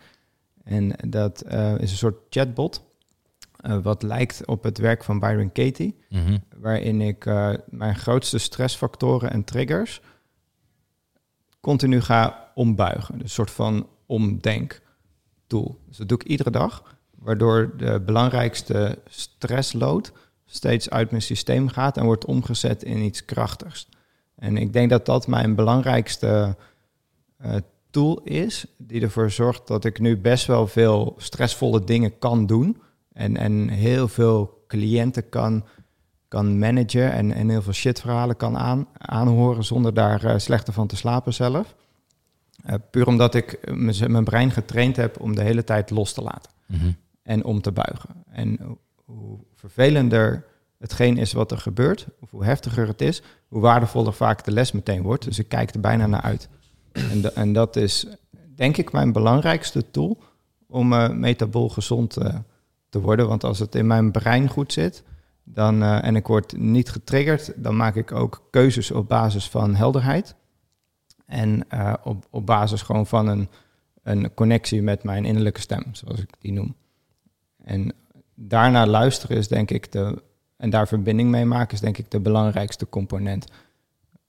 En 0.63 0.93
dat 1.07 1.43
uh, 1.51 1.79
is 1.79 1.91
een 1.91 1.97
soort 1.97 2.19
chatbot. 2.29 2.83
wat 3.81 4.03
lijkt 4.03 4.45
op 4.45 4.63
het 4.63 4.77
werk 4.77 5.03
van 5.03 5.19
Byron 5.19 5.51
Katie. 5.51 5.97
Mm 6.09 6.25
-hmm. 6.25 6.43
Waarin 6.57 7.01
ik 7.01 7.25
mijn 7.65 7.95
grootste 7.95 8.37
stressfactoren 8.37 9.31
en 9.31 9.43
triggers 9.43 10.01
continu 11.61 12.01
ga 12.01 12.51
ombuigen. 12.55 13.13
Dus 13.13 13.23
een 13.23 13.29
soort 13.29 13.51
van 13.51 13.87
omdenktool. 14.05 15.79
Dus 15.87 15.97
dat 15.97 16.09
doe 16.09 16.19
ik 16.19 16.27
iedere 16.27 16.51
dag 16.51 16.99
waardoor 17.23 17.73
de 17.77 18.01
belangrijkste 18.05 18.99
stressload 19.07 20.11
steeds 20.45 20.89
uit 20.89 21.09
mijn 21.09 21.21
systeem 21.21 21.67
gaat 21.67 21.97
en 21.97 22.05
wordt 22.05 22.25
omgezet 22.25 22.83
in 22.83 22.97
iets 22.97 23.25
krachtigs. 23.25 23.87
En 24.35 24.57
ik 24.57 24.73
denk 24.73 24.89
dat 24.89 25.05
dat 25.05 25.27
mijn 25.27 25.55
belangrijkste 25.55 26.55
uh, 27.45 27.55
tool 27.89 28.21
is, 28.23 28.65
die 28.77 29.01
ervoor 29.01 29.31
zorgt 29.31 29.67
dat 29.67 29.85
ik 29.85 29.99
nu 29.99 30.17
best 30.17 30.45
wel 30.45 30.67
veel 30.67 31.15
stressvolle 31.17 31.83
dingen 31.83 32.17
kan 32.17 32.45
doen 32.45 32.81
en, 33.13 33.37
en 33.37 33.69
heel 33.69 34.07
veel 34.07 34.63
cliënten 34.67 35.29
kan, 35.29 35.65
kan 36.27 36.59
managen 36.59 37.11
en, 37.11 37.31
en 37.31 37.49
heel 37.49 37.61
veel 37.61 37.73
shitverhalen 37.73 38.37
kan 38.37 38.57
aan, 38.57 38.87
aanhoren 38.97 39.63
zonder 39.63 39.93
daar 39.93 40.25
uh, 40.25 40.37
slechter 40.37 40.73
van 40.73 40.87
te 40.87 40.95
slapen 40.95 41.33
zelf. 41.33 41.75
Uh, 42.65 42.73
puur 42.91 43.07
omdat 43.07 43.35
ik 43.35 43.59
mijn 44.07 44.23
brein 44.23 44.51
getraind 44.51 44.95
heb 44.95 45.19
om 45.19 45.35
de 45.35 45.41
hele 45.41 45.63
tijd 45.63 45.89
los 45.89 46.13
te 46.13 46.21
laten. 46.21 46.51
Mm 46.65 46.95
en 47.23 47.43
om 47.43 47.61
te 47.61 47.71
buigen. 47.71 48.23
En 48.25 48.77
hoe 49.05 49.39
vervelender 49.53 50.45
hetgeen 50.77 51.17
is 51.17 51.33
wat 51.33 51.51
er 51.51 51.57
gebeurt, 51.57 52.07
of 52.19 52.31
hoe 52.31 52.43
heftiger 52.43 52.87
het 52.87 53.01
is, 53.01 53.21
hoe 53.47 53.61
waardevoller 53.61 54.13
vaak 54.13 54.43
de 54.43 54.51
les 54.51 54.71
meteen 54.71 55.01
wordt. 55.01 55.23
Dus 55.23 55.39
ik 55.39 55.47
kijk 55.47 55.73
er 55.73 55.79
bijna 55.79 56.07
naar 56.07 56.21
uit. 56.21 56.49
En, 56.91 57.35
en 57.35 57.53
dat 57.53 57.75
is, 57.75 58.07
denk 58.55 58.77
ik, 58.77 58.91
mijn 58.91 59.11
belangrijkste 59.11 59.91
tool 59.91 60.23
om 60.67 60.93
uh, 60.93 61.09
metabool 61.09 61.69
gezond 61.69 62.17
uh, 62.19 62.35
te 62.89 63.01
worden. 63.01 63.27
Want 63.27 63.43
als 63.43 63.59
het 63.59 63.75
in 63.75 63.87
mijn 63.87 64.11
brein 64.11 64.49
goed 64.49 64.73
zit, 64.73 65.03
dan, 65.43 65.81
uh, 65.83 66.03
en 66.03 66.15
ik 66.15 66.27
word 66.27 66.57
niet 66.57 66.89
getriggerd, 66.89 67.53
dan 67.55 67.75
maak 67.75 67.95
ik 67.95 68.11
ook 68.11 68.47
keuzes 68.49 68.91
op 68.91 69.07
basis 69.07 69.49
van 69.49 69.75
helderheid. 69.75 70.35
En 71.25 71.65
op, 72.03 72.27
op 72.29 72.45
basis 72.45 72.81
gewoon 72.81 73.07
van 73.07 73.27
een, 73.27 73.49
een 74.03 74.33
connectie 74.33 74.81
met 74.81 75.03
mijn 75.03 75.25
innerlijke 75.25 75.61
stem, 75.61 75.83
zoals 75.91 76.19
ik 76.19 76.29
die 76.39 76.53
noem. 76.53 76.75
En 77.63 77.93
daarna 78.35 78.87
luisteren 78.87 79.37
is 79.37 79.47
denk 79.47 79.71
ik 79.71 79.91
de, 79.91 80.21
en 80.57 80.69
daar 80.69 80.87
verbinding 80.87 81.29
mee 81.29 81.45
maken 81.45 81.73
is 81.73 81.79
denk 81.79 81.97
ik 81.97 82.11
de 82.11 82.19
belangrijkste 82.19 82.89
component 82.89 83.45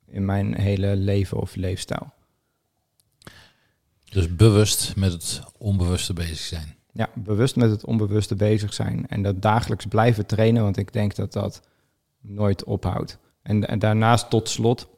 in 0.06 0.24
mijn 0.24 0.54
hele 0.54 0.96
leven 0.96 1.40
of 1.40 1.54
leefstijl. 1.54 2.12
Dus 4.04 4.36
bewust 4.36 4.96
met 4.96 5.12
het 5.12 5.42
onbewuste 5.58 6.12
bezig 6.12 6.38
zijn. 6.38 6.74
Ja, 6.92 7.10
bewust 7.14 7.56
met 7.56 7.70
het 7.70 7.84
onbewuste 7.84 8.34
bezig 8.34 8.74
zijn. 8.74 9.06
En 9.08 9.22
dat 9.22 9.42
dagelijks 9.42 9.86
blijven 9.86 10.26
trainen, 10.26 10.62
want 10.62 10.76
ik 10.76 10.92
denk 10.92 11.14
dat 11.14 11.32
dat 11.32 11.60
nooit 12.20 12.64
ophoudt. 12.64 13.18
En, 13.42 13.68
en 13.68 13.78
daarnaast 13.78 14.30
tot 14.30 14.48
slot, 14.48 14.88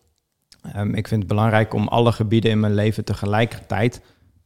um, 0.76 0.94
ik 0.94 1.08
vind 1.08 1.20
het 1.20 1.30
belangrijk 1.30 1.74
om 1.74 1.88
alle 1.88 2.12
gebieden 2.12 2.50
in 2.50 2.60
mijn 2.60 2.74
leven 2.74 3.04
tegelijkertijd 3.04 4.00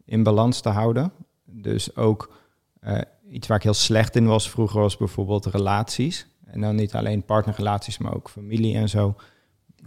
in 0.04 0.22
balans 0.22 0.60
te 0.60 0.68
houden. 0.68 1.12
Dus 1.44 1.96
ook 1.96 2.36
uh, 2.84 3.00
iets 3.30 3.46
waar 3.46 3.56
ik 3.56 3.62
heel 3.62 3.74
slecht 3.74 4.16
in 4.16 4.26
was 4.26 4.50
vroeger 4.50 4.80
was 4.80 4.96
bijvoorbeeld 4.96 5.46
relaties. 5.46 6.26
En 6.44 6.60
dan 6.60 6.74
niet 6.74 6.94
alleen 6.94 7.24
partnerrelaties, 7.24 7.98
maar 7.98 8.14
ook 8.14 8.30
familie 8.30 8.76
en 8.76 8.88
zo. 8.88 9.14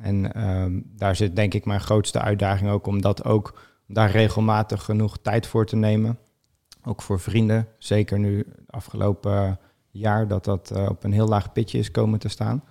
En 0.01 0.45
um, 0.47 0.91
daar 0.95 1.15
zit 1.15 1.35
denk 1.35 1.53
ik 1.53 1.65
mijn 1.65 1.81
grootste 1.81 2.19
uitdaging 2.19 2.69
ook 2.69 2.87
om 2.87 3.01
dat 3.01 3.23
ook 3.23 3.59
daar 3.87 4.11
regelmatig 4.11 4.83
genoeg 4.83 5.17
tijd 5.17 5.47
voor 5.47 5.65
te 5.65 5.75
nemen. 5.75 6.17
Ook 6.83 7.01
voor 7.01 7.19
vrienden, 7.19 7.67
zeker 7.77 8.19
nu 8.19 8.45
afgelopen 8.67 9.59
jaar 9.91 10.27
dat 10.27 10.45
dat 10.45 10.71
uh, 10.75 10.89
op 10.89 11.03
een 11.03 11.11
heel 11.11 11.27
laag 11.27 11.51
pitje 11.51 11.77
is 11.77 11.91
komen 11.91 12.19
te 12.19 12.27
staan. 12.27 12.63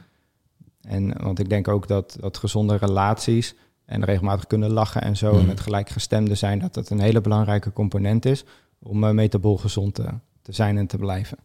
En 0.80 1.22
want 1.22 1.38
ik 1.38 1.48
denk 1.48 1.68
ook 1.68 1.88
dat, 1.88 2.16
dat 2.20 2.38
gezonde 2.38 2.76
relaties 2.76 3.55
en 3.84 4.05
regelmatig 4.05 4.47
kunnen 4.47 4.70
lachen 4.70 5.02
en 5.02 5.16
zo, 5.16 5.32
mm. 5.32 5.38
en 5.38 5.47
met 5.47 5.60
gelijkgestemden 5.60 6.36
zijn, 6.36 6.59
dat 6.59 6.74
dat 6.74 6.90
een 6.90 7.01
hele 7.01 7.20
belangrijke 7.20 7.72
component 7.72 8.24
is 8.24 8.44
om 8.78 9.05
uh, 9.05 9.10
metabool 9.10 9.56
gezond 9.56 9.94
te, 9.94 10.09
te 10.42 10.52
zijn 10.52 10.78
en 10.78 10.86
te 10.86 10.96
blijven. 10.96 11.38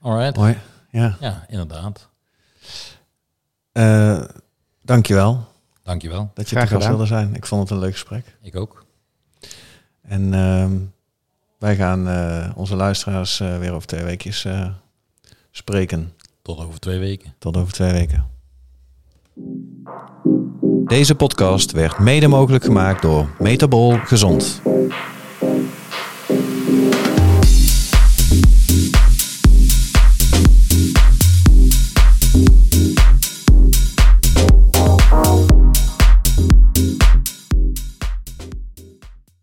Alright. 0.00 0.36
Mooi. 0.36 0.58
Ja. 0.90 1.16
ja, 1.20 1.44
inderdaad. 1.48 2.08
Uh, 3.72 4.24
dankjewel. 4.82 5.48
Dankjewel. 5.82 6.30
Dat 6.34 6.48
je 6.48 6.56
Graag 6.56 6.68
te 6.68 6.74
gast 6.74 6.88
wilde 6.88 7.06
zijn. 7.06 7.34
Ik 7.34 7.46
vond 7.46 7.62
het 7.62 7.70
een 7.70 7.78
leuk 7.78 7.92
gesprek. 7.92 8.36
Ik 8.42 8.56
ook. 8.56 8.84
En 10.02 10.34
ehm, 10.34 10.76
wij 11.58 11.76
gaan 11.76 12.08
eh, 12.08 12.50
onze 12.54 12.76
luisteraars 12.76 13.40
eh, 13.40 13.58
weer 13.58 13.72
over 13.72 13.86
twee 13.86 14.04
weekjes 14.04 14.44
eh, 14.44 14.66
spreken. 15.50 16.12
Tot 16.42 16.58
over 16.58 16.80
twee 16.80 16.98
weken. 16.98 17.34
Tot 17.38 17.56
over 17.56 17.72
twee 17.72 17.92
weken. 17.92 18.26
Deze 20.86 21.14
podcast 21.14 21.72
werd 21.72 21.98
mede 21.98 22.28
mogelijk 22.28 22.64
gemaakt 22.64 23.02
door 23.02 23.28
Metabol 23.38 23.98
Gezond. 24.04 24.62